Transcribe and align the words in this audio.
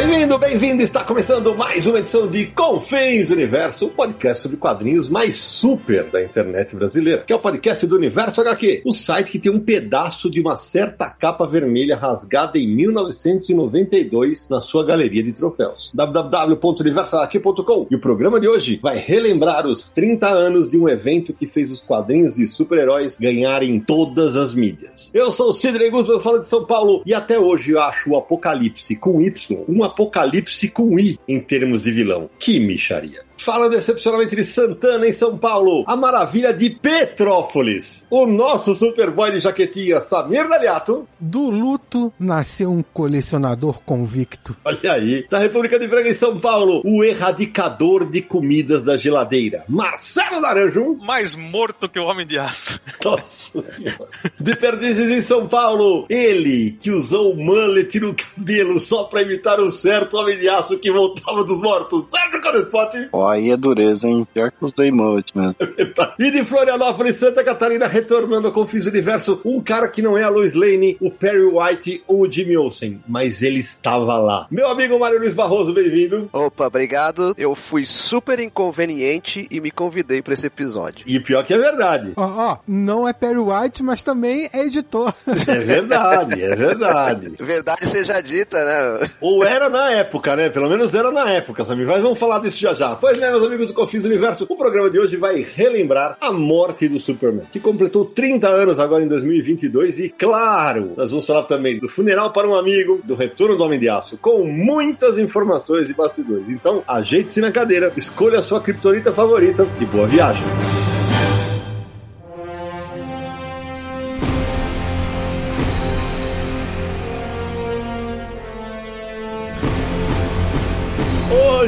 Bem-vindo, 0.00 0.38
bem-vindo! 0.38 0.82
Está 0.82 1.04
começando 1.04 1.54
mais 1.54 1.86
uma 1.86 1.98
edição 1.98 2.26
de 2.26 2.46
Confins 2.46 3.28
Universo, 3.28 3.84
o 3.84 3.90
podcast 3.90 4.42
sobre 4.42 4.56
quadrinhos 4.56 5.10
mais 5.10 5.36
super 5.36 6.04
da 6.04 6.22
internet 6.22 6.74
brasileira, 6.74 7.20
que 7.20 7.30
é 7.34 7.36
o 7.36 7.38
podcast 7.38 7.86
do 7.86 7.96
Universo 7.96 8.40
HQ, 8.40 8.80
o 8.86 8.92
site 8.92 9.30
que 9.30 9.38
tem 9.38 9.52
um 9.52 9.60
pedaço 9.60 10.30
de 10.30 10.40
uma 10.40 10.56
certa 10.56 11.10
capa 11.10 11.46
vermelha 11.46 11.96
rasgada 11.96 12.58
em 12.58 12.66
1992 12.74 14.48
na 14.48 14.62
sua 14.62 14.86
galeria 14.86 15.22
de 15.22 15.34
troféus. 15.34 15.92
www.universohq.com 15.92 17.86
E 17.90 17.94
o 17.94 18.00
programa 18.00 18.40
de 18.40 18.48
hoje 18.48 18.80
vai 18.82 18.96
relembrar 18.96 19.66
os 19.66 19.82
30 19.82 20.26
anos 20.26 20.70
de 20.70 20.78
um 20.78 20.88
evento 20.88 21.34
que 21.34 21.46
fez 21.46 21.70
os 21.70 21.82
quadrinhos 21.82 22.36
de 22.36 22.48
super-heróis 22.48 23.18
ganharem 23.18 23.78
todas 23.78 24.34
as 24.34 24.54
mídias. 24.54 25.10
Eu 25.12 25.30
sou 25.30 25.50
o 25.50 25.52
Sidney 25.52 25.90
Guzman, 25.90 26.20
falo 26.20 26.38
de 26.38 26.48
São 26.48 26.64
Paulo, 26.64 27.02
e 27.04 27.12
até 27.12 27.38
hoje 27.38 27.72
eu 27.72 27.82
acho 27.82 28.12
o 28.12 28.16
Apocalipse 28.16 28.96
com 28.96 29.20
Y 29.20 29.62
um 29.68 29.89
apocalipse 29.90 30.70
com 30.70 30.98
I 30.98 31.18
em 31.28 31.40
termos 31.40 31.82
de 31.82 31.92
vilão. 31.92 32.30
Que 32.38 32.58
micharia. 32.58 33.29
Fala 33.44 33.70
decepcionalmente 33.70 34.36
de 34.36 34.44
Santana, 34.44 35.08
em 35.08 35.14
São 35.14 35.38
Paulo. 35.38 35.82
A 35.86 35.96
maravilha 35.96 36.52
de 36.52 36.68
Petrópolis. 36.68 38.06
O 38.10 38.26
nosso 38.26 38.74
Superboy 38.74 39.30
de 39.32 39.40
jaquetinha, 39.40 40.02
Samir 40.02 40.46
Daliato. 40.46 41.08
Do 41.18 41.48
luto 41.48 42.12
nasceu 42.18 42.70
um 42.70 42.82
colecionador 42.82 43.80
convicto. 43.80 44.54
Olha 44.62 44.92
aí. 44.92 45.26
Da 45.30 45.38
República 45.38 45.78
de 45.78 45.88
Braga, 45.88 46.10
em 46.10 46.14
São 46.14 46.38
Paulo. 46.38 46.82
O 46.84 47.02
erradicador 47.02 48.04
de 48.04 48.20
comidas 48.20 48.82
da 48.82 48.98
geladeira, 48.98 49.64
Marcelo 49.68 50.40
Naranjo. 50.40 50.96
Mais 51.00 51.34
morto 51.34 51.88
que 51.88 51.98
o 51.98 52.04
Homem 52.04 52.26
de 52.26 52.38
Aço. 52.38 52.78
Nossa 53.02 53.62
senhora. 53.72 54.06
De 54.38 54.54
Perdizes, 54.54 55.10
em 55.10 55.22
São 55.22 55.48
Paulo. 55.48 56.04
Ele, 56.10 56.72
que 56.72 56.90
usou 56.90 57.32
o 57.32 57.36
mullet 57.36 57.98
no 58.00 58.14
cabelo 58.14 58.78
só 58.78 59.04
pra 59.04 59.22
imitar 59.22 59.58
um 59.60 59.72
certo 59.72 60.18
Homem 60.18 60.38
de 60.38 60.46
Aço 60.46 60.78
que 60.78 60.92
voltava 60.92 61.42
dos 61.42 61.58
mortos. 61.62 62.04
Sérgio 62.10 62.42
Codespot. 62.42 63.08
Ó, 63.12 63.29
aí 63.30 63.50
é 63.50 63.56
dureza, 63.56 64.06
hein? 64.08 64.26
Pior 64.32 64.50
que 64.50 64.64
os 64.64 64.72
Day 64.72 64.90
Mullet 64.90 65.36
mesmo. 65.36 65.54
E 66.18 66.30
de 66.30 66.44
Florianópolis, 66.44 67.16
Santa 67.16 67.42
Catarina, 67.42 67.86
retornando 67.86 68.48
ao 68.48 68.52
Confis 68.52 68.86
Universo, 68.86 69.40
um 69.44 69.60
cara 69.60 69.88
que 69.88 70.02
não 70.02 70.18
é 70.18 70.22
a 70.22 70.28
Lois 70.28 70.54
Lane, 70.54 70.96
o 71.00 71.10
Perry 71.10 71.44
White 71.44 72.02
ou 72.06 72.22
o 72.22 72.30
Jimmy 72.30 72.56
Olsen, 72.56 73.00
mas 73.08 73.42
ele 73.42 73.58
estava 73.58 74.18
lá. 74.18 74.46
Meu 74.50 74.68
amigo 74.68 74.98
Mário 74.98 75.18
Luiz 75.18 75.34
Barroso, 75.34 75.72
bem-vindo. 75.72 76.28
Opa, 76.32 76.66
obrigado. 76.66 77.34
Eu 77.38 77.54
fui 77.54 77.86
super 77.86 78.38
inconveniente 78.40 79.46
e 79.50 79.60
me 79.60 79.70
convidei 79.70 80.20
pra 80.22 80.34
esse 80.34 80.46
episódio. 80.46 81.04
E 81.06 81.18
pior 81.20 81.44
que 81.44 81.54
é 81.54 81.58
verdade. 81.58 82.12
Ó, 82.16 82.24
ó, 82.24 82.58
não 82.66 83.08
é 83.08 83.12
Perry 83.12 83.38
White, 83.38 83.82
mas 83.82 84.02
também 84.02 84.48
é 84.52 84.66
editor. 84.66 85.12
É 85.48 85.60
verdade, 85.60 86.42
é 86.42 86.56
verdade. 86.56 87.32
Verdade 87.40 87.86
seja 87.86 88.20
dita, 88.20 88.64
né? 88.64 89.10
Ou 89.20 89.44
era 89.44 89.68
na 89.68 89.92
época, 89.92 90.36
né? 90.36 90.48
Pelo 90.48 90.68
menos 90.68 90.94
era 90.94 91.10
na 91.10 91.28
época, 91.30 91.64
Samir. 91.64 91.86
Mas 91.86 92.00
vamos 92.02 92.18
falar 92.18 92.38
disso 92.40 92.60
já 92.60 92.74
já. 92.74 92.94
Pois 92.94 93.18
né, 93.20 93.30
meus 93.30 93.44
amigos 93.44 93.66
do 93.66 93.74
Confins 93.74 94.04
Universo, 94.04 94.46
o 94.48 94.56
programa 94.56 94.88
de 94.88 94.98
hoje 94.98 95.16
vai 95.16 95.42
relembrar 95.42 96.16
a 96.20 96.32
morte 96.32 96.88
do 96.88 96.98
Superman, 96.98 97.46
que 97.52 97.60
completou 97.60 98.06
30 98.06 98.48
anos 98.48 98.78
agora 98.78 99.04
em 99.04 99.08
2022 99.08 99.98
e, 99.98 100.08
claro, 100.08 100.94
nós 100.96 101.10
vamos 101.10 101.26
falar 101.26 101.42
também 101.42 101.78
do 101.78 101.88
funeral 101.88 102.32
para 102.32 102.48
um 102.48 102.54
amigo, 102.54 103.00
do 103.04 103.14
retorno 103.14 103.56
do 103.56 103.62
Homem 103.62 103.78
de 103.78 103.88
Aço, 103.88 104.16
com 104.16 104.44
muitas 104.44 105.18
informações 105.18 105.90
e 105.90 105.94
bastidores. 105.94 106.48
Então, 106.48 106.82
ajeite-se 106.88 107.40
na 107.40 107.52
cadeira, 107.52 107.92
escolha 107.96 108.38
a 108.38 108.42
sua 108.42 108.60
criptonita 108.60 109.12
favorita 109.12 109.66
e 109.80 109.84
boa 109.84 110.06
viagem. 110.06 110.44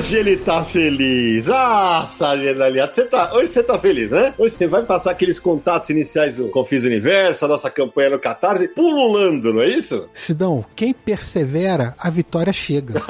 Hoje 0.03 0.17
ele 0.17 0.37
tá 0.37 0.65
feliz. 0.65 1.49
Ah, 1.49 2.09
Sargento 2.11 2.61
Aliado, 2.61 2.93
você 2.93 3.05
tá, 3.05 3.33
hoje 3.33 3.53
você 3.53 3.63
tá 3.63 3.79
feliz, 3.79 4.11
né? 4.11 4.35
Hoje 4.37 4.53
você 4.53 4.67
vai 4.67 4.83
passar 4.83 5.13
aqueles 5.13 5.39
contatos 5.39 5.91
iniciais 5.91 6.35
do 6.35 6.49
Confis 6.49 6.83
Universo, 6.83 7.45
a 7.45 7.49
nossa 7.49 7.71
campanha 7.71 8.11
no 8.11 8.19
Catarse, 8.19 8.67
pululando, 8.67 9.55
não 9.55 9.63
é 9.63 9.69
isso? 9.69 10.09
Sidão, 10.13 10.65
quem 10.75 10.93
persevera, 10.93 11.95
a 11.97 12.11
vitória 12.11 12.53
chega. 12.53 13.01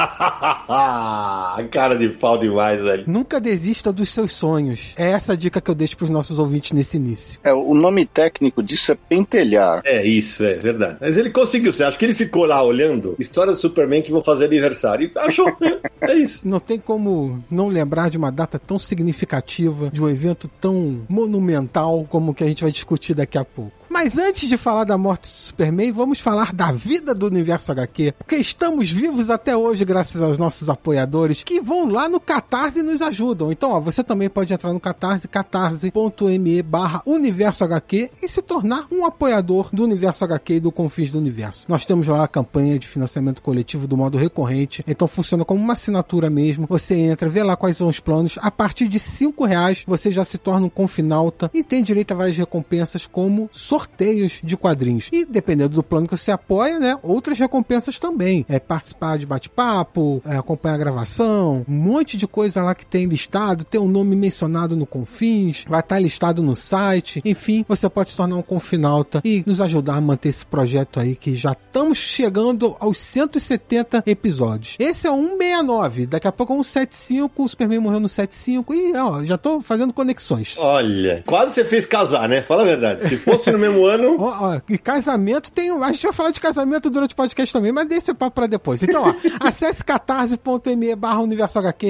Cara 1.71 1.97
de 1.97 2.11
pau 2.11 2.37
demais, 2.37 2.83
velho. 2.83 3.05
Nunca 3.07 3.41
desista 3.41 3.91
dos 3.91 4.11
seus 4.11 4.35
sonhos. 4.35 4.93
É 4.95 5.13
essa 5.13 5.33
a 5.33 5.37
dica 5.37 5.63
que 5.63 5.71
eu 5.71 5.75
deixo 5.75 5.97
pros 5.97 6.11
nossos 6.11 6.39
ouvintes 6.39 6.73
nesse 6.73 6.99
início. 6.99 7.41
É, 7.43 7.55
o 7.55 7.73
nome 7.73 8.05
técnico 8.05 8.63
disso 8.63 8.93
é 8.93 8.99
pentelhar. 9.09 9.81
É 9.87 10.05
isso, 10.05 10.45
é 10.45 10.55
verdade. 10.57 10.99
Mas 11.01 11.17
ele 11.17 11.31
conseguiu, 11.31 11.73
você 11.73 11.85
acha 11.85 11.97
que 11.97 12.05
ele 12.05 12.15
ficou 12.15 12.45
lá 12.45 12.63
olhando 12.63 13.17
história 13.19 13.55
do 13.55 13.59
Superman 13.59 14.03
que 14.03 14.13
vão 14.13 14.23
fazer 14.23 14.45
aniversário 14.45 15.11
e 15.11 15.19
achou, 15.19 15.49
é, 15.49 15.79
é 16.13 16.15
isso. 16.17 16.47
Não 16.47 16.61
tem 16.61 16.82
como 16.83 17.43
não 17.51 17.69
lembrar 17.69 18.11
de 18.11 18.19
uma 18.19 18.31
data 18.31 18.59
tão 18.59 18.79
significativa, 18.79 19.91
de 19.91 20.03
um 20.03 20.09
evento 20.09 20.49
tão 20.61 21.03
monumental 21.09 22.07
como 22.09 22.33
o 22.33 22.35
que 22.35 22.45
a 22.45 22.47
gente 22.47 22.63
vai 22.63 22.73
discutir 22.73 23.15
daqui 23.15 23.39
a 23.39 23.45
pouco. 23.45 23.82
Mas 23.93 24.17
antes 24.17 24.49
de 24.49 24.57
falar 24.57 24.85
da 24.85 24.97
morte 24.97 25.31
do 25.31 25.37
Superman, 25.37 25.93
vamos 25.93 26.19
falar 26.19 26.55
da 26.55 26.73
vida 26.73 27.15
do 27.15 27.27
universo 27.27 27.71
HQ. 27.73 28.15
Porque 28.17 28.37
estamos 28.37 28.91
vivos 28.91 29.29
até 29.29 29.55
hoje 29.55 29.85
graças 29.85 30.23
aos 30.23 30.39
nossos 30.39 30.71
apoiadores 30.71 31.45
que 31.45 31.61
vão 31.61 31.87
lá 31.87 32.09
no 32.09 32.19
Catarse 32.19 32.79
e 32.79 32.83
nos 32.83 33.03
ajudam. 33.03 33.53
Então, 33.53 33.71
ó, 33.71 33.79
você 33.79 34.03
também 34.03 34.31
pode 34.31 34.51
entrar 34.51 34.73
no 34.73 34.81
Catarse, 34.81 35.29
catarse.me 35.29 36.63
barra 36.63 37.03
universo 37.05 37.65
HQ 37.65 38.11
e 38.23 38.29
se 38.29 38.41
tornar 38.41 38.87
um 38.91 39.05
apoiador 39.05 39.69
do 39.71 39.85
universo 39.85 40.25
HQ 40.25 40.55
e 40.55 40.61
do 40.61 40.73
Confins 40.73 41.11
do 41.11 41.19
Universo. 41.19 41.67
Nós 41.69 41.85
temos 41.85 42.09
lá 42.09 42.25
a 42.25 42.29
campanha 42.29 42.79
de 42.79 42.89
financiamento 42.89 43.43
coletivo 43.43 43.87
do 43.87 43.97
modo 43.97 44.17
recorrente, 44.17 44.83
então 44.89 45.07
funciona 45.07 45.45
como 45.45 45.63
uma 45.63 45.75
assinatura 45.75 46.31
mesmo. 46.31 46.67
Você 46.67 46.95
entra, 46.95 47.29
vê 47.29 47.43
lá 47.43 47.57
quais 47.57 47.77
são 47.77 47.89
os 47.89 48.01
planos. 48.01 48.39
A 48.41 48.51
partir 48.51 48.89
de 48.89 48.99
cinco 48.99 49.45
reais 49.45 49.85
você 49.87 50.11
já 50.11 50.25
se 50.25 50.39
torna 50.39 50.65
um 50.65 50.71
confinalta 50.71 51.51
e 51.53 51.63
tem 51.63 51.85
direito 51.85 52.13
a 52.13 52.17
várias 52.17 52.39
recompensas 52.39 53.07
como 53.07 53.51
sorteio 53.53 53.82
sorteios 53.83 54.41
de 54.43 54.57
quadrinhos. 54.57 55.09
E 55.13 55.25
dependendo 55.25 55.75
do 55.75 55.83
plano 55.83 56.07
que 56.07 56.17
você 56.17 56.31
apoia, 56.31 56.79
né, 56.79 56.99
outras 57.03 57.39
recompensas 57.39 57.99
também. 57.99 58.47
É 58.49 58.59
participar 58.59 59.19
de 59.19 59.27
bate-papo, 59.27 60.23
é, 60.25 60.37
acompanhar 60.37 60.75
a 60.75 60.79
gravação, 60.79 61.65
um 61.69 61.75
monte 61.75 62.17
de 62.17 62.27
coisa 62.27 62.63
lá 62.63 62.75
que 62.75 62.87
tem 62.87 63.07
listado, 63.07 63.65
tem 63.65 63.81
um 63.81 63.89
nome 63.89 64.15
mencionado 64.15 64.77
no 64.77 64.87
Confins, 64.87 65.65
vai 65.69 65.81
estar 65.81 65.99
listado 65.99 66.43
no 66.43 66.55
site. 66.55 67.21
Enfim, 67.25 67.65
você 67.69 67.89
pode 67.89 68.11
se 68.11 68.17
tornar 68.17 68.37
um 68.37 68.43
confinalta 68.43 69.21
e 69.25 69.43
nos 69.47 69.61
ajudar 69.61 69.97
a 69.97 70.01
manter 70.01 70.29
esse 70.29 70.47
projeto 70.47 71.01
aí 71.01 71.17
que 71.17 71.35
já 71.35 71.53
estamos 71.53 71.99
chegando 71.99 72.77
aos 72.79 72.99
170 72.99 74.05
episódios. 74.07 74.77
Esse 74.79 75.07
é 75.07 75.11
o 75.11 75.17
169, 75.17 76.07
daqui 76.07 76.29
a 76.29 76.33
pouco 76.33 76.53
é 76.53 76.57
um 76.57 76.63
75, 76.63 77.43
o 77.43 77.49
Superman 77.49 77.81
morreu 77.81 78.01
no 78.01 78.09
75 78.09 78.75
e 78.75 78.97
ó, 78.97 79.25
já 79.25 79.37
tô 79.37 79.61
fazendo 79.61 79.93
conexões. 79.93 80.55
Olha, 80.59 81.23
quase 81.27 81.55
você 81.55 81.65
fez 81.65 81.87
casar, 81.87 82.29
né? 82.29 82.43
Fala 82.43 82.63
a 82.63 82.67
verdade. 82.67 83.09
Se 83.09 83.17
fosse 83.17 83.51
no 83.51 83.59
mesmo 83.59 83.72
ano. 83.87 84.17
Ó, 84.19 84.55
ó, 84.55 84.61
e 84.69 84.79
casamento 84.79 85.51
tem. 85.51 85.71
A 85.71 85.93
gente 85.93 86.03
vai 86.03 86.13
falar 86.13 86.31
de 86.31 86.41
casamento 86.41 86.91
durante 86.91 87.13
o 87.13 87.17
podcast 87.17 87.53
também, 87.53 87.73
mas 87.73 87.87
deixa 87.87 88.13
o 88.13 88.15
papo 88.15 88.35
pra 88.35 88.47
depois. 88.47 88.83
Então, 88.83 89.03
ó, 89.05 89.15
acesse 89.41 89.85
catarse.me 89.85 90.95
barra 90.97 91.23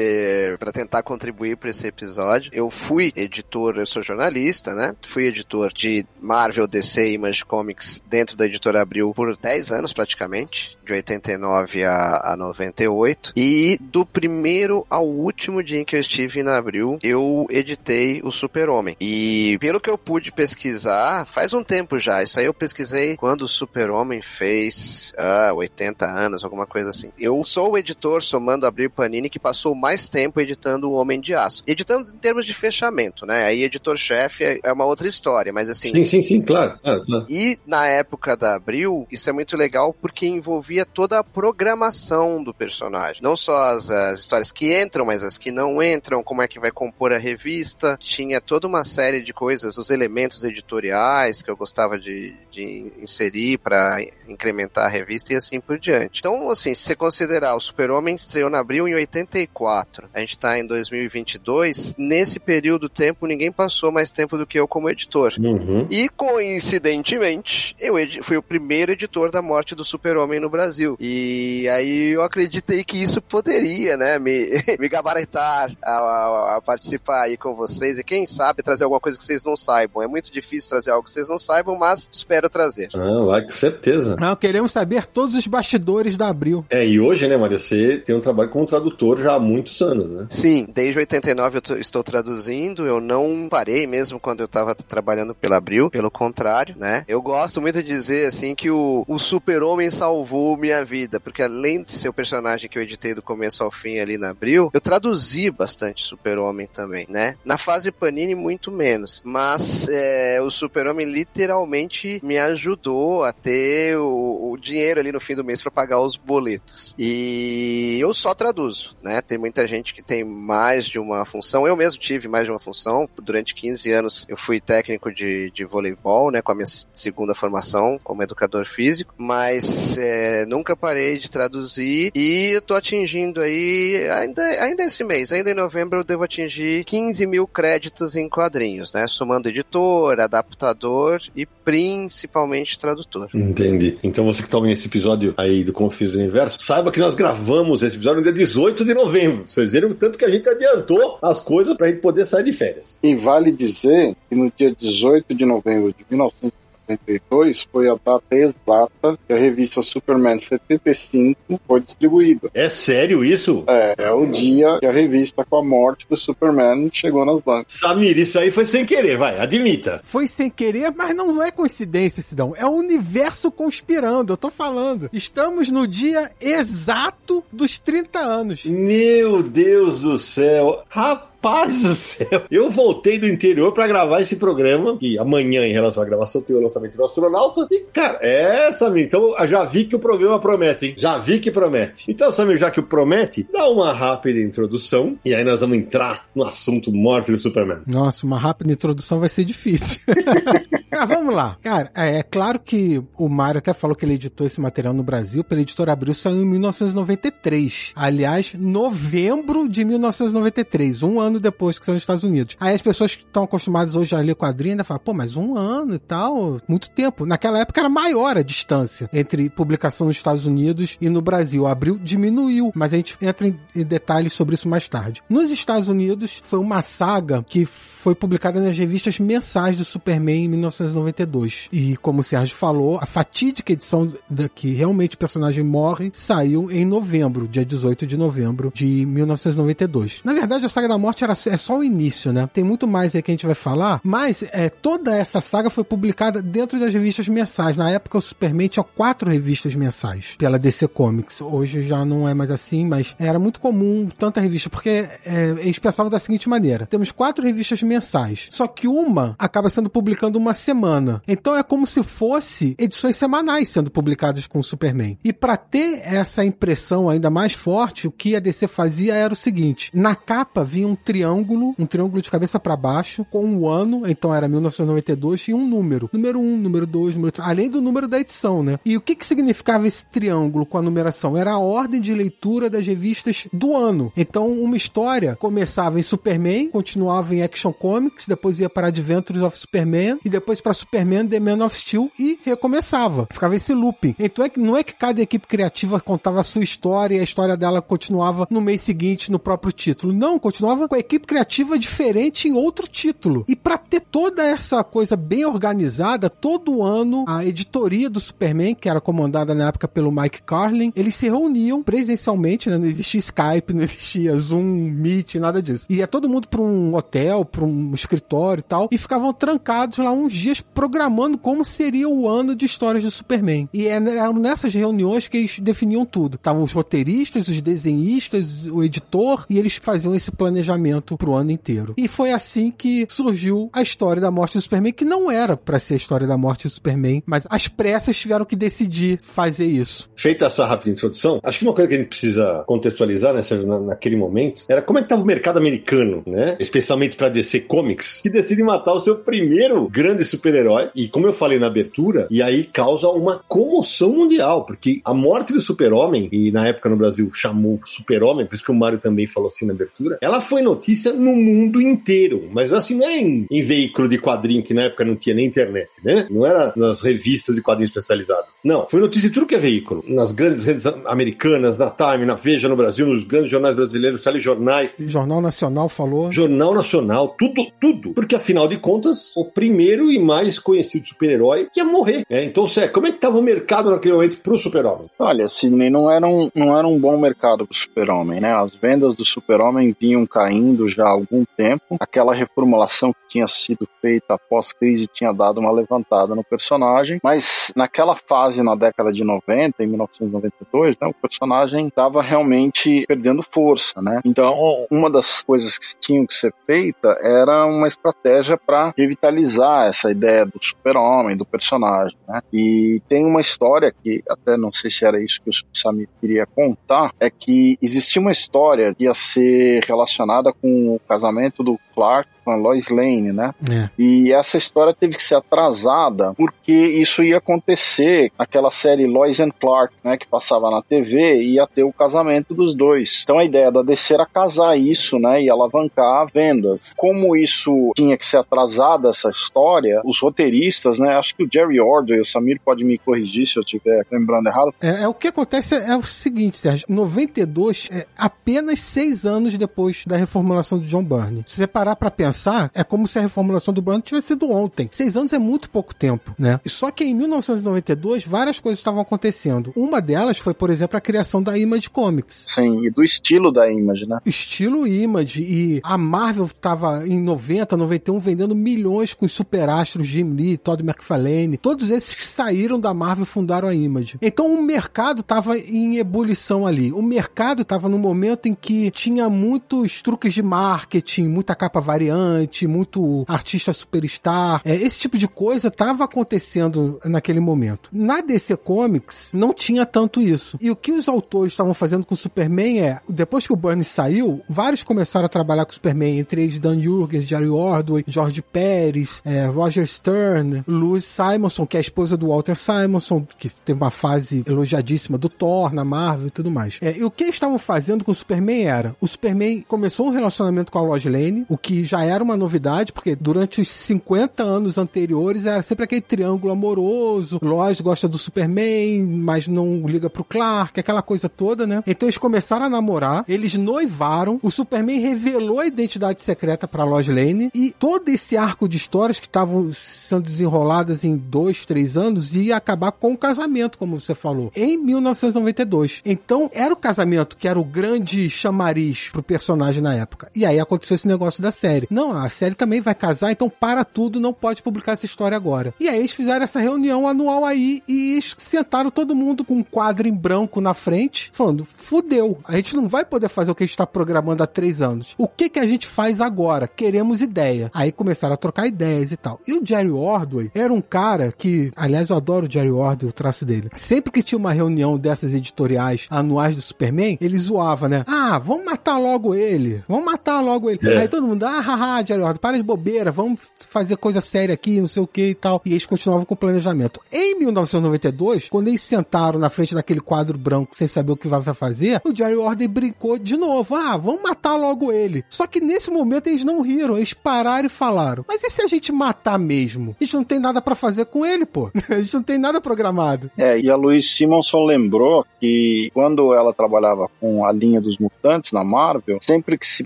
para 0.60 0.72
tentar 0.72 1.04
contribuir 1.04 1.58
para 1.58 1.70
esse 1.70 1.88
episódio. 1.88 2.52
Eu 2.54 2.70
fui 2.70 3.12
editor, 3.16 3.78
eu 3.78 3.86
sou 3.86 4.04
jornalista, 4.04 4.74
né? 4.74 4.94
Fui 5.04 5.26
editor 5.26 5.72
de 5.74 6.06
Marvel, 6.22 6.68
DC 6.68 7.08
e 7.08 7.14
Image 7.14 7.46
Comics 7.46 8.04
dentro 8.08 8.36
da 8.38 8.46
editora 8.46 8.82
Abril 8.82 9.12
por 9.16 9.36
10 9.38 9.72
anos 9.72 9.94
praticamente, 9.94 10.78
de 10.86 10.94
89 10.94 11.84
a, 11.84 12.34
a 12.34 12.38
98. 12.38 13.15
E 13.36 13.78
do 13.82 14.06
primeiro 14.06 14.86
ao 14.90 15.06
último 15.06 15.64
dia 15.64 15.80
em 15.80 15.86
que 15.86 15.96
eu 15.96 16.00
estive 16.00 16.44
na 16.44 16.58
Abril, 16.58 17.00
eu 17.04 17.48
editei 17.50 18.22
o 18.24 18.32
Super-Homem. 18.32 18.96
E 19.00 19.58
pelo 19.60 19.80
que 19.80 19.90
eu 19.90 19.98
pude 19.98 20.32
pesquisar, 20.32 21.28
faz 21.32 21.54
um 21.54 21.64
tempo 21.64 22.00
já. 22.00 22.24
Isso 22.24 22.40
aí 22.40 22.46
eu 22.46 22.54
pesquisei 22.54 23.16
quando 23.18 23.44
o 23.44 23.48
Super-Homem 23.48 24.22
fez 24.22 25.14
ah, 25.18 25.52
80 25.54 26.06
anos, 26.06 26.44
alguma 26.44 26.66
coisa 26.66 26.90
assim. 26.90 27.12
Eu 27.20 27.44
sou 27.44 27.72
o 27.72 27.78
editor, 27.78 28.22
somando 28.22 28.66
Abril 28.66 28.90
Panini, 28.90 29.30
que 29.30 29.40
passou 29.40 29.76
mais 29.76 30.10
tempo 30.10 30.40
editando 30.40 30.90
o 30.90 30.94
Homem 30.94 31.20
de 31.20 31.34
Aço. 31.34 31.64
Editando 31.66 32.12
em 32.12 32.18
termos 32.18 32.46
de 32.46 32.54
fechamento, 32.54 33.26
né? 33.26 33.46
Aí 33.46 33.64
editor-chefe 33.64 34.44
é, 34.44 34.60
é 34.64 34.74
uma 34.74 34.86
outra 34.86 35.08
história, 35.08 35.52
mas 35.52 35.70
assim. 35.70 35.90
Sim, 35.90 36.06
sim, 36.06 36.22
sim, 36.22 36.42
claro, 36.42 36.80
claro, 36.82 37.06
claro. 37.06 37.26
E 37.30 37.58
na 37.66 37.88
época 37.88 38.36
da 38.36 38.56
Abril, 38.56 39.08
isso 39.12 39.30
é 39.30 39.34
muito 39.34 39.56
legal 39.56 39.94
porque 39.94 40.26
envolvia 40.26 40.86
toda 40.86 41.20
a 41.20 41.24
programação 41.24 42.44
do 42.44 42.54
personagem. 42.54 43.05
Não 43.22 43.36
só 43.36 43.66
as, 43.66 43.90
as 43.90 44.20
histórias 44.20 44.52
que 44.52 44.80
entram, 44.80 45.06
mas 45.06 45.24
as 45.24 45.38
que 45.38 45.52
não 45.52 45.82
entram, 45.82 46.24
como 46.24 46.42
é 46.42 46.48
que 46.48 46.60
vai 46.60 46.72
compor 46.72 47.14
a 47.14 47.18
revista. 47.18 47.98
Tinha 48.00 48.42
toda 48.42 48.68
uma 48.68 48.84
série 48.84 49.22
de 49.22 49.34
coisas, 49.34 49.78
os 49.78 49.90
elementos 49.90 50.44
editoriais 50.44 51.42
que 51.42 51.50
eu 51.50 51.58
gostava 51.58 51.98
de, 51.98 52.36
de 52.52 52.92
inserir 53.02 53.58
para 53.58 53.98
incrementar 54.28 54.86
a 54.86 54.90
revista 54.90 55.34
e 55.34 55.36
assim 55.36 55.60
por 55.60 55.80
diante. 55.80 56.20
Então, 56.20 56.50
assim, 56.50 56.74
se 56.74 56.84
você 56.84 56.96
considerar 56.96 57.56
o 57.56 57.60
Super-Homem 57.60 58.16
estreou 58.16 58.50
na 58.50 58.60
Abril 58.60 58.88
em 58.88 58.96
84, 58.96 60.10
a 60.14 60.20
gente 60.20 60.38
tá 60.38 60.58
em 60.58 60.66
2022, 60.66 61.96
nesse 61.98 62.40
período 62.40 62.90
tempo 62.90 63.28
ninguém 63.28 63.52
passou 63.52 63.92
mais 63.92 64.12
tempo 64.12 64.38
do 64.38 64.46
que 64.46 64.60
eu 64.60 64.68
como 64.68 64.90
editor. 64.90 65.34
Uhum. 65.40 65.88
E 65.90 66.10
coincidentemente, 66.10 67.76
eu 67.80 67.96
fui 68.22 68.38
o 68.38 68.44
primeiro 68.44 68.92
editor 68.92 69.32
da 69.32 69.42
morte 69.42 69.76
do 69.76 69.84
Super-Homem 69.84 70.40
no 70.40 70.50
Brasil. 70.50 70.98
E 71.00 71.68
aí 71.70 72.10
eu 72.10 72.24
acreditei 72.24 72.84
que 72.84 72.95
isso 73.02 73.22
poderia, 73.22 73.98
né, 73.98 74.20
me, 74.20 74.50
me 74.80 74.90
gabaritar 74.90 75.72
a, 75.84 75.92
a, 75.92 76.58
a, 76.58 76.62
participar 76.62 77.24
aí 77.24 77.38
com 77.38 77.54
vocês 77.56 78.00
e 78.00 78.04
quem 78.04 78.26
sabe 78.26 78.64
trazer 78.64 78.84
alguma 78.84 79.00
coisa 79.00 79.18
que 79.18 79.24
vocês 79.24 79.44
não 79.44 79.56
saibam. 79.56 80.04
É 80.04 80.08
muito 80.08 80.32
difícil 80.32 80.70
trazer 80.70 80.92
algo 80.92 81.06
que 81.06 81.12
vocês 81.12 81.28
não 81.28 81.38
saibam, 81.38 81.78
mas 81.78 82.10
espero 82.12 82.50
trazer. 82.50 82.90
Ah, 82.96 83.26
vai, 83.26 83.42
com 83.44 83.52
certeza. 83.52 84.16
Não, 84.20 84.36
queremos 84.36 84.72
saber 84.72 85.06
todos 85.06 85.36
os 85.36 85.48
bastidores 85.48 86.18
da 86.18 86.28
Abril. 86.28 86.66
É, 86.70 86.86
e 86.86 87.00
hoje, 87.00 87.28
né, 87.28 87.38
Maria, 87.38 87.60
você 87.60 87.98
tem 87.98 88.16
um 88.16 88.22
trabalho 88.22 88.50
como 88.50 88.66
tradutor 88.66 89.22
já 89.22 89.34
há 89.34 89.40
muitos 89.40 89.82
anos, 89.82 90.06
né? 90.10 90.28
Sim, 90.30 90.68
desde 90.74 91.00
89 91.00 91.62
eu 91.70 91.80
estou 91.80 92.04
traduzindo, 92.04 92.86
eu 92.86 93.00
não 93.00 93.48
parei 93.50 93.88
mesmo 93.88 94.20
quando 94.20 94.42
eu 94.42 94.46
estava 94.46 94.76
trabalhando 94.76 95.34
pela 95.34 95.58
Abril, 95.58 95.90
pelo 95.90 96.12
contrário, 96.12 96.76
né? 96.78 97.04
Eu 97.08 97.22
gosto 97.22 97.62
muito 97.62 97.82
de 97.82 97.88
dizer, 97.88 98.28
assim, 98.28 98.56
que 98.56 98.70
o, 98.70 99.06
o 99.08 99.18
super-homem 99.18 99.90
salvou 99.90 100.58
minha 100.58 100.84
vida, 100.84 101.20
porque 101.20 101.42
além 101.42 101.82
de 101.82 101.92
ser 101.92 102.10
o 102.10 102.14
personagem 102.14 102.70
que 102.70 102.78
eu 102.78 102.85
editei 102.86 103.14
do 103.14 103.22
começo 103.22 103.64
ao 103.64 103.72
fim 103.72 104.00
ali 104.00 104.18
na 104.18 104.30
Abril, 104.30 104.70
eu 104.74 104.82
traduzi 104.82 105.50
bastante 105.50 106.04
super-homem 106.04 106.68
também, 106.68 107.06
né? 107.10 107.38
Na 107.44 107.58
fase 107.58 107.92
Panini, 107.92 108.36
muito 108.36 108.72
menos, 108.72 109.22
mas 109.26 109.88
é, 109.90 110.42
o 110.42 110.50
super-homem 110.50 111.06
literalmente 111.06 112.20
me 112.24 112.38
ajudou 112.38 113.24
a 113.24 113.34
ter 113.34 113.98
o, 113.98 114.52
o 114.52 114.58
dinheiro 114.58 115.00
ali 115.00 115.12
no 115.12 115.20
fim 115.20 115.36
do 115.36 115.44
mês 115.44 115.62
para 115.62 115.72
pagar 115.72 116.00
os 116.02 116.16
boletos. 116.16 116.96
E 116.98 117.98
eu 118.00 118.14
só 118.14 118.34
traduzo, 118.34 118.96
né? 119.02 119.22
Tem 119.22 119.38
muita 119.38 119.68
gente 119.68 119.94
que 119.94 120.02
tem 120.02 120.24
mais 120.24 120.86
de 120.86 121.00
uma 121.00 121.26
função. 121.26 121.68
Eu 121.68 121.76
mesmo 121.76 122.00
tive 122.00 122.28
mais 122.28 122.46
de 122.46 122.52
uma 122.52 122.60
função. 122.60 123.10
Durante 123.22 123.56
15 123.56 123.92
anos 123.92 124.26
eu 124.30 124.38
fui 124.38 124.60
técnico 124.60 125.14
de, 125.14 125.52
de 125.52 125.66
voleibol, 125.66 126.32
né? 126.32 126.42
Com 126.42 126.52
a 126.52 126.56
minha 126.56 126.68
segunda 126.94 127.34
formação 127.34 128.00
como 128.04 128.24
educador 128.24 128.66
físico. 128.66 129.14
Mas 129.18 129.98
é, 129.98 130.46
nunca 130.46 130.76
parei 130.76 131.18
de 131.18 131.30
traduzir 131.30 132.12
e 132.14 132.52
eu 132.54 132.62
tô 132.62 132.75
atingindo 132.76 133.42
aí, 133.42 134.08
ainda, 134.10 134.44
ainda 134.44 134.84
esse 134.84 135.04
mês, 135.04 135.32
ainda 135.32 135.52
em 135.52 135.56
novembro 135.56 136.00
eu 136.00 136.04
devo 136.04 136.24
atingir 136.24 136.84
15 136.84 137.26
mil 137.26 137.48
créditos 137.48 138.16
em 138.16 138.30
quadrinhos, 138.30 138.94
né? 138.94 139.06
Somando 139.08 139.50
editor, 139.50 140.20
adaptador 140.20 141.22
e 141.36 141.46
principalmente 141.46 142.78
tradutor. 142.78 143.30
Entendi. 143.34 143.98
Então 144.04 144.26
você 144.26 144.44
que 144.44 144.50
tá 144.50 144.58
ouvindo 144.58 144.74
esse 144.74 144.88
episódio 144.88 145.34
aí 145.38 145.64
do 145.64 145.74
Confis 145.74 146.14
Universo, 146.14 146.58
saiba 146.60 146.92
que 146.92 147.00
nós 147.00 147.16
gravamos 147.16 147.84
esse 147.84 147.96
episódio 147.96 148.18
no 148.18 148.24
dia 148.24 148.34
18 148.34 148.86
de 148.86 148.94
novembro. 148.94 149.48
Vocês 149.48 149.72
viram 149.72 149.90
o 149.90 149.96
tanto 149.96 150.18
que 150.18 150.26
a 150.26 150.30
gente 150.30 150.48
adiantou 150.48 151.18
as 151.22 151.40
coisas 151.40 151.76
pra 151.76 151.88
gente 151.88 152.02
poder 152.02 152.26
sair 152.26 152.44
de 152.44 152.54
férias. 152.54 153.00
E 153.02 153.16
vale 153.16 153.52
dizer 153.52 154.16
que 154.30 154.36
no 154.36 154.52
dia 154.56 154.74
18 154.74 155.34
de 155.34 155.46
novembro 155.46 155.94
de 155.94 156.06
1990 156.10 156.65
1992 156.88 157.68
foi 157.72 157.90
a 157.90 157.96
data 157.96 158.36
exata 158.36 159.20
que 159.28 159.34
a 159.34 159.38
revista 159.38 159.82
Superman 159.82 160.40
75 160.40 161.60
foi 161.68 161.82
distribuída. 161.82 162.50
É 162.54 162.70
sério 162.70 163.24
isso? 163.24 163.64
É, 163.68 163.96
é 163.98 164.12
o 164.12 164.26
dia 164.28 164.80
que 164.80 164.86
a 164.86 164.92
revista 164.92 165.46
com 165.46 165.58
a 165.58 165.64
morte 165.64 166.06
do 166.10 166.16
Superman 166.16 166.90
chegou 166.92 167.26
nas 167.26 167.42
bancas. 167.42 167.74
Samir, 167.74 168.18
isso 168.18 168.38
aí 168.40 168.52
foi 168.52 168.66
sem 168.66 168.86
querer, 168.86 169.18
vai, 169.18 169.40
admita. 169.40 170.02
Foi 170.04 170.28
sem 170.28 170.50
querer, 170.50 170.92
mas 170.96 171.16
não 171.16 171.42
é 171.42 171.52
coincidência, 171.52 172.22
Sidão. 172.22 172.54
É 172.56 172.66
o 172.66 172.72
universo 172.72 173.52
conspirando, 173.52 174.34
eu 174.34 174.38
tô 174.38 174.50
falando. 174.50 175.10
Estamos 175.12 175.70
no 175.70 175.88
dia 175.88 176.32
exato 176.40 177.44
dos 177.52 177.80
30 177.80 178.20
anos. 178.20 178.66
Meu 178.66 179.42
Deus 179.42 180.02
do 180.02 180.20
céu. 180.20 180.84
Rapaz 180.90 181.35
Rapaz 181.46 181.84
do 181.84 181.94
céu! 181.94 182.42
Eu 182.50 182.72
voltei 182.72 183.20
do 183.20 183.28
interior 183.28 183.72
pra 183.72 183.86
gravar 183.86 184.20
esse 184.20 184.36
programa, 184.36 184.98
que 184.98 185.16
amanhã, 185.20 185.64
em 185.64 185.72
relação 185.72 186.02
à 186.02 186.06
gravação, 186.06 186.42
tem 186.42 186.56
o 186.56 186.60
lançamento 186.60 186.98
do 186.98 187.06
astronauta. 187.06 187.68
E, 187.70 187.82
cara, 187.94 188.18
é, 188.20 188.74
Samir, 188.74 189.06
então 189.06 189.32
já 189.48 189.64
vi 189.64 189.86
que 189.86 189.96
o 189.96 190.00
programa 190.00 190.40
promete, 190.40 190.88
hein? 190.88 190.96
Já 190.98 191.20
vi 191.20 191.38
que 191.38 191.52
promete. 191.52 192.06
Então, 192.10 192.32
Samir, 192.32 192.58
já 192.58 192.72
que 192.72 192.80
o 192.80 192.84
promete, 192.84 193.48
dá 193.54 193.70
uma 193.70 193.94
rápida 193.94 194.40
introdução 194.40 195.20
e 195.24 195.36
aí 195.36 195.44
nós 195.44 195.60
vamos 195.60 195.78
entrar 195.78 196.26
no 196.34 196.44
assunto 196.44 196.92
morte 196.92 197.32
do 197.32 197.38
Superman. 197.38 197.84
Nossa, 197.86 198.26
uma 198.26 198.40
rápida 198.40 198.74
introdução 198.74 199.20
vai 199.20 199.30
ser 199.30 199.46
difícil. 199.46 200.02
ah, 200.92 201.06
vamos 201.06 201.36
lá. 201.36 201.58
Cara, 201.62 201.92
é, 201.96 202.18
é, 202.18 202.24
claro 202.24 202.60
que 202.60 203.00
o 203.16 203.30
Mário 203.30 203.60
até 203.60 203.72
falou 203.72 203.96
que 203.96 204.04
ele 204.04 204.16
editou 204.16 204.48
esse 204.48 204.60
material 204.60 204.96
no 204.96 205.04
Brasil, 205.04 205.44
pela 205.44 205.62
editora 205.62 205.94
Abril 205.94 206.16
saiu 206.16 206.42
em 206.42 206.46
1993. 206.46 207.94
Aliás, 207.96 208.56
novembro 208.58 209.70
de 209.70 209.86
1993, 209.86 211.04
um 211.04 211.20
ano 211.20 211.35
depois 211.40 211.78
que 211.78 211.86
saiu 211.86 211.94
nos 211.94 212.04
Estados 212.04 212.24
Unidos. 212.24 212.56
Aí 212.60 212.76
as 212.76 212.82
pessoas 212.82 213.16
que 213.16 213.24
estão 213.24 213.44
acostumadas 213.44 213.96
hoje 213.96 214.16
a 214.16 214.20
ler 214.20 214.36
quadrinho 214.36 214.74
ainda 214.74 214.84
falam, 214.84 215.02
pô, 215.04 215.14
mas 215.14 215.36
um 215.36 215.58
ano 215.58 215.96
e 215.96 216.00
tal, 216.00 216.60
muito 216.68 216.90
tempo. 216.90 217.26
Naquela 217.26 217.60
época 217.60 217.80
era 217.80 217.90
maior 217.90 218.38
a 218.38 218.42
distância 218.42 219.10
entre 219.14 219.50
publicação 219.50 220.08
nos 220.08 220.18
Estados 220.18 220.46
Unidos 220.46 220.98
e 221.00 221.10
no 221.10 221.22
Brasil. 221.22 221.68
Abril 221.68 221.98
diminuiu, 221.98 222.72
mas 222.76 222.94
a 222.94 222.98
gente 222.98 223.18
entra 223.22 223.48
em, 223.48 223.60
em 223.76 223.84
detalhes 223.84 224.34
sobre 224.34 224.56
isso 224.56 224.68
mais 224.68 224.88
tarde. 224.88 225.22
Nos 225.30 225.50
Estados 225.52 225.88
Unidos 225.88 226.42
foi 226.46 226.60
uma 226.60 226.82
saga 226.82 227.44
que 227.44 227.68
foi 228.06 228.14
publicada 228.14 228.62
nas 228.62 228.78
revistas 228.78 229.18
mensais 229.18 229.78
do 229.78 229.84
Superman 229.84 230.46
em 230.46 230.48
1992. 230.48 231.70
E 231.72 231.98
como 231.98 232.22
o 232.22 232.24
Sérgio 232.24 232.56
falou, 232.56 233.00
a 233.02 233.06
fatídica 233.08 233.74
edição 233.74 234.14
da 234.30 234.48
que 234.48 234.74
realmente 234.74 235.16
o 235.16 235.18
personagem 235.18 235.64
morre 235.64 236.12
saiu 236.14 236.70
em 236.72 236.86
novembro, 236.86 237.48
dia 237.48 237.66
18 237.66 238.06
de 238.06 238.16
novembro 238.16 238.72
de 238.76 239.08
1992. 239.08 240.22
Na 240.24 240.34
verdade, 240.34 240.68
a 240.68 240.70
saga 240.70 240.88
da 240.88 241.00
morte 241.00 241.15
era, 241.24 241.34
é 241.34 241.58
só 241.58 241.80
o 241.80 241.84
início, 241.84 242.32
né? 242.32 242.48
Tem 242.52 242.64
muito 242.64 242.88
mais 242.88 243.16
aí 243.16 243.22
que 243.22 243.32
a 243.32 243.34
gente 243.34 243.46
vai 243.46 243.56
falar, 243.56 244.00
mas 244.04 244.44
é, 244.52 244.70
toda 244.70 245.16
essa 245.16 245.42
saga 245.42 245.70
foi 245.70 245.84
publicada 245.84 246.42
dentro 246.42 246.80
das 246.80 246.94
revistas 246.94 247.28
mensais. 247.28 247.78
Na 247.78 247.90
época, 247.90 248.18
o 248.18 248.22
Superman 248.22 248.68
tinha 248.68 248.84
quatro 248.84 249.30
revistas 249.30 249.76
mensais 249.76 250.36
pela 250.38 250.60
DC 250.60 250.88
Comics. 250.88 251.42
Hoje 251.42 251.84
já 251.84 252.06
não 252.06 252.28
é 252.28 252.34
mais 252.34 252.52
assim, 252.52 252.86
mas 252.86 253.16
era 253.20 253.40
muito 253.40 253.60
comum 253.60 254.10
tanta 254.18 254.40
revista, 254.40 254.70
porque 254.70 255.08
é, 255.26 255.56
eles 255.60 255.80
pensavam 255.80 256.10
da 256.10 256.20
seguinte 256.20 256.48
maneira: 256.50 256.86
temos 256.86 257.12
quatro 257.12 257.46
revistas 257.46 257.82
mensais 257.82 257.96
mensais. 257.96 258.48
Só 258.52 258.68
que 258.68 258.88
uma 258.88 259.36
acaba 259.40 259.70
sendo 259.70 259.90
publicando 259.90 260.38
uma 260.38 260.54
semana. 260.54 261.22
Então 261.28 261.56
é 261.56 261.64
como 261.64 261.88
se 261.88 262.04
fosse 262.04 262.76
edições 262.78 263.16
semanais 263.16 263.70
sendo 263.70 263.90
publicadas 263.90 264.48
com 264.48 264.60
o 264.60 264.64
Superman. 264.64 265.18
E 265.24 265.34
para 265.34 265.58
ter 265.58 266.02
essa 266.04 266.44
impressão 266.44 267.10
ainda 267.10 267.30
mais 267.30 267.54
forte, 267.54 268.08
o 268.08 268.12
que 268.12 268.36
a 268.36 268.40
DC 268.40 268.68
fazia 268.68 269.16
era 269.16 269.34
o 269.34 269.38
seguinte: 269.38 269.92
na 269.94 270.16
capa 270.16 270.64
vinha 270.64 270.88
um 270.88 270.96
triângulo, 271.06 271.76
um 271.78 271.86
triângulo 271.86 272.22
de 272.22 272.32
cabeça 272.32 272.60
para 272.60 272.76
baixo, 272.76 273.24
com 273.30 273.46
um 273.46 273.68
ano, 273.68 274.04
então 274.08 274.34
era 274.34 274.48
1992, 274.50 275.50
e 275.50 275.54
um 275.54 275.66
número. 275.66 276.10
Número 276.12 276.40
1, 276.40 276.42
um, 276.42 276.58
número 276.58 276.88
2, 276.88 277.16
número 277.16 277.32
3, 277.32 277.48
além 277.48 277.70
do 277.70 277.82
número 277.82 278.08
da 278.08 278.20
edição, 278.20 278.64
né? 278.64 278.80
E 278.84 278.98
o 278.98 279.02
que, 279.02 279.16
que 279.16 279.26
significava 279.26 279.88
esse 279.88 280.06
triângulo 280.08 280.66
com 280.66 280.80
a 280.80 280.82
numeração? 280.82 281.38
Era 281.38 281.52
a 281.52 281.60
ordem 281.60 282.02
de 282.02 282.14
leitura 282.14 282.70
das 282.70 282.86
revistas 282.86 283.48
do 283.54 283.76
ano. 283.76 284.12
Então, 284.18 284.52
uma 284.52 284.76
história 284.76 285.36
começava 285.36 286.00
em 286.00 286.04
Superman, 286.04 286.70
continuava 286.70 287.36
em 287.36 287.44
Action 287.44 287.72
Comics, 287.72 288.28
depois 288.28 288.60
ia 288.60 288.70
para 288.70 288.88
Adventures 288.88 289.44
of 289.44 289.58
Superman 289.58 290.18
e 290.26 290.30
depois 290.30 290.60
para 290.60 290.74
Superman 290.74 291.28
The 291.28 291.40
Man 291.40 291.64
of 291.64 291.78
Steel 291.78 292.10
e 292.18 292.40
recomeçava. 292.44 293.28
Ficava 293.32 293.56
esse 293.56 293.74
looping. 293.74 294.16
Então 294.18 294.44
é 294.44 294.50
que 294.50 294.60
não 294.60 294.76
é 294.76 294.84
que 294.84 294.96
cada 294.96 295.22
equipe 295.22 295.48
criativa 295.48 296.00
contava 296.00 296.40
a 296.40 296.44
sua 296.44 296.64
história 296.64 297.16
e 297.16 297.20
a 297.20 297.24
história 297.24 297.56
dela 297.56 297.82
continuava 297.82 298.48
no 298.50 298.62
mês 298.62 298.82
seguinte 298.82 299.32
no 299.32 299.40
próprio 299.40 299.72
título. 299.72 300.14
Não, 300.14 300.40
continuava 300.40 300.88
com 300.96 300.98
a 300.98 301.00
equipe 301.00 301.28
criativa 301.28 301.78
diferente 301.78 302.48
em 302.48 302.54
outro 302.54 302.88
título. 302.88 303.44
E 303.48 303.56
para 303.56 303.78
ter 303.78 304.00
toda 304.00 304.44
essa 304.44 304.84
coisa 304.84 305.16
bem 305.16 305.46
organizada, 305.46 306.30
todo 306.30 306.84
ano 306.84 307.26
a 307.28 307.46
editoria 307.46 308.10
do 308.10 308.20
Superman, 308.20 308.74
que 308.74 308.90
era 308.90 309.02
comandada 309.02 309.54
na 309.54 309.68
época 309.68 309.88
pelo 309.88 310.12
Mike 310.12 310.42
Carlin, 310.44 310.92
eles 310.96 311.16
se 311.16 311.28
reuniam 311.28 311.84
presencialmente, 311.84 312.70
né? 312.70 312.78
Não 312.78 312.88
existia 312.88 313.20
Skype, 313.20 313.74
não 313.74 313.84
existia 313.84 314.38
Zoom, 314.40 314.64
Meet, 314.64 315.36
nada 315.36 315.62
disso. 315.62 315.86
Ia 315.90 316.08
todo 316.08 316.30
mundo 316.30 316.48
para 316.48 316.62
um 316.62 316.96
hotel, 316.96 317.44
para 317.44 317.64
um 317.64 317.76
um 317.76 317.94
escritório 317.94 318.62
e 318.62 318.64
tal, 318.64 318.88
e 318.92 318.98
ficavam 318.98 319.34
trancados 319.34 319.98
lá 319.98 320.12
uns 320.12 320.34
dias 320.34 320.62
programando 320.62 321.38
como 321.38 321.64
seria 321.66 322.08
o 322.08 322.28
ano 322.28 322.56
de 322.56 322.66
histórias 322.66 323.04
do 323.04 323.12
Superman. 323.12 323.70
E 323.74 323.88
é, 323.88 323.94
eram 323.96 324.34
nessas 324.34 324.74
reuniões 324.74 325.28
que 325.28 325.38
eles 325.38 325.60
definiam 325.60 326.06
tudo. 326.06 326.36
Estavam 326.36 326.64
os 326.64 326.72
roteiristas, 326.72 327.48
os 327.48 327.62
desenhistas, 327.62 328.68
o 328.68 328.84
editor, 328.84 329.46
e 329.50 329.58
eles 329.58 329.76
faziam 329.76 330.16
esse 330.16 330.32
planejamento 330.32 330.85
pro 331.18 331.34
ano 331.34 331.52
inteiro. 331.52 331.94
E 331.98 332.08
foi 332.08 332.32
assim 332.32 332.72
que 332.72 333.06
surgiu 333.10 333.70
a 333.74 333.82
história 333.82 334.22
da 334.22 334.32
morte 334.32 334.58
do 334.58 334.62
Superman, 334.62 334.94
que 334.94 335.06
não 335.06 335.32
era 335.32 335.58
para 335.58 335.80
ser 335.80 335.96
a 335.96 335.98
história 335.98 336.28
da 336.28 336.38
morte 336.38 336.68
do 336.68 336.74
Superman, 336.74 337.24
mas 337.26 337.46
as 337.50 337.68
pressas 337.68 338.18
tiveram 338.18 338.46
que 338.46 338.56
decidir 338.56 339.20
fazer 339.22 339.66
isso. 339.66 340.10
Feita 340.16 340.46
essa 340.46 340.66
rápida 340.66 340.92
introdução, 340.92 341.40
acho 341.44 341.60
que 341.60 341.66
uma 341.66 341.74
coisa 341.74 341.88
que 341.88 341.96
a 341.96 341.98
gente 341.98 342.10
precisa 342.10 342.64
contextualizar 342.68 343.34
nessa, 343.34 343.56
naquele 343.82 344.16
momento 344.16 344.64
era 344.68 344.82
como 344.82 345.00
é 345.00 345.02
que 345.02 345.06
estava 345.06 345.22
o 345.22 345.26
mercado 345.26 345.58
americano, 345.58 346.24
né? 346.26 346.58
Especialmente 346.60 347.16
para 347.16 347.30
DC 347.30 347.62
Comics, 347.62 348.22
que 348.22 348.30
decide 348.30 348.64
matar 348.64 348.94
o 348.94 349.00
seu 349.00 349.16
primeiro 349.16 349.88
grande 349.90 350.24
super-herói. 350.24 350.90
E 350.96 351.08
como 351.08 351.28
eu 351.28 351.34
falei 351.34 351.60
na 351.60 351.68
abertura, 351.68 352.28
e 352.30 352.42
aí 352.42 352.64
causa 352.64 353.08
uma 353.10 353.42
comoção 353.48 354.12
mundial, 354.12 354.66
porque 354.66 355.02
a 355.04 355.14
morte 355.14 355.54
do 355.54 355.62
super-homem, 355.62 356.30
e 356.32 356.52
na 356.52 356.68
época 356.68 356.90
no 356.90 356.98
Brasil 356.98 357.30
chamou 357.34 357.80
super-homem, 357.84 358.46
por 358.46 358.56
isso 358.56 358.64
que 358.64 358.72
o 358.72 358.76
Mário 358.76 359.00
também 359.00 359.28
falou 359.28 359.48
assim 359.48 359.66
na 359.66 359.74
abertura, 359.74 360.18
ela 360.22 360.42
foi 360.42 360.62
notícia 360.76 361.12
no 361.14 361.36
mundo 361.36 361.82
inteiro. 361.82 362.50
Mas 362.52 362.72
assim, 362.72 362.96
não 362.96 363.08
é 363.08 363.18
em, 363.18 363.48
em 363.50 363.64
veículo 363.64 364.08
de 364.08 364.20
quadrinho, 364.20 364.64
que 364.64 364.74
na 364.74 364.84
época 364.84 365.04
não 365.04 365.16
tinha 365.16 365.36
nem 365.36 365.46
internet, 365.46 365.90
né? 366.04 366.28
Não 366.30 366.46
era 366.46 366.74
nas 366.76 367.02
revistas 367.02 367.56
de 367.56 367.62
quadrinhos 367.62 367.90
especializadas. 367.90 368.60
Não, 368.64 368.88
foi 368.90 369.00
notícia 369.00 369.30
de 369.30 369.34
tudo 369.34 369.48
que 369.48 369.56
é 369.56 369.60
veículo. 369.60 370.04
Nas 370.08 370.32
grandes 370.32 370.64
redes 370.64 370.86
americanas, 371.06 371.78
na 371.78 371.90
Time, 371.90 372.26
na 372.26 372.36
Veja 372.36 372.70
no 372.70 372.76
Brasil, 372.76 373.08
nos 373.08 373.24
grandes 373.24 373.50
jornais 373.50 373.76
brasileiros, 373.76 374.22
telejornais. 374.22 374.96
Jornal 375.00 375.42
Nacional 375.42 375.90
falou. 375.90 376.32
Jornal 376.32 376.76
Nacional, 376.76 377.36
tudo 377.38 377.56
tudo, 377.56 377.72
tudo. 377.80 378.14
Porque 378.14 378.36
afinal 378.36 378.68
de 378.68 378.78
contas, 378.78 379.34
o 379.36 379.46
primeiro 379.46 380.12
e 380.12 380.20
mais 380.20 380.60
conhecido 380.60 381.08
super-herói 381.08 381.68
ia 381.76 381.86
morrer. 381.86 382.26
É, 382.30 382.44
então, 382.44 382.68
Sé, 382.68 382.88
como 382.88 383.08
é 383.08 383.12
que 383.12 383.18
estava 383.18 383.38
o 383.38 383.42
mercado 383.42 383.90
naquele 383.90 384.16
momento 384.16 384.38
pro 384.40 384.58
super-homem? 384.58 385.10
Olha, 385.18 385.48
Sidney, 385.48 385.90
não 385.90 386.12
era 386.12 386.28
um, 386.28 386.50
não 386.54 386.78
era 386.78 386.88
um 386.88 387.00
bom 387.00 387.18
mercado 387.18 387.66
pro 387.66 387.76
super-homem, 387.76 388.42
né? 388.42 388.54
As 388.54 388.76
vendas 388.76 389.16
do 389.16 389.24
super-homem 389.24 389.96
vinham 389.98 390.26
caindo 390.26 390.65
já 390.88 391.06
há 391.06 391.10
algum 391.10 391.44
tempo. 391.58 391.98
Aquela 392.00 392.34
reformulação 392.34 393.14
que 393.14 393.28
tinha 393.28 393.48
sido 393.48 393.88
feita 394.02 394.36
após 394.36 394.72
crise 394.72 395.08
tinha 395.08 395.34
dado 395.34 395.60
uma 395.60 395.72
levantada 395.72 396.36
no 396.36 396.44
personagem, 396.44 397.20
mas 397.24 397.72
naquela 397.76 398.16
fase 398.16 398.64
na 398.64 398.76
década 398.76 399.12
de 399.12 399.24
90, 399.24 399.84
em 399.84 399.88
1992, 399.88 400.98
né, 401.00 401.08
o 401.08 401.14
personagem 401.14 401.88
estava 401.88 402.22
realmente 402.22 403.06
perdendo 403.08 403.44
força, 403.44 404.02
né? 404.02 404.22
Então, 404.26 404.86
uma 404.92 405.10
das 405.10 405.44
coisas 405.44 405.78
que 405.78 405.86
tinham 406.00 406.26
que 406.26 406.34
ser 406.34 406.54
feita 406.66 407.16
era 407.22 407.66
uma 407.66 407.88
estratégia 407.88 408.58
para 408.58 408.94
revitalizar 408.98 409.88
essa 409.88 410.12
ideia 410.12 410.46
do 410.46 410.60
super-homem, 410.62 411.38
do 411.38 411.46
personagem. 411.46 412.18
Né? 412.28 412.42
E 412.54 413.02
tem 413.08 413.26
uma 413.26 413.42
história 413.42 413.94
que, 414.04 414.24
até 414.30 414.58
não 414.58 414.72
sei 414.72 414.92
se 414.92 415.06
era 415.06 415.24
isso 415.24 415.42
que 415.42 415.50
o 415.50 415.54
Samir 415.74 416.10
queria 416.20 416.46
contar, 416.46 417.14
é 417.20 417.30
que 417.30 417.78
existia 417.82 418.22
uma 418.22 418.32
história 418.32 418.94
que 418.94 419.04
ia 419.04 419.14
ser 419.14 419.84
relacionada 419.86 420.54
com 420.62 420.96
o 420.96 421.00
casamento 421.00 421.64
do 421.64 421.80
Clark 421.96 422.30
com 422.46 422.52
a 422.52 422.56
Lois 422.56 422.90
Lane, 422.90 423.34
né? 423.34 423.54
É. 423.70 423.90
E 423.98 424.32
essa 424.32 424.56
história 424.56 424.94
teve 424.94 425.16
que 425.16 425.24
ser 425.24 425.36
atrasada 425.36 426.34
porque 426.36 426.72
isso 426.72 427.24
ia 427.24 427.38
acontecer 427.38 428.32
naquela 428.38 428.70
série 428.70 429.08
Lois 429.08 429.40
and 429.40 429.50
Clark, 429.60 429.94
né? 430.04 430.16
Que 430.16 430.28
passava 430.28 430.70
na 430.70 430.82
TV 430.82 431.42
e 431.42 431.56
ia 431.56 431.66
ter 431.66 431.84
o 431.84 431.92
casamento 431.92 432.54
dos 432.54 432.76
dois. 432.76 433.22
Então 433.24 433.40
a 433.40 433.44
ideia 433.44 433.72
da 433.72 433.82
DC 433.82 434.14
era 434.14 434.26
casar 434.28 434.78
isso, 434.78 435.18
né? 435.18 435.42
E 435.42 435.50
alavancar 435.50 436.22
a 436.22 436.26
venda. 436.26 436.80
Como 436.96 437.36
isso 437.36 437.92
tinha 437.96 438.16
que 438.16 438.26
ser 438.26 438.38
atrasada, 438.38 439.10
essa 439.10 439.30
história, 439.30 440.02
os 440.06 440.20
roteiristas, 440.22 441.00
né? 441.00 441.16
Acho 441.16 441.36
que 441.36 441.44
o 441.44 441.50
Jerry 441.52 441.80
Ordway, 441.80 442.20
o 442.20 442.26
Samir 442.26 442.62
pode 442.64 442.84
me 442.84 443.00
corrigir 443.00 443.48
se 443.48 443.58
eu 443.58 443.64
estiver 443.64 444.06
lembrando 444.12 444.48
errado. 444.48 444.72
É, 444.82 445.04
é, 445.04 445.08
o 445.08 445.14
que 445.14 445.30
acontece 445.30 445.76
é 445.76 445.98
o 445.98 446.04
seguinte, 446.04 446.58
Sérgio. 446.58 446.86
92 446.88 447.90
é 447.92 448.06
apenas 448.18 448.80
seis 448.80 449.26
anos 449.26 449.58
depois 449.58 450.04
da 450.06 450.16
reformulação 450.16 450.78
do 450.78 450.86
John 450.86 451.04
Byrne. 451.04 451.44
Se 451.48 451.56
você 451.56 451.68
parar 451.86 451.96
pra 451.96 452.10
pensar, 452.10 452.72
é 452.74 452.84
como 452.84 453.08
se 453.08 453.20
a 453.20 453.22
reformulação 453.22 453.72
do 453.72 453.82
Byrne 453.82 454.02
tivesse 454.02 454.28
sido 454.28 454.50
ontem. 454.50 454.90
Seis 454.92 455.16
anos 455.16 455.32
é 455.34 455.38
muito 455.38 455.70
pouco 455.70 455.94
tempo, 455.94 456.34
né? 456.38 456.60
Só 456.66 456.90
que 456.90 457.04
em 457.04 457.14
1992, 457.14 458.26
várias 458.26 458.60
coisas 458.60 458.80
estavam 458.80 459.02
acontecendo. 459.02 459.72
Uma 459.76 460.02
delas 460.02 460.40
foi, 460.40 460.56
por 460.56 460.72
exemplo, 460.72 460.98
a 460.98 461.02
criação 461.02 461.44
da 461.44 461.56
Image 461.56 461.90
Comics. 461.92 462.44
Sim, 462.48 462.84
e 462.86 462.90
do 462.90 463.04
estilo 463.04 463.52
da 463.52 463.72
Image, 463.72 464.08
né? 464.08 464.20
Estilo 464.26 464.88
Image. 464.88 465.42
E 465.42 465.82
a 465.84 465.96
Marvel 465.98 466.50
tava 466.60 467.08
em 467.08 467.20
90, 467.20 467.78
91 467.78 468.20
vendendo 468.20 468.56
milhões 468.56 469.14
com 469.14 469.28
os 469.28 469.32
superastros 469.32 470.08
Jim 470.08 470.34
Lee, 470.34 470.58
Todd 470.58 470.82
McFarlane. 470.82 471.58
Todos 471.58 471.92
esses 471.92 472.16
que 472.16 472.26
saíram 472.26 472.80
da 472.80 472.94
Marvel 472.96 473.26
fundaram 473.26 473.68
a 473.68 473.76
Image. 473.76 474.18
Então 474.22 474.52
o 474.52 474.62
mercado 474.64 475.22
tava 475.22 475.56
em 475.58 475.98
ebulição 475.98 476.66
ali. 476.66 476.92
O 476.92 477.04
mercado 477.04 477.64
tava 477.64 477.88
no 477.88 478.00
momento 478.00 478.48
em 478.48 478.56
que 478.56 478.90
tinha 478.90 479.30
muitos 479.30 480.02
truques 480.02 480.34
de 480.34 480.42
marketing, 480.42 481.28
muita 481.28 481.54
capa 481.54 481.75
variante, 481.82 482.68
muito 482.68 483.26
artista 483.28 483.74
superstar. 483.74 484.62
É, 484.66 484.76
esse 484.76 484.98
tipo 484.98 485.18
de 485.18 485.28
coisa 485.28 485.72
tava 485.72 486.04
acontecendo 486.04 487.00
naquele 487.06 487.40
momento. 487.40 487.90
Na 487.92 488.22
DC 488.22 488.56
Comics 488.58 489.30
não 489.34 489.54
tinha 489.54 489.86
tanto 489.86 490.22
isso. 490.22 490.58
E 490.62 490.72
o 490.72 490.76
que 490.76 490.92
os 490.92 491.08
autores 491.08 491.54
estavam 491.54 491.74
fazendo 491.74 492.06
com 492.06 492.14
o 492.14 492.18
Superman 492.18 492.82
é, 492.82 493.02
depois 493.08 493.46
que 493.46 493.54
o 493.54 493.58
Burns 493.58 493.88
saiu, 493.88 494.42
vários 494.50 494.84
começaram 494.84 495.26
a 495.26 495.30
trabalhar 495.30 495.66
com 495.66 495.72
o 495.72 495.76
Superman, 495.76 496.20
entre 496.20 496.44
eles 496.44 496.60
Dan 496.60 496.82
Jurgens, 496.82 497.28
Jerry 497.28 497.50
Ordway, 497.50 498.04
George 498.08 498.42
Pérez, 498.42 499.22
é, 499.26 499.46
Roger 499.46 499.88
Stern, 499.88 500.64
Louis 500.68 501.06
Simonson, 501.06 501.66
que 501.66 501.78
é 501.78 501.80
a 501.80 501.82
esposa 501.82 502.18
do 502.18 502.28
Walter 502.28 502.56
Simonson, 502.56 503.26
que 503.38 503.50
tem 503.50 503.76
uma 503.76 503.92
fase 503.92 504.44
elogiadíssima 504.48 505.18
do 505.18 505.30
Thor 505.30 505.74
na 505.74 505.84
Marvel 505.84 506.28
e 506.28 506.32
tudo 506.32 506.52
mais. 506.52 506.78
É, 506.82 506.98
e 506.98 507.04
o 507.04 507.12
que 507.12 507.24
eles 507.24 507.36
estavam 507.36 507.58
fazendo 507.58 508.04
com 508.04 508.12
o 508.12 508.16
Superman 508.16 508.66
era, 508.66 508.96
o 509.00 509.08
Superman 509.08 509.64
começou 509.68 510.08
um 510.08 510.12
relacionamento 510.12 510.72
com 510.72 510.80
a 510.80 510.82
Lois 510.82 511.06
Lane, 511.06 511.46
o 511.50 511.58
que 511.66 511.84
já 511.84 512.04
era 512.04 512.24
uma 512.24 512.38
novidade, 512.38 512.94
porque 512.94 513.16
durante 513.16 513.60
os 513.60 513.68
50 513.68 514.44
anos 514.44 514.78
anteriores 514.78 515.48
era 515.48 515.64
sempre 515.64 515.86
aquele 515.86 516.02
triângulo 516.02 516.54
amoroso, 516.54 517.40
Lois 517.42 517.82
gosta 517.82 518.08
do 518.08 518.20
Superman, 518.20 519.02
mas 519.04 519.48
não 519.48 519.88
liga 519.88 520.08
pro 520.08 520.24
Clark, 520.24 520.80
aquela 520.80 521.02
coisa 521.02 521.28
toda, 521.28 521.66
né? 521.66 521.84
Então 521.88 522.06
eles 522.06 522.20
começaram 522.20 522.68
a 522.68 522.70
namorar, 522.70 523.26
eles 523.28 523.56
noivaram, 523.56 524.40
o 524.44 524.52
Superman 524.52 525.00
revelou 525.00 525.60
a 525.60 525.66
identidade 525.66 526.22
secreta 526.22 526.68
pra 526.68 526.84
Lois 526.84 527.08
Lane 527.08 527.50
e 527.52 527.74
todo 527.80 528.10
esse 528.10 528.38
arco 528.38 528.70
de 528.70 528.78
histórias 528.78 529.20
que 529.20 529.26
estavam 529.26 529.74
sendo 529.74 530.26
desenroladas 530.26 531.04
em 531.04 531.18
dois, 531.18 531.66
três 531.66 531.98
anos 531.98 532.36
ia 532.36 532.58
acabar 532.58 532.92
com 532.92 533.14
o 533.14 533.18
casamento, 533.18 533.80
como 533.80 534.00
você 534.00 534.14
falou, 534.14 534.52
em 534.56 534.78
1992. 534.78 536.04
Então 536.06 536.48
era 536.54 536.72
o 536.72 536.78
casamento 536.78 537.36
que 537.36 537.48
era 537.48 537.60
o 537.60 537.66
grande 537.66 538.30
chamariz 538.30 539.10
pro 539.12 539.24
personagem 539.24 539.82
na 539.82 539.96
época. 539.96 540.30
E 540.36 540.46
aí 540.46 540.60
aconteceu 540.60 540.94
esse 540.94 541.08
negócio 541.08 541.42
da 541.42 541.55
série. 541.56 541.88
Não, 541.90 542.16
a 542.16 542.30
série 542.30 542.54
também 542.54 542.82
vai 542.82 542.94
casar, 542.94 543.32
então 543.32 543.50
para 543.50 543.84
tudo, 543.84 544.20
não 544.20 544.32
pode 544.34 544.62
publicar 544.62 544.92
essa 544.92 545.06
história 545.06 545.36
agora. 545.36 545.74
E 545.80 545.90
aí 545.90 545.98
eles 545.98 546.12
fizeram 546.12 546.44
essa 546.44 546.60
reunião 546.60 547.08
anual 547.08 547.44
aí 547.44 547.82
e 547.88 548.20
sentaram 548.38 548.92
todo 548.92 549.16
mundo 549.16 549.44
com 549.44 549.56
um 549.56 549.64
quadro 549.64 550.08
em 550.08 550.16
branco 550.16 550.62
na 550.62 550.74
frente, 550.74 551.32
falando: 551.34 551.68
fudeu, 551.78 552.40
a 552.46 552.56
gente 552.56 552.76
não 552.76 552.88
vai 552.88 553.04
poder 553.04 553.30
fazer 553.30 553.52
o 553.52 553.56
que 553.56 553.64
a 553.64 553.68
gente 553.68 553.78
tá 553.78 553.88
programando 553.88 554.44
há 554.44 554.48
três 554.48 554.82
anos. 554.82 555.16
O 555.18 555.28
que 555.28 555.50
que 555.50 555.60
a 555.60 555.66
gente 555.66 555.88
faz 555.88 556.22
agora? 556.22 556.68
Queremos 556.68 557.22
ideia. 557.22 557.72
Aí 557.74 557.92
começaram 557.92 558.34
a 558.34 558.38
trocar 558.38 558.68
ideias 558.68 559.12
e 559.12 559.18
tal. 559.18 559.40
E 559.48 559.54
o 559.54 559.66
Jerry 559.66 559.90
Ordway 559.90 560.52
era 560.54 560.74
um 560.74 560.82
cara 560.82 561.32
que, 561.32 561.72
aliás, 561.76 562.10
eu 562.10 562.16
adoro 562.16 562.48
o 562.48 562.52
Jerry 562.52 562.72
Ordway, 562.72 563.10
o 563.10 563.14
traço 563.14 563.46
dele. 563.46 563.70
Sempre 563.74 564.12
que 564.12 564.22
tinha 564.22 564.38
uma 564.38 564.52
reunião 564.52 564.98
dessas 564.98 565.34
editoriais 565.34 566.08
anuais 566.10 566.56
do 566.56 566.62
Superman, 566.62 567.18
ele 567.22 567.38
zoava, 567.38 567.88
né? 567.88 568.04
Ah, 568.08 568.38
vamos 568.40 568.66
matar 568.66 568.98
logo 568.98 569.34
ele. 569.34 569.84
Vamos 569.88 570.06
matar 570.06 570.42
logo 570.42 570.70
ele. 570.70 570.80
É. 570.84 570.98
Aí 570.98 571.08
todo 571.08 571.28
mundo, 571.28 571.45
ah, 571.46 571.60
haha, 571.60 572.00
Ordway, 572.00 572.40
para 572.40 572.58
de 572.58 572.64
bobeira, 572.64 573.12
vamos 573.12 573.40
fazer 573.70 573.98
coisa 573.98 574.22
séria 574.22 574.54
aqui, 574.54 574.80
não 574.80 574.88
sei 574.88 575.04
o 575.04 575.08
que 575.08 575.30
e 575.30 575.36
tal. 575.36 575.62
E 575.66 575.72
eles 575.72 575.86
continuavam 575.86 576.26
com 576.26 576.34
o 576.34 576.38
planejamento. 576.38 577.00
Em 577.12 577.38
1992, 577.40 578.50
quando 578.50 578.68
eles 578.68 578.82
sentaram 578.82 579.40
na 579.40 579.50
frente 579.50 579.74
daquele 579.74 580.00
quadro 580.00 580.38
branco 580.38 580.76
sem 580.76 580.88
saber 580.88 581.12
o 581.12 581.18
que 581.18 581.28
vai 581.28 581.42
fazer, 581.54 582.02
o 582.06 582.16
Jerry 582.16 582.36
Ordway 582.36 582.68
brincou 582.68 583.18
de 583.18 583.38
novo. 583.38 583.76
Ah, 583.76 583.98
vamos 583.98 584.24
matar 584.24 584.56
logo 584.56 584.92
ele. 584.92 585.24
Só 585.30 585.48
que 585.48 585.60
nesse 585.60 585.92
momento 585.92 586.28
eles 586.28 586.44
não 586.44 586.62
riram, 586.62 586.98
eles 586.98 587.14
pararam 587.14 587.66
e 587.66 587.70
falaram: 587.70 588.26
Mas 588.28 588.44
e 588.44 588.50
se 588.50 588.62
a 588.62 588.68
gente 588.68 588.92
matar 588.92 589.38
mesmo? 589.38 589.96
A 590.00 590.04
gente 590.04 590.16
não 590.16 590.24
tem 590.24 590.40
nada 590.40 590.62
pra 590.62 590.76
fazer 590.76 591.06
com 591.06 591.26
ele, 591.26 591.46
pô. 591.46 591.72
A 591.90 592.00
gente 592.00 592.14
não 592.16 592.24
tem 592.24 592.38
nada 592.38 592.60
programado. 592.60 593.30
É, 593.38 593.60
e 593.60 593.70
a 593.70 593.76
Louise 593.76 594.08
Simonson 594.08 594.66
lembrou 594.66 595.26
que 595.40 595.90
quando 595.94 596.34
ela 596.34 596.54
trabalhava 596.54 597.10
com 597.20 597.46
a 597.46 597.52
linha 597.52 597.80
dos 597.80 597.98
mutantes 597.98 598.52
na 598.52 598.64
Marvel, 598.64 599.20
sempre 599.22 599.58
que 599.58 599.68
se 599.68 599.86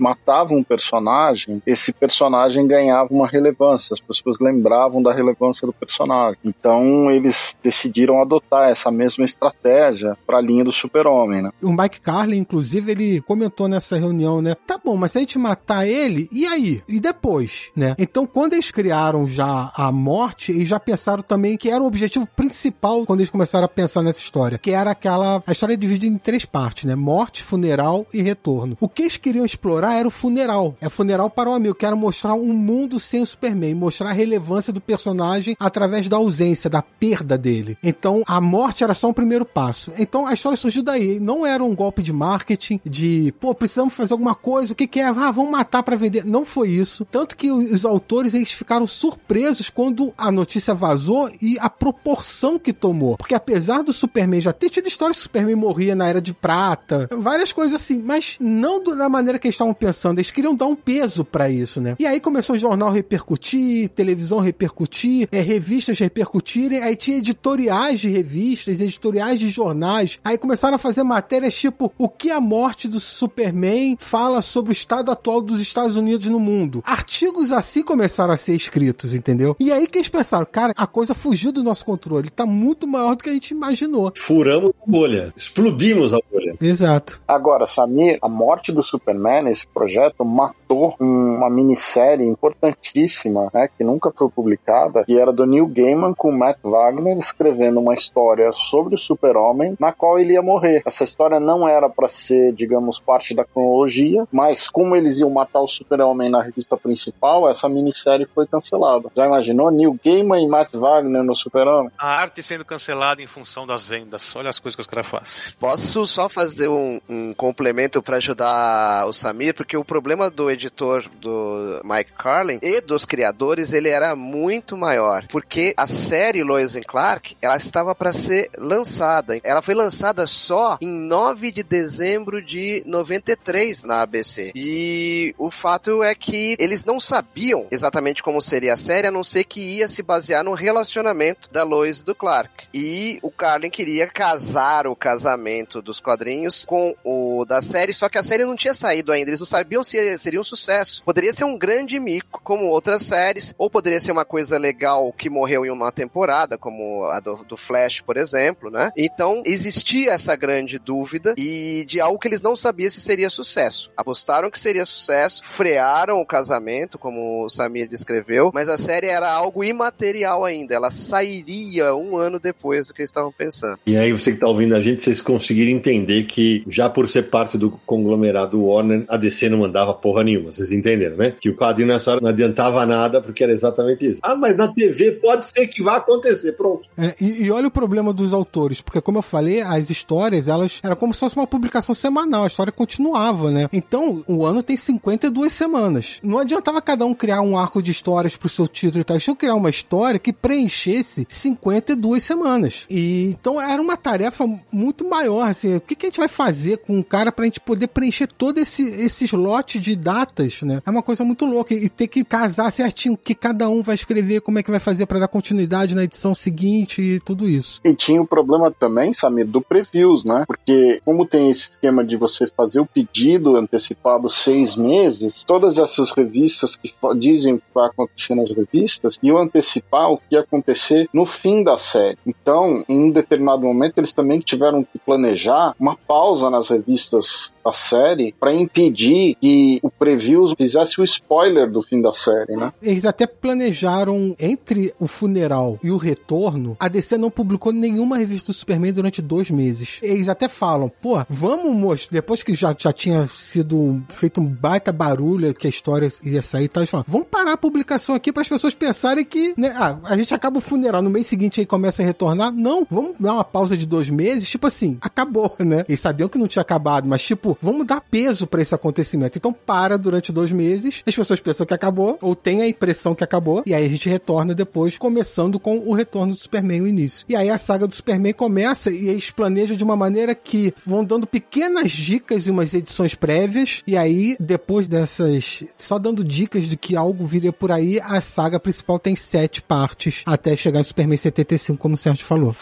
matava 0.00 0.54
um 0.54 0.62
personagem, 0.62 1.39
esse 1.66 1.92
personagem 1.92 2.66
ganhava 2.66 3.12
uma 3.12 3.26
relevância, 3.26 3.94
as 3.94 4.00
pessoas 4.00 4.38
lembravam 4.40 5.02
da 5.02 5.12
relevância 5.12 5.66
do 5.66 5.72
personagem. 5.72 6.38
Então 6.44 7.10
eles 7.10 7.56
decidiram 7.62 8.20
adotar 8.20 8.70
essa 8.70 8.90
mesma 8.90 9.24
estratégia 9.24 10.16
para 10.26 10.38
a 10.38 10.40
linha 10.40 10.64
do 10.64 10.72
Super-Homem, 10.72 11.42
né? 11.42 11.50
O 11.62 11.72
Mike 11.72 12.00
Carlin, 12.00 12.38
inclusive, 12.38 12.92
ele 12.92 13.20
comentou 13.22 13.68
nessa 13.68 13.96
reunião, 13.96 14.42
né? 14.42 14.54
Tá 14.66 14.78
bom, 14.82 14.96
mas 14.96 15.12
se 15.12 15.18
a 15.18 15.20
gente 15.20 15.38
matar 15.38 15.86
ele, 15.86 16.28
e 16.32 16.46
aí? 16.46 16.82
E 16.88 17.00
depois, 17.00 17.70
né? 17.76 17.94
Então, 17.98 18.26
quando 18.26 18.54
eles 18.54 18.70
criaram 18.70 19.26
já 19.26 19.70
a 19.74 19.90
morte, 19.92 20.52
eles 20.52 20.68
já 20.68 20.80
pensaram 20.80 21.22
também 21.22 21.56
que 21.56 21.70
era 21.70 21.82
o 21.82 21.86
objetivo 21.86 22.26
principal 22.26 23.04
quando 23.06 23.20
eles 23.20 23.30
começaram 23.30 23.64
a 23.64 23.68
pensar 23.68 24.02
nessa 24.02 24.20
história, 24.20 24.58
que 24.58 24.70
era 24.70 24.90
aquela. 24.90 25.42
A 25.46 25.52
história 25.52 25.74
é 25.74 25.76
dividida 25.76 26.12
em 26.12 26.18
três 26.18 26.44
partes, 26.44 26.84
né? 26.84 26.94
Morte, 26.94 27.42
funeral 27.42 28.06
e 28.12 28.20
retorno. 28.22 28.76
O 28.80 28.88
que 28.88 29.02
eles 29.02 29.16
queriam 29.16 29.44
explorar 29.44 29.94
era 29.94 30.08
o 30.08 30.10
funeral. 30.10 30.76
É 30.80 30.88
funeral 30.88 31.29
para 31.30 31.50
o 31.50 31.54
amigo. 31.54 31.74
Quero 31.74 31.96
mostrar 31.96 32.34
um 32.34 32.52
mundo 32.52 32.98
sem 32.98 33.22
o 33.22 33.26
Superman, 33.26 33.74
mostrar 33.74 34.10
a 34.10 34.12
relevância 34.12 34.72
do 34.72 34.80
personagem 34.80 35.56
através 35.58 36.08
da 36.08 36.16
ausência, 36.16 36.68
da 36.68 36.82
perda 36.82 37.38
dele. 37.38 37.78
Então, 37.82 38.22
a 38.26 38.40
morte 38.40 38.84
era 38.84 38.94
só 38.94 39.08
um 39.08 39.12
primeiro 39.12 39.44
passo. 39.44 39.92
Então, 39.98 40.26
a 40.26 40.34
história 40.34 40.56
surgiu 40.56 40.82
daí. 40.82 41.20
Não 41.20 41.46
era 41.46 41.62
um 41.62 41.74
golpe 41.74 42.02
de 42.02 42.12
marketing, 42.12 42.80
de, 42.84 43.32
pô, 43.38 43.54
precisamos 43.54 43.94
fazer 43.94 44.12
alguma 44.12 44.34
coisa, 44.34 44.72
o 44.72 44.76
que, 44.76 44.86
que 44.86 45.00
é? 45.00 45.04
Ah, 45.04 45.30
vamos 45.30 45.50
matar 45.50 45.82
para 45.82 45.96
vender. 45.96 46.24
Não 46.24 46.44
foi 46.44 46.70
isso. 46.70 47.04
Tanto 47.04 47.36
que 47.36 47.50
os 47.50 47.84
autores 47.84 48.34
eles 48.34 48.52
ficaram 48.52 48.86
surpresos 48.86 49.70
quando 49.70 50.12
a 50.16 50.30
notícia 50.30 50.74
vazou 50.74 51.30
e 51.40 51.58
a 51.58 51.70
proporção 51.70 52.58
que 52.58 52.72
tomou. 52.72 53.16
Porque 53.16 53.34
apesar 53.34 53.82
do 53.82 53.92
Superman 53.92 54.40
já 54.40 54.52
ter 54.52 54.70
tido 54.70 54.88
histórias 54.88 55.16
que 55.16 55.20
o 55.20 55.24
Superman 55.24 55.56
morria 55.56 55.94
na 55.94 56.08
Era 56.08 56.20
de 56.20 56.32
Prata, 56.32 57.08
várias 57.18 57.52
coisas 57.52 57.74
assim, 57.74 58.02
mas 58.02 58.36
não 58.40 58.82
da 58.82 59.08
maneira 59.08 59.38
que 59.38 59.46
eles 59.46 59.54
estavam 59.54 59.74
pensando. 59.74 60.18
Eles 60.18 60.30
queriam 60.30 60.54
dar 60.54 60.66
um 60.66 60.76
peso 60.76 61.19
para 61.24 61.48
isso, 61.48 61.80
né? 61.80 61.96
E 61.98 62.06
aí 62.06 62.20
começou 62.20 62.56
o 62.56 62.58
jornal 62.58 62.90
repercutir, 62.90 63.88
televisão 63.90 64.38
repercutir, 64.38 65.28
é, 65.30 65.40
revistas 65.40 65.98
repercutirem, 65.98 66.82
aí 66.82 66.96
tinha 66.96 67.18
editoriais 67.18 68.00
de 68.00 68.08
revistas, 68.08 68.80
editoriais 68.80 69.38
de 69.38 69.48
jornais, 69.48 70.18
aí 70.24 70.38
começaram 70.38 70.76
a 70.76 70.78
fazer 70.78 71.02
matérias 71.02 71.54
tipo 71.54 71.92
o 71.98 72.08
que 72.08 72.30
a 72.30 72.40
morte 72.40 72.88
do 72.88 73.00
Superman 73.00 73.96
fala 73.98 74.42
sobre 74.42 74.70
o 74.70 74.72
estado 74.72 75.10
atual 75.10 75.40
dos 75.40 75.60
Estados 75.60 75.96
Unidos 75.96 76.28
no 76.28 76.40
mundo. 76.40 76.82
Artigos 76.84 77.52
assim 77.52 77.82
começaram 77.82 78.32
a 78.32 78.36
ser 78.36 78.54
escritos, 78.54 79.14
entendeu? 79.14 79.56
E 79.58 79.72
aí 79.72 79.86
que 79.86 79.98
eles 79.98 80.08
pensaram, 80.08 80.46
cara, 80.50 80.72
a 80.76 80.86
coisa 80.86 81.14
fugiu 81.14 81.52
do 81.52 81.62
nosso 81.62 81.84
controle, 81.84 82.30
tá 82.30 82.46
muito 82.46 82.86
maior 82.86 83.16
do 83.16 83.22
que 83.22 83.30
a 83.30 83.32
gente 83.32 83.50
imaginou. 83.50 84.12
Furamos 84.16 84.70
a 84.70 84.90
bolha. 84.90 85.32
Explodimos 85.36 86.12
a 86.12 86.18
bolha. 86.30 86.56
Exato. 86.60 87.20
Agora, 87.26 87.66
Samir, 87.66 88.18
a 88.22 88.28
morte 88.28 88.72
do 88.72 88.82
Superman 88.82 89.44
nesse 89.44 89.66
projeto 89.66 90.24
matou 90.24 90.96
uma 91.10 91.50
minissérie 91.50 92.26
importantíssima, 92.26 93.50
né, 93.52 93.68
que 93.76 93.84
nunca 93.84 94.10
foi 94.10 94.28
publicada, 94.28 95.04
que 95.04 95.18
era 95.18 95.32
do 95.32 95.46
Neil 95.46 95.66
Gaiman 95.66 96.14
com 96.14 96.30
Matt 96.32 96.58
Wagner 96.62 97.18
escrevendo 97.18 97.80
uma 97.80 97.94
história 97.94 98.50
sobre 98.52 98.94
o 98.94 98.98
Super-Homem, 98.98 99.76
na 99.78 99.92
qual 99.92 100.18
ele 100.18 100.34
ia 100.34 100.42
morrer. 100.42 100.82
Essa 100.86 101.04
história 101.04 101.40
não 101.40 101.68
era 101.68 101.88
para 101.88 102.08
ser, 102.08 102.52
digamos, 102.52 103.00
parte 103.00 103.34
da 103.34 103.44
cronologia, 103.44 104.26
mas 104.32 104.68
como 104.68 104.96
eles 104.96 105.18
iam 105.18 105.30
matar 105.30 105.60
o 105.60 105.68
Super-Homem 105.68 106.30
na 106.30 106.42
revista 106.42 106.76
principal, 106.76 107.48
essa 107.48 107.68
minissérie 107.68 108.26
foi 108.34 108.46
cancelada. 108.46 109.10
Já 109.16 109.26
imaginou 109.26 109.70
Neil 109.70 109.98
Gaiman 110.04 110.44
e 110.44 110.48
Matt 110.48 110.74
Wagner 110.74 111.22
no 111.22 111.34
Super-Homem? 111.34 111.90
A 111.98 112.08
arte 112.08 112.42
sendo 112.42 112.64
cancelada 112.64 113.22
em 113.22 113.26
função 113.26 113.66
das 113.66 113.84
vendas. 113.84 114.34
Olha 114.36 114.48
as 114.48 114.58
coisas 114.58 114.76
que 114.76 114.82
os 114.82 114.86
caras 114.86 115.06
fazem. 115.06 115.52
Posso 115.58 116.06
só 116.06 116.28
fazer 116.28 116.68
um, 116.68 117.00
um 117.08 117.34
complemento 117.34 118.02
para 118.02 118.16
ajudar 118.16 119.06
o 119.06 119.12
Samir, 119.12 119.54
porque 119.54 119.76
o 119.76 119.84
problema 119.84 120.30
do 120.30 120.50
editor 120.50 120.99
do 121.08 121.80
Mike 121.84 122.12
Carlin 122.12 122.58
e 122.62 122.80
dos 122.80 123.04
criadores, 123.04 123.72
ele 123.72 123.88
era 123.88 124.14
muito 124.16 124.76
maior, 124.76 125.26
porque 125.28 125.74
a 125.76 125.86
série 125.86 126.42
Lois 126.42 126.76
and 126.76 126.82
Clark, 126.82 127.36
ela 127.40 127.56
estava 127.56 127.94
para 127.94 128.12
ser 128.12 128.50
lançada. 128.58 129.38
Ela 129.42 129.62
foi 129.62 129.74
lançada 129.74 130.26
só 130.26 130.78
em 130.80 130.88
9 130.88 131.52
de 131.52 131.62
dezembro 131.62 132.42
de 132.42 132.82
93 132.86 133.82
na 133.82 134.02
ABC. 134.02 134.52
E 134.54 135.34
o 135.38 135.50
fato 135.50 136.02
é 136.02 136.14
que 136.14 136.56
eles 136.58 136.84
não 136.84 137.00
sabiam 137.00 137.66
exatamente 137.70 138.22
como 138.22 138.40
seria 138.40 138.74
a 138.74 138.76
série, 138.76 139.08
a 139.08 139.10
não 139.10 139.24
ser 139.24 139.44
que 139.44 139.60
ia 139.60 139.88
se 139.88 140.02
basear 140.02 140.44
no 140.44 140.54
relacionamento 140.54 141.50
da 141.50 141.62
Lois 141.62 142.00
e 142.00 142.04
do 142.04 142.14
Clark. 142.14 142.66
E 142.72 143.18
o 143.22 143.30
Carlin 143.30 143.70
queria 143.70 144.06
casar 144.06 144.86
o 144.86 144.96
casamento 144.96 145.82
dos 145.82 146.00
quadrinhos 146.00 146.64
com 146.64 146.94
o 147.04 147.44
da 147.44 147.62
série, 147.62 147.92
só 147.92 148.08
que 148.08 148.18
a 148.18 148.22
série 148.22 148.44
não 148.44 148.56
tinha 148.56 148.74
saído 148.74 149.12
ainda, 149.12 149.30
eles 149.30 149.40
não 149.40 149.46
sabiam 149.46 149.82
se 149.82 150.18
seria 150.18 150.40
um 150.40 150.44
sucesso. 150.44 150.89
Poderia 150.98 151.32
ser 151.32 151.44
um 151.44 151.56
grande 151.56 151.98
mico, 152.00 152.40
como 152.42 152.66
outras 152.66 153.02
séries, 153.02 153.54
ou 153.56 153.70
poderia 153.70 154.00
ser 154.00 154.12
uma 154.12 154.24
coisa 154.24 154.58
legal 154.58 155.12
que 155.12 155.30
morreu 155.30 155.64
em 155.64 155.70
uma 155.70 155.92
temporada, 155.92 156.58
como 156.58 157.04
a 157.04 157.20
do, 157.20 157.44
do 157.44 157.56
Flash, 157.56 158.00
por 158.00 158.16
exemplo, 158.16 158.70
né? 158.70 158.90
Então, 158.96 159.42
existia 159.44 160.12
essa 160.12 160.34
grande 160.36 160.78
dúvida 160.78 161.34
e 161.36 161.84
de 161.86 162.00
algo 162.00 162.18
que 162.18 162.28
eles 162.28 162.42
não 162.42 162.56
sabiam 162.56 162.90
se 162.90 163.00
seria 163.00 163.30
sucesso. 163.30 163.90
Apostaram 163.96 164.50
que 164.50 164.58
seria 164.58 164.84
sucesso, 164.84 165.42
frearam 165.44 166.20
o 166.20 166.26
casamento, 166.26 166.98
como 166.98 167.44
o 167.44 167.50
Samir 167.50 167.88
descreveu, 167.88 168.50
mas 168.52 168.68
a 168.68 168.78
série 168.78 169.06
era 169.06 169.30
algo 169.30 169.62
imaterial 169.62 170.44
ainda, 170.44 170.74
ela 170.74 170.90
sairia 170.90 171.94
um 171.94 172.16
ano 172.16 172.38
depois 172.38 172.86
do 172.86 172.94
que 172.94 173.02
eles 173.02 173.10
estavam 173.10 173.32
pensando. 173.32 173.78
E 173.86 173.96
aí, 173.96 174.12
você 174.12 174.32
que 174.32 174.38
tá 174.38 174.48
ouvindo 174.48 174.74
a 174.74 174.80
gente, 174.80 175.02
vocês 175.02 175.20
conseguiram 175.20 175.70
entender 175.70 176.24
que, 176.24 176.64
já 176.68 176.88
por 176.88 177.08
ser 177.08 177.24
parte 177.24 177.58
do 177.58 177.70
conglomerado 177.84 178.62
Warner, 178.62 179.04
a 179.08 179.16
DC 179.16 179.48
não 179.48 179.58
mandava 179.58 179.94
porra 179.94 180.24
nenhuma. 180.24 180.52
Vocês 180.52 180.70
entenderam, 180.80 181.16
né? 181.16 181.34
Que 181.40 181.48
o 181.48 181.56
quadrinho 181.56 181.88
nessa 181.88 182.10
hora 182.10 182.20
não 182.20 182.30
adiantava 182.30 182.84
nada, 182.84 183.20
porque 183.20 183.44
era 183.44 183.52
exatamente 183.52 184.12
isso. 184.12 184.20
Ah, 184.22 184.34
mas 184.34 184.56
na 184.56 184.68
TV 184.68 185.12
pode 185.12 185.46
ser 185.46 185.66
que 185.66 185.82
vá 185.82 185.96
acontecer, 185.96 186.52
pronto. 186.52 186.88
É, 186.96 187.14
e, 187.20 187.44
e 187.44 187.50
olha 187.50 187.68
o 187.68 187.70
problema 187.70 188.12
dos 188.12 188.32
autores, 188.32 188.80
porque 188.80 189.00
como 189.00 189.18
eu 189.18 189.22
falei, 189.22 189.60
as 189.60 189.90
histórias, 189.90 190.48
elas 190.48 190.80
era 190.82 190.96
como 190.96 191.14
se 191.14 191.20
fosse 191.20 191.36
uma 191.36 191.46
publicação 191.46 191.94
semanal, 191.94 192.44
a 192.44 192.46
história 192.46 192.72
continuava, 192.72 193.50
né? 193.50 193.68
Então, 193.72 194.24
o 194.26 194.44
ano 194.44 194.62
tem 194.62 194.76
52 194.76 195.52
semanas. 195.52 196.18
Não 196.22 196.38
adiantava 196.38 196.80
cada 196.80 197.04
um 197.04 197.14
criar 197.14 197.42
um 197.42 197.56
arco 197.56 197.82
de 197.82 197.90
histórias 197.90 198.36
pro 198.36 198.48
seu 198.48 198.66
título 198.66 199.00
e 199.00 199.04
tal. 199.04 199.16
Deixa 199.16 199.30
eu 199.30 199.36
criar 199.36 199.54
uma 199.54 199.70
história 199.70 200.18
que 200.18 200.32
preenchesse 200.32 201.26
52 201.28 202.24
semanas. 202.24 202.86
E 202.88 203.26
então 203.30 203.60
era 203.60 203.80
uma 203.80 203.96
tarefa 203.96 204.46
muito 204.72 205.08
maior, 205.08 205.48
assim. 205.48 205.76
O 205.76 205.80
que, 205.80 205.94
que 205.94 206.06
a 206.06 206.08
gente 206.08 206.20
vai 206.20 206.28
fazer 206.28 206.78
com 206.78 206.96
um 206.96 207.02
cara 207.02 207.30
pra 207.30 207.44
gente 207.44 207.60
poder 207.60 207.88
preencher 207.88 208.26
todo 208.26 208.58
esse, 208.58 208.82
esse 208.82 209.24
slot 209.24 209.78
de 209.78 209.96
datas, 209.96 210.62
né? 210.62 210.69
É 210.84 210.90
uma 210.90 211.02
coisa 211.02 211.24
muito 211.24 211.46
louca. 211.46 211.74
E 211.74 211.88
ter 211.88 212.08
que 212.08 212.24
casar 212.24 212.70
certinho 212.70 213.14
o 213.14 213.18
que 213.18 213.34
cada 213.34 213.68
um 213.68 213.82
vai 213.82 213.94
escrever, 213.94 214.40
como 214.40 214.58
é 214.58 214.62
que 214.62 214.70
vai 214.70 214.80
fazer 214.80 215.06
para 215.06 215.18
dar 215.18 215.28
continuidade 215.28 215.94
na 215.94 216.04
edição 216.04 216.34
seguinte 216.34 217.00
e 217.00 217.20
tudo 217.20 217.48
isso. 217.48 217.80
E 217.84 217.94
tinha 217.94 218.20
o 218.20 218.26
problema 218.26 218.70
também, 218.70 219.12
Samir, 219.12 219.46
do 219.46 219.60
previews, 219.60 220.24
né? 220.24 220.44
Porque 220.46 221.00
como 221.04 221.26
tem 221.26 221.50
esse 221.50 221.72
esquema 221.72 222.04
de 222.04 222.16
você 222.16 222.46
fazer 222.46 222.80
o 222.80 222.86
pedido 222.86 223.56
antecipado 223.56 224.28
seis 224.28 224.76
meses, 224.76 225.44
todas 225.44 225.78
essas 225.78 226.12
revistas 226.12 226.76
que 226.76 226.94
dizem 227.18 227.54
o 227.54 227.58
que 227.58 227.64
vai 227.74 227.88
acontecer 227.88 228.34
nas 228.34 228.50
revistas 228.50 229.18
iam 229.22 229.38
antecipar 229.38 230.10
o 230.10 230.18
que 230.18 230.34
ia 230.34 230.40
acontecer 230.40 231.08
no 231.12 231.26
fim 231.26 231.62
da 231.62 231.78
série. 231.78 232.18
Então, 232.26 232.84
em 232.88 233.04
um 233.04 233.10
determinado 233.10 233.62
momento, 233.62 233.98
eles 233.98 234.12
também 234.12 234.40
tiveram 234.40 234.84
que 234.84 234.98
planejar 234.98 235.74
uma 235.78 235.96
pausa 235.96 236.50
nas 236.50 236.68
revistas 236.68 237.52
da 237.64 237.72
série 237.72 238.34
para 238.38 238.54
impedir 238.54 239.36
que 239.40 239.80
o 239.82 239.90
preview 239.90 240.49
fizesse 240.56 241.00
o 241.00 241.04
spoiler 241.04 241.70
do 241.70 241.82
fim 241.82 242.00
da 242.00 242.12
série, 242.12 242.56
né? 242.56 242.72
Eles 242.82 243.04
até 243.04 243.26
planejaram 243.26 244.34
entre 244.38 244.92
o 244.98 245.06
funeral 245.06 245.78
e 245.82 245.90
o 245.90 245.96
retorno, 245.96 246.76
a 246.78 246.88
DC 246.88 247.16
não 247.18 247.30
publicou 247.30 247.72
nenhuma 247.72 248.16
revista 248.16 248.52
do 248.52 248.56
Superman 248.56 248.92
durante 248.92 249.22
dois 249.22 249.50
meses. 249.50 249.98
Eles 250.02 250.28
até 250.28 250.48
falam, 250.48 250.90
pô, 251.00 251.22
vamos 251.28 251.74
mostrar, 251.74 252.16
depois 252.16 252.42
que 252.42 252.54
já, 252.54 252.74
já 252.78 252.92
tinha 252.92 253.26
sido 253.28 254.02
feito 254.08 254.40
um 254.40 254.46
baita 254.46 254.92
barulho 254.92 255.54
que 255.54 255.66
a 255.66 255.70
história 255.70 256.10
ia 256.24 256.42
sair 256.42 256.64
e 256.64 256.68
tal, 256.68 256.82
eles 256.82 256.90
falam, 256.90 257.04
vamos 257.06 257.28
parar 257.28 257.52
a 257.52 257.56
publicação 257.56 258.14
aqui 258.14 258.32
para 258.32 258.42
as 258.42 258.48
pessoas 258.48 258.74
pensarem 258.74 259.24
que, 259.24 259.54
né, 259.56 259.72
ah, 259.76 259.98
a 260.04 260.16
gente 260.16 260.34
acaba 260.34 260.58
o 260.58 260.60
funeral, 260.60 261.02
no 261.02 261.10
mês 261.10 261.26
seguinte 261.26 261.60
aí 261.60 261.66
começa 261.66 262.02
a 262.02 262.04
retornar. 262.04 262.52
Não, 262.52 262.86
vamos 262.90 263.14
dar 263.18 263.34
uma 263.34 263.44
pausa 263.44 263.76
de 263.76 263.86
dois 263.86 264.08
meses, 264.08 264.48
tipo 264.48 264.66
assim, 264.66 264.98
acabou, 265.00 265.54
né? 265.60 265.84
Eles 265.88 266.00
sabiam 266.00 266.28
que 266.28 266.38
não 266.38 266.48
tinha 266.48 266.62
acabado, 266.62 267.08
mas 267.08 267.22
tipo, 267.22 267.58
vamos 267.60 267.86
dar 267.86 268.00
peso 268.00 268.46
para 268.46 268.62
esse 268.62 268.74
acontecimento. 268.74 269.36
Então 269.36 269.52
para 269.52 269.98
durante 269.98 270.32
dois 270.32 270.39
meses, 270.52 271.02
as 271.06 271.14
pessoas 271.14 271.40
pensam 271.40 271.66
que 271.66 271.74
acabou, 271.74 272.18
ou 272.20 272.34
tem 272.34 272.62
a 272.62 272.68
impressão 272.68 273.14
que 273.14 273.24
acabou, 273.24 273.62
e 273.66 273.74
aí 273.74 273.84
a 273.84 273.88
gente 273.88 274.08
retorna 274.08 274.54
depois, 274.54 274.96
começando 274.96 275.58
com 275.58 275.78
o 275.78 275.92
retorno 275.92 276.32
do 276.32 276.38
Superman, 276.38 276.82
o 276.82 276.86
início. 276.86 277.24
E 277.28 277.36
aí 277.36 277.50
a 277.50 277.58
saga 277.58 277.86
do 277.86 277.94
Superman 277.94 278.32
começa 278.32 278.90
e 278.90 279.08
eles 279.08 279.30
planejam 279.30 279.76
de 279.76 279.84
uma 279.84 279.96
maneira 279.96 280.34
que 280.34 280.72
vão 280.86 281.04
dando 281.04 281.26
pequenas 281.26 281.92
dicas 281.92 282.46
em 282.46 282.50
umas 282.50 282.74
edições 282.74 283.14
prévias, 283.14 283.82
e 283.86 283.96
aí 283.96 284.36
depois 284.38 284.88
dessas, 284.88 285.64
só 285.76 285.98
dando 285.98 286.24
dicas 286.24 286.68
de 286.68 286.76
que 286.76 286.96
algo 286.96 287.26
viria 287.26 287.52
por 287.52 287.70
aí, 287.70 288.00
a 288.00 288.20
saga 288.20 288.58
principal 288.58 288.98
tem 288.98 289.14
sete 289.16 289.60
partes 289.62 290.22
até 290.24 290.56
chegar 290.56 290.78
no 290.78 290.84
Superman 290.84 291.16
75, 291.16 291.78
como 291.78 291.94
o 291.94 291.98
Sérgio 291.98 292.24
falou. 292.24 292.54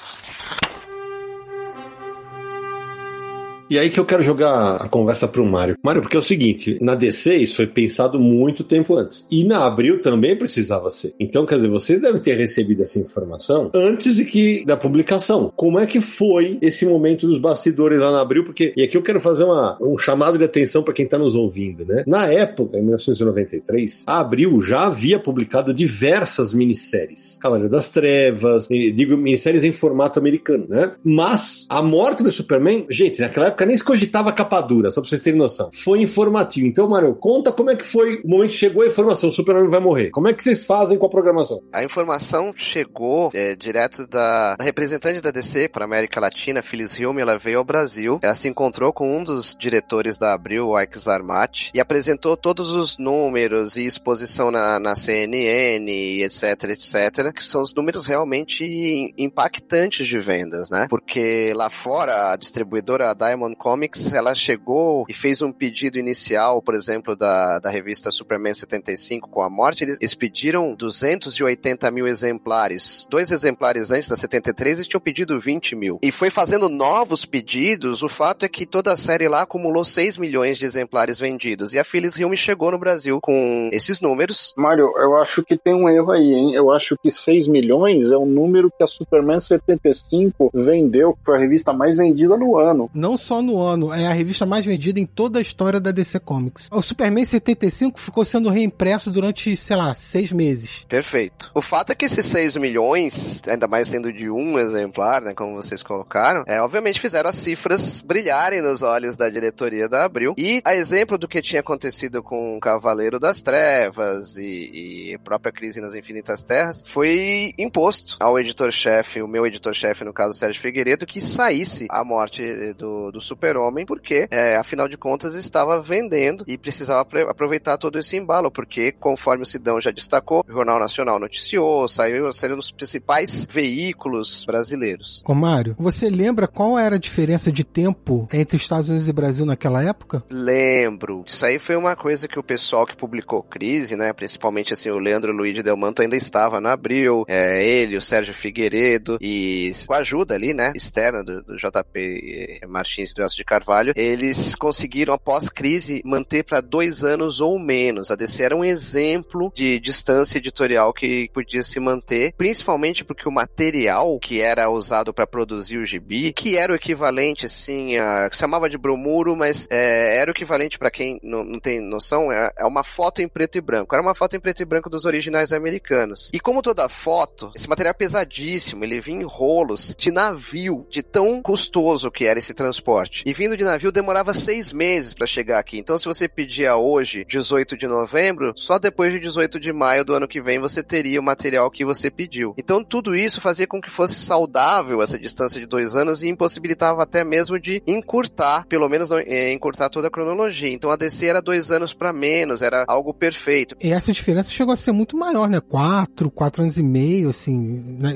E 3.70 3.78
aí 3.78 3.90
que 3.90 4.00
eu 4.00 4.04
quero 4.04 4.22
jogar 4.22 4.76
a 4.76 4.88
conversa 4.88 5.28
pro 5.28 5.44
Mário. 5.44 5.76
Mário, 5.82 6.00
porque 6.00 6.16
é 6.16 6.20
o 6.20 6.22
seguinte, 6.22 6.78
na 6.80 6.94
DC 6.94 7.36
isso 7.36 7.56
foi 7.56 7.66
pensado 7.66 8.18
muito 8.18 8.64
tempo 8.64 8.96
antes. 8.96 9.26
E 9.30 9.44
na 9.44 9.66
Abril 9.66 10.00
também 10.00 10.34
precisava 10.34 10.88
ser. 10.88 11.14
Então, 11.20 11.44
quer 11.44 11.56
dizer, 11.56 11.68
vocês 11.68 12.00
devem 12.00 12.20
ter 12.20 12.34
recebido 12.34 12.82
essa 12.82 12.98
informação 12.98 13.70
antes 13.74 14.16
de 14.16 14.24
que 14.24 14.64
da 14.64 14.76
publicação. 14.76 15.52
Como 15.54 15.78
é 15.78 15.84
que 15.84 16.00
foi 16.00 16.58
esse 16.62 16.86
momento 16.86 17.26
dos 17.26 17.38
bastidores 17.38 18.00
lá 18.00 18.10
na 18.10 18.22
Abril? 18.22 18.42
Porque, 18.42 18.72
e 18.74 18.82
aqui 18.82 18.96
eu 18.96 19.02
quero 19.02 19.20
fazer 19.20 19.44
uma, 19.44 19.76
um 19.82 19.98
chamado 19.98 20.38
de 20.38 20.44
atenção 20.44 20.82
para 20.82 20.94
quem 20.94 21.06
tá 21.06 21.18
nos 21.18 21.34
ouvindo, 21.34 21.84
né? 21.84 22.04
Na 22.06 22.26
época, 22.26 22.78
em 22.78 22.82
1993, 22.82 24.04
a 24.06 24.20
Abril 24.20 24.62
já 24.62 24.86
havia 24.86 25.18
publicado 25.18 25.74
diversas 25.74 26.54
minisséries. 26.54 27.38
Cavaleiro 27.38 27.70
das 27.70 27.90
Trevas, 27.90 28.66
digo 28.68 29.16
minisséries 29.16 29.62
em 29.62 29.72
formato 29.72 30.18
americano, 30.18 30.66
né? 30.68 30.92
Mas 31.04 31.66
a 31.68 31.82
morte 31.82 32.22
do 32.22 32.30
Superman, 32.30 32.86
gente, 32.88 33.20
naquela 33.20 33.48
época 33.48 33.57
época 33.58 33.66
nem 33.66 33.76
se 33.76 33.82
cogitava 33.82 34.32
capa 34.32 34.60
dura, 34.60 34.90
só 34.90 35.00
pra 35.00 35.10
vocês 35.10 35.20
terem 35.20 35.38
noção. 35.38 35.70
Foi 35.72 36.00
informativo. 36.00 36.66
Então, 36.66 36.88
Mário, 36.88 37.14
conta 37.14 37.50
como 37.50 37.70
é 37.70 37.76
que 37.76 37.84
foi 37.84 38.20
o 38.24 38.28
momento 38.28 38.50
que 38.50 38.56
chegou 38.56 38.82
a 38.82 38.86
informação, 38.86 39.28
o 39.28 39.32
Super-Homem 39.32 39.70
vai 39.70 39.80
morrer. 39.80 40.10
Como 40.10 40.28
é 40.28 40.32
que 40.32 40.42
vocês 40.42 40.64
fazem 40.64 40.96
com 40.96 41.06
a 41.06 41.08
programação? 41.08 41.60
A 41.72 41.82
informação 41.82 42.52
chegou 42.56 43.30
é, 43.34 43.56
direto 43.56 44.06
da, 44.06 44.54
da, 44.54 44.64
representante 44.64 45.20
da 45.20 45.30
DC 45.30 45.68
para 45.68 45.84
América 45.84 46.20
Latina, 46.20 46.62
Phyllis 46.62 46.98
Hume, 46.98 47.20
ela 47.20 47.36
veio 47.36 47.58
ao 47.58 47.64
Brasil, 47.64 48.20
ela 48.22 48.34
se 48.34 48.48
encontrou 48.48 48.92
com 48.92 49.18
um 49.18 49.24
dos 49.24 49.56
diretores 49.58 50.16
da 50.16 50.32
Abril, 50.32 50.68
o 50.68 50.80
Ike 50.80 50.98
Zarmati, 50.98 51.70
e 51.74 51.80
apresentou 51.80 52.36
todos 52.36 52.70
os 52.70 52.98
números 52.98 53.76
e 53.76 53.84
exposição 53.84 54.50
na, 54.50 54.78
na 54.78 54.94
CNN, 54.94 55.90
etc, 56.22 56.64
etc, 56.70 57.32
que 57.34 57.42
são 57.42 57.62
os 57.62 57.74
números 57.74 58.06
realmente 58.06 59.12
impactantes 59.16 60.06
de 60.06 60.18
vendas, 60.20 60.70
né? 60.70 60.86
Porque 60.88 61.52
lá 61.54 61.70
fora, 61.70 62.32
a 62.32 62.36
distribuidora 62.36 63.14
Diamond 63.14 63.47
Comics, 63.54 64.12
ela 64.12 64.34
chegou 64.34 65.04
e 65.08 65.12
fez 65.12 65.42
um 65.42 65.52
pedido 65.52 65.98
inicial, 65.98 66.62
por 66.62 66.74
exemplo, 66.74 67.16
da, 67.16 67.58
da 67.58 67.70
revista 67.70 68.10
Superman 68.10 68.54
75 68.54 69.28
com 69.28 69.42
a 69.42 69.50
morte, 69.50 69.84
eles, 69.84 69.98
eles 70.00 70.14
pediram 70.14 70.74
280 70.74 71.90
mil 71.90 72.06
exemplares. 72.06 73.06
Dois 73.10 73.30
exemplares 73.30 73.90
antes 73.90 74.08
da 74.08 74.16
73, 74.16 74.78
eles 74.78 74.88
tinham 74.88 75.00
pedido 75.00 75.38
20 75.38 75.76
mil. 75.76 75.98
E 76.02 76.10
foi 76.10 76.30
fazendo 76.30 76.68
novos 76.68 77.24
pedidos, 77.24 78.02
o 78.02 78.08
fato 78.08 78.44
é 78.44 78.48
que 78.48 78.66
toda 78.66 78.92
a 78.92 78.96
série 78.96 79.28
lá 79.28 79.42
acumulou 79.42 79.84
6 79.84 80.16
milhões 80.18 80.58
de 80.58 80.64
exemplares 80.64 81.18
vendidos. 81.18 81.72
E 81.72 81.78
a 81.78 81.84
Phyllis 81.84 82.16
Hume 82.16 82.36
chegou 82.36 82.70
no 82.70 82.78
Brasil 82.78 83.18
com 83.20 83.70
esses 83.72 84.00
números. 84.00 84.52
Mário, 84.56 84.92
eu 84.96 85.16
acho 85.16 85.42
que 85.42 85.56
tem 85.56 85.74
um 85.74 85.88
erro 85.88 86.12
aí, 86.12 86.34
hein? 86.34 86.54
Eu 86.54 86.70
acho 86.70 86.96
que 87.02 87.10
6 87.10 87.48
milhões 87.48 88.10
é 88.10 88.16
o 88.16 88.26
número 88.26 88.70
que 88.76 88.82
a 88.82 88.86
Superman 88.86 89.40
75 89.40 90.50
vendeu, 90.54 91.14
que 91.14 91.24
foi 91.24 91.36
a 91.36 91.40
revista 91.40 91.72
mais 91.72 91.96
vendida 91.96 92.36
no 92.36 92.58
ano. 92.58 92.90
Não 92.94 93.16
só 93.16 93.37
no 93.42 93.60
ano. 93.60 93.92
É 93.92 94.06
a 94.06 94.12
revista 94.12 94.46
mais 94.46 94.64
vendida 94.64 95.00
em 95.00 95.06
toda 95.06 95.38
a 95.38 95.42
história 95.42 95.80
da 95.80 95.90
DC 95.90 96.20
Comics. 96.20 96.68
O 96.70 96.82
Superman 96.82 97.24
75 97.24 98.00
ficou 98.00 98.24
sendo 98.24 98.50
reimpresso 98.50 99.10
durante, 99.10 99.56
sei 99.56 99.76
lá, 99.76 99.94
seis 99.94 100.32
meses. 100.32 100.84
Perfeito. 100.88 101.50
O 101.54 101.62
fato 101.62 101.92
é 101.92 101.94
que 101.94 102.04
esses 102.04 102.26
6 102.26 102.56
milhões, 102.56 103.42
ainda 103.46 103.66
mais 103.66 103.88
sendo 103.88 104.12
de 104.12 104.30
um 104.30 104.58
exemplar, 104.58 105.22
né, 105.22 105.34
como 105.34 105.54
vocês 105.54 105.82
colocaram, 105.82 106.44
é, 106.46 106.60
obviamente 106.60 107.00
fizeram 107.00 107.30
as 107.30 107.36
cifras 107.36 108.00
brilharem 108.00 108.60
nos 108.60 108.82
olhos 108.82 109.16
da 109.16 109.28
diretoria 109.28 109.88
da 109.88 110.04
Abril. 110.04 110.34
E 110.36 110.60
a 110.64 110.74
exemplo 110.74 111.18
do 111.18 111.28
que 111.28 111.42
tinha 111.42 111.60
acontecido 111.60 112.22
com 112.22 112.56
o 112.56 112.60
Cavaleiro 112.60 113.18
das 113.18 113.42
Trevas 113.42 114.36
e, 114.36 115.12
e 115.12 115.18
própria 115.18 115.52
crise 115.52 115.80
nas 115.80 115.94
Infinitas 115.94 116.42
Terras, 116.42 116.82
foi 116.86 117.52
imposto 117.58 118.16
ao 118.20 118.38
editor-chefe, 118.38 119.22
o 119.22 119.28
meu 119.28 119.46
editor-chefe, 119.46 120.04
no 120.04 120.12
caso 120.12 120.34
Sérgio 120.34 120.60
Figueiredo, 120.60 121.06
que 121.06 121.20
saísse 121.20 121.86
a 121.90 122.02
morte 122.04 122.72
do, 122.74 123.10
do 123.12 123.20
Super-Homem, 123.28 123.86
porque, 123.86 124.26
é, 124.30 124.56
afinal 124.56 124.88
de 124.88 124.96
contas, 124.96 125.34
estava 125.34 125.80
vendendo 125.80 126.44
e 126.46 126.56
precisava 126.56 127.06
aproveitar 127.28 127.76
todo 127.76 127.98
esse 127.98 128.16
embalo, 128.16 128.50
porque, 128.50 128.92
conforme 128.92 129.42
o 129.42 129.46
Sidão 129.46 129.80
já 129.80 129.90
destacou, 129.90 130.44
o 130.48 130.52
Jornal 130.52 130.78
Nacional 130.78 131.18
noticiou, 131.18 131.86
saiu, 131.88 132.32
saiu 132.32 132.56
nos 132.56 132.70
principais 132.70 133.46
veículos 133.50 134.44
brasileiros. 134.44 135.22
Ô 135.26 135.34
Mário, 135.34 135.74
você 135.78 136.08
lembra 136.08 136.46
qual 136.46 136.78
era 136.78 136.96
a 136.96 136.98
diferença 136.98 137.52
de 137.52 137.64
tempo 137.64 138.26
entre 138.32 138.56
Estados 138.56 138.88
Unidos 138.88 139.08
e 139.08 139.12
Brasil 139.12 139.44
naquela 139.44 139.82
época? 139.82 140.22
Lembro. 140.30 141.24
Isso 141.26 141.44
aí 141.44 141.58
foi 141.58 141.76
uma 141.76 141.94
coisa 141.94 142.26
que 142.26 142.38
o 142.38 142.42
pessoal 142.42 142.86
que 142.86 142.96
publicou 142.96 143.42
Crise, 143.42 143.96
né, 143.96 144.12
principalmente 144.12 144.72
assim, 144.72 144.90
o 144.90 144.98
Leandro 144.98 145.32
Luiz 145.32 145.62
Delmanto 145.62 146.02
ainda 146.02 146.16
estava 146.16 146.60
no 146.60 146.68
Abril, 146.68 147.24
é, 147.28 147.64
ele, 147.64 147.96
o 147.96 148.02
Sérgio 148.02 148.34
Figueiredo, 148.34 149.18
e 149.20 149.72
com 149.86 149.94
a 149.94 149.98
ajuda 149.98 150.34
ali, 150.34 150.54
né, 150.54 150.72
externa 150.74 151.24
do, 151.24 151.42
do 151.42 151.56
JP 151.56 152.60
Martins 152.68 153.12
Delcio 153.18 153.36
de 153.36 153.44
Carvalho, 153.44 153.92
eles 153.96 154.54
conseguiram, 154.54 155.12
após 155.12 155.48
crise, 155.48 156.02
manter 156.04 156.44
para 156.44 156.60
dois 156.60 157.04
anos 157.04 157.40
ou 157.40 157.58
menos. 157.58 158.10
A 158.10 158.16
DC 158.16 158.42
era 158.42 158.56
um 158.56 158.64
exemplo 158.64 159.52
de 159.54 159.78
distância 159.80 160.38
editorial 160.38 160.92
que 160.92 161.28
podia 161.32 161.62
se 161.62 161.80
manter, 161.80 162.32
principalmente 162.36 163.04
porque 163.04 163.28
o 163.28 163.32
material 163.32 164.18
que 164.18 164.40
era 164.40 164.70
usado 164.70 165.12
para 165.12 165.26
produzir 165.26 165.78
o 165.78 165.84
gibi, 165.84 166.32
que 166.32 166.56
era 166.56 166.72
o 166.72 166.76
equivalente, 166.76 167.46
assim, 167.46 167.96
a, 167.96 168.28
chamava 168.32 168.68
de 168.68 168.78
bromuro, 168.78 169.36
mas 169.36 169.66
é, 169.70 170.18
era 170.18 170.30
o 170.30 170.34
equivalente 170.34 170.78
para 170.78 170.90
quem 170.90 171.18
não, 171.22 171.44
não, 171.44 171.58
tem 171.58 171.80
noção, 171.80 172.30
é, 172.30 172.52
é 172.56 172.64
uma 172.64 172.84
foto 172.84 173.20
em 173.20 173.28
preto 173.28 173.58
e 173.58 173.60
branco. 173.60 173.94
Era 173.94 174.02
uma 174.02 174.14
foto 174.14 174.36
em 174.36 174.40
preto 174.40 174.62
e 174.62 174.64
branco 174.64 174.88
dos 174.88 175.04
originais 175.04 175.52
americanos. 175.52 176.30
E 176.32 176.40
como 176.40 176.62
toda 176.62 176.88
foto, 176.88 177.50
esse 177.54 177.68
material 177.68 177.90
é 177.90 177.94
pesadíssimo, 177.94 178.84
ele 178.84 179.00
vinha 179.00 179.20
em 179.20 179.24
rolos 179.24 179.94
de 179.98 180.10
navio, 180.10 180.86
de 180.90 181.02
tão 181.02 181.42
custoso 181.42 182.10
que 182.10 182.26
era 182.26 182.38
esse 182.38 182.54
transporte. 182.54 183.07
E 183.24 183.32
vindo 183.32 183.56
de 183.56 183.64
navio 183.64 183.92
demorava 183.92 184.32
seis 184.32 184.72
meses 184.72 185.12
para 185.12 185.26
chegar 185.26 185.58
aqui. 185.58 185.78
Então, 185.78 185.98
se 185.98 186.04
você 186.04 186.28
pedia 186.28 186.76
hoje, 186.76 187.24
18 187.28 187.76
de 187.76 187.86
novembro, 187.86 188.52
só 188.56 188.78
depois 188.78 189.12
de 189.12 189.20
18 189.20 189.58
de 189.58 189.72
maio 189.72 190.04
do 190.04 190.14
ano 190.14 190.28
que 190.28 190.40
vem 190.40 190.58
você 190.58 190.82
teria 190.82 191.20
o 191.20 191.22
material 191.22 191.70
que 191.70 191.84
você 191.84 192.10
pediu. 192.10 192.54
Então, 192.58 192.82
tudo 192.82 193.14
isso 193.14 193.40
fazia 193.40 193.66
com 193.66 193.80
que 193.80 193.90
fosse 193.90 194.18
saudável 194.18 195.02
essa 195.02 195.18
distância 195.18 195.60
de 195.60 195.66
dois 195.66 195.94
anos 195.94 196.22
e 196.22 196.28
impossibilitava 196.28 197.02
até 197.02 197.24
mesmo 197.24 197.58
de 197.58 197.82
encurtar, 197.86 198.66
pelo 198.66 198.88
menos 198.88 199.10
é, 199.10 199.52
encurtar 199.52 199.88
toda 199.88 200.08
a 200.08 200.10
cronologia. 200.10 200.72
Então, 200.72 200.90
a 200.90 200.96
DC 200.96 201.26
era 201.26 201.42
dois 201.42 201.70
anos 201.70 201.94
para 201.94 202.12
menos, 202.12 202.62
era 202.62 202.84
algo 202.86 203.12
perfeito. 203.14 203.76
E 203.82 203.92
essa 203.92 204.12
diferença 204.12 204.50
chegou 204.50 204.72
a 204.72 204.76
ser 204.76 204.92
muito 204.92 205.16
maior, 205.16 205.48
né? 205.48 205.60
Quatro, 205.60 206.30
quatro 206.30 206.62
anos 206.62 206.78
e 206.78 206.82
meio, 206.82 207.30
assim, 207.30 207.58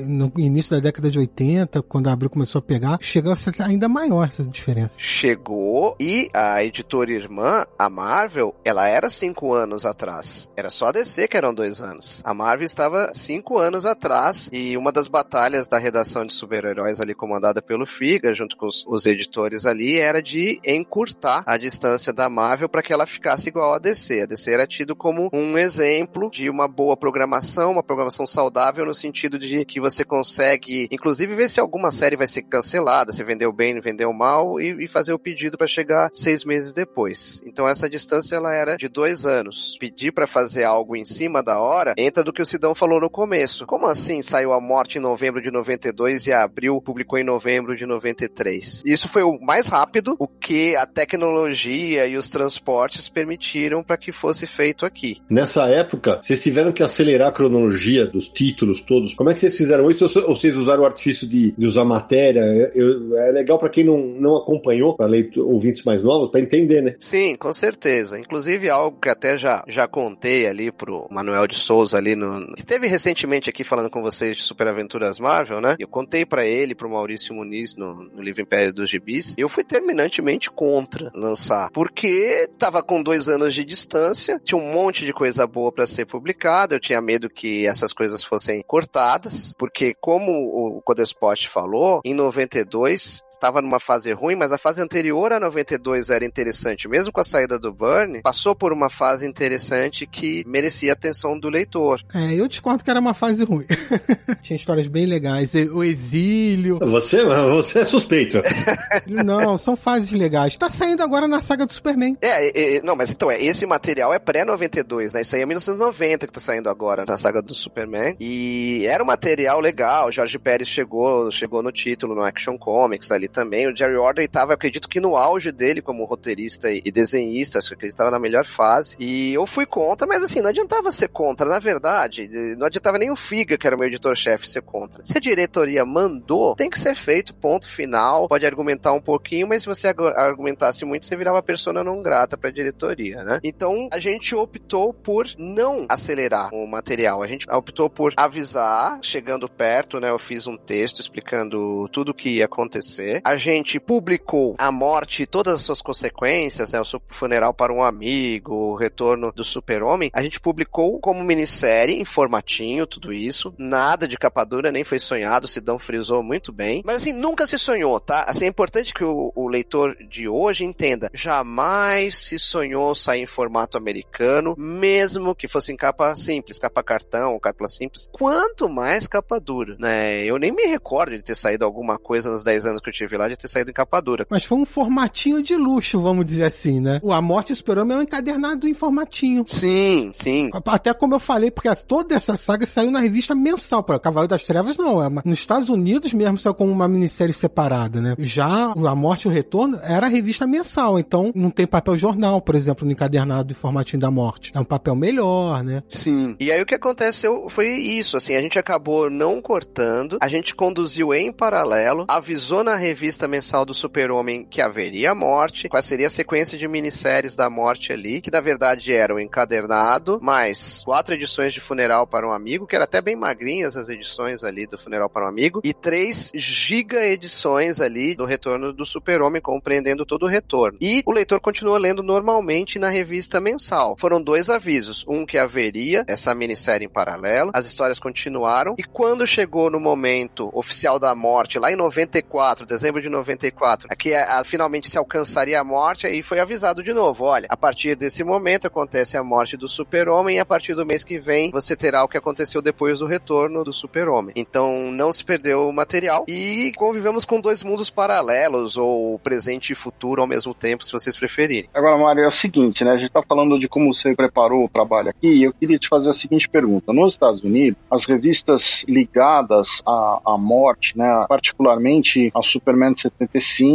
no 0.07 0.31
início 0.37 0.71
da 0.71 0.79
década 0.79 1.09
de 1.09 1.19
80, 1.19 1.81
quando 1.83 2.07
a 2.07 2.13
Abril 2.13 2.29
começou 2.29 2.59
a 2.59 2.61
pegar, 2.61 2.97
chegou 3.01 3.31
a 3.31 3.35
ser 3.35 3.53
ainda 3.59 3.87
maior 3.87 4.27
essa 4.27 4.43
diferença. 4.43 4.72
Chegou 4.97 5.95
e 5.99 6.29
a 6.33 6.63
editora 6.63 7.11
irmã, 7.11 7.65
a 7.77 7.89
Marvel, 7.89 8.55
ela 8.63 8.87
era 8.87 9.09
cinco 9.09 9.53
anos 9.53 9.85
atrás. 9.85 10.49
Era 10.55 10.69
só 10.69 10.87
a 10.87 10.91
DC 10.91 11.27
que 11.27 11.37
eram 11.37 11.53
dois 11.53 11.81
anos. 11.81 12.21
A 12.25 12.33
Marvel 12.33 12.65
estava 12.65 13.11
cinco 13.13 13.57
anos 13.57 13.85
atrás 13.85 14.49
e 14.51 14.75
uma 14.77 14.91
das 14.91 15.07
batalhas 15.07 15.67
da 15.67 15.77
redação 15.77 16.25
de 16.25 16.33
super-heróis 16.33 16.99
ali 16.99 17.13
comandada 17.13 17.61
pelo 17.61 17.85
Figa, 17.85 18.33
junto 18.33 18.57
com 18.57 18.67
os, 18.67 18.85
os 18.87 19.05
editores 19.05 19.65
ali, 19.65 19.99
era 19.99 20.21
de 20.21 20.59
encurtar 20.65 21.43
a 21.45 21.57
distância 21.57 22.11
da 22.13 22.29
Marvel 22.29 22.69
para 22.69 22.81
que 22.81 22.93
ela 22.93 23.05
ficasse 23.05 23.49
igual 23.49 23.73
a 23.73 23.79
DC. 23.79 24.21
A 24.21 24.25
DC 24.25 24.51
era 24.51 24.67
tido 24.67 24.95
como 24.95 25.29
um 25.33 25.57
exemplo 25.57 26.29
de 26.31 26.49
uma 26.49 26.67
boa 26.67 26.97
programação, 26.97 27.71
uma 27.71 27.83
programação 27.83 28.25
saudável 28.25 28.85
no 28.85 28.93
sentido 28.93 29.37
de 29.37 29.65
que 29.65 29.79
você 29.79 30.03
consegue, 30.03 30.87
inclusive, 30.91 31.35
ver 31.35 31.49
se 31.49 31.59
alguma 31.59 31.91
série 31.91 32.15
vai 32.15 32.27
ser 32.27 32.43
cancelada, 32.43 33.13
se 33.13 33.23
vendeu 33.23 33.51
bem, 33.51 33.79
vendeu 33.79 34.11
mal 34.13 34.59
e, 34.63 34.85
e 34.85 34.87
fazer 34.87 35.13
o 35.13 35.19
pedido 35.19 35.57
para 35.57 35.67
chegar 35.67 36.09
seis 36.13 36.45
meses 36.45 36.73
depois. 36.73 37.41
Então 37.45 37.67
essa 37.67 37.89
distância 37.89 38.35
ela 38.35 38.53
era 38.53 38.77
de 38.77 38.87
dois 38.87 39.25
anos. 39.25 39.77
Pedir 39.79 40.11
para 40.11 40.27
fazer 40.27 40.63
algo 40.63 40.95
em 40.95 41.05
cima 41.05 41.43
da 41.43 41.59
hora 41.59 41.93
entra 41.97 42.23
do 42.23 42.33
que 42.33 42.41
o 42.41 42.45
Sidão 42.45 42.73
falou 42.73 42.99
no 42.99 43.09
começo. 43.09 43.65
Como 43.65 43.87
assim 43.87 44.21
saiu 44.21 44.53
a 44.53 44.61
morte 44.61 44.97
em 44.97 45.01
novembro 45.01 45.41
de 45.41 45.51
92 45.51 46.27
e 46.27 46.33
a 46.33 46.43
Abril 46.43 46.81
publicou 46.81 47.19
em 47.19 47.23
novembro 47.23 47.75
de 47.75 47.85
93? 47.85 48.81
Isso 48.85 49.09
foi 49.09 49.23
o 49.23 49.39
mais 49.39 49.67
rápido, 49.67 50.15
o 50.19 50.27
que 50.27 50.75
a 50.75 50.85
tecnologia 50.85 52.07
e 52.07 52.17
os 52.17 52.29
transportes 52.29 53.09
permitiram 53.09 53.83
para 53.83 53.97
que 53.97 54.11
fosse 54.11 54.47
feito 54.47 54.85
aqui. 54.85 55.17
Nessa 55.29 55.67
época, 55.67 56.19
vocês 56.21 56.41
tiveram 56.41 56.71
que 56.71 56.83
acelerar 56.83 57.29
a 57.29 57.31
cronologia 57.31 58.05
dos 58.05 58.29
títulos 58.29 58.81
todos. 58.81 59.13
Como 59.13 59.29
é 59.29 59.33
que 59.33 59.39
vocês 59.39 59.57
fizeram 59.57 59.89
isso? 59.89 60.05
Ou 60.05 60.35
vocês 60.35 60.55
usaram 60.55 60.83
o 60.83 60.85
artifício 60.85 61.27
de, 61.27 61.51
de 61.57 61.65
usar 61.65 61.85
matéria? 61.85 62.41
Eu, 62.73 63.15
é 63.17 63.31
legal 63.31 63.57
para 63.57 63.69
quem 63.69 63.83
não, 63.83 63.97
não 63.97 64.52
acompanhou, 64.53 64.95
para 64.95 65.07
ouvintes 65.37 65.83
mais 65.83 66.01
novos, 66.03 66.29
para 66.29 66.39
entender, 66.39 66.81
né? 66.81 66.95
Sim, 66.99 67.35
com 67.35 67.53
certeza. 67.53 68.19
Inclusive 68.19 68.69
algo 68.69 68.99
que 68.99 69.09
até 69.09 69.37
já, 69.37 69.63
já 69.67 69.87
contei 69.87 70.47
ali 70.47 70.71
pro 70.71 71.07
Manuel 71.09 71.47
de 71.47 71.55
Souza 71.55 71.97
ali 71.97 72.15
no 72.15 72.53
que 72.55 72.65
teve 72.65 72.87
recentemente 72.87 73.49
aqui 73.49 73.63
falando 73.63 73.89
com 73.89 74.01
vocês 74.01 74.37
de 74.37 74.43
Super 74.43 74.67
Aventuras 74.67 75.19
Marvel, 75.19 75.61
né? 75.61 75.75
Eu 75.79 75.87
contei 75.87 76.25
para 76.25 76.45
ele, 76.45 76.75
pro 76.75 76.89
Maurício 76.89 77.33
Muniz 77.33 77.75
no, 77.75 77.95
no 77.95 78.21
livro 78.21 78.41
Império 78.41 78.73
dos 78.73 78.89
Gibis. 78.89 79.35
Eu 79.37 79.49
fui 79.49 79.63
terminantemente 79.63 80.51
contra 80.51 81.11
lançar, 81.13 81.69
porque 81.71 82.49
tava 82.57 82.83
com 82.83 83.01
dois 83.01 83.27
anos 83.27 83.53
de 83.53 83.65
distância, 83.65 84.39
tinha 84.43 84.57
um 84.57 84.71
monte 84.71 85.05
de 85.05 85.13
coisa 85.13 85.47
boa 85.47 85.71
para 85.71 85.87
ser 85.87 86.05
publicada. 86.05 86.75
Eu 86.75 86.79
tinha 86.79 87.01
medo 87.01 87.29
que 87.29 87.65
essas 87.65 87.93
coisas 87.93 88.23
fossem 88.23 88.61
cortadas, 88.65 89.53
porque 89.57 89.93
como 89.99 90.31
o 90.31 90.81
Codespot 90.81 91.47
falou, 91.47 92.01
em 92.05 92.13
92 92.13 93.23
estava 93.31 93.61
numa 93.61 93.79
fase 93.79 94.11
ruim, 94.13 94.35
mas 94.43 94.51
a 94.51 94.57
fase 94.57 94.81
anterior 94.81 95.31
a 95.31 95.39
92 95.39 96.09
era 96.09 96.25
interessante, 96.25 96.89
mesmo 96.89 97.13
com 97.13 97.21
a 97.21 97.23
saída 97.23 97.57
do 97.57 97.71
Burn, 97.71 98.21
passou 98.21 98.53
por 98.53 98.73
uma 98.73 98.89
fase 98.89 99.25
interessante 99.25 100.05
que 100.05 100.43
merecia 100.45 100.91
a 100.91 100.93
atenção 100.93 101.39
do 101.39 101.49
leitor. 101.49 102.01
É, 102.13 102.33
eu 102.33 102.45
discordo 102.45 102.83
que 102.83 102.89
era 102.89 102.99
uma 102.99 103.13
fase 103.13 103.45
ruim. 103.45 103.65
Tinha 104.43 104.57
histórias 104.57 104.87
bem 104.87 105.05
legais, 105.05 105.53
o 105.71 105.81
exílio. 105.81 106.77
Você, 106.79 107.23
você 107.23 107.79
é 107.79 107.85
suspeito. 107.85 108.41
não, 109.07 109.57
são 109.57 109.77
fases 109.77 110.11
legais. 110.11 110.57
Tá 110.57 110.67
saindo 110.67 111.01
agora 111.01 111.25
na 111.25 111.39
saga 111.39 111.65
do 111.65 111.71
Superman. 111.71 112.17
É, 112.21 112.77
é 112.77 112.81
não, 112.81 112.97
mas 112.97 113.11
então, 113.11 113.31
é, 113.31 113.41
esse 113.41 113.65
material 113.65 114.13
é 114.13 114.19
pré-92, 114.19 115.13
né? 115.13 115.21
Isso 115.21 115.37
aí 115.37 115.41
é 115.41 115.45
1990 115.45 116.27
que 116.27 116.33
tá 116.33 116.41
saindo 116.41 116.69
agora 116.69 117.05
na 117.07 117.15
saga 117.15 117.41
do 117.41 117.55
Superman. 117.55 118.17
E 118.19 118.85
era 118.87 119.01
um 119.01 119.07
material 119.07 119.61
legal, 119.61 120.09
o 120.09 120.11
Jorge 120.11 120.37
Pérez 120.37 120.67
chegou, 120.67 121.31
chegou 121.31 121.63
no 121.63 121.71
título, 121.71 122.13
no 122.13 122.23
Action 122.23 122.57
Comics 122.57 123.09
ali 123.09 123.29
também. 123.29 123.71
O 123.71 123.75
Jerry 123.75 123.95
Order 123.95 124.32
estava, 124.33 124.53
acredito 124.53 124.89
que 124.89 124.99
no 124.99 125.15
auge 125.15 125.51
dele 125.51 125.79
como 125.79 126.05
roteirista 126.05 126.71
e 126.71 126.91
desenhista, 126.91 127.59
acho 127.59 127.75
que 127.77 127.85
ele 127.85 127.93
estava 127.93 128.09
na 128.09 128.17
melhor 128.17 128.45
fase. 128.45 128.95
E 128.99 129.33
eu 129.33 129.45
fui 129.45 129.65
contra, 129.65 130.07
mas 130.07 130.23
assim, 130.23 130.41
não 130.41 130.49
adiantava 130.49 130.91
ser 130.91 131.09
contra. 131.09 131.47
Na 131.47 131.59
verdade, 131.59 132.27
não 132.57 132.65
adiantava 132.65 132.97
nem 132.97 133.11
o 133.11 133.15
Figa, 133.15 133.57
que 133.57 133.67
era 133.67 133.75
o 133.75 133.79
meu 133.79 133.87
editor-chefe, 133.87 134.49
ser 134.49 134.63
contra. 134.63 135.05
Se 135.05 135.17
a 135.17 135.21
diretoria 135.21 135.85
mandou, 135.85 136.55
tem 136.55 136.69
que 136.69 136.79
ser 136.79 136.95
feito, 136.95 137.33
ponto 137.35 137.69
final. 137.69 138.27
Pode 138.27 138.45
argumentar 138.45 138.91
um 138.93 139.01
pouquinho, 139.01 139.47
mas 139.47 139.61
se 139.61 139.67
você 139.67 139.93
argumentasse 140.15 140.83
muito, 140.83 141.05
você 141.05 141.15
virava 141.15 141.43
persona 141.43 141.83
não 141.83 142.01
grata 142.01 142.35
para 142.35 142.49
a 142.49 142.53
diretoria, 142.53 143.23
né? 143.23 143.39
Então, 143.43 143.87
a 143.91 143.99
gente 143.99 144.33
optou 144.33 144.93
por 144.93 145.27
não 145.37 145.85
acelerar 145.87 146.53
o 146.53 146.65
material. 146.65 147.21
A 147.21 147.27
gente 147.27 147.47
optou 147.49 147.89
por 147.89 148.13
avisar, 148.17 148.97
chegando 149.03 149.47
perto, 149.47 149.99
né? 149.99 150.09
Eu 150.09 150.17
fiz 150.17 150.47
um 150.47 150.57
texto 150.57 150.99
explicando 150.99 151.87
tudo 151.89 152.09
o 152.09 152.13
que 152.13 152.37
ia 152.37 152.45
acontecer. 152.45 153.21
A 153.23 153.37
gente 153.37 153.79
publicou 153.79 154.22
a 154.57 154.71
morte 154.71 155.23
e 155.23 155.27
todas 155.27 155.55
as 155.55 155.61
suas 155.63 155.81
consequências, 155.81 156.71
né? 156.71 156.81
O 156.81 156.85
funeral 157.07 157.53
para 157.53 157.73
um 157.73 157.83
amigo, 157.83 158.53
o 158.53 158.75
retorno 158.75 159.31
do 159.31 159.43
super-homem. 159.43 160.09
A 160.13 160.21
gente 160.21 160.39
publicou 160.39 160.99
como 160.99 161.23
minissérie, 161.23 161.99
em 161.99 162.05
formatinho, 162.05 162.87
tudo 162.87 163.11
isso. 163.13 163.53
Nada 163.57 164.07
de 164.07 164.17
capa 164.17 164.43
dura, 164.43 164.71
nem 164.71 164.83
foi 164.83 164.99
sonhado. 164.99 165.45
O 165.45 165.47
Sidão 165.49 165.79
frisou 165.79 166.23
muito 166.23 166.51
bem. 166.51 166.81
Mas 166.85 166.97
assim, 166.97 167.13
nunca 167.13 167.47
se 167.47 167.57
sonhou, 167.57 167.99
tá? 167.99 168.23
Assim, 168.23 168.45
é 168.45 168.47
importante 168.47 168.93
que 168.93 169.03
o, 169.03 169.31
o 169.35 169.47
leitor 169.47 169.95
de 170.09 170.27
hoje 170.27 170.63
entenda. 170.63 171.09
Jamais 171.13 172.17
se 172.17 172.39
sonhou 172.39 172.93
sair 172.95 173.21
em 173.21 173.25
formato 173.25 173.77
americano, 173.77 174.55
mesmo 174.57 175.35
que 175.35 175.47
fosse 175.47 175.71
em 175.71 175.75
capa 175.75 176.15
simples, 176.15 176.59
capa 176.59 176.83
cartão, 176.83 177.39
capa 177.39 177.67
simples. 177.67 178.09
Quanto 178.11 178.69
mais 178.69 179.07
capa 179.07 179.39
dura, 179.39 179.75
né? 179.79 180.23
Eu 180.23 180.37
nem 180.37 180.51
me 180.51 180.63
recordo 180.63 181.17
de 181.17 181.23
ter 181.23 181.35
saído 181.35 181.65
alguma 181.65 181.97
coisa 181.97 182.29
nos 182.31 182.43
10 182.43 182.65
anos 182.65 182.81
que 182.81 182.89
eu 182.89 182.93
tive 182.93 183.17
lá, 183.17 183.27
de 183.27 183.37
ter 183.37 183.47
saído 183.47 183.69
em 183.69 183.73
capa 183.73 184.01
dura. 184.01 184.12
Mas 184.29 184.43
foi 184.43 184.57
um 184.57 184.65
formatinho 184.65 185.41
de 185.41 185.55
luxo, 185.55 185.99
vamos 185.99 186.25
dizer 186.25 186.45
assim, 186.45 186.79
né? 186.79 186.99
O 187.01 187.11
A 187.11 187.21
Morte 187.21 187.55
Super-Homem 187.55 187.97
é 187.97 187.99
um 187.99 188.03
encadernado 188.03 188.67
em 188.67 188.73
formatinho. 188.73 189.43
Sim, 189.47 190.11
sim. 190.13 190.49
Até 190.65 190.93
como 190.93 191.15
eu 191.15 191.19
falei, 191.19 191.51
porque 191.51 191.69
toda 191.87 192.15
essa 192.15 192.37
saga 192.37 192.65
saiu 192.65 192.91
na 192.91 192.99
revista 192.99 193.33
mensal. 193.35 193.83
Para 193.83 193.99
Cavaleiro 193.99 194.29
das 194.29 194.43
Trevas, 194.43 194.77
não. 194.77 195.01
É 195.01 195.07
uma... 195.07 195.21
Nos 195.25 195.39
Estados 195.39 195.69
Unidos 195.69 196.13
mesmo 196.13 196.37
saiu 196.37 196.53
como 196.53 196.71
uma 196.71 196.87
minissérie 196.87 197.33
separada, 197.33 197.99
né? 197.99 198.15
Já 198.19 198.73
A 198.73 198.95
Morte 198.95 199.25
e 199.25 199.27
o 199.27 199.31
Retorno 199.31 199.79
era 199.83 200.07
revista 200.07 200.45
mensal, 200.45 200.99
então 200.99 201.31
não 201.35 201.49
tem 201.49 201.65
papel 201.65 201.97
jornal, 201.97 202.41
por 202.41 202.55
exemplo, 202.55 202.85
no 202.85 202.91
encadernado 202.91 203.51
em 203.51 203.55
formatinho 203.55 204.01
da 204.01 204.11
morte. 204.11 204.51
É 204.53 204.59
um 204.59 204.65
papel 204.65 204.95
melhor, 204.95 205.63
né? 205.63 205.83
Sim. 205.87 206.35
E 206.39 206.51
aí 206.51 206.61
o 206.61 206.65
que 206.65 206.75
aconteceu 206.75 207.47
foi 207.49 207.67
isso, 207.69 208.17
assim, 208.17 208.35
a 208.35 208.41
gente 208.41 208.59
acabou 208.59 209.09
não 209.09 209.41
cortando, 209.41 210.17
a 210.21 210.27
gente 210.27 210.53
conduziu 210.53 211.13
em 211.13 211.31
paralelo, 211.31 212.05
avisou 212.07 212.63
na 212.63 212.75
revista 212.75 213.27
mensal 213.27 213.65
do 213.65 213.73
Super-Homem 214.03 214.45
que 214.49 214.61
haveria 214.61 215.15
morte, 215.15 215.69
qual 215.69 215.81
seria 215.81 216.07
a 216.07 216.09
sequência 216.09 216.57
de 216.57 216.67
minisséries 216.67 217.35
da 217.35 217.49
morte 217.49 217.93
ali, 217.93 218.19
que 218.19 218.29
na 218.29 218.41
verdade 218.41 218.93
era 218.93 219.15
o 219.15 219.19
encadernado, 219.19 220.19
mais 220.21 220.83
quatro 220.83 221.13
edições 221.13 221.53
de 221.53 221.61
Funeral 221.61 222.05
para 222.05 222.27
um 222.27 222.31
Amigo, 222.31 222.67
que 222.67 222.75
era 222.75 222.83
até 222.83 223.01
bem 223.01 223.15
magrinhas 223.15 223.77
as 223.77 223.87
edições 223.87 224.43
ali 224.43 224.67
do 224.67 224.77
Funeral 224.77 225.09
para 225.09 225.25
um 225.25 225.29
Amigo, 225.29 225.61
e 225.63 225.73
três 225.73 226.31
giga 226.35 227.05
edições 227.05 227.79
ali 227.79 228.13
do 228.13 228.25
Retorno 228.25 228.73
do 228.73 228.85
Super-Homem, 228.85 229.41
compreendendo 229.41 230.05
todo 230.05 230.23
o 230.23 230.29
retorno. 230.29 230.77
E 230.81 231.01
o 231.05 231.11
leitor 231.11 231.39
continua 231.39 231.77
lendo 231.77 232.03
normalmente 232.03 232.77
na 232.77 232.89
revista 232.89 233.39
mensal. 233.39 233.95
Foram 233.97 234.21
dois 234.21 234.49
avisos, 234.49 235.05
um 235.07 235.25
que 235.25 235.37
haveria 235.37 236.03
essa 236.07 236.35
minissérie 236.35 236.85
em 236.85 236.89
paralelo, 236.89 237.51
as 237.53 237.65
histórias 237.65 237.99
continuaram, 237.99 238.75
e 238.77 238.83
quando 238.83 239.25
chegou 239.25 239.69
no 239.69 239.79
momento 239.79 240.49
oficial 240.53 240.99
da 240.99 241.15
morte, 241.15 241.57
lá 241.57 241.71
em 241.71 241.75
94, 241.77 242.65
dezembro 242.65 243.01
de 243.01 243.07
94, 243.07 243.82
4. 243.83 243.87
Aqui 243.89 244.13
a, 244.13 244.39
a, 244.39 244.43
finalmente 244.43 244.89
se 244.89 244.97
alcançaria 244.97 245.59
a 245.59 245.63
morte, 245.63 246.07
aí 246.07 246.21
foi 246.21 246.39
avisado 246.39 246.83
de 246.83 246.93
novo: 246.93 247.25
olha, 247.25 247.47
a 247.49 247.57
partir 247.57 247.95
desse 247.95 248.23
momento 248.23 248.67
acontece 248.67 249.17
a 249.17 249.23
morte 249.23 249.57
do 249.57 249.67
Super-Homem 249.67 250.37
e 250.37 250.39
a 250.39 250.45
partir 250.45 250.73
do 250.73 250.85
mês 250.85 251.03
que 251.03 251.19
vem 251.19 251.51
você 251.51 251.75
terá 251.75 252.03
o 252.03 252.07
que 252.07 252.17
aconteceu 252.17 252.61
depois 252.61 252.99
do 252.99 253.05
retorno 253.05 253.63
do 253.63 253.73
Super-Homem. 253.73 254.33
Então 254.35 254.91
não 254.91 255.11
se 255.11 255.23
perdeu 255.23 255.67
o 255.67 255.73
material 255.73 256.25
e 256.27 256.71
convivemos 256.75 257.25
com 257.25 257.39
dois 257.39 257.63
mundos 257.63 257.89
paralelos, 257.89 258.77
ou 258.77 259.19
presente 259.19 259.71
e 259.71 259.75
futuro 259.75 260.21
ao 260.21 260.27
mesmo 260.27 260.53
tempo, 260.53 260.85
se 260.85 260.91
vocês 260.91 261.15
preferirem. 261.15 261.69
Agora, 261.73 261.97
Mário, 261.97 262.23
é 262.23 262.27
o 262.27 262.31
seguinte, 262.31 262.83
né? 262.83 262.91
A 262.91 262.97
gente 262.97 263.11
tá 263.11 263.21
falando 263.21 263.59
de 263.59 263.67
como 263.67 263.93
você 263.93 264.15
preparou 264.15 264.65
o 264.65 264.69
trabalho 264.69 265.09
aqui 265.09 265.27
e 265.27 265.43
eu 265.43 265.53
queria 265.53 265.77
te 265.77 265.87
fazer 265.87 266.09
a 266.09 266.13
seguinte 266.13 266.47
pergunta. 266.47 266.93
Nos 266.93 267.13
Estados 267.13 267.43
Unidos, 267.43 267.77
as 267.89 268.05
revistas 268.05 268.85
ligadas 268.87 269.81
à, 269.85 270.21
à 270.25 270.37
morte, 270.37 270.97
né? 270.97 271.25
Particularmente 271.27 272.31
a 272.33 272.41
Superman 272.41 272.95
75, 272.95 273.72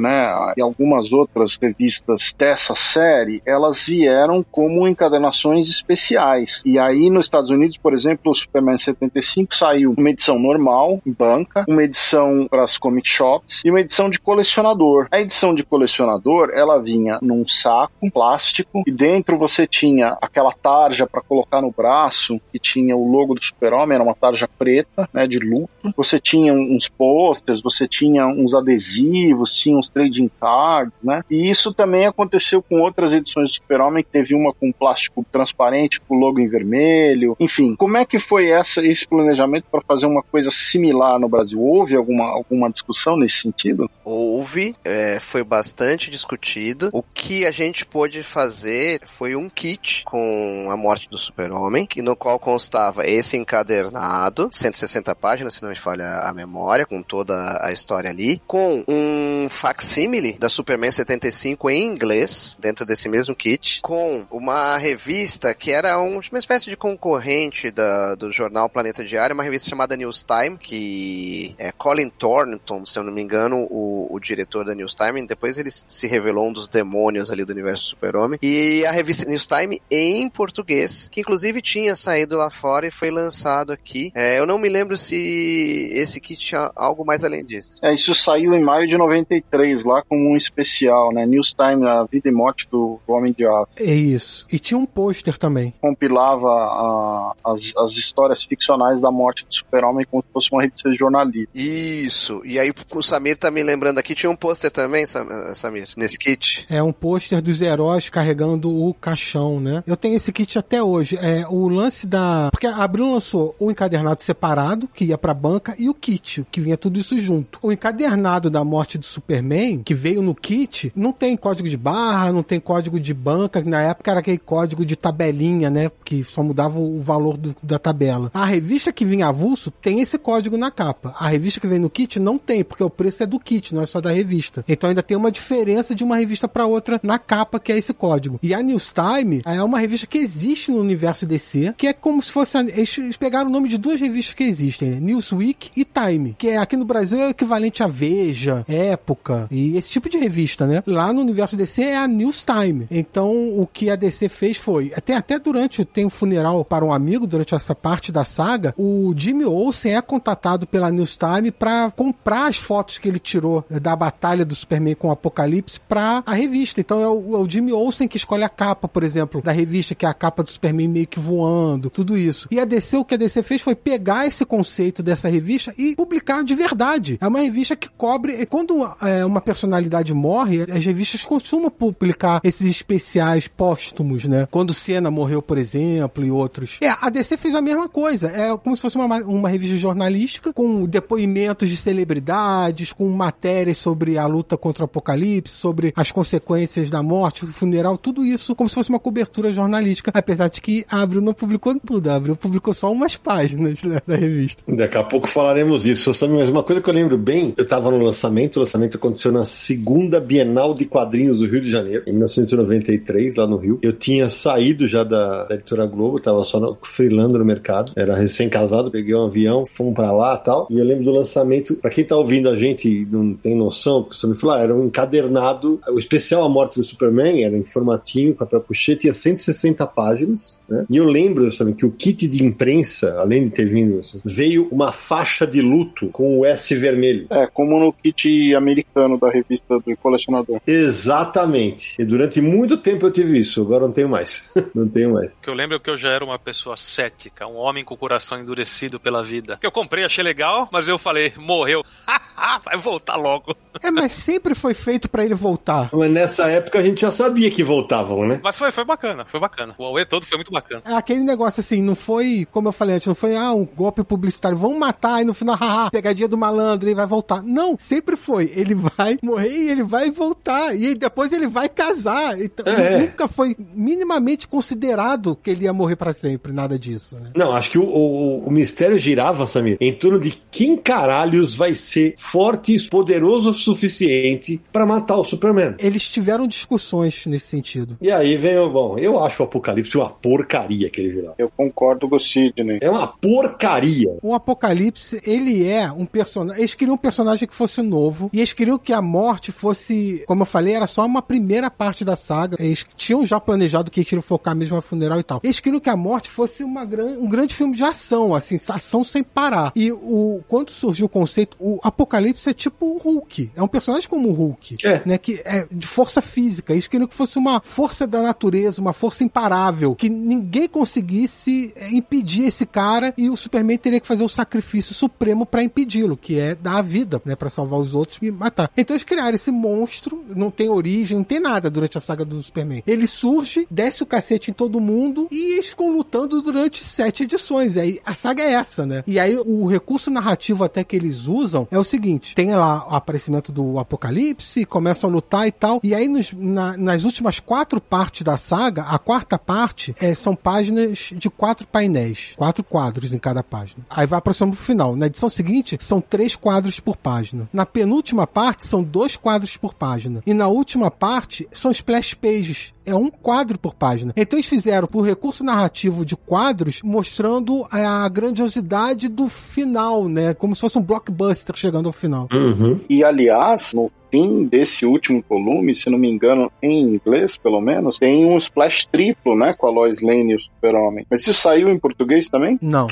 né? 0.00 0.52
E 0.56 0.62
algumas 0.62 1.12
outras 1.12 1.56
revistas 1.60 2.34
dessa 2.36 2.74
série, 2.74 3.42
elas 3.46 3.84
vieram 3.84 4.44
como 4.50 4.86
encadernações 4.86 5.68
especiais. 5.68 6.62
E 6.64 6.78
aí, 6.78 7.10
nos 7.10 7.26
Estados 7.26 7.50
Unidos, 7.50 7.76
por 7.76 7.94
exemplo, 7.94 8.32
o 8.32 8.34
Superman 8.34 8.78
75 8.78 9.54
saiu 9.54 9.94
uma 9.96 10.10
edição 10.10 10.38
normal, 10.38 11.00
em 11.06 11.12
banca, 11.12 11.64
uma 11.68 11.82
edição 11.82 12.46
para 12.48 12.64
as 12.64 12.76
comic 12.78 13.08
shops 13.08 13.62
e 13.64 13.70
uma 13.70 13.80
edição 13.80 14.08
de 14.10 14.20
colecionador. 14.20 15.08
A 15.10 15.20
edição 15.20 15.54
de 15.54 15.62
colecionador, 15.62 16.50
ela 16.54 16.78
vinha 16.80 17.18
num 17.22 17.46
saco 17.46 18.10
plástico 18.10 18.82
e 18.86 18.90
dentro 18.90 19.38
você 19.38 19.66
tinha 19.66 20.16
aquela 20.20 20.52
tarja 20.52 21.06
para 21.06 21.20
colocar 21.20 21.60
no 21.60 21.70
braço 21.70 22.40
que 22.52 22.58
tinha 22.58 22.96
o 22.96 23.10
logo 23.10 23.34
do 23.34 23.44
Super-Homem, 23.44 23.94
era 23.94 24.04
uma 24.04 24.14
tarja 24.14 24.48
preta, 24.58 25.08
né, 25.12 25.26
de 25.26 25.38
luto. 25.38 25.92
Você 25.96 26.20
tinha 26.20 26.52
uns 26.52 26.88
posters, 26.88 27.62
você 27.62 27.86
tinha 27.86 28.26
uns 28.26 28.54
adesivos, 28.54 29.37
tinha 29.44 29.76
uns 29.76 29.88
trading 29.88 30.30
cards, 30.40 30.92
né? 31.02 31.22
E 31.30 31.50
isso 31.50 31.72
também 31.72 32.06
aconteceu 32.06 32.62
com 32.62 32.80
outras 32.80 33.12
edições 33.12 33.50
do 33.50 33.54
Super-Homem, 33.54 34.02
que 34.02 34.10
teve 34.10 34.34
uma 34.34 34.52
com 34.52 34.72
plástico 34.72 35.24
transparente, 35.30 36.00
com 36.00 36.18
logo 36.18 36.40
em 36.40 36.48
vermelho. 36.48 37.36
Enfim, 37.38 37.74
como 37.76 37.96
é 37.96 38.04
que 38.04 38.18
foi 38.18 38.48
essa, 38.48 38.84
esse 38.84 39.06
planejamento 39.06 39.66
para 39.70 39.80
fazer 39.80 40.06
uma 40.06 40.22
coisa 40.22 40.50
similar 40.50 41.18
no 41.18 41.28
Brasil? 41.28 41.60
Houve 41.60 41.96
alguma, 41.96 42.24
alguma 42.26 42.70
discussão 42.70 43.16
nesse 43.16 43.42
sentido? 43.42 43.90
Houve, 44.04 44.74
é, 44.84 45.18
foi 45.20 45.42
bastante 45.44 46.10
discutido. 46.10 46.90
O 46.92 47.02
que 47.02 47.46
a 47.46 47.50
gente 47.50 47.84
pôde 47.84 48.22
fazer 48.22 49.00
foi 49.16 49.34
um 49.36 49.48
kit 49.48 50.04
com 50.04 50.68
a 50.70 50.76
morte 50.76 51.08
do 51.08 51.18
Super-Homem, 51.18 51.88
no 51.96 52.16
qual 52.16 52.38
constava 52.38 53.06
esse 53.06 53.36
encadernado, 53.36 54.48
160 54.50 55.14
páginas, 55.14 55.54
se 55.54 55.62
não 55.62 55.70
me 55.70 55.76
falha 55.76 56.20
a 56.20 56.32
memória, 56.32 56.86
com 56.86 57.02
toda 57.02 57.58
a 57.62 57.72
história 57.72 58.10
ali, 58.10 58.40
com 58.46 58.84
um 58.86 59.27
facsímile 59.48 60.36
da 60.38 60.48
Superman 60.48 60.92
75 60.92 61.70
em 61.70 61.84
inglês, 61.84 62.58
dentro 62.60 62.84
desse 62.84 63.08
mesmo 63.08 63.34
kit, 63.34 63.80
com 63.82 64.26
uma 64.30 64.76
revista 64.76 65.54
que 65.54 65.70
era 65.70 66.00
um, 66.00 66.20
uma 66.30 66.38
espécie 66.38 66.70
de 66.70 66.76
concorrente 66.76 67.70
da, 67.70 68.14
do 68.14 68.32
jornal 68.32 68.68
Planeta 68.68 69.04
Diário, 69.04 69.34
uma 69.34 69.42
revista 69.42 69.68
chamada 69.68 69.96
News 69.96 70.24
Time, 70.24 70.56
que 70.58 71.54
é 71.58 71.72
Colin 71.72 72.10
Thornton, 72.10 72.84
se 72.84 72.98
eu 72.98 73.02
não 73.02 73.12
me 73.12 73.22
engano, 73.22 73.66
o, 73.70 74.08
o 74.10 74.20
diretor 74.20 74.64
da 74.64 74.74
News 74.74 74.94
Time, 74.94 75.26
depois 75.26 75.58
ele 75.58 75.70
se 75.70 76.06
revelou 76.06 76.48
um 76.48 76.52
dos 76.52 76.68
demônios 76.68 77.30
ali 77.30 77.44
do 77.44 77.52
universo 77.52 77.84
Super-Homem, 77.84 78.38
e 78.42 78.84
a 78.86 78.90
revista 78.90 79.28
News 79.28 79.46
Time 79.46 79.80
em 79.90 80.28
português, 80.28 81.08
que 81.10 81.20
inclusive 81.20 81.62
tinha 81.62 81.94
saído 81.96 82.36
lá 82.36 82.50
fora 82.50 82.86
e 82.86 82.90
foi 82.90 83.10
lançado 83.10 83.72
aqui. 83.72 84.12
É, 84.14 84.38
eu 84.38 84.46
não 84.46 84.58
me 84.58 84.68
lembro 84.68 84.96
se 84.96 85.90
esse 85.92 86.20
kit 86.20 86.40
tinha 86.40 86.70
algo 86.74 87.04
mais 87.04 87.24
além 87.24 87.44
disso. 87.44 87.72
É, 87.82 87.92
isso 87.92 88.14
saiu 88.14 88.54
em 88.54 88.62
maio 88.62 88.86
de 88.86 88.96
93, 89.18 89.84
lá 89.84 90.02
como 90.02 90.30
um 90.30 90.36
especial, 90.36 91.12
né? 91.12 91.26
News 91.26 91.54
Time, 91.54 91.86
a 91.86 92.04
vida 92.04 92.28
e 92.28 92.32
morte 92.32 92.66
do 92.70 92.98
Homem 93.06 93.32
de 93.36 93.46
Aço. 93.46 93.68
É 93.78 93.92
isso. 93.92 94.46
E 94.52 94.58
tinha 94.58 94.78
um 94.78 94.86
pôster 94.86 95.36
também. 95.38 95.74
Compilava 95.80 96.48
a, 96.48 97.34
as, 97.44 97.72
as 97.76 97.92
histórias 97.92 98.42
ficcionais 98.42 99.02
da 99.02 99.10
morte 99.10 99.44
do 99.44 99.54
Super-Homem 99.54 100.06
como 100.10 100.22
se 100.22 100.32
fosse 100.32 100.48
uma 100.52 100.62
revista 100.62 100.94
jornalista. 100.94 101.50
Isso. 101.54 102.42
E 102.44 102.58
aí 102.58 102.72
o 102.94 103.02
Samir 103.02 103.36
tá 103.36 103.50
me 103.50 103.62
lembrando 103.62 103.98
aqui, 103.98 104.14
tinha 104.14 104.30
um 104.30 104.36
pôster 104.36 104.70
também, 104.70 105.06
Samir, 105.06 105.88
nesse 105.96 106.18
kit. 106.18 106.66
É 106.68 106.82
um 106.82 106.92
pôster 106.92 107.40
dos 107.42 107.60
heróis 107.60 108.08
carregando 108.08 108.70
o 108.70 108.94
caixão, 108.94 109.60
né? 109.60 109.82
Eu 109.86 109.96
tenho 109.96 110.16
esse 110.16 110.32
kit 110.32 110.58
até 110.58 110.82
hoje. 110.82 111.16
É 111.20 111.46
o 111.48 111.68
lance 111.68 112.06
da. 112.06 112.48
Porque 112.50 112.66
a 112.66 112.76
Abril 112.76 113.12
lançou 113.12 113.54
o 113.58 113.70
encadernado 113.70 114.22
separado, 114.22 114.88
que 114.88 115.06
ia 115.06 115.18
pra 115.18 115.34
banca, 115.34 115.74
e 115.78 115.88
o 115.88 115.94
kit, 115.94 116.46
que 116.50 116.60
vinha 116.60 116.76
tudo 116.76 116.98
isso 116.98 117.18
junto. 117.18 117.58
O 117.62 117.72
encadernado 117.72 118.50
da 118.50 118.64
morte 118.64 118.98
do 118.98 119.06
Superman, 119.08 119.82
que 119.82 119.94
veio 119.94 120.22
no 120.22 120.34
kit, 120.34 120.92
não 120.94 121.12
tem 121.12 121.36
código 121.36 121.68
de 121.68 121.76
barra, 121.76 122.32
não 122.32 122.42
tem 122.42 122.60
código 122.60 123.00
de 123.00 123.12
banca, 123.12 123.62
na 123.62 123.80
época 123.82 124.10
era 124.10 124.20
aquele 124.20 124.38
código 124.38 124.84
de 124.84 124.96
tabelinha, 124.96 125.70
né? 125.70 125.90
Que 126.04 126.24
só 126.24 126.42
mudava 126.42 126.78
o 126.78 127.00
valor 127.00 127.36
do, 127.36 127.54
da 127.62 127.78
tabela. 127.78 128.30
A 128.32 128.44
revista 128.44 128.92
que 128.92 129.04
vinha 129.04 129.28
avulso 129.28 129.70
tem 129.70 130.00
esse 130.00 130.18
código 130.18 130.56
na 130.56 130.70
capa. 130.70 131.14
A 131.18 131.28
revista 131.28 131.60
que 131.60 131.66
vem 131.66 131.78
no 131.78 131.90
kit 131.90 132.18
não 132.18 132.38
tem, 132.38 132.62
porque 132.62 132.82
o 132.84 132.90
preço 132.90 133.22
é 133.22 133.26
do 133.26 133.38
kit, 133.38 133.74
não 133.74 133.82
é 133.82 133.86
só 133.86 134.00
da 134.00 134.10
revista. 134.10 134.64
Então 134.68 134.88
ainda 134.88 135.02
tem 135.02 135.16
uma 135.16 135.30
diferença 135.30 135.94
de 135.94 136.04
uma 136.04 136.16
revista 136.16 136.48
para 136.48 136.66
outra 136.66 137.00
na 137.02 137.18
capa, 137.18 137.58
que 137.58 137.72
é 137.72 137.78
esse 137.78 137.94
código. 137.94 138.38
E 138.42 138.54
a 138.54 138.62
News 138.62 138.92
Time 138.92 139.42
é 139.44 139.62
uma 139.62 139.78
revista 139.78 140.06
que 140.06 140.18
existe 140.18 140.70
no 140.70 140.80
universo 140.80 141.26
DC, 141.26 141.74
que 141.76 141.86
é 141.86 141.92
como 141.92 142.22
se 142.22 142.30
fosse. 142.30 142.58
Eles 142.58 143.16
pegaram 143.16 143.48
o 143.48 143.52
nome 143.52 143.68
de 143.68 143.78
duas 143.78 144.00
revistas 144.00 144.34
que 144.34 144.44
existem, 144.44 144.90
né? 144.90 145.00
Newsweek 145.00 145.70
e 145.76 145.84
Time, 145.84 146.34
que 146.38 146.48
é 146.48 146.58
aqui 146.58 146.76
no 146.76 146.84
Brasil 146.84 147.18
é 147.18 147.26
o 147.26 147.30
equivalente 147.30 147.82
a 147.82 147.86
Veja, 147.86 148.64
Época 148.98 149.46
e 149.50 149.76
esse 149.76 149.90
tipo 149.90 150.08
de 150.08 150.18
revista, 150.18 150.66
né? 150.66 150.82
Lá 150.86 151.12
no 151.12 151.20
universo 151.20 151.56
DC 151.56 151.82
é 151.82 151.96
a 151.96 152.08
News 152.08 152.44
Time. 152.44 152.86
Então 152.90 153.58
o 153.58 153.66
que 153.66 153.88
a 153.88 153.96
DC 153.96 154.28
fez 154.28 154.56
foi, 154.56 154.92
até, 154.94 155.14
até 155.14 155.38
durante 155.38 155.84
tem 155.84 156.04
um 156.04 156.10
funeral 156.10 156.64
para 156.64 156.84
um 156.84 156.92
amigo, 156.92 157.26
durante 157.26 157.54
essa 157.54 157.74
parte 157.74 158.10
da 158.10 158.24
saga, 158.24 158.74
o 158.76 159.14
Jimmy 159.16 159.44
Olsen 159.44 159.96
é 159.96 160.02
contatado 160.02 160.66
pela 160.66 160.90
News 160.90 161.16
Time 161.16 161.50
para 161.50 161.90
comprar 161.92 162.48
as 162.48 162.56
fotos 162.56 162.98
que 162.98 163.08
ele 163.08 163.18
tirou 163.18 163.64
da 163.70 163.94
batalha 163.94 164.44
do 164.44 164.54
Superman 164.54 164.94
com 164.94 165.08
o 165.08 165.12
Apocalipse 165.12 165.80
para 165.80 166.22
a 166.26 166.34
revista. 166.34 166.80
Então 166.80 167.00
é 167.00 167.08
o, 167.08 167.36
é 167.36 167.38
o 167.38 167.48
Jimmy 167.48 167.72
Olsen 167.72 168.08
que 168.08 168.16
escolhe 168.16 168.44
a 168.44 168.48
capa, 168.48 168.88
por 168.88 169.02
exemplo, 169.02 169.40
da 169.40 169.52
revista, 169.52 169.94
que 169.94 170.04
é 170.04 170.08
a 170.08 170.14
capa 170.14 170.42
do 170.42 170.50
Superman 170.50 170.88
meio 170.88 171.06
que 171.06 171.20
voando, 171.20 171.88
tudo 171.90 172.16
isso. 172.16 172.48
E 172.50 172.58
a 172.58 172.64
DC, 172.64 172.96
o 172.96 173.04
que 173.04 173.14
a 173.14 173.18
DC 173.18 173.42
fez 173.42 173.60
foi 173.60 173.74
pegar 173.74 174.26
esse 174.26 174.44
conceito 174.44 175.02
dessa 175.02 175.28
revista 175.28 175.72
e 175.78 175.94
publicar 175.94 176.42
de 176.42 176.54
verdade. 176.54 177.18
É 177.20 177.28
uma 177.28 177.40
revista 177.40 177.76
que 177.76 177.88
cobre. 177.88 178.44
Quando 178.46 178.87
é, 179.02 179.24
uma 179.24 179.40
personalidade 179.40 180.12
morre, 180.14 180.62
as 180.62 180.84
revistas 180.84 181.24
costumam 181.24 181.70
publicar 181.70 182.40
esses 182.44 182.66
especiais 182.66 183.48
póstumos, 183.48 184.24
né? 184.24 184.46
Quando 184.50 184.74
Senna 184.74 185.10
morreu, 185.10 185.40
por 185.42 185.58
exemplo, 185.58 186.24
e 186.24 186.30
outros. 186.30 186.78
É, 186.80 186.88
a 186.88 187.08
DC 187.10 187.36
fez 187.36 187.54
a 187.54 187.62
mesma 187.62 187.88
coisa. 187.88 188.28
É 188.28 188.56
como 188.56 188.76
se 188.76 188.82
fosse 188.82 188.96
uma, 188.96 189.16
uma 189.18 189.48
revista 189.48 189.76
jornalística 189.76 190.52
com 190.52 190.84
depoimentos 190.84 191.68
de 191.68 191.76
celebridades, 191.76 192.92
com 192.92 193.08
matérias 193.08 193.78
sobre 193.78 194.18
a 194.18 194.26
luta 194.26 194.56
contra 194.56 194.84
o 194.84 194.86
apocalipse, 194.86 195.54
sobre 195.54 195.92
as 195.96 196.10
consequências 196.10 196.90
da 196.90 197.02
morte, 197.02 197.44
o 197.44 197.48
funeral, 197.48 197.96
tudo 197.98 198.24
isso 198.24 198.54
como 198.54 198.68
se 198.68 198.74
fosse 198.74 198.90
uma 198.90 198.98
cobertura 198.98 199.52
jornalística, 199.52 200.10
apesar 200.14 200.48
de 200.48 200.60
que 200.60 200.84
a 200.90 201.02
Abril 201.02 201.20
não 201.20 201.34
publicou 201.34 201.78
tudo, 201.78 202.10
a 202.10 202.16
Abril 202.16 202.36
publicou 202.36 202.74
só 202.74 202.90
umas 202.90 203.16
páginas 203.16 203.82
né, 203.82 204.00
da 204.06 204.16
revista. 204.16 204.62
Daqui 204.68 204.96
a 204.96 205.04
pouco 205.04 205.28
falaremos 205.28 205.82
disso, 205.82 206.12
mas 206.30 206.50
uma 206.50 206.62
coisa 206.62 206.80
que 206.80 206.88
eu 206.88 206.94
lembro 206.94 207.16
bem, 207.16 207.54
eu 207.56 207.64
estava 207.64 207.90
no 207.90 207.98
lançamento, 207.98 208.60
lançamento 208.68 208.98
aconteceu 208.98 209.32
na 209.32 209.46
segunda 209.46 210.20
Bienal 210.20 210.74
de 210.74 210.84
Quadrinhos 210.84 211.38
do 211.38 211.46
Rio 211.46 211.62
de 211.62 211.70
Janeiro, 211.70 212.02
em 212.06 212.12
1993, 212.12 213.34
lá 213.34 213.46
no 213.46 213.56
Rio. 213.56 213.78
Eu 213.80 213.94
tinha 213.94 214.28
saído 214.28 214.86
já 214.86 215.02
da, 215.02 215.44
da 215.44 215.54
editora 215.54 215.86
Globo, 215.86 216.18
estava 216.18 216.44
só 216.44 216.60
no, 216.60 216.76
freelando 216.82 217.38
no 217.38 217.44
mercado, 217.44 217.92
era 217.96 218.14
recém-casado, 218.14 218.90
peguei 218.90 219.14
um 219.14 219.24
avião, 219.24 219.64
fomos 219.64 219.94
para 219.94 220.12
lá 220.12 220.38
e 220.40 220.44
tal, 220.44 220.68
e 220.70 220.78
eu 220.78 220.84
lembro 220.84 221.04
do 221.04 221.12
lançamento, 221.12 221.76
para 221.76 221.90
quem 221.90 222.04
tá 222.04 222.14
ouvindo 222.16 222.48
a 222.48 222.56
gente 222.56 223.06
não 223.10 223.34
tem 223.34 223.56
noção, 223.56 224.02
porque 224.02 224.18
você 224.18 224.26
me 224.26 224.36
falou, 224.36 224.56
ah, 224.56 224.60
era 224.60 224.74
um 224.74 224.84
encadernado, 224.84 225.80
o 225.88 225.98
especial 225.98 226.44
A 226.44 226.48
Morte 226.48 226.78
do 226.78 226.84
Superman 226.84 227.42
era 227.42 227.56
em 227.56 227.64
formatinho, 227.64 228.34
papel 228.34 228.60
couchê, 228.60 228.96
tinha 228.96 229.14
160 229.14 229.86
páginas, 229.86 230.60
né? 230.68 230.84
E 230.90 230.96
eu 230.98 231.04
lembro, 231.04 231.50
sabe, 231.52 231.72
que 231.72 231.86
o 231.86 231.90
kit 231.90 232.28
de 232.28 232.44
imprensa, 232.44 233.18
além 233.18 233.44
de 233.44 233.50
ter 233.50 233.66
vindo, 233.66 234.00
veio 234.24 234.68
uma 234.70 234.92
faixa 234.92 235.46
de 235.46 235.62
luto 235.62 236.08
com 236.08 236.38
o 236.38 236.44
S 236.44 236.74
vermelho. 236.74 237.26
É, 237.30 237.46
como 237.46 237.78
no 237.78 237.92
kit 237.92 238.54
americano 238.58 239.18
da 239.18 239.30
revista 239.30 239.78
do 239.78 239.96
colecionador. 239.96 240.60
Exatamente. 240.66 241.96
E 241.98 242.04
durante 242.04 242.40
muito 242.40 242.76
tempo 242.76 243.06
eu 243.06 243.10
tive 243.10 243.38
isso, 243.38 243.62
agora 243.62 243.86
não 243.86 243.92
tenho 243.92 244.08
mais. 244.08 244.50
não 244.74 244.88
tenho 244.88 245.12
mais. 245.14 245.30
O 245.30 245.36
que 245.42 245.50
eu 245.50 245.54
lembro 245.54 245.76
é 245.76 245.80
que 245.80 245.90
eu 245.90 245.96
já 245.96 246.10
era 246.10 246.24
uma 246.24 246.38
pessoa 246.38 246.76
cética, 246.76 247.46
um 247.46 247.56
homem 247.56 247.84
com 247.84 247.94
o 247.94 247.98
coração 247.98 248.38
endurecido 248.38 249.00
pela 249.00 249.22
vida. 249.22 249.56
Que 249.60 249.66
eu 249.66 249.72
comprei, 249.72 250.04
achei 250.04 250.22
legal, 250.22 250.68
mas 250.72 250.88
eu 250.88 250.98
falei, 250.98 251.32
morreu. 251.36 251.82
Vai 252.64 252.76
voltar 252.78 253.16
logo. 253.16 253.56
É, 253.82 253.90
mas 253.90 254.12
sempre 254.12 254.54
foi 254.54 254.74
feito 254.74 255.08
para 255.08 255.24
ele 255.24 255.34
voltar. 255.34 255.90
Mas 255.92 256.10
nessa 256.10 256.48
época 256.48 256.78
a 256.78 256.82
gente 256.82 257.00
já 257.00 257.10
sabia 257.10 257.50
que 257.50 257.62
voltavam, 257.62 258.26
né? 258.26 258.40
Mas 258.42 258.58
foi, 258.58 258.70
foi 258.72 258.84
bacana, 258.84 259.24
foi 259.24 259.40
bacana. 259.40 259.74
O 259.78 259.84
Aue 259.84 260.04
todo 260.04 260.26
foi 260.26 260.38
muito 260.38 260.50
bacana. 260.50 260.82
É 260.86 260.94
aquele 260.94 261.20
negócio 261.20 261.60
assim, 261.60 261.82
não 261.82 261.94
foi, 261.94 262.46
como 262.50 262.68
eu 262.68 262.72
falei 262.72 262.96
antes, 262.96 263.06
não 263.06 263.14
foi, 263.14 263.36
ah, 263.36 263.52
um 263.52 263.64
golpe 263.64 264.04
publicitário, 264.04 264.56
vão 264.56 264.78
matar 264.78 265.22
e 265.22 265.24
no 265.24 265.34
final, 265.34 265.56
haha, 265.60 265.90
pegadinha 265.90 266.28
do 266.28 266.38
malandro 266.38 266.88
e 266.88 266.94
vai 266.94 267.06
voltar. 267.06 267.42
Não, 267.42 267.76
sempre 267.78 268.16
foi. 268.16 268.47
Ele 268.54 268.74
vai 268.74 269.18
morrer 269.22 269.48
e 269.50 269.70
ele 269.70 269.82
vai 269.82 270.10
voltar. 270.10 270.74
E 270.76 270.94
depois 270.94 271.32
ele 271.32 271.46
vai 271.46 271.68
casar. 271.68 272.40
Então, 272.40 272.64
É. 272.72 272.98
nunca 272.98 273.26
foi 273.28 273.56
minimamente 273.74 274.46
considerado 274.46 275.36
que 275.42 275.50
ele 275.50 275.64
ia 275.64 275.72
morrer 275.72 275.96
pra 275.96 276.12
sempre, 276.12 276.52
nada 276.52 276.78
disso, 276.78 277.16
né? 277.16 277.30
Não, 277.36 277.52
acho 277.52 277.70
que 277.70 277.78
o, 277.78 277.84
o, 277.84 278.46
o 278.46 278.50
mistério 278.50 278.98
girava, 278.98 279.46
Samir, 279.46 279.76
em 279.80 279.92
torno 279.92 280.18
de 280.18 280.30
quem 280.50 280.76
caralhos 280.76 281.54
vai 281.54 281.74
ser 281.74 282.14
forte 282.18 282.74
e 282.76 282.88
poderoso 282.88 283.50
o 283.50 283.54
suficiente 283.54 284.60
pra 284.72 284.86
matar 284.86 285.16
o 285.16 285.24
Superman. 285.24 285.74
Eles 285.78 286.08
tiveram 286.08 286.46
discussões 286.46 287.26
nesse 287.26 287.46
sentido. 287.46 287.96
E 288.00 288.10
aí 288.10 288.36
veio, 288.36 288.70
bom, 288.70 288.98
eu 288.98 289.18
acho 289.22 289.42
o 289.42 289.46
Apocalipse 289.46 289.96
uma 289.96 290.10
porcaria 290.10 290.88
que 290.90 291.00
ele 291.00 291.12
virou. 291.12 291.34
Eu 291.38 291.50
concordo 291.56 292.08
com 292.08 292.16
o 292.16 292.20
Sidney. 292.20 292.78
É 292.80 292.90
uma 292.90 293.06
porcaria. 293.06 294.16
O 294.22 294.34
Apocalipse, 294.34 295.20
ele 295.26 295.66
é 295.66 295.90
um 295.90 296.04
personagem. 296.06 296.60
Eles 296.60 296.74
queriam 296.74 296.94
um 296.94 296.98
personagem 296.98 297.46
que 297.48 297.54
fosse 297.54 297.82
novo. 297.82 298.30
E 298.38 298.40
eles 298.40 298.52
queriam 298.52 298.78
que 298.78 298.92
a 298.92 299.02
morte 299.02 299.50
fosse. 299.50 300.22
Como 300.24 300.42
eu 300.42 300.46
falei, 300.46 300.74
era 300.74 300.86
só 300.86 301.04
uma 301.04 301.20
primeira 301.20 301.68
parte 301.68 302.04
da 302.04 302.14
saga. 302.14 302.56
Eles 302.60 302.86
tinham 302.96 303.26
já 303.26 303.40
planejado 303.40 303.90
que 303.90 303.98
eles 303.98 304.08
queriam 304.08 304.22
focar 304.22 304.54
mesmo 304.54 304.76
no 304.76 304.82
funeral 304.82 305.18
e 305.18 305.24
tal. 305.24 305.40
Eles 305.42 305.58
queriam 305.58 305.80
que 305.80 305.90
a 305.90 305.96
morte 305.96 306.30
fosse 306.30 306.62
uma 306.62 306.84
gran, 306.84 307.18
um 307.18 307.28
grande 307.28 307.52
filme 307.52 307.74
de 307.74 307.82
ação, 307.82 308.36
assim, 308.36 308.56
ação 308.68 309.02
sem 309.02 309.24
parar. 309.24 309.72
E 309.74 309.90
o 309.90 310.40
quando 310.46 310.70
surgiu 310.70 311.06
o 311.06 311.08
conceito, 311.08 311.56
o 311.58 311.80
Apocalipse 311.82 312.48
é 312.48 312.54
tipo 312.54 312.86
o 312.86 312.98
Hulk. 312.98 313.50
É 313.56 313.62
um 313.62 313.66
personagem 313.66 314.08
como 314.08 314.28
o 314.28 314.32
Hulk. 314.32 314.76
É. 314.84 315.02
Né, 315.04 315.18
que 315.18 315.42
é 315.44 315.66
de 315.68 315.88
força 315.88 316.20
física. 316.20 316.72
Eles 316.72 316.86
queriam 316.86 317.08
que 317.08 317.16
fosse 317.16 317.38
uma 317.38 317.60
força 317.60 318.06
da 318.06 318.22
natureza, 318.22 318.80
uma 318.80 318.92
força 318.92 319.24
imparável. 319.24 319.96
Que 319.96 320.08
ninguém 320.08 320.68
conseguisse 320.68 321.72
é, 321.74 321.90
impedir 321.90 322.44
esse 322.44 322.64
cara 322.64 323.12
e 323.18 323.28
o 323.28 323.36
Superman 323.36 323.78
teria 323.78 323.98
que 323.98 324.06
fazer 324.06 324.22
o 324.22 324.28
sacrifício 324.28 324.94
supremo 324.94 325.44
pra 325.44 325.60
impedi-lo, 325.60 326.16
que 326.16 326.38
é 326.38 326.54
dar 326.54 326.76
a 326.76 326.82
vida, 326.82 327.20
né, 327.24 327.34
para 327.34 327.50
salvar 327.50 327.80
os 327.80 327.94
outros 327.94 328.27
matar. 328.30 328.70
Então 328.76 328.94
eles 328.94 329.04
criaram 329.04 329.34
esse 329.34 329.50
monstro, 329.50 330.24
não 330.28 330.50
tem 330.50 330.68
origem, 330.68 331.16
não 331.16 331.24
tem 331.24 331.40
nada 331.40 331.70
durante 331.70 331.96
a 331.98 332.00
saga 332.00 332.24
do 332.24 332.42
Superman. 332.42 332.82
Ele 332.86 333.06
surge, 333.06 333.66
desce 333.70 334.02
o 334.02 334.06
cacete 334.06 334.50
em 334.50 334.54
todo 334.54 334.80
mundo 334.80 335.28
e 335.30 335.54
eles 335.54 335.68
ficam 335.68 335.90
lutando 335.92 336.40
durante 336.42 336.84
sete 336.84 337.24
edições. 337.24 337.76
E 337.76 337.80
aí 337.80 338.00
a 338.04 338.14
saga 338.14 338.42
é 338.42 338.52
essa, 338.52 338.84
né? 338.86 339.02
E 339.06 339.18
aí 339.18 339.36
o 339.38 339.66
recurso 339.66 340.10
narrativo 340.10 340.64
até 340.64 340.82
que 340.84 340.96
eles 340.96 341.26
usam 341.26 341.66
é 341.70 341.78
o 341.78 341.84
seguinte: 341.84 342.34
tem 342.34 342.54
lá 342.54 342.86
o 342.90 342.94
aparecimento 342.94 343.52
do 343.52 343.78
Apocalipse, 343.78 344.64
começam 344.64 345.08
a 345.08 345.12
lutar 345.12 345.46
e 345.46 345.52
tal. 345.52 345.80
E 345.82 345.94
aí 345.94 346.08
nos- 346.08 346.32
na- 346.32 346.76
nas 346.76 347.04
últimas 347.04 347.40
quatro 347.40 347.80
partes 347.80 348.22
da 348.22 348.36
saga, 348.36 348.82
a 348.82 348.98
quarta 348.98 349.38
parte 349.38 349.94
é, 350.00 350.14
são 350.14 350.34
páginas 350.34 351.10
de 351.14 351.28
quatro 351.30 351.66
painéis, 351.66 352.32
quatro 352.36 352.64
quadros 352.64 353.12
em 353.12 353.18
cada 353.18 353.42
página. 353.42 353.84
Aí 353.90 354.06
vai 354.06 354.18
aproximando 354.18 354.56
pro 354.56 354.64
final. 354.64 354.96
Na 354.96 355.06
edição 355.06 355.30
seguinte, 355.30 355.76
são 355.80 356.00
três 356.00 356.34
quadros 356.36 356.80
por 356.80 356.96
página. 356.96 357.48
Na 357.52 357.64
penúltima 357.66 358.17
parte, 358.26 358.66
são 358.66 358.82
dois 358.82 359.16
quadros 359.16 359.56
por 359.56 359.74
página. 359.74 360.22
E 360.26 360.34
na 360.34 360.48
última 360.48 360.90
parte, 360.90 361.48
são 361.50 361.70
splash 361.70 362.14
pages. 362.14 362.72
É 362.84 362.94
um 362.94 363.10
quadro 363.10 363.58
por 363.58 363.74
página. 363.74 364.14
Então 364.16 364.38
eles 364.38 364.48
fizeram 364.48 364.88
por 364.88 365.02
recurso 365.02 365.44
narrativo 365.44 366.06
de 366.06 366.16
quadros, 366.16 366.80
mostrando 366.82 367.64
a 367.70 368.08
grandiosidade 368.08 369.08
do 369.08 369.28
final, 369.28 370.08
né? 370.08 370.32
Como 370.32 370.54
se 370.54 370.62
fosse 370.62 370.78
um 370.78 370.82
blockbuster 370.82 371.54
chegando 371.54 371.86
ao 371.86 371.92
final. 371.92 372.28
Uhum. 372.32 372.80
E 372.88 373.04
aliás, 373.04 373.74
no 373.74 373.90
fim 374.10 374.44
desse 374.44 374.86
último 374.86 375.22
volume, 375.28 375.74
se 375.74 375.90
não 375.90 375.98
me 375.98 376.10
engano, 376.10 376.50
em 376.62 376.80
inglês 376.80 377.36
pelo 377.36 377.60
menos, 377.60 377.98
tem 377.98 378.24
um 378.24 378.38
splash 378.38 378.86
triplo, 378.86 379.36
né? 379.36 379.52
Com 379.52 379.66
a 379.66 379.70
Lois 379.70 380.00
Lane 380.00 380.32
e 380.32 380.36
o 380.36 380.40
Super-Homem. 380.40 381.06
Mas 381.10 381.20
isso 381.20 381.34
saiu 381.34 381.68
em 381.68 381.78
português 381.78 382.28
também? 382.28 382.58
Não. 382.62 382.88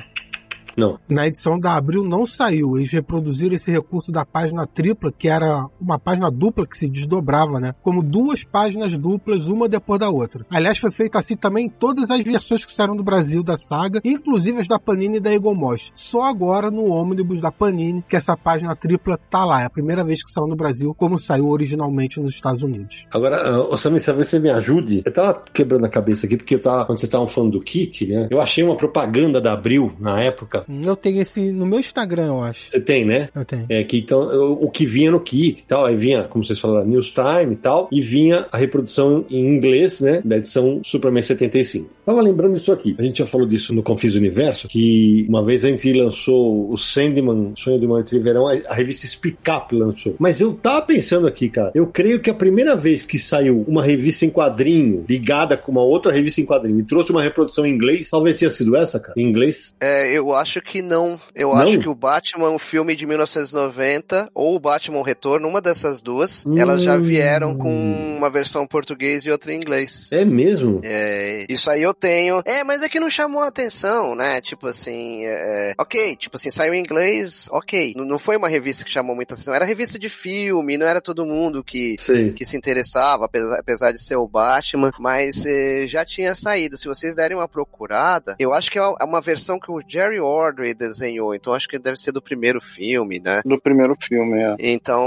Não. 0.77 0.99
Na 1.09 1.27
edição 1.27 1.59
da 1.59 1.75
Abril 1.75 2.05
não 2.05 2.27
saiu. 2.27 2.77
Eles 2.77 2.93
reproduziram 2.93 3.55
esse 3.55 3.71
recurso 3.71 4.13
da 4.13 4.25
página 4.25 4.67
tripla, 4.67 5.11
que 5.11 5.29
era 5.29 5.67
uma 5.81 5.99
página 5.99 6.31
dupla 6.31 6.67
que 6.67 6.77
se 6.77 6.89
desdobrava, 6.89 7.59
né? 7.59 7.75
Como 7.83 8.03
duas 8.03 8.45
páginas 8.45 8.97
duplas, 8.99 9.49
uma 9.49 9.69
depois 9.69 9.99
da 9.99 10.11
outra. 10.11 10.45
Aliás, 10.51 10.79
foi 10.79 10.91
feito 10.91 11.17
assim 11.17 11.37
também 11.37 11.67
em 11.67 11.71
todas 11.71 12.11
as 12.11 12.21
versões 12.21 12.65
que 12.65 12.73
saíram 12.73 12.97
do 12.97 13.03
Brasil 13.03 13.43
da 13.43 13.57
saga, 13.57 14.01
inclusive 14.05 14.61
as 14.61 14.69
da 14.69 14.79
Panini 14.79 15.17
e 15.17 15.21
da 15.21 15.33
Eagle 15.33 15.55
Moss. 15.55 15.91
Só 15.95 16.25
agora 16.25 16.71
no 16.71 16.87
ônibus 16.87 17.41
da 17.41 17.51
Panini 17.51 18.03
que 18.07 18.17
essa 18.17 18.37
página 18.37 18.77
tripla 18.77 19.19
tá 19.31 19.45
lá. 19.45 19.63
É 19.63 19.67
a 19.67 19.71
primeira 19.71 20.05
vez 20.05 20.23
que 20.23 20.31
saiu 20.31 20.47
no 20.47 20.57
Brasil, 20.57 20.95
como 20.95 21.19
saiu 21.19 21.49
originalmente 21.49 22.21
nos 22.21 22.35
Estados 22.35 22.63
Unidos. 22.63 23.07
Agora, 23.11 23.61
ô 23.63 23.77
Samir, 23.77 24.05
talvez 24.05 24.29
você 24.29 24.39
me 24.39 24.51
ajude. 24.51 25.03
Eu 25.05 25.13
tava 25.13 25.43
quebrando 25.53 25.87
a 25.87 25.89
cabeça 25.89 26.27
aqui, 26.27 26.37
porque 26.37 26.57
eu 26.57 26.61
tava, 26.61 26.85
quando 26.85 26.99
você 26.99 27.09
tava 27.09 27.27
falando 27.27 27.53
do 27.53 27.61
kit, 27.61 28.07
né? 28.07 28.29
Eu 28.31 28.41
achei 28.41 28.63
uma 28.63 28.77
propaganda 28.77 29.41
da 29.41 29.53
Abril 29.53 29.95
na 29.99 30.21
época. 30.21 30.66
Eu 30.69 30.97
tenho 30.97 31.21
esse 31.21 31.41
no 31.53 31.67
meu 31.67 31.79
Instagram, 31.79 32.27
eu 32.27 32.43
acho. 32.43 32.71
Você 32.71 32.81
tem, 32.81 33.05
né? 33.05 33.29
Eu 33.35 33.45
tenho. 33.45 33.67
É, 33.69 33.83
que 33.85 33.99
então, 33.99 34.31
eu- 34.33 34.53
o 34.61 34.71
que 34.71 34.85
vinha 34.87 35.11
no 35.11 35.21
kit 35.21 35.61
e 35.61 35.65
tal, 35.65 35.85
aí 35.85 35.97
vinha, 35.97 36.25
como 36.25 36.45
vocês 36.45 36.59
falaram, 36.59 36.87
News 36.87 37.13
Time 37.13 37.53
e 37.53 37.57
tal, 37.57 37.89
e 37.93 38.01
vinha 38.01 38.47
a 38.51 38.57
reprodução 38.59 39.25
em 39.31 39.55
inglês, 39.55 40.01
né, 40.01 40.21
da 40.25 40.37
edição 40.39 40.81
Superman 40.85 41.23
75. 41.23 41.89
Tava 42.05 42.21
lembrando 42.21 42.55
disso 42.55 42.73
aqui, 42.73 42.95
a 42.99 43.03
gente 43.03 43.19
já 43.19 43.27
falou 43.27 43.47
disso 43.47 43.73
no 43.75 43.83
Confis 43.83 44.15
Universo, 44.15 44.69
que 44.69 45.27
uma 45.29 45.45
vez 45.45 45.65
a 45.65 45.69
gente 45.69 45.93
lançou 45.93 46.71
o 46.71 46.77
Sandman, 46.77 47.53
Sonho 47.57 47.79
do 47.81 47.89
Manhã 47.89 48.05
de 48.05 48.19
Verão, 48.19 48.47
a, 48.47 48.53
a 48.69 48.75
revista 48.75 49.07
Speak 49.07 49.39
Up 49.51 49.75
lançou. 49.75 50.15
Mas 50.19 50.41
eu 50.41 50.53
tava 50.53 50.83
pensando 50.83 51.27
aqui, 51.27 51.49
cara, 51.49 51.73
eu 51.75 51.87
creio 51.87 52.21
que 52.21 52.31
a 52.31 52.35
primeira 52.35 52.77
vez 52.77 53.03
que 53.03 53.19
saiu 53.19 53.65
uma 53.67 53.83
revista 53.83 54.25
em 54.25 54.31
quadrinho, 54.31 55.05
ligada 55.09 55.57
com 55.57 55.73
uma 55.73 55.83
outra 55.83 56.13
revista 56.13 56.41
em 56.41 56.45
quadrinho, 56.47 56.79
e 56.81 56.85
trouxe 56.85 57.11
uma 57.11 57.23
reprodução 57.23 57.67
em 57.67 57.73
inglês, 57.73 58.09
talvez 58.11 58.37
tenha 58.37 58.51
sido 58.51 58.77
essa, 58.77 58.99
cara, 59.01 59.15
em 59.17 59.23
inglês. 59.27 59.75
É, 59.81 60.17
eu 60.17 60.33
acho 60.35 60.56
que 60.63 60.83
não. 60.83 61.21
Eu 61.35 61.49
Não? 61.51 61.57
acho 61.57 61.79
que 61.79 61.89
o 61.89 61.95
Batman, 61.95 62.51
o 62.51 62.59
filme 62.59 62.95
de 62.97 63.07
1990, 63.07 64.31
ou 64.35 64.57
o 64.57 64.61
Batman 64.61 65.03
Retorno, 65.05 65.49
uma 65.49 65.61
dessas 65.61 66.01
duas, 66.01 66.45
elas 66.57 66.83
já 66.83 66.97
vieram 66.97 67.57
com 67.57 68.17
uma 68.17 68.31
versão 68.31 68.67
português 68.67 69.25
e 69.25 69.31
outra 69.31 69.53
em 69.53 69.57
inglês. 69.57 70.09
É 70.13 70.25
mesmo? 70.25 70.81
É, 70.83 71.47
isso 71.49 71.71
aí 71.71 71.83
eu 71.83 71.95
tenho. 71.95 72.43
É, 72.45 72.63
mas 72.65 72.83
é 72.83 72.89
que 72.89 73.01
não 73.01 73.11
chamou 73.11 73.43
a 73.43 73.49
atenção, 73.49 74.15
né? 74.15 74.41
Tipo 74.41 74.67
assim, 74.69 75.25
é, 75.25 75.75
ok, 75.79 76.17
tipo 76.17 76.37
assim, 76.37 76.51
saiu 76.51 76.75
em 76.75 76.81
inglês, 76.81 77.49
ok. 77.51 77.95
Não, 77.97 78.05
não 78.05 78.19
foi 78.19 78.37
uma 78.37 78.49
revista 78.49 78.85
que 78.85 78.91
chamou 78.91 79.15
muita 79.15 79.35
atenção. 79.35 79.55
Era 79.55 79.65
revista 79.65 79.99
de 79.99 80.09
filme, 80.09 80.79
não 80.79 80.87
era 80.87 81.01
todo 81.01 81.27
mundo 81.27 81.63
que, 81.65 81.97
que 82.35 82.45
se 82.47 82.57
interessava, 82.57 83.25
apesar, 83.27 83.59
apesar 83.59 83.93
de 83.93 84.03
ser 84.03 84.17
o 84.17 84.27
Batman, 84.29 84.91
mas 84.99 85.45
eh, 85.47 85.87
já 85.87 86.05
tinha 86.05 86.35
saído. 86.35 86.77
Se 86.77 86.87
vocês 86.89 87.15
derem 87.15 87.37
uma 87.37 87.49
procurada, 87.49 88.37
eu 88.39 88.53
acho 88.53 88.71
que 88.71 88.79
é 88.79 88.83
uma 89.05 89.21
versão 89.21 89.59
que 89.59 89.71
o 89.71 89.81
Jerry 89.87 90.21
Ordway 90.47 90.75
desenhou, 90.75 91.35
então 91.35 91.53
acho 91.53 91.69
que 91.69 91.79
deve 91.79 91.97
ser 91.97 92.13
do 92.13 92.23
primeiro 92.23 92.61
filme, 92.61 93.21
né? 93.21 93.41
Do 93.45 93.61
primeiro 93.61 93.97
filme, 94.01 94.41
é. 94.41 94.57
Então, 94.59 95.07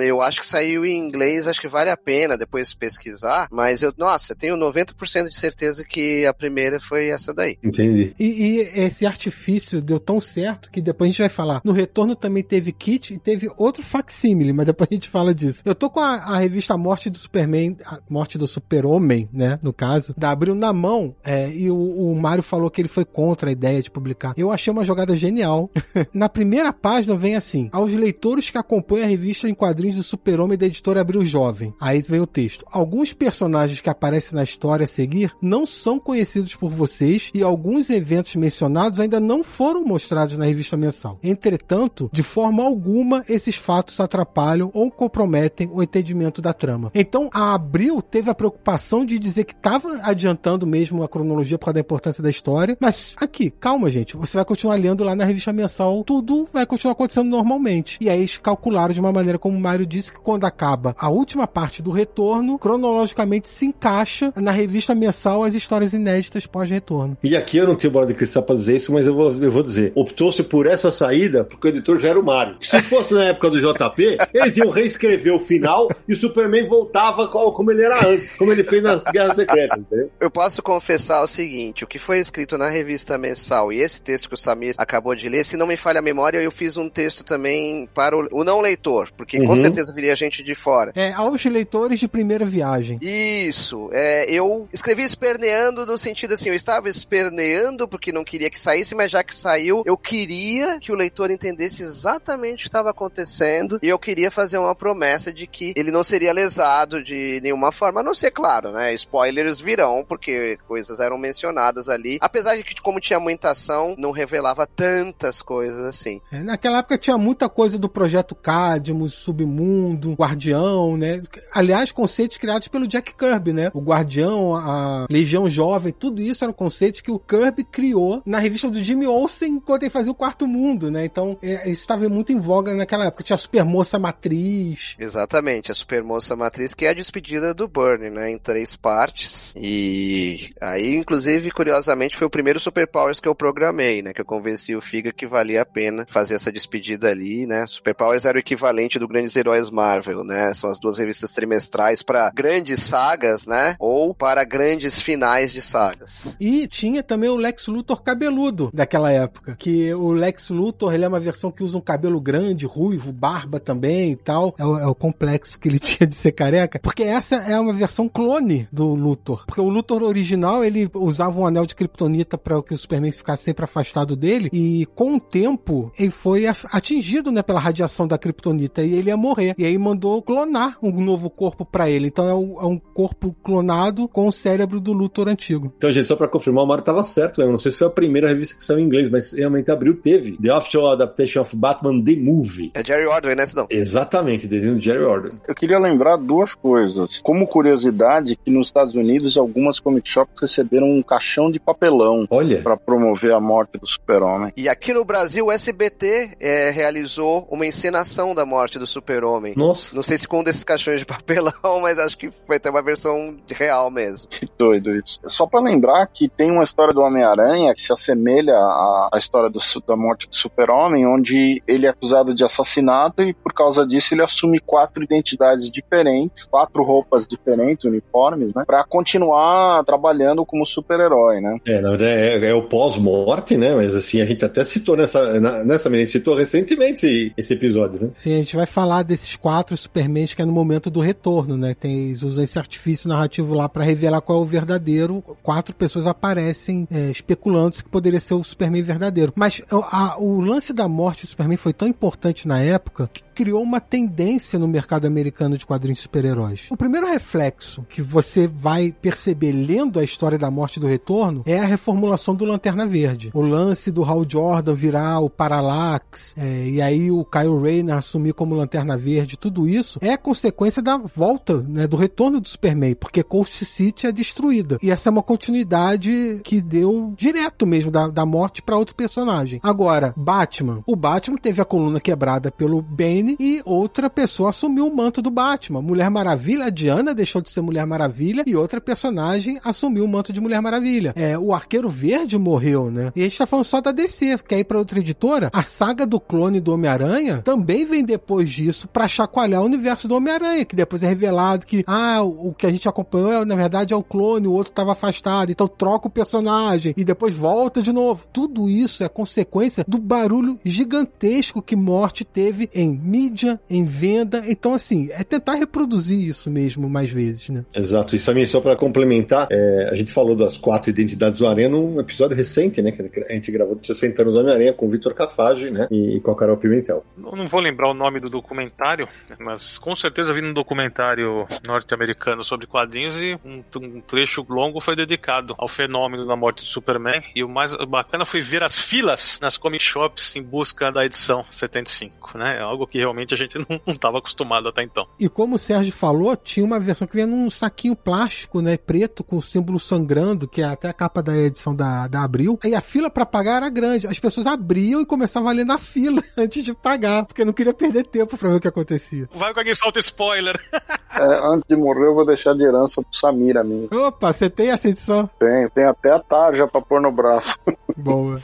eu 0.00 0.20
acho 0.20 0.40
que 0.40 0.46
saiu 0.46 0.84
em 0.84 0.98
inglês, 0.98 1.46
acho 1.46 1.60
que 1.60 1.68
vale 1.68 1.90
a 1.90 1.96
pena 1.96 2.36
depois 2.36 2.74
pesquisar, 2.74 3.48
mas 3.50 3.82
eu, 3.82 3.92
nossa, 3.96 4.32
eu 4.32 4.36
tenho 4.36 4.56
90% 4.56 5.28
de 5.28 5.36
certeza 5.36 5.84
que 5.84 6.26
a 6.26 6.34
primeira 6.34 6.80
foi 6.80 7.08
essa 7.08 7.32
daí. 7.32 7.58
Entendi. 7.62 8.14
E, 8.18 8.24
e 8.24 8.60
esse 8.80 9.06
artifício 9.06 9.80
deu 9.80 9.98
tão 9.98 10.20
certo 10.20 10.70
que 10.70 10.80
depois 10.80 11.08
a 11.08 11.10
gente 11.10 11.22
vai 11.22 11.28
falar. 11.28 11.60
No 11.64 11.72
retorno 11.72 12.14
também 12.14 12.42
teve 12.42 12.72
kit 12.72 13.14
e 13.14 13.18
teve 13.18 13.48
outro 13.56 13.82
facsímile, 13.82 14.52
mas 14.52 14.66
depois 14.66 14.88
a 14.90 14.94
gente 14.94 15.08
fala 15.08 15.34
disso. 15.34 15.62
Eu 15.64 15.74
tô 15.74 15.90
com 15.90 16.00
a, 16.00 16.14
a 16.14 16.36
revista 16.38 16.76
Morte 16.76 17.10
do 17.10 17.18
Superman, 17.18 17.76
a 17.84 17.98
Morte 18.08 18.38
do 18.38 18.46
Super-Homem, 18.46 19.28
né, 19.32 19.58
no 19.62 19.72
caso, 19.72 20.14
da 20.16 20.30
Abril 20.30 20.54
na 20.54 20.72
mão, 20.72 21.14
é, 21.24 21.50
e 21.50 21.70
o, 21.70 21.76
o 21.76 22.14
Mário 22.14 22.42
falou 22.42 22.70
que 22.70 22.80
ele 22.80 22.88
foi 22.88 23.04
contra 23.04 23.48
a 23.48 23.52
ideia 23.52 23.82
de 23.82 23.90
publicar. 23.90 24.34
Eu 24.36 24.51
achei 24.52 24.72
uma 24.72 24.84
jogada 24.84 25.16
genial. 25.16 25.70
na 26.12 26.28
primeira 26.28 26.72
página 26.72 27.16
vem 27.16 27.36
assim, 27.36 27.68
aos 27.72 27.92
leitores 27.92 28.50
que 28.50 28.58
acompanham 28.58 29.04
a 29.04 29.08
revista 29.08 29.48
em 29.48 29.54
quadrinhos 29.54 29.96
do 29.96 30.02
Super-Homem 30.02 30.58
da 30.58 30.66
editora 30.66 31.00
Abril 31.00 31.24
Jovem. 31.24 31.74
Aí 31.80 32.02
vem 32.02 32.20
o 32.20 32.26
texto. 32.26 32.64
Alguns 32.70 33.12
personagens 33.12 33.80
que 33.80 33.90
aparecem 33.90 34.36
na 34.36 34.44
história 34.44 34.84
a 34.84 34.88
seguir 34.88 35.32
não 35.40 35.64
são 35.66 35.98
conhecidos 35.98 36.54
por 36.54 36.70
vocês 36.70 37.30
e 37.34 37.42
alguns 37.42 37.90
eventos 37.90 38.34
mencionados 38.34 39.00
ainda 39.00 39.20
não 39.20 39.42
foram 39.42 39.84
mostrados 39.84 40.36
na 40.36 40.44
revista 40.44 40.76
mensal. 40.76 41.18
Entretanto, 41.22 42.10
de 42.12 42.22
forma 42.22 42.62
alguma, 42.62 43.24
esses 43.28 43.56
fatos 43.56 44.00
atrapalham 44.00 44.70
ou 44.74 44.90
comprometem 44.90 45.70
o 45.72 45.82
entendimento 45.82 46.42
da 46.42 46.52
trama. 46.52 46.90
Então, 46.94 47.28
a 47.32 47.54
Abril 47.54 48.00
teve 48.02 48.30
a 48.30 48.34
preocupação 48.34 49.04
de 49.04 49.18
dizer 49.18 49.44
que 49.44 49.52
estava 49.52 50.00
adiantando 50.02 50.66
mesmo 50.66 51.02
a 51.02 51.08
cronologia 51.08 51.58
por 51.58 51.66
causa 51.66 51.74
da 51.74 51.80
importância 51.80 52.22
da 52.22 52.30
história, 52.30 52.76
mas 52.80 53.14
aqui, 53.16 53.50
calma, 53.50 53.90
gente, 53.90 54.16
você 54.16 54.36
vai 54.36 54.41
continuar 54.44 54.76
lendo 54.76 55.04
lá 55.04 55.14
na 55.14 55.24
revista 55.24 55.52
mensal, 55.52 56.02
tudo 56.04 56.48
vai 56.52 56.66
continuar 56.66 56.92
acontecendo 56.92 57.28
normalmente. 57.28 57.96
E 58.00 58.08
aí 58.10 58.18
eles 58.18 58.36
calcularam 58.38 58.92
de 58.94 59.00
uma 59.00 59.12
maneira 59.12 59.38
como 59.38 59.56
o 59.56 59.60
Mário 59.60 59.86
disse 59.86 60.12
que 60.12 60.20
quando 60.20 60.44
acaba 60.44 60.94
a 60.98 61.08
última 61.08 61.46
parte 61.46 61.82
do 61.82 61.90
retorno, 61.90 62.58
cronologicamente 62.58 63.48
se 63.48 63.66
encaixa 63.66 64.32
na 64.36 64.50
revista 64.50 64.94
mensal 64.94 65.44
as 65.44 65.54
histórias 65.54 65.92
inéditas 65.92 66.46
pós-retorno. 66.46 67.16
E 67.22 67.36
aqui 67.36 67.56
eu 67.58 67.66
não 67.66 67.76
tenho 67.76 67.92
bola 67.92 68.06
de 68.06 68.14
cristal 68.14 68.42
pra 68.42 68.54
dizer 68.54 68.76
isso, 68.76 68.92
mas 68.92 69.06
eu 69.06 69.14
vou, 69.14 69.32
eu 69.32 69.50
vou 69.50 69.62
dizer. 69.62 69.92
Optou-se 69.94 70.42
por 70.42 70.66
essa 70.66 70.90
saída 70.90 71.44
porque 71.44 71.68
o 71.68 71.70
editor 71.70 71.98
já 71.98 72.08
era 72.08 72.20
o 72.20 72.24
Mário. 72.24 72.56
Se 72.62 72.82
fosse 72.82 73.14
na 73.14 73.24
época 73.24 73.50
do 73.50 73.60
JP, 73.60 74.18
eles 74.34 74.56
iam 74.56 74.70
reescrever 74.70 75.34
o 75.34 75.38
final 75.38 75.88
e 76.08 76.12
o 76.12 76.16
Superman 76.16 76.66
voltava 76.68 77.28
co- 77.28 77.52
como 77.52 77.70
ele 77.70 77.84
era 77.84 78.06
antes, 78.06 78.34
como 78.34 78.52
ele 78.52 78.64
fez 78.64 78.82
nas 78.82 79.02
Guerras 79.04 79.36
Secretas, 79.36 79.78
entendeu? 79.78 80.10
Eu 80.20 80.30
posso 80.30 80.62
confessar 80.62 81.22
o 81.22 81.28
seguinte, 81.28 81.84
o 81.84 81.86
que 81.86 81.98
foi 81.98 82.18
escrito 82.18 82.56
na 82.58 82.68
revista 82.68 83.16
mensal 83.18 83.72
e 83.72 83.80
esse 83.80 84.00
texto 84.02 84.28
que 84.32 84.34
o 84.34 84.38
Samir 84.38 84.74
acabou 84.78 85.14
de 85.14 85.28
ler, 85.28 85.44
se 85.44 85.56
não 85.58 85.66
me 85.66 85.76
falha 85.76 85.98
a 85.98 86.02
memória, 86.02 86.38
eu 86.38 86.50
fiz 86.50 86.76
um 86.78 86.88
texto 86.88 87.22
também 87.22 87.86
para 87.94 88.16
o, 88.16 88.26
o 88.32 88.44
não 88.44 88.60
leitor, 88.60 89.10
porque 89.16 89.38
Uhum. 89.38 89.46
com 89.48 89.56
certeza 89.56 89.92
viria 89.92 90.14
gente 90.16 90.42
de 90.42 90.54
fora. 90.54 90.92
É, 90.94 91.12
aos 91.12 91.44
leitores 91.44 91.98
de 92.00 92.06
primeira 92.08 92.44
viagem. 92.46 92.98
Isso, 93.02 93.90
é, 93.92 94.24
eu 94.30 94.68
escrevi 94.72 95.02
esperneando 95.02 95.84
no 95.84 95.98
sentido 95.98 96.34
assim, 96.34 96.48
eu 96.48 96.54
estava 96.54 96.88
esperneando 96.88 97.86
porque 97.88 98.12
não 98.12 98.24
queria 98.24 98.48
que 98.50 98.58
saísse, 98.58 98.94
mas 98.94 99.10
já 99.10 99.22
que 99.22 99.34
saiu, 99.34 99.82
eu 99.84 99.96
queria 99.96 100.78
que 100.80 100.92
o 100.92 100.94
leitor 100.94 101.30
entendesse 101.30 101.82
exatamente 101.82 102.54
o 102.54 102.62
que 102.62 102.68
estava 102.68 102.90
acontecendo 102.90 103.78
e 103.82 103.88
eu 103.88 103.98
queria 103.98 104.30
fazer 104.30 104.58
uma 104.58 104.74
promessa 104.74 105.32
de 105.32 105.46
que 105.46 105.72
ele 105.76 105.90
não 105.90 106.04
seria 106.04 106.32
lesado 106.32 107.02
de 107.02 107.40
nenhuma 107.42 107.72
forma, 107.72 108.00
a 108.00 108.04
não 108.04 108.14
ser 108.14 108.30
claro, 108.30 108.70
né? 108.72 108.94
Spoilers 108.94 109.60
virão, 109.60 110.04
porque 110.08 110.58
coisas 110.68 111.00
eram 111.00 111.18
mencionadas 111.18 111.88
ali, 111.88 112.18
apesar 112.20 112.56
de 112.56 112.62
que, 112.62 112.80
como 112.80 113.00
tinha 113.00 113.18
muita 113.18 113.50
ação, 113.50 113.94
não 113.98 114.10
revelava 114.22 114.66
tantas 114.66 115.42
coisas 115.42 115.86
assim. 115.86 116.20
É, 116.30 116.42
naquela 116.42 116.78
época 116.78 116.96
tinha 116.96 117.18
muita 117.18 117.48
coisa 117.48 117.78
do 117.78 117.88
projeto 117.88 118.34
Cadmus, 118.34 119.14
Submundo, 119.14 120.12
Guardião, 120.12 120.96
né? 120.96 121.20
Aliás, 121.52 121.90
conceitos 121.90 122.36
criados 122.36 122.68
pelo 122.68 122.86
Jack 122.86 123.14
Kirby, 123.14 123.52
né? 123.52 123.70
O 123.74 123.80
Guardião, 123.80 124.54
a 124.54 125.06
Legião 125.10 125.48
Jovem, 125.48 125.92
tudo 125.92 126.22
isso 126.22 126.44
eram 126.44 126.52
conceitos 126.52 127.00
que 127.00 127.10
o 127.10 127.18
Kirby 127.18 127.64
criou 127.64 128.22
na 128.24 128.38
revista 128.38 128.70
do 128.70 128.82
Jimmy 128.82 129.06
Olsen 129.06 129.54
enquanto 129.54 129.82
ele 129.82 129.90
fazia 129.90 130.12
o 130.12 130.14
Quarto 130.14 130.46
Mundo, 130.46 130.90
né? 130.90 131.04
Então, 131.04 131.36
é, 131.42 131.68
isso 131.68 131.82
estava 131.82 132.08
muito 132.08 132.32
em 132.32 132.38
voga 132.38 132.72
naquela 132.74 133.06
época. 133.06 133.24
Tinha 133.24 133.34
a 133.34 133.38
Supermoça 133.38 133.98
Matriz. 133.98 134.94
Exatamente, 134.98 135.72
a 135.72 135.74
Supermoça 135.74 136.36
Matriz, 136.36 136.74
que 136.74 136.86
é 136.86 136.90
a 136.90 136.94
despedida 136.94 137.52
do 137.52 137.66
Burnie, 137.66 138.10
né? 138.10 138.30
Em 138.30 138.38
três 138.38 138.76
partes. 138.76 139.52
E 139.56 140.52
aí, 140.60 140.96
inclusive, 140.96 141.50
curiosamente, 141.50 142.16
foi 142.16 142.26
o 142.26 142.30
primeiro 142.30 142.60
Superpowers 142.60 143.20
que 143.20 143.28
eu 143.28 143.34
programei, 143.34 144.02
né? 144.02 144.11
Que 144.12 144.20
eu 144.20 144.24
convenci 144.24 144.74
o 144.74 144.80
Figa 144.80 145.12
que 145.12 145.26
valia 145.26 145.62
a 145.62 145.66
pena 145.66 146.04
fazer 146.08 146.34
essa 146.34 146.52
despedida 146.52 147.10
ali, 147.10 147.46
né? 147.46 147.66
Superpowers 147.66 148.24
era 148.24 148.36
o 148.36 148.40
equivalente 148.40 148.98
do 148.98 149.08
Grandes 149.08 149.34
Heróis 149.36 149.70
Marvel, 149.70 150.24
né? 150.24 150.52
São 150.54 150.70
as 150.70 150.78
duas 150.78 150.98
revistas 150.98 151.30
trimestrais 151.30 152.02
para 152.02 152.30
grandes 152.30 152.80
sagas, 152.80 153.46
né? 153.46 153.76
Ou 153.78 154.14
para 154.14 154.44
grandes 154.44 155.00
finais 155.00 155.52
de 155.52 155.62
sagas. 155.62 156.36
E 156.40 156.66
tinha 156.66 157.02
também 157.02 157.30
o 157.30 157.36
Lex 157.36 157.66
Luthor 157.66 158.02
cabeludo 158.02 158.70
daquela 158.72 159.10
época. 159.10 159.56
Que 159.58 159.92
o 159.94 160.12
Lex 160.12 160.50
Luthor, 160.50 160.94
ele 160.94 161.04
é 161.04 161.08
uma 161.08 161.20
versão 161.20 161.50
que 161.50 161.62
usa 161.62 161.78
um 161.78 161.80
cabelo 161.80 162.20
grande, 162.20 162.66
ruivo, 162.66 163.12
barba 163.12 163.60
também 163.60 164.12
e 164.12 164.16
tal. 164.16 164.54
É 164.58 164.64
o, 164.64 164.78
é 164.78 164.86
o 164.86 164.94
complexo 164.94 165.58
que 165.58 165.68
ele 165.68 165.78
tinha 165.80 166.06
de 166.06 166.14
ser 166.14 166.32
careca. 166.32 166.78
Porque 166.78 167.02
essa 167.02 167.36
é 167.36 167.58
uma 167.58 167.72
versão 167.72 168.08
clone 168.08 168.68
do 168.72 168.94
Luthor. 168.94 169.44
Porque 169.46 169.60
o 169.60 169.68
Luthor 169.68 170.02
original, 170.02 170.64
ele 170.64 170.90
usava 170.94 171.38
um 171.38 171.46
anel 171.46 171.66
de 171.66 171.74
kryptonita 171.74 172.36
para 172.36 172.62
que 172.62 172.74
o 172.74 172.78
Superman 172.78 173.12
ficasse 173.12 173.44
sempre 173.44 173.64
afastado 173.64 174.01
dele. 174.04 174.48
E 174.52 174.86
com 174.94 175.16
o 175.16 175.20
tempo, 175.20 175.90
ele 175.98 176.10
foi 176.10 176.46
atingido, 176.46 177.30
né, 177.30 177.42
pela 177.42 177.60
radiação 177.60 178.06
da 178.06 178.18
kryptonita 178.18 178.82
e 178.82 178.94
ele 178.94 179.08
ia 179.08 179.16
morrer. 179.16 179.54
E 179.56 179.64
aí 179.64 179.76
mandou 179.78 180.22
clonar 180.22 180.76
um 180.82 180.90
novo 181.00 181.30
corpo 181.30 181.64
para 181.64 181.88
ele. 181.90 182.08
Então 182.08 182.28
é 182.28 182.34
um, 182.34 182.60
é 182.60 182.66
um 182.66 182.78
corpo 182.78 183.34
clonado 183.42 184.08
com 184.08 184.26
o 184.26 184.32
cérebro 184.32 184.80
do 184.80 184.92
Luthor 184.92 185.28
antigo. 185.28 185.72
Então, 185.76 185.92
gente, 185.92 186.06
só 186.06 186.16
pra 186.16 186.28
confirmar, 186.28 186.64
o 186.64 186.66
Mário 186.66 186.84
tava 186.84 187.04
certo. 187.04 187.40
Eu 187.40 187.50
não 187.50 187.58
sei 187.58 187.72
se 187.72 187.78
foi 187.78 187.86
a 187.86 187.90
primeira 187.90 188.28
revista 188.28 188.54
que 188.54 188.64
saiu 188.64 188.78
em 188.78 188.84
inglês, 188.84 189.08
mas 189.08 189.32
realmente 189.32 189.70
abriu, 189.70 189.94
teve. 189.94 190.36
The 190.38 190.54
Official 190.54 190.92
Adaptation 190.92 191.42
of 191.42 191.56
Batman 191.56 192.02
The 192.02 192.16
Movie. 192.16 192.72
É 192.74 192.84
Jerry 192.84 193.06
Ordway, 193.06 193.34
né, 193.34 193.46
Sidão? 193.46 193.66
Exatamente, 193.70 194.46
desenho 194.46 194.78
de 194.78 194.84
Jerry 194.84 195.04
Order. 195.04 195.32
Eu 195.46 195.54
queria 195.54 195.78
lembrar 195.78 196.16
duas 196.16 196.54
coisas. 196.54 197.20
Como 197.22 197.46
curiosidade, 197.46 198.36
que 198.36 198.50
nos 198.50 198.68
Estados 198.68 198.94
Unidos 198.94 199.36
algumas 199.36 199.78
comic 199.78 200.08
shops 200.08 200.40
receberam 200.40 200.90
um 200.90 201.02
caixão 201.02 201.50
de 201.50 201.58
papelão 201.58 202.26
Olha, 202.30 202.62
para 202.62 202.76
promover 202.76 203.32
a 203.32 203.40
morte 203.40 203.78
do 203.78 203.86
super-homem. 203.92 204.52
E 204.56 204.68
aqui 204.68 204.92
no 204.92 205.04
Brasil, 205.04 205.46
o 205.46 205.52
SBT 205.52 206.36
é, 206.40 206.70
realizou 206.70 207.46
uma 207.50 207.66
encenação 207.66 208.34
da 208.34 208.44
morte 208.44 208.78
do 208.78 208.86
super-homem. 208.86 209.54
nossa. 209.56 209.94
Não 209.94 210.02
sei 210.02 210.18
se 210.18 210.26
com 210.26 210.40
um 210.40 210.42
desses 210.42 210.64
caixões 210.64 211.00
de 211.00 211.06
papelão, 211.06 211.52
mas 211.82 211.98
acho 211.98 212.16
que 212.16 212.30
foi 212.46 212.56
até 212.56 212.70
uma 212.70 212.82
versão 212.82 213.36
real 213.48 213.90
mesmo. 213.90 214.28
Que 214.28 214.48
doido 214.58 214.94
isso. 214.96 215.18
Só 215.24 215.46
pra 215.46 215.60
lembrar 215.60 216.06
que 216.06 216.28
tem 216.28 216.50
uma 216.50 216.64
história 216.64 216.92
do 216.92 217.00
Homem-Aranha 217.00 217.74
que 217.74 217.80
se 217.80 217.92
assemelha 217.92 218.54
à, 218.54 219.10
à 219.12 219.18
história 219.18 219.48
do 219.48 219.58
da 219.86 219.96
morte 219.96 220.28
do 220.28 220.34
Super-Homem, 220.34 221.06
onde 221.06 221.62
ele 221.66 221.86
é 221.86 221.90
acusado 221.90 222.34
de 222.34 222.44
assassinato 222.44 223.22
e 223.22 223.32
por 223.32 223.52
causa 223.52 223.86
disso 223.86 224.14
ele 224.14 224.22
assume 224.22 224.58
quatro 224.58 225.02
identidades 225.02 225.70
diferentes, 225.70 226.46
quatro 226.46 226.82
roupas 226.82 227.26
diferentes, 227.26 227.84
uniformes, 227.84 228.54
né? 228.54 228.64
Pra 228.66 228.84
continuar 228.84 229.84
trabalhando 229.84 230.44
como 230.44 230.66
super-herói, 230.66 231.40
né? 231.40 231.58
É, 231.66 231.80
na 231.80 231.90
verdade 231.90 232.10
é, 232.10 232.50
é 232.50 232.54
o 232.54 232.68
pós-morte, 232.68 233.56
né? 233.56 233.74
Mas 233.82 233.94
assim, 233.96 234.20
a 234.20 234.26
gente 234.26 234.44
até 234.44 234.64
citou 234.64 234.96
nessa, 234.96 235.40
na- 235.40 235.64
nessa, 235.64 235.88
a 235.88 235.92
gente 235.92 236.10
citou 236.10 236.36
recentemente 236.36 237.32
esse, 237.36 237.52
episódio, 237.54 238.00
né? 238.00 238.08
Sim, 238.14 238.34
a 238.34 238.38
gente 238.38 238.54
vai 238.56 238.66
falar 238.66 239.02
desses 239.02 239.34
quatro 239.36 239.76
Supermans 239.76 240.34
que 240.34 240.40
é 240.40 240.44
no 240.44 240.52
momento 240.52 240.88
do 240.90 241.00
retorno, 241.00 241.56
né? 241.56 241.74
Tem, 241.74 242.06
eles 242.06 242.22
usam 242.22 242.44
esse 242.44 242.58
artifício 242.58 243.08
narrativo 243.08 243.54
lá 243.54 243.68
pra 243.68 243.82
revelar 243.84 244.20
qual 244.20 244.38
é 244.38 244.42
o 244.42 244.46
verdadeiro. 244.46 245.22
Quatro 245.42 245.74
pessoas 245.74 246.06
aparecem 246.06 246.86
é, 246.92 247.10
especulando 247.10 247.74
se 247.76 247.82
que 247.84 247.90
poderia 247.90 248.20
ser 248.20 248.34
o 248.34 248.44
Superman 248.44 248.82
verdadeiro. 248.82 249.32
Mas 249.34 249.60
a- 249.70 250.16
o 250.18 250.40
lance 250.40 250.72
da 250.72 250.86
morte 250.88 251.26
do 251.26 251.30
Superman 251.30 251.56
foi 251.56 251.72
tão 251.72 251.88
importante 251.88 252.46
na 252.46 252.60
época 252.60 253.10
que 253.12 253.22
criou 253.34 253.62
uma 253.62 253.80
tendência 253.80 254.58
no 254.58 254.68
mercado 254.68 255.06
americano 255.06 255.56
de 255.58 255.66
quadrinhos 255.66 255.98
de 255.98 256.02
super-heróis. 256.02 256.66
O 256.70 256.76
primeiro 256.76 257.06
reflexo 257.06 257.84
que 257.88 258.02
você 258.02 258.46
vai 258.46 258.94
perceber 259.00 259.52
lendo 259.52 259.98
a 259.98 260.04
história 260.04 260.38
da 260.38 260.50
morte 260.50 260.78
do 260.78 260.86
retorno 260.86 261.42
é 261.46 261.58
a 261.58 261.64
reformulação 261.64 262.34
do 262.34 262.44
Lanterna 262.44 262.86
Verde. 262.86 263.30
O 263.34 263.40
lance 263.62 263.90
do 263.90 264.04
Hal 264.04 264.24
Jordan 264.28 264.74
virar 264.74 265.20
o 265.20 265.30
Parallax, 265.30 266.34
é, 266.36 266.68
e 266.68 266.82
aí 266.82 267.10
o 267.10 267.24
Kyle 267.24 267.60
Rayner 267.60 267.96
assumir 267.96 268.32
como 268.32 268.54
Lanterna 268.54 268.96
Verde, 268.96 269.38
tudo 269.38 269.68
isso 269.68 269.98
é 270.02 270.16
consequência 270.16 270.82
da 270.82 270.96
volta, 270.98 271.62
né, 271.62 271.86
do 271.86 271.96
retorno 271.96 272.40
do 272.40 272.48
Superman, 272.48 272.94
porque 272.94 273.22
Coast 273.22 273.64
City 273.64 274.06
é 274.06 274.12
destruída. 274.12 274.78
E 274.82 274.90
essa 274.90 275.08
é 275.08 275.12
uma 275.12 275.22
continuidade 275.22 276.40
que 276.42 276.60
deu 276.60 277.12
direto 277.16 277.66
mesmo 277.66 277.90
da, 277.90 278.08
da 278.08 278.26
morte 278.26 278.62
para 278.62 278.76
outro 278.76 278.94
personagem. 278.94 279.60
Agora, 279.62 280.12
Batman. 280.16 280.82
O 280.86 280.96
Batman 280.96 281.36
teve 281.36 281.60
a 281.60 281.64
coluna 281.64 282.00
quebrada 282.00 282.50
pelo 282.50 282.82
Bane 282.82 283.36
e 283.38 283.62
outra 283.64 284.10
pessoa 284.10 284.50
assumiu 284.50 284.86
o 284.86 284.96
manto 284.96 285.22
do 285.22 285.30
Batman. 285.30 285.82
Mulher 285.82 286.10
Maravilha, 286.10 286.66
a 286.66 286.70
Diana 286.70 287.14
deixou 287.14 287.40
de 287.40 287.50
ser 287.50 287.60
Mulher 287.60 287.86
Maravilha 287.86 288.44
e 288.46 288.56
outra 288.56 288.80
personagem 288.80 289.60
assumiu 289.64 290.04
o 290.04 290.08
manto 290.08 290.32
de 290.32 290.40
Mulher 290.40 290.60
Maravilha. 290.60 291.12
É, 291.16 291.38
o 291.38 291.52
Arqueiro 291.52 291.88
Verde 291.88 292.38
morreu, 292.38 292.90
né? 292.90 293.12
E 293.14 293.20
a 293.20 293.24
gente 293.24 293.38
tá 293.38 293.46
falando 293.52 293.64
só 293.66 293.82
da 293.82 293.92
DC, 293.92 294.38
que 294.48 294.54
aí 294.54 294.64
pra 294.64 294.78
outra 294.78 294.98
editora, 294.98 295.50
a 295.52 295.62
saga 295.62 296.06
do 296.06 296.18
clone 296.18 296.58
do 296.58 296.72
Homem-Aranha 296.72 297.42
também 297.42 297.84
vem 297.84 298.02
depois 298.02 298.48
disso 298.48 298.88
pra 298.88 299.06
chacoalhar 299.06 299.60
o 299.60 299.66
universo 299.66 300.08
do 300.08 300.16
Homem-Aranha, 300.16 300.64
que 300.64 300.74
depois 300.74 301.02
é 301.02 301.08
revelado 301.08 301.66
que, 301.66 301.84
ah, 301.86 302.22
o 302.22 302.54
que 302.54 302.66
a 302.66 302.72
gente 302.72 302.88
acompanhou, 302.88 303.32
é, 303.32 303.44
na 303.44 303.54
verdade, 303.54 303.92
é 303.92 303.96
o 303.96 304.02
clone, 304.02 304.46
o 304.46 304.52
outro 304.52 304.72
tava 304.72 304.92
afastado, 304.92 305.52
então 305.52 305.68
troca 305.68 306.06
o 306.06 306.10
personagem 306.10 306.94
e 306.96 307.04
depois 307.04 307.34
volta 307.34 307.82
de 307.82 307.92
novo. 307.92 308.26
Tudo 308.32 308.70
isso 308.70 309.04
é 309.04 309.08
consequência 309.08 309.84
do 309.86 309.98
barulho 309.98 310.58
gigantesco 310.64 311.60
que 311.60 311.76
Morte 311.76 312.24
teve 312.24 312.70
em 312.74 312.88
mídia, 312.88 313.60
em 313.68 313.84
venda. 313.84 314.42
Então, 314.48 314.72
assim, 314.72 315.10
é 315.12 315.22
tentar 315.22 315.54
reproduzir 315.54 316.18
isso 316.18 316.50
mesmo 316.50 316.88
mais 316.88 317.10
vezes, 317.10 317.50
né? 317.50 317.64
Exato. 317.74 318.16
E 318.16 318.18
também, 318.18 318.46
só 318.46 318.60
pra 318.60 318.76
complementar, 318.76 319.48
é, 319.50 319.90
a 319.90 319.94
gente 319.94 320.10
falou 320.10 320.34
das 320.34 320.56
quatro 320.56 320.90
identidades 320.90 321.38
do 321.38 321.46
Aranha 321.46 321.68
num 321.68 322.00
episódio 322.00 322.36
recente, 322.36 322.80
né? 322.80 322.92
Que 322.92 323.02
a 323.28 323.41
gente 323.42 323.50
gravou 323.50 323.74
de 323.74 323.86
60 323.86 324.22
anos 324.22 324.34
do 324.34 324.40
Homem-Aranha 324.40 324.72
com 324.72 324.86
o 324.86 324.90
Vitor 324.90 325.12
Cafage, 325.12 325.70
né? 325.70 325.88
E 325.90 326.20
com 326.20 326.30
a 326.30 326.36
Carol 326.36 326.56
Pimentel. 326.56 327.04
Eu 327.18 327.36
não 327.36 327.48
vou 327.48 327.60
lembrar 327.60 327.90
o 327.90 327.94
nome 327.94 328.20
do 328.20 328.30
documentário, 328.30 329.08
mas 329.38 329.78
com 329.78 329.96
certeza 329.96 330.32
vi 330.32 330.40
num 330.40 330.54
documentário 330.54 331.46
norte-americano 331.66 332.44
sobre 332.44 332.66
quadrinhos 332.66 333.16
e 333.16 333.38
um, 333.44 333.62
um 333.76 334.00
trecho 334.00 334.46
longo 334.48 334.80
foi 334.80 334.94
dedicado 334.94 335.54
ao 335.58 335.66
fenômeno 335.66 336.24
da 336.24 336.36
morte 336.36 336.62
do 336.62 336.68
Superman. 336.68 337.20
E 337.34 337.42
o 337.42 337.48
mais 337.48 337.74
bacana 337.88 338.24
foi 338.24 338.40
ver 338.40 338.62
as 338.62 338.78
filas 338.78 339.38
nas 339.42 339.56
comic 339.56 339.82
shops 339.82 340.36
em 340.36 340.42
busca 340.42 340.92
da 340.92 341.04
edição 341.04 341.44
75, 341.50 342.38
né? 342.38 342.58
É 342.58 342.62
algo 342.62 342.86
que 342.86 342.98
realmente 342.98 343.34
a 343.34 343.36
gente 343.36 343.58
não 343.68 343.80
estava 343.88 344.18
acostumado 344.18 344.68
até 344.68 344.82
então. 344.82 345.06
E 345.18 345.28
como 345.28 345.56
o 345.56 345.58
Sérgio 345.58 345.92
falou, 345.92 346.36
tinha 346.36 346.64
uma 346.64 346.78
versão 346.78 347.08
que 347.08 347.14
vinha 347.14 347.26
num 347.26 347.50
saquinho 347.50 347.96
plástico, 347.96 348.60
né, 348.60 348.76
preto, 348.76 349.24
com 349.24 349.36
o 349.38 349.42
símbolo 349.42 349.80
sangrando, 349.80 350.46
que 350.46 350.62
é 350.62 350.64
até 350.64 350.88
a 350.88 350.92
capa 350.92 351.22
da 351.22 351.36
edição 351.36 351.74
da, 351.74 352.06
da 352.06 352.22
Abril. 352.22 352.58
E 352.64 352.74
a 352.74 352.80
fila 352.80 353.10
pra 353.10 353.26
pagar 353.32 353.56
era 353.56 353.70
grande. 353.70 354.06
As 354.06 354.20
pessoas 354.20 354.46
abriam 354.46 355.00
e 355.00 355.06
começavam 355.06 355.48
a 355.48 355.52
ler 355.52 355.64
na 355.64 355.78
fila 355.78 356.22
antes 356.36 356.62
de 356.62 356.74
pagar, 356.74 357.24
porque 357.24 357.44
não 357.44 357.52
queria 357.52 357.72
perder 357.72 358.06
tempo 358.06 358.36
pra 358.36 358.50
ver 358.50 358.56
o 358.56 358.60
que 358.60 358.68
acontecia. 358.68 359.28
Vai 359.34 359.52
com 359.54 359.60
alguém 359.60 359.74
solta 359.74 359.98
spoiler. 359.98 360.60
É, 361.14 361.46
antes 361.46 361.66
de 361.68 361.76
morrer, 361.76 362.06
eu 362.06 362.14
vou 362.14 362.24
deixar 362.24 362.54
de 362.54 362.64
herança 362.64 363.02
pro 363.02 363.14
Samir, 363.14 363.58
a 363.58 363.62
mim. 363.62 363.86
Opa, 363.92 364.32
você 364.32 364.48
tem 364.48 364.70
essa 364.70 364.88
edição? 364.88 365.28
Tem, 365.38 365.68
tem 365.68 365.84
até 365.84 366.10
a 366.10 366.18
tarja 366.18 366.66
pra 366.66 366.80
pôr 366.80 367.02
no 367.02 367.12
braço. 367.12 367.54
Boa. 367.94 368.40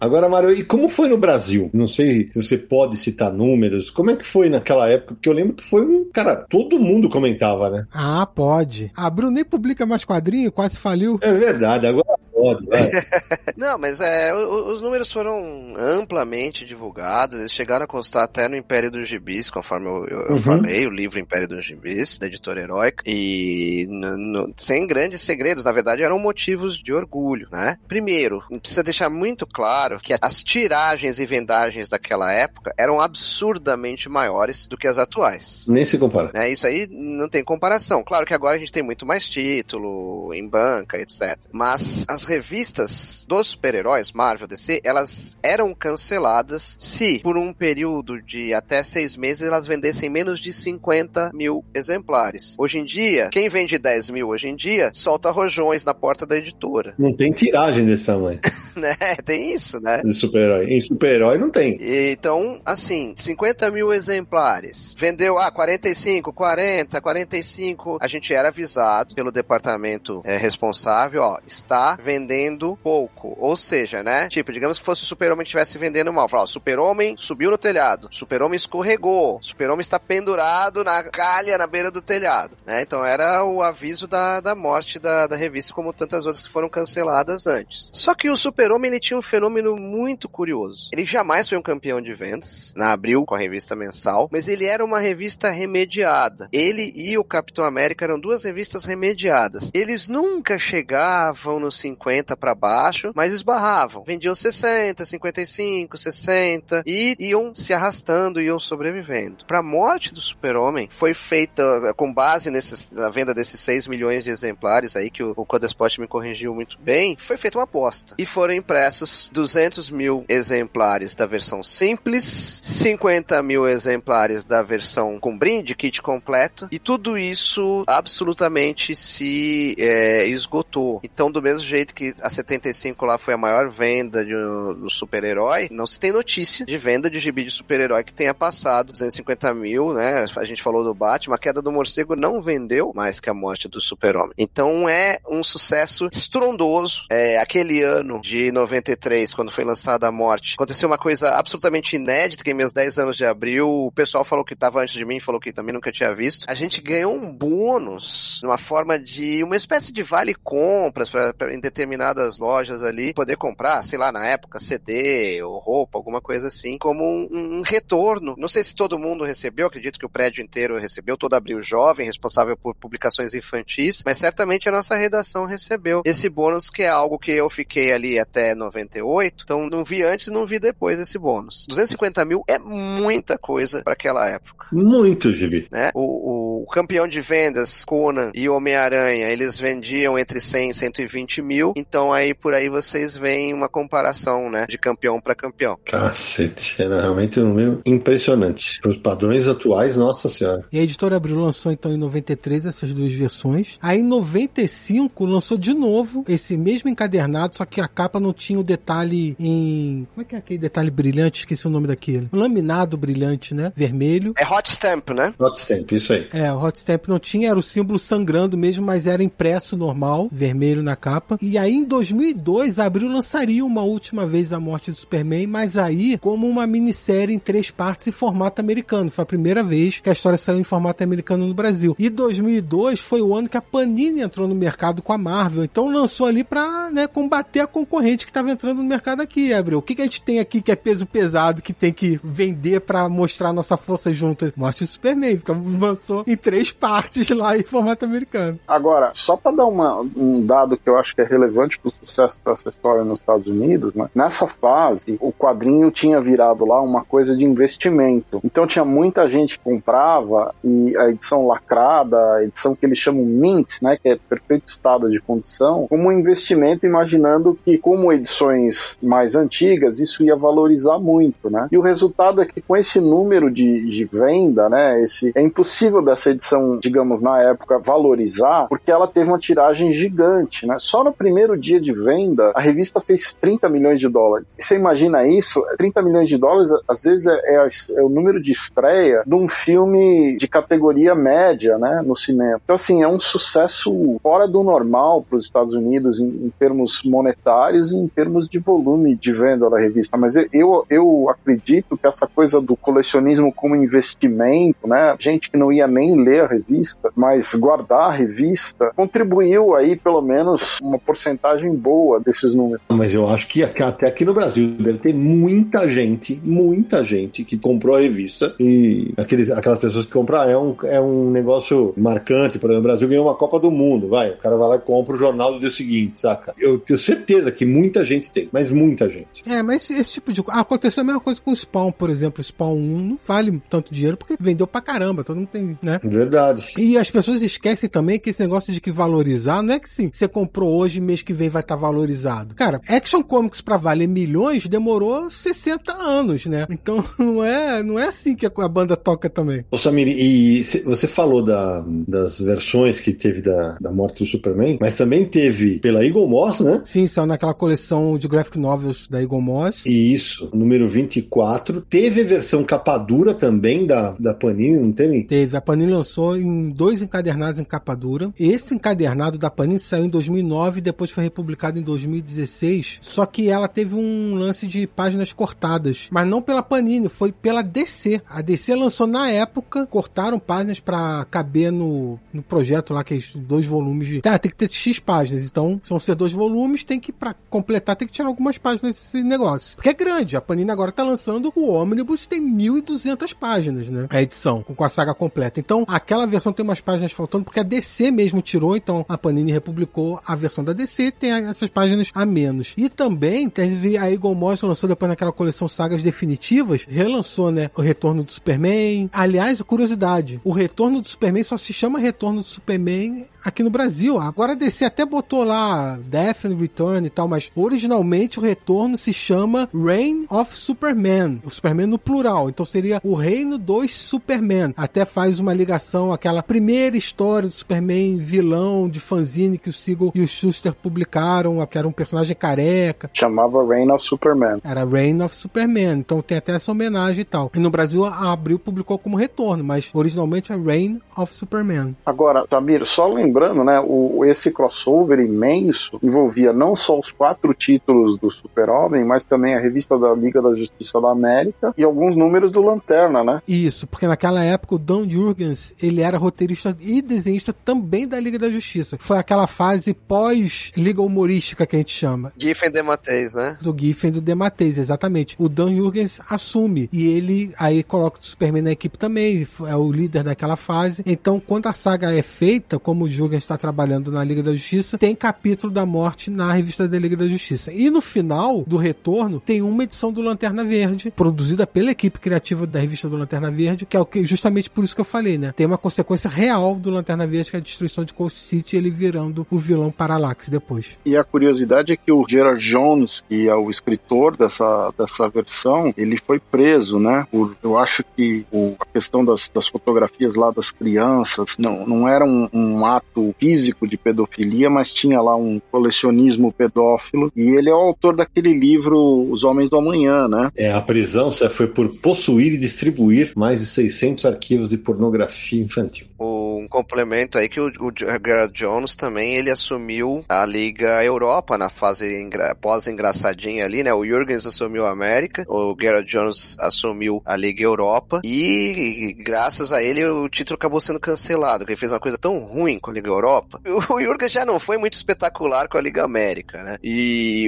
Agora, 0.00 0.28
Mário, 0.28 0.50
e 0.52 0.62
como 0.64 0.88
foi 0.88 1.08
no 1.08 1.16
Brasil? 1.16 1.70
Não 1.72 1.88
sei 1.88 2.28
se 2.32 2.42
você 2.42 2.58
pode 2.58 2.96
citar 2.96 3.32
números. 3.32 3.90
Como 3.90 4.10
é 4.10 4.16
que 4.16 4.24
foi 4.26 4.48
naquela 4.50 4.88
época? 4.88 5.14
Porque 5.14 5.28
eu 5.28 5.32
lembro 5.32 5.54
que 5.54 5.64
foi 5.64 5.82
um. 5.82 6.10
Cara, 6.12 6.44
todo 6.48 6.78
mundo 6.78 7.08
comentava, 7.08 7.70
né? 7.70 7.86
Ah, 7.92 8.26
pode. 8.26 8.92
A 8.96 9.08
Brunet 9.08 9.44
publica 9.48 9.86
mais 9.86 10.04
quadrinho, 10.04 10.52
quase 10.52 10.78
faliu. 10.78 11.18
É 11.22 11.32
verdade, 11.32 11.86
agora 11.86 12.06
pode. 12.32 12.66
Não, 13.56 13.78
mas 13.78 14.00
é, 14.00 14.34
os 14.34 14.80
números 14.82 15.10
foram 15.10 15.74
amplamente 15.78 16.66
divulgados, 16.66 17.38
eles 17.38 17.52
chegaram 17.52 17.84
a 17.84 17.88
constar 17.88 18.24
até 18.24 18.48
no 18.48 18.56
Império 18.56 18.90
dos 18.90 19.08
Gibis, 19.08 19.48
conforme 19.50 19.86
eu, 19.86 20.06
eu- 20.06 20.20
eu 20.26 20.32
Uhum. 20.32 20.42
falei, 20.42 20.86
o 20.86 20.90
livro 20.90 21.18
Império 21.18 21.48
dos 21.48 21.64
Gibis, 21.64 22.18
da 22.18 22.26
editora 22.26 22.60
Heróica, 22.60 23.02
e 23.06 23.86
no- 23.88 24.16
no- 24.18 24.52
sem 24.56 24.86
grandes 24.86 25.22
segredos, 25.22 25.64
na 25.64 25.72
verdade 25.72 26.02
eram 26.02 26.18
motivos 26.18 26.76
de 26.78 26.92
orgulho, 26.92 27.48
né? 27.50 27.76
Primeiro, 27.88 28.42
precisa 28.60 28.82
deixar 28.82 29.08
muito 29.08 29.46
claro 29.46 29.85
que 30.00 30.14
as 30.20 30.42
tiragens 30.42 31.18
e 31.18 31.26
vendagens 31.26 31.88
daquela 31.88 32.32
época 32.32 32.74
eram 32.76 33.00
absurdamente 33.00 34.08
maiores 34.08 34.66
do 34.66 34.76
que 34.76 34.86
as 34.88 34.98
atuais. 34.98 35.64
Nem 35.68 35.84
se 35.84 35.96
compara. 35.98 36.30
né? 36.34 36.50
Isso 36.50 36.66
aí 36.66 36.88
não 36.90 37.28
tem 37.28 37.44
comparação. 37.44 38.02
Claro 38.02 38.26
que 38.26 38.34
agora 38.34 38.56
a 38.56 38.58
gente 38.58 38.72
tem 38.72 38.82
muito 38.82 39.06
mais 39.06 39.28
título 39.28 40.32
em 40.34 40.46
banca, 40.46 40.98
etc. 40.98 41.36
Mas 41.52 42.04
as 42.08 42.24
revistas 42.24 43.24
dos 43.28 43.48
super-heróis, 43.48 44.12
Marvel, 44.12 44.46
DC, 44.48 44.80
elas 44.84 45.36
eram 45.42 45.74
canceladas 45.74 46.76
se 46.78 47.18
por 47.20 47.36
um 47.36 47.52
período 47.52 48.20
de 48.20 48.52
até 48.52 48.82
seis 48.82 49.16
meses 49.16 49.46
elas 49.46 49.66
vendessem 49.66 50.10
menos 50.10 50.40
de 50.40 50.52
50 50.52 51.30
mil 51.32 51.64
exemplares. 51.74 52.56
Hoje 52.58 52.78
em 52.78 52.84
dia, 52.84 53.28
quem 53.30 53.48
vende 53.48 53.78
10 53.78 54.10
mil 54.10 54.28
hoje 54.28 54.48
em 54.48 54.56
dia 54.56 54.90
solta 54.92 55.30
rojões 55.30 55.84
na 55.84 55.94
porta 55.94 56.26
da 56.26 56.36
editora, 56.36 56.94
Não 56.98 57.12
tem 57.12 57.32
tiragem 57.32 57.84
desse 57.84 58.06
tamanho 58.06 58.40
né? 58.80 58.94
Tem 59.24 59.52
isso, 59.52 59.80
né? 59.80 60.02
de 60.02 60.14
super-herói. 60.14 60.66
Em 60.66 60.80
super-herói 60.80 61.38
não 61.38 61.50
tem. 61.50 61.78
Então, 61.80 62.60
assim, 62.64 63.14
50 63.16 63.70
mil 63.70 63.92
exemplares. 63.92 64.94
Vendeu, 64.98 65.38
ah, 65.38 65.50
45, 65.50 66.32
40, 66.32 67.00
45. 67.00 67.98
A 68.00 68.08
gente 68.08 68.32
era 68.34 68.48
avisado 68.48 69.14
pelo 69.14 69.32
departamento 69.32 70.22
eh, 70.24 70.36
responsável, 70.36 71.22
ó, 71.22 71.38
está 71.46 71.96
vendendo 71.96 72.78
pouco. 72.82 73.36
Ou 73.38 73.56
seja, 73.56 74.02
né? 74.02 74.28
Tipo, 74.28 74.52
digamos 74.52 74.78
que 74.78 74.84
fosse 74.84 75.02
o 75.02 75.06
Super-Homem 75.06 75.44
que 75.44 75.48
estivesse 75.48 75.78
vendendo 75.78 76.12
mal. 76.12 76.28
Falar, 76.28 76.46
Super-Homem 76.46 77.16
subiu 77.18 77.50
no 77.50 77.58
telhado. 77.58 78.08
Super-Homem 78.10 78.56
escorregou. 78.56 79.38
Super-Homem 79.42 79.80
está 79.80 79.98
pendurado 79.98 80.84
na 80.84 81.02
calha 81.04 81.58
na 81.58 81.66
beira 81.66 81.90
do 81.90 82.02
telhado. 82.02 82.56
Né? 82.66 82.82
Então 82.82 83.04
era 83.04 83.44
o 83.44 83.62
aviso 83.62 84.06
da, 84.06 84.40
da 84.40 84.54
morte 84.54 84.98
da, 84.98 85.26
da 85.26 85.36
revista, 85.36 85.72
como 85.72 85.92
tantas 85.92 86.26
outras 86.26 86.46
que 86.46 86.52
foram 86.52 86.68
canceladas 86.68 87.46
antes. 87.46 87.90
Só 87.94 88.14
que 88.14 88.30
o 88.30 88.36
Super-Homem 88.66 88.98
tinha 88.98 89.16
um 89.16 89.22
fenômeno 89.22 89.76
muito 89.76 90.28
curioso. 90.28 90.90
Ele 90.92 91.04
jamais 91.04 91.48
foi 91.48 91.56
um 91.56 91.62
campeão 91.62 92.00
de 92.00 92.12
vendas, 92.12 92.74
na 92.76 92.90
Abril, 92.90 93.24
com 93.24 93.36
a 93.36 93.38
revista 93.38 93.76
mensal, 93.76 94.28
mas 94.32 94.48
ele 94.48 94.64
era 94.64 94.84
uma 94.84 94.98
revista 94.98 95.50
remediada. 95.50 96.48
Ele 96.52 96.92
e 96.96 97.16
o 97.16 97.22
Capitão 97.22 97.64
América 97.64 98.04
eram 98.04 98.18
duas 98.18 98.42
revistas 98.42 98.84
remediadas. 98.84 99.70
Eles 99.72 100.08
nunca 100.08 100.58
chegavam 100.58 101.60
nos 101.60 101.78
50 101.78 102.36
para 102.36 102.56
baixo, 102.56 103.12
mas 103.14 103.32
esbarravam. 103.32 104.02
Vendiam 104.04 104.34
60, 104.34 105.04
55, 105.04 105.96
60 105.96 106.82
e 106.84 107.14
iam 107.20 107.54
se 107.54 107.72
arrastando, 107.72 108.40
iam 108.40 108.58
sobrevivendo. 108.58 109.44
Para 109.46 109.60
a 109.60 109.62
morte 109.62 110.12
do 110.12 110.20
Super-Homem 110.20 110.88
foi 110.90 111.14
feita 111.14 111.94
com 111.96 112.12
base 112.12 112.50
na 112.50 113.10
venda 113.10 113.32
desses 113.32 113.60
6 113.60 113.86
milhões 113.86 114.24
de 114.24 114.30
exemplares 114.30 114.96
aí 114.96 115.08
que 115.08 115.22
o, 115.22 115.32
o 115.36 115.46
Codespot 115.46 116.00
me 116.00 116.08
corrigiu 116.08 116.52
muito 116.52 116.76
bem, 116.80 117.16
foi 117.16 117.36
feita 117.36 117.58
uma 117.58 117.64
aposta. 117.64 118.16
E 118.18 118.26
foram 118.26 118.55
impressos 118.56 119.30
200 119.32 119.90
mil 119.90 120.24
exemplares 120.28 121.14
da 121.14 121.26
versão 121.26 121.62
simples, 121.62 122.60
50 122.62 123.42
mil 123.42 123.68
exemplares 123.68 124.44
da 124.44 124.62
versão 124.62 125.18
com 125.20 125.36
brinde, 125.36 125.74
kit 125.74 126.00
completo, 126.02 126.68
e 126.70 126.78
tudo 126.78 127.18
isso 127.18 127.84
absolutamente 127.86 128.94
se 128.94 129.74
é, 129.78 130.26
esgotou. 130.26 131.00
Então, 131.04 131.30
do 131.30 131.42
mesmo 131.42 131.64
jeito 131.64 131.94
que 131.94 132.14
a 132.20 132.30
75 132.30 133.04
lá 133.04 133.18
foi 133.18 133.34
a 133.34 133.38
maior 133.38 133.68
venda 133.68 134.24
de, 134.24 134.32
do 134.32 134.88
super-herói, 134.90 135.68
não 135.70 135.86
se 135.86 135.98
tem 135.98 136.12
notícia 136.12 136.66
de 136.66 136.78
venda 136.78 137.10
de 137.10 137.18
gibi 137.18 137.44
de 137.44 137.50
super-herói 137.50 138.04
que 138.04 138.12
tenha 138.12 138.34
passado 138.34 138.92
250 138.92 139.54
mil, 139.54 139.92
né? 139.92 140.24
A 140.36 140.44
gente 140.44 140.62
falou 140.62 140.82
do 140.84 140.94
Batman, 140.94 141.36
a 141.36 141.38
queda 141.38 141.62
do 141.62 141.72
morcego 141.72 142.16
não 142.16 142.42
vendeu 142.42 142.92
mais 142.94 143.20
que 143.20 143.30
a 143.30 143.34
morte 143.34 143.68
do 143.68 143.80
super-homem. 143.80 144.32
Então 144.38 144.88
é 144.88 145.18
um 145.28 145.42
sucesso 145.42 146.08
estrondoso. 146.12 147.04
É, 147.10 147.38
aquele 147.38 147.82
ano 147.82 148.20
de 148.20 148.45
93, 148.52 149.32
quando 149.34 149.50
foi 149.50 149.64
lançada 149.64 150.06
a 150.06 150.12
morte, 150.12 150.54
aconteceu 150.54 150.88
uma 150.88 150.98
coisa 150.98 151.30
absolutamente 151.36 151.96
inédita, 151.96 152.42
que 152.44 152.50
em 152.50 152.54
meus 152.54 152.72
10 152.72 152.98
anos 152.98 153.16
de 153.16 153.24
abril, 153.24 153.68
o 153.68 153.92
pessoal 153.92 154.24
falou 154.24 154.44
que 154.44 154.54
estava 154.54 154.80
antes 154.80 154.94
de 154.94 155.04
mim, 155.04 155.20
falou 155.20 155.40
que 155.40 155.52
também 155.52 155.74
nunca 155.74 155.92
tinha 155.92 156.14
visto. 156.14 156.46
A 156.48 156.54
gente 156.54 156.80
ganhou 156.80 157.14
um 157.14 157.32
bônus, 157.32 158.40
numa 158.42 158.58
forma 158.58 158.98
de 158.98 159.42
uma 159.42 159.56
espécie 159.56 159.92
de 159.92 160.02
vale 160.02 160.34
compras 160.34 161.08
pra, 161.10 161.32
pra- 161.34 161.54
em 161.54 161.60
determinadas 161.60 162.38
lojas 162.38 162.82
ali, 162.82 163.12
poder 163.12 163.36
comprar, 163.36 163.82
sei 163.84 163.98
lá, 163.98 164.10
na 164.12 164.26
época, 164.26 164.60
CD 164.60 165.42
ou 165.42 165.58
roupa, 165.58 165.98
alguma 165.98 166.20
coisa 166.20 166.48
assim, 166.48 166.78
como 166.78 167.04
um, 167.04 167.58
um 167.58 167.62
retorno. 167.62 168.34
Não 168.38 168.48
sei 168.48 168.62
se 168.62 168.74
todo 168.74 168.98
mundo 168.98 169.24
recebeu, 169.24 169.66
acredito 169.66 169.98
que 169.98 170.06
o 170.06 170.10
prédio 170.10 170.42
inteiro 170.42 170.78
recebeu, 170.78 171.16
todo 171.16 171.34
abril 171.34 171.62
jovem, 171.62 172.06
responsável 172.06 172.56
por 172.56 172.74
publicações 172.74 173.34
infantis, 173.34 174.02
mas 174.04 174.18
certamente 174.18 174.68
a 174.68 174.72
nossa 174.72 174.96
redação 174.96 175.44
recebeu 175.46 176.02
esse 176.04 176.28
bônus, 176.28 176.70
que 176.70 176.82
é 176.82 176.88
algo 176.88 177.18
que 177.18 177.32
eu 177.32 177.48
fiquei 177.50 177.92
ali 177.92 178.18
até 178.18 178.35
98, 178.54 179.44
então 179.44 179.68
não 179.68 179.84
vi 179.84 180.02
antes 180.02 180.28
e 180.28 180.32
não 180.32 180.46
vi 180.46 180.58
depois 180.58 180.98
esse 180.98 181.18
bônus. 181.18 181.66
250 181.68 182.24
mil 182.24 182.42
é 182.48 182.58
muita 182.58 183.38
coisa 183.38 183.82
para 183.82 183.92
aquela 183.92 184.28
época 184.28 184.66
Muito, 184.72 185.32
Gibi. 185.32 185.66
né? 185.70 185.90
O, 185.94 186.62
o 186.62 186.66
campeão 186.66 187.06
de 187.06 187.20
vendas, 187.20 187.84
Conan 187.84 188.30
e 188.34 188.48
Homem-Aranha, 188.48 189.28
eles 189.28 189.58
vendiam 189.58 190.18
entre 190.18 190.40
100 190.40 190.70
e 190.70 190.74
120 190.74 191.42
mil, 191.42 191.72
então 191.76 192.12
aí 192.12 192.34
por 192.34 192.54
aí 192.54 192.68
vocês 192.68 193.16
veem 193.16 193.54
uma 193.54 193.68
comparação, 193.68 194.50
né, 194.50 194.66
de 194.68 194.78
campeão 194.78 195.20
para 195.20 195.34
campeão. 195.34 195.78
Cacete, 195.84 196.82
era 196.82 197.00
realmente 197.00 197.40
um 197.40 197.48
número 197.48 197.80
impressionante. 197.84 198.80
Para 198.80 198.90
os 198.90 198.96
padrões 198.96 199.48
atuais, 199.48 199.96
nossa 199.96 200.28
senhora. 200.28 200.64
E 200.72 200.78
a 200.78 200.82
editora 200.82 201.16
Abril 201.16 201.36
lançou 201.36 201.72
então 201.72 201.92
em 201.92 201.96
93 201.96 202.66
essas 202.66 202.92
duas 202.92 203.12
versões. 203.12 203.78
Aí 203.80 204.00
em 204.00 204.02
95 204.02 205.24
lançou 205.24 205.56
de 205.56 205.74
novo 205.74 206.24
esse 206.28 206.56
mesmo 206.56 206.88
encadernado, 206.88 207.56
só 207.56 207.64
que 207.64 207.80
a 207.80 207.88
capa 207.88 208.15
não 208.20 208.32
tinha 208.32 208.58
o 208.58 208.64
detalhe 208.64 209.36
em. 209.38 210.06
Como 210.14 210.22
é 210.22 210.24
que 210.24 210.34
é 210.34 210.38
aquele 210.38 210.58
detalhe 210.58 210.90
brilhante? 210.90 211.40
Esqueci 211.40 211.66
o 211.66 211.70
nome 211.70 211.86
daquele. 211.86 212.28
Laminado 212.32 212.96
brilhante, 212.96 213.54
né? 213.54 213.72
Vermelho. 213.74 214.34
É 214.36 214.46
hot 214.46 214.70
stamp, 214.70 215.10
né? 215.10 215.32
Hot 215.38 215.58
Stamp, 215.58 215.92
isso 215.92 216.12
aí. 216.12 216.28
É, 216.32 216.52
o 216.52 216.62
Hot 216.62 216.78
Stamp 216.78 217.08
não 217.08 217.18
tinha, 217.18 217.50
era 217.50 217.58
o 217.58 217.62
símbolo 217.62 217.98
sangrando 217.98 218.56
mesmo, 218.56 218.84
mas 218.84 219.06
era 219.06 219.22
impresso 219.22 219.76
normal, 219.76 220.28
vermelho 220.30 220.82
na 220.82 220.96
capa. 220.96 221.36
E 221.40 221.58
aí 221.58 221.72
em 221.72 221.84
2002, 221.84 222.78
a 222.78 222.84
Abril 222.84 223.08
lançaria 223.08 223.64
uma 223.64 223.82
última 223.82 224.26
vez 224.26 224.52
a 224.52 224.60
morte 224.60 224.90
do 224.90 224.96
Superman, 224.96 225.46
mas 225.46 225.76
aí 225.76 226.18
como 226.18 226.46
uma 226.48 226.66
minissérie 226.66 227.34
em 227.34 227.38
três 227.38 227.70
partes 227.70 228.06
em 228.06 228.12
formato 228.12 228.60
americano. 228.60 229.10
Foi 229.10 229.22
a 229.22 229.26
primeira 229.26 229.62
vez 229.62 230.00
que 230.00 230.08
a 230.08 230.12
história 230.12 230.38
saiu 230.38 230.58
em 230.58 230.64
formato 230.64 231.02
americano 231.02 231.46
no 231.46 231.54
Brasil. 231.54 231.94
E 231.98 232.08
2002 232.08 233.00
foi 233.00 233.20
o 233.20 233.34
ano 233.34 233.48
que 233.48 233.56
a 233.56 233.62
Panini 233.62 234.22
entrou 234.22 234.48
no 234.48 234.54
mercado 234.54 235.02
com 235.02 235.12
a 235.12 235.18
Marvel. 235.18 235.64
Então 235.64 235.90
lançou 235.90 236.26
ali 236.26 236.44
pra 236.44 236.90
né, 236.90 237.06
combater 237.06 237.60
a 237.60 237.66
concorrente 238.06 238.24
que 238.24 238.30
estava 238.30 238.50
entrando 238.50 238.78
no 238.78 238.84
mercado 238.88 239.20
aqui, 239.20 239.52
Abril. 239.52 239.78
O 239.78 239.82
que, 239.82 239.94
que 239.94 240.02
a 240.02 240.04
gente 240.04 240.22
tem 240.22 240.38
aqui 240.38 240.62
que 240.62 240.70
é 240.70 240.76
peso 240.76 241.04
pesado, 241.06 241.60
que 241.62 241.72
tem 241.72 241.92
que 241.92 242.20
vender 242.22 242.80
pra 242.80 243.08
mostrar 243.08 243.52
nossa 243.52 243.76
força 243.76 244.12
junto? 244.14 244.52
Morte 244.56 244.84
do 244.84 244.86
Superman. 244.86 245.32
Então 245.32 245.60
lançou 245.80 246.22
em 246.26 246.36
três 246.36 246.70
partes 246.70 247.28
lá 247.30 247.56
em 247.56 247.62
formato 247.62 248.04
americano. 248.04 248.58
Agora, 248.66 249.10
só 249.12 249.36
para 249.36 249.56
dar 249.56 249.66
uma- 249.66 250.00
um 250.16 250.44
dado 250.44 250.76
que 250.76 250.88
eu 250.88 250.96
acho 250.96 251.14
que 251.14 251.20
é 251.20 251.24
relevante 251.24 251.78
para 251.78 251.88
o 251.88 251.90
sucesso 251.90 252.38
dessa 252.44 252.68
história 252.68 253.04
nos 253.04 253.18
Estados 253.20 253.46
Unidos, 253.46 253.94
né? 253.94 254.08
nessa 254.14 254.46
fase, 254.46 255.16
o 255.20 255.32
quadrinho 255.32 255.90
tinha 255.90 256.20
virado 256.20 256.64
lá 256.64 256.80
uma 256.80 257.04
coisa 257.04 257.36
de 257.36 257.44
investimento. 257.44 258.40
Então 258.44 258.66
tinha 258.66 258.84
muita 258.84 259.28
gente 259.28 259.58
que 259.58 259.64
comprava 259.64 260.54
e 260.62 260.96
a 260.96 261.08
edição 261.10 261.46
lacrada, 261.46 262.16
a 262.34 262.44
edição 262.44 262.74
que 262.74 262.84
eles 262.86 262.98
chamam 262.98 263.24
mint, 263.24 263.80
né, 263.82 263.96
que 264.00 264.08
é 264.08 264.16
perfeito 264.16 264.68
estado 264.68 265.10
de 265.10 265.20
condição, 265.20 265.86
como 265.88 266.08
um 266.08 266.12
investimento, 266.12 266.86
imaginando 266.86 267.58
que, 267.64 267.78
como 267.96 268.12
edições 268.12 268.98
mais 269.02 269.34
antigas, 269.34 270.00
isso 270.00 270.22
ia 270.22 270.36
valorizar 270.36 270.98
muito, 270.98 271.48
né? 271.48 271.66
E 271.72 271.78
o 271.78 271.80
resultado 271.80 272.42
é 272.42 272.44
que 272.44 272.60
com 272.60 272.76
esse 272.76 273.00
número 273.00 273.50
de, 273.50 273.86
de 273.86 274.04
venda, 274.04 274.68
né, 274.68 275.02
esse, 275.02 275.32
é 275.34 275.40
impossível 275.42 276.02
dessa 276.02 276.26
essa 276.26 276.30
edição, 276.30 276.78
digamos, 276.78 277.22
na 277.22 277.40
época, 277.40 277.78
valorizar, 277.78 278.66
porque 278.68 278.90
ela 278.90 279.06
teve 279.06 279.30
uma 279.30 279.38
tiragem 279.38 279.92
gigante, 279.92 280.66
né? 280.66 280.76
Só 280.78 281.04
no 281.04 281.12
primeiro 281.12 281.56
dia 281.56 281.80
de 281.80 281.92
venda, 281.92 282.52
a 282.54 282.60
revista 282.60 283.00
fez 283.00 283.34
30 283.34 283.68
milhões 283.68 284.00
de 284.00 284.08
dólares. 284.08 284.48
E 284.58 284.62
você 284.62 284.74
imagina 284.74 285.26
isso? 285.26 285.62
30 285.78 286.02
milhões 286.02 286.28
de 286.28 286.36
dólares, 286.36 286.70
às 286.88 287.02
vezes, 287.02 287.26
é, 287.26 287.40
é, 287.44 287.68
é 287.96 288.02
o 288.02 288.08
número 288.08 288.42
de 288.42 288.52
estreia 288.52 289.22
de 289.26 289.34
um 289.34 289.48
filme 289.48 290.36
de 290.36 290.48
categoria 290.48 291.14
média, 291.14 291.78
né? 291.78 292.02
No 292.04 292.16
cinema. 292.16 292.60
Então, 292.62 292.74
assim, 292.74 293.02
é 293.02 293.08
um 293.08 293.20
sucesso 293.20 294.18
fora 294.22 294.48
do 294.48 294.62
normal 294.62 295.22
para 295.22 295.36
os 295.36 295.44
Estados 295.44 295.74
Unidos 295.74 296.20
em, 296.20 296.26
em, 296.26 296.52
termos 296.58 297.02
monetários 297.04 297.85
em 297.92 298.06
termos 298.08 298.48
de 298.48 298.58
volume 298.58 299.14
de 299.14 299.32
venda 299.32 299.68
da 299.68 299.78
revista. 299.78 300.16
Mas 300.16 300.34
eu, 300.52 300.86
eu 300.90 301.28
acredito 301.28 301.96
que 301.96 302.06
essa 302.06 302.26
coisa 302.26 302.60
do 302.60 302.76
colecionismo 302.76 303.52
como 303.52 303.76
investimento, 303.76 304.86
né? 304.86 305.14
Gente 305.18 305.50
que 305.50 305.56
não 305.56 305.72
ia 305.72 305.86
nem 305.86 306.16
ler 306.16 306.44
a 306.44 306.46
revista, 306.46 307.10
mas 307.14 307.54
guardar 307.54 308.10
a 308.10 308.12
revista, 308.12 308.92
contribuiu 308.94 309.74
aí 309.74 309.96
pelo 309.96 310.20
menos 310.20 310.80
uma 310.80 310.98
porcentagem 310.98 311.74
boa 311.74 312.20
desses 312.20 312.54
números. 312.54 312.82
Mas 312.88 313.14
eu 313.14 313.28
acho 313.28 313.46
que 313.48 313.62
até 313.62 314.06
aqui 314.06 314.24
no 314.24 314.34
Brasil 314.34 314.68
deve 314.78 314.98
ter 314.98 315.14
muita 315.14 315.88
gente, 315.88 316.40
muita 316.44 317.02
gente 317.04 317.44
que 317.44 317.58
comprou 317.58 317.96
a 317.96 318.00
revista 318.00 318.54
e 318.58 319.12
aqueles, 319.16 319.50
aquelas 319.50 319.78
pessoas 319.78 320.04
que 320.04 320.12
compram 320.12 320.40
ah, 320.40 320.46
é 320.46 320.56
um, 320.56 320.76
é 320.84 321.00
um 321.00 321.30
negócio 321.30 321.92
marcante. 321.96 322.58
Por 322.58 322.70
exemplo, 322.70 322.80
o 322.80 322.88
Brasil 322.88 323.08
ganhou 323.08 323.26
uma 323.26 323.34
Copa 323.34 323.58
do 323.58 323.70
Mundo, 323.70 324.08
vai, 324.08 324.30
o 324.30 324.36
cara 324.36 324.56
vai 324.56 324.68
lá 324.68 324.76
e 324.76 324.80
compra 324.80 325.14
o 325.14 325.18
jornal 325.18 325.52
do 325.52 325.60
dia 325.60 325.70
seguinte, 325.70 326.20
saca? 326.20 326.54
Eu 326.58 326.78
tenho 326.78 326.98
certeza 326.98 327.50
que 327.50 327.64
muita 327.76 328.04
gente 328.04 328.30
tem, 328.30 328.48
mas 328.50 328.70
muita 328.70 329.08
gente. 329.08 329.42
É, 329.46 329.62
mas 329.62 329.88
esse 329.90 330.12
tipo 330.12 330.32
de 330.32 330.42
coisa. 330.42 330.58
Ah, 330.58 330.62
aconteceu 330.62 331.02
a 331.02 331.04
mesma 331.04 331.20
coisa 331.20 331.40
com 331.40 331.50
o 331.50 331.56
Spawn, 331.56 331.92
por 331.92 332.10
exemplo. 332.10 332.40
O 332.40 332.44
Spawn 332.44 332.76
1 332.76 332.98
não 333.02 333.18
vale 333.26 333.62
tanto 333.68 333.92
dinheiro 333.92 334.16
porque 334.16 334.36
vendeu 334.40 334.66
pra 334.66 334.80
caramba, 334.80 335.22
todo 335.22 335.36
mundo 335.36 335.48
tem, 335.52 335.78
né? 335.82 336.00
Verdade. 336.02 336.72
E 336.78 336.96
as 336.96 337.10
pessoas 337.10 337.42
esquecem 337.42 337.88
também 337.88 338.18
que 338.18 338.30
esse 338.30 338.40
negócio 338.40 338.72
de 338.72 338.80
que 338.80 338.90
valorizar 338.90 339.62
não 339.62 339.74
é 339.74 339.80
que 339.80 339.90
sim, 339.90 340.10
você 340.12 340.26
comprou 340.26 340.76
hoje, 340.76 341.00
mês 341.00 341.22
que 341.22 341.32
vem 341.32 341.48
vai 341.48 341.62
estar 341.62 341.74
tá 341.74 341.80
valorizado. 341.80 342.54
Cara, 342.54 342.80
Action 342.88 343.22
Comics 343.22 343.60
pra 343.60 343.76
valer 343.76 344.08
milhões 344.08 344.66
demorou 344.66 345.30
60 345.30 345.92
anos, 345.92 346.46
né? 346.46 346.66
Então 346.70 347.04
não 347.18 347.44
é, 347.44 347.82
não 347.82 347.98
é 347.98 348.08
assim 348.08 348.34
que 348.34 348.46
a 348.46 348.68
banda 348.68 348.96
toca 348.96 349.28
também. 349.28 349.64
Ô 349.70 349.78
Samir, 349.78 350.08
e 350.08 350.62
você 350.84 351.06
falou 351.06 351.42
da, 351.42 351.84
das 351.86 352.38
versões 352.38 353.00
que 353.00 353.12
teve 353.12 353.42
da, 353.42 353.76
da 353.80 353.92
morte 353.92 354.22
do 354.22 354.26
Superman, 354.26 354.78
mas 354.80 354.94
também 354.94 355.24
teve 355.24 355.78
pela 355.80 356.04
Eagle 356.04 356.28
Moss, 356.28 356.60
né? 356.60 356.82
Sim, 356.84 357.06
saiu 357.06 357.26
naquela 357.26 357.54
coleção 357.66 358.16
de 358.16 358.28
graphic 358.28 358.60
novels 358.60 359.08
da 359.08 359.20
Eagle 359.20 359.40
Moss. 359.40 359.84
Isso, 359.86 360.48
número 360.54 360.88
24. 360.88 361.80
Teve 361.80 362.22
versão 362.22 362.62
capa 362.62 362.96
dura 362.96 363.34
também 363.34 363.84
da, 363.84 364.12
da 364.20 364.32
Panini, 364.32 364.78
não 364.78 364.92
teve? 364.92 365.24
Teve. 365.24 365.56
A 365.56 365.60
Panini 365.60 365.90
lançou 365.90 366.36
em 366.36 366.70
dois 366.70 367.02
encadernados 367.02 367.58
em 367.58 367.64
capa 367.64 367.96
dura. 367.96 368.30
Esse 368.38 368.72
encadernado 368.72 369.36
da 369.36 369.50
Panini 369.50 369.80
saiu 369.80 370.04
em 370.04 370.08
2009 370.08 370.78
e 370.78 370.80
depois 370.80 371.10
foi 371.10 371.24
republicado 371.24 371.76
em 371.76 371.82
2016. 371.82 372.98
Só 373.00 373.26
que 373.26 373.48
ela 373.48 373.66
teve 373.66 373.96
um 373.96 374.36
lance 374.36 374.68
de 374.68 374.86
páginas 374.86 375.32
cortadas, 375.32 376.06
mas 376.12 376.26
não 376.26 376.40
pela 376.40 376.62
Panini, 376.62 377.08
foi 377.08 377.32
pela 377.32 377.62
DC. 377.62 378.22
A 378.30 378.42
DC 378.42 378.76
lançou 378.76 379.08
na 379.08 379.28
época, 379.28 379.86
cortaram 379.86 380.38
páginas 380.38 380.78
para 380.78 381.24
caber 381.24 381.72
no, 381.72 382.16
no 382.32 382.42
projeto 382.44 382.94
lá, 382.94 383.02
que 383.02 383.14
é 383.14 383.20
dois 383.34 383.66
volumes 383.66 384.06
de. 384.06 384.20
Tá, 384.20 384.38
tem 384.38 384.52
que 384.52 384.56
ter 384.56 384.70
X 384.70 385.00
páginas. 385.00 385.44
Então, 385.44 385.80
se 385.82 385.90
vão 385.90 385.98
ser 385.98 386.14
dois 386.14 386.32
volumes, 386.32 386.84
tem 386.84 387.00
que, 387.00 387.12
para 387.12 387.34
completar, 387.56 387.96
tem 387.96 388.06
que 388.06 388.14
tirar 388.14 388.28
algumas 388.28 388.58
páginas 388.58 388.94
desse 388.94 389.22
negócio. 389.22 389.76
Porque 389.76 389.88
é 389.88 389.94
grande. 389.94 390.36
A 390.36 390.40
Panini 390.40 390.70
agora 390.70 390.92
tá 390.92 391.02
lançando 391.02 391.52
o 391.54 391.70
Omnibus, 391.70 392.26
tem 392.26 392.40
1.200 392.40 393.34
páginas, 393.34 393.88
né? 393.88 394.06
A 394.10 394.22
edição, 394.22 394.62
com 394.62 394.84
a 394.84 394.88
saga 394.88 395.14
completa. 395.14 395.58
Então, 395.58 395.84
aquela 395.88 396.26
versão 396.26 396.52
tem 396.52 396.64
umas 396.64 396.80
páginas 396.80 397.12
faltando, 397.12 397.44
porque 397.44 397.60
a 397.60 397.62
DC 397.62 398.10
mesmo 398.10 398.42
tirou, 398.42 398.76
então 398.76 399.04
a 399.08 399.16
Panini 399.16 399.52
republicou 399.52 400.20
a 400.26 400.34
versão 400.34 400.62
da 400.62 400.72
DC, 400.72 401.12
tem 401.12 401.32
essas 401.32 401.70
páginas 401.70 402.08
a 402.14 402.26
menos. 402.26 402.74
E 402.76 402.88
também 402.88 403.48
teve 403.48 403.96
a 403.96 404.10
Eagle 404.10 404.34
Moss 404.34 404.62
lançou 404.62 404.88
depois 404.88 405.08
naquela 405.08 405.32
coleção 405.32 405.68
Sagas 405.68 406.02
Definitivas, 406.02 406.84
relançou, 406.88 407.50
né, 407.50 407.70
o 407.74 407.80
Retorno 407.80 408.22
do 408.22 408.32
Superman. 408.32 409.08
Aliás, 409.12 409.62
curiosidade, 409.62 410.40
o 410.44 410.52
Retorno 410.52 411.00
do 411.00 411.08
Superman 411.08 411.42
só 411.42 411.56
se 411.56 411.72
chama 411.72 411.98
Retorno 411.98 412.42
do 412.42 412.48
Superman 412.48 413.26
aqui 413.46 413.62
no 413.62 413.70
Brasil. 413.70 414.18
Agora 414.18 414.52
a 414.52 414.56
DC 414.56 414.84
até 414.84 415.04
botou 415.04 415.44
lá 415.44 415.98
Death 416.04 416.46
and 416.46 416.56
Return 416.56 417.06
e 417.06 417.10
tal, 417.10 417.28
mas 417.28 417.45
originalmente 417.54 418.38
o 418.38 418.42
retorno 418.42 418.98
se 418.98 419.12
chama 419.12 419.68
Reign 419.72 420.26
of 420.28 420.56
Superman. 420.56 421.40
O 421.44 421.50
Superman 421.50 421.86
no 421.86 421.98
plural. 421.98 422.48
Então 422.48 422.66
seria 422.66 423.00
o 423.04 423.14
Reino 423.14 423.58
dos 423.58 423.92
Superman. 423.92 424.74
Até 424.76 425.04
faz 425.04 425.38
uma 425.38 425.54
ligação 425.54 426.12
àquela 426.12 426.42
primeira 426.42 426.96
história 426.96 427.48
do 427.48 427.54
Superman 427.54 428.18
vilão 428.18 428.88
de 428.88 429.00
fanzine 429.00 429.58
que 429.58 429.70
o 429.70 429.72
Siegel 429.72 430.12
e 430.14 430.20
o 430.20 430.28
Schuster 430.28 430.74
publicaram, 430.74 431.64
que 431.66 431.78
era 431.78 431.86
um 431.86 431.92
personagem 431.92 432.34
careca. 432.34 433.10
Chamava 433.12 433.66
Reign 433.66 433.92
of 433.92 434.04
Superman. 434.04 434.60
Era 434.64 434.84
Reign 434.84 435.22
of 435.22 435.34
Superman. 435.34 435.98
Então 435.98 436.20
tem 436.20 436.38
até 436.38 436.52
essa 436.52 436.72
homenagem 436.72 437.20
e 437.20 437.24
tal. 437.24 437.50
E 437.54 437.58
no 437.58 437.70
Brasil 437.70 438.04
a 438.04 438.32
Abril 438.32 438.58
publicou 438.58 438.98
como 438.98 439.16
retorno, 439.16 439.62
mas 439.62 439.90
originalmente 439.94 440.52
é 440.52 440.56
Reign 440.56 441.00
of 441.16 441.32
Superman. 441.34 441.96
Agora, 442.04 442.44
Samir, 442.48 442.84
só 442.84 443.06
lembrando 443.06 443.36
lembrando, 443.36 443.64
né, 443.64 443.82
o, 443.84 444.24
esse 444.24 444.50
crossover 444.50 445.18
imenso 445.20 445.98
envolvia 446.02 446.52
não 446.52 446.74
só 446.74 446.98
os 446.98 447.10
quatro 447.10 447.35
títulos 447.54 448.18
do 448.18 448.30
Super-Homem, 448.30 449.04
mas 449.04 449.24
também 449.24 449.54
a 449.54 449.60
revista 449.60 449.98
da 449.98 450.12
Liga 450.14 450.40
da 450.42 450.54
Justiça 450.54 451.00
da 451.00 451.10
América 451.10 451.74
e 451.76 451.84
alguns 451.84 452.16
números 452.16 452.52
do 452.52 452.60
Lanterna, 452.60 453.22
né? 453.24 453.42
Isso, 453.46 453.86
porque 453.86 454.06
naquela 454.06 454.42
época 454.42 454.74
o 454.74 454.78
Dan 454.78 455.08
Jurgens, 455.08 455.74
ele 455.82 456.02
era 456.02 456.18
roteirista 456.18 456.76
e 456.80 457.00
desenhista 457.02 457.52
também 457.52 458.06
da 458.06 458.18
Liga 458.18 458.38
da 458.38 458.50
Justiça. 458.50 458.96
Foi 459.00 459.18
aquela 459.18 459.46
fase 459.46 459.94
pós-liga 459.94 461.02
humorística 461.02 461.66
que 461.66 461.76
a 461.76 461.78
gente 461.78 461.92
chama. 461.92 462.32
Giffen 462.36 462.70
Dematteis, 462.70 463.34
né? 463.34 463.58
Do 463.60 463.74
Giffen 463.78 464.10
do 464.10 464.20
Dematteis, 464.20 464.78
exatamente. 464.78 465.36
O 465.38 465.48
Dan 465.48 465.74
Jurgens 465.74 466.20
assume 466.28 466.88
e 466.92 467.06
ele 467.06 467.52
aí 467.58 467.82
coloca 467.82 468.20
o 468.20 468.24
Superman 468.24 468.62
na 468.62 468.72
equipe 468.72 468.98
também, 468.98 469.46
é 469.66 469.76
o 469.76 469.90
líder 469.90 470.24
daquela 470.24 470.56
fase. 470.56 471.02
Então, 471.06 471.40
quando 471.40 471.66
a 471.66 471.72
saga 471.72 472.12
é 472.12 472.22
feita, 472.22 472.78
como 472.78 473.04
o 473.04 473.10
Jurgens 473.10 473.42
está 473.42 473.56
trabalhando 473.56 474.10
na 474.10 474.22
Liga 474.24 474.42
da 474.42 474.52
Justiça, 474.52 474.98
tem 474.98 475.14
capítulo 475.14 475.72
da 475.72 475.86
morte 475.86 476.30
na 476.30 476.52
revista 476.52 476.86
da 476.86 476.98
Liga 476.98 477.15
da 477.16 477.28
Justiça. 477.28 477.72
E 477.72 477.90
no 477.90 478.00
final 478.00 478.64
do 478.66 478.76
retorno, 478.76 479.40
tem 479.40 479.62
uma 479.62 479.84
edição 479.84 480.12
do 480.12 480.22
Lanterna 480.22 480.64
Verde, 480.64 481.12
produzida 481.14 481.66
pela 481.66 481.90
equipe 481.90 482.18
criativa 482.18 482.66
da 482.66 482.78
revista 482.78 483.08
do 483.08 483.16
Lanterna 483.16 483.50
Verde, 483.50 483.86
que 483.86 483.96
é 483.96 484.00
o 484.00 484.06
que 484.06 484.24
justamente 484.24 484.70
por 484.70 484.84
isso 484.84 484.94
que 484.94 485.00
eu 485.00 485.04
falei, 485.04 485.38
né? 485.38 485.52
Tem 485.52 485.66
uma 485.66 485.78
consequência 485.78 486.28
real 486.28 486.74
do 486.74 486.90
Lanterna 486.90 487.26
Verde, 487.26 487.50
que 487.50 487.56
é 487.56 487.60
a 487.60 487.62
destruição 487.62 488.04
de 488.04 488.12
Coast 488.12 488.38
City, 488.38 488.76
ele 488.76 488.90
virando 488.90 489.46
o 489.50 489.58
vilão 489.58 489.90
Parallax 489.90 490.48
depois. 490.48 490.96
E 491.04 491.16
a 491.16 491.24
curiosidade 491.24 491.92
é 491.92 491.96
que 491.96 492.12
o 492.12 492.24
Gerard 492.28 492.60
Jones, 492.62 493.22
que 493.28 493.48
é 493.48 493.54
o 493.54 493.70
escritor 493.70 494.36
dessa, 494.36 494.92
dessa 494.98 495.28
versão, 495.28 495.92
ele 495.96 496.16
foi 496.18 496.38
preso, 496.38 496.98
né? 496.98 497.26
Por, 497.30 497.56
eu 497.62 497.78
acho 497.78 498.04
que 498.16 498.46
o, 498.52 498.74
a 498.78 498.86
questão 498.86 499.24
das, 499.24 499.48
das 499.48 499.66
fotografias 499.66 500.34
lá 500.34 500.50
das 500.50 500.70
crianças 500.70 501.56
não, 501.58 501.86
não 501.86 502.08
era 502.08 502.24
um, 502.24 502.48
um 502.52 502.84
ato 502.84 503.34
físico 503.38 503.86
de 503.86 503.96
pedofilia, 503.96 504.68
mas 504.68 504.92
tinha 504.92 505.20
lá 505.20 505.36
um 505.36 505.60
colecionismo 505.70 506.52
pedófilo. 506.52 507.05
E 507.36 507.56
ele 507.56 507.70
é 507.70 507.74
o 507.74 507.76
autor 507.76 508.16
daquele 508.16 508.52
livro 508.52 509.26
Os 509.30 509.44
Homens 509.44 509.70
do 509.70 509.76
Amanhã, 509.76 510.28
né? 510.28 510.50
É, 510.56 510.72
a 510.72 510.80
prisão 510.80 511.30
foi 511.30 511.66
por 511.66 511.88
possuir 511.96 512.52
e 512.54 512.58
distribuir 512.58 513.32
mais 513.36 513.60
de 513.60 513.66
600 513.66 514.24
arquivos 514.24 514.68
de 514.68 514.76
pornografia 514.76 515.62
infantil. 515.62 516.06
Um 516.18 516.66
complemento 516.68 517.38
aí 517.38 517.48
que 517.48 517.60
o, 517.60 517.66
o 517.66 517.92
Gerard 517.96 518.52
Jones 518.52 518.96
também 518.96 519.34
ele 519.34 519.50
assumiu 519.50 520.24
a 520.28 520.44
Liga 520.44 521.04
Europa 521.04 521.58
na 521.58 521.68
fase 521.68 522.28
pós-engraçadinha 522.60 523.64
ali, 523.64 523.82
né? 523.82 523.92
O 523.92 524.04
Jürgens 524.04 524.46
assumiu 524.46 524.86
a 524.86 524.90
América, 524.90 525.44
o 525.48 525.76
Gerard 525.78 526.08
Jones 526.08 526.56
assumiu 526.58 527.22
a 527.24 527.36
Liga 527.36 527.62
Europa 527.62 528.20
e 528.24 529.14
graças 529.18 529.72
a 529.72 529.82
ele 529.82 530.04
o 530.04 530.28
título 530.28 530.56
acabou 530.56 530.80
sendo 530.80 531.00
cancelado, 531.00 531.58
porque 531.60 531.72
ele 531.72 531.80
fez 531.80 531.92
uma 531.92 532.00
coisa 532.00 532.18
tão 532.18 532.38
ruim 532.38 532.78
com 532.78 532.90
a 532.90 532.94
Liga 532.94 533.08
Europa, 533.08 533.60
o 533.90 534.00
Jurgen 534.00 534.28
já 534.28 534.44
não 534.44 534.58
foi 534.58 534.76
muito 534.78 534.94
espetacular 534.94 535.68
com 535.68 535.78
a 535.78 535.80
Liga 535.80 536.04
América, 536.04 536.62
né? 536.62 536.78
E 536.82 536.95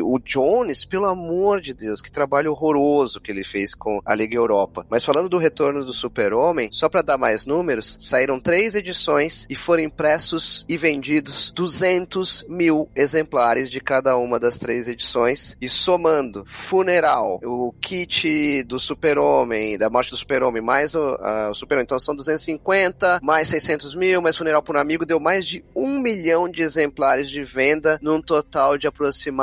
o 0.04 0.18
Jones, 0.18 0.84
pelo 0.84 1.06
amor 1.06 1.60
de 1.60 1.72
Deus, 1.72 2.00
que 2.00 2.10
trabalho 2.10 2.50
horroroso 2.50 3.20
que 3.20 3.30
ele 3.30 3.44
fez 3.44 3.74
com 3.74 4.00
a 4.04 4.14
Liga 4.14 4.36
Europa. 4.36 4.86
Mas 4.90 5.04
falando 5.04 5.28
do 5.28 5.38
retorno 5.38 5.84
do 5.84 5.92
Super-Homem, 5.92 6.68
só 6.72 6.88
para 6.88 7.02
dar 7.02 7.18
mais 7.18 7.46
números, 7.46 7.96
saíram 8.00 8.40
três 8.40 8.74
edições 8.74 9.46
e 9.48 9.54
foram 9.54 9.84
impressos 9.84 10.64
e 10.68 10.76
vendidos 10.76 11.50
200 11.54 12.44
mil 12.48 12.88
exemplares 12.94 13.70
de 13.70 13.80
cada 13.80 14.16
uma 14.16 14.38
das 14.38 14.58
três 14.58 14.88
edições. 14.88 15.56
E 15.60 15.68
somando 15.68 16.44
Funeral, 16.46 17.40
o 17.44 17.72
kit 17.80 18.62
do 18.64 18.78
Super-Homem, 18.78 19.78
da 19.78 19.88
morte 19.88 20.10
do 20.10 20.16
Super-Homem, 20.16 20.62
mais 20.62 20.94
o, 20.94 21.16
o 21.50 21.54
Super-Homem, 21.54 21.84
então 21.84 21.98
são 21.98 22.14
250, 22.14 23.20
mais 23.22 23.48
600 23.48 23.94
mil, 23.94 24.20
mais 24.20 24.36
Funeral 24.36 24.62
por 24.62 24.76
um 24.76 24.80
amigo, 24.80 25.06
deu 25.06 25.20
mais 25.20 25.46
de 25.46 25.64
um 25.74 25.98
milhão 25.98 26.48
de 26.48 26.62
exemplares 26.62 27.30
de 27.30 27.42
venda, 27.42 27.98
num 28.02 28.20
total 28.20 28.76
de 28.76 28.86
aproximadamente 28.86 29.37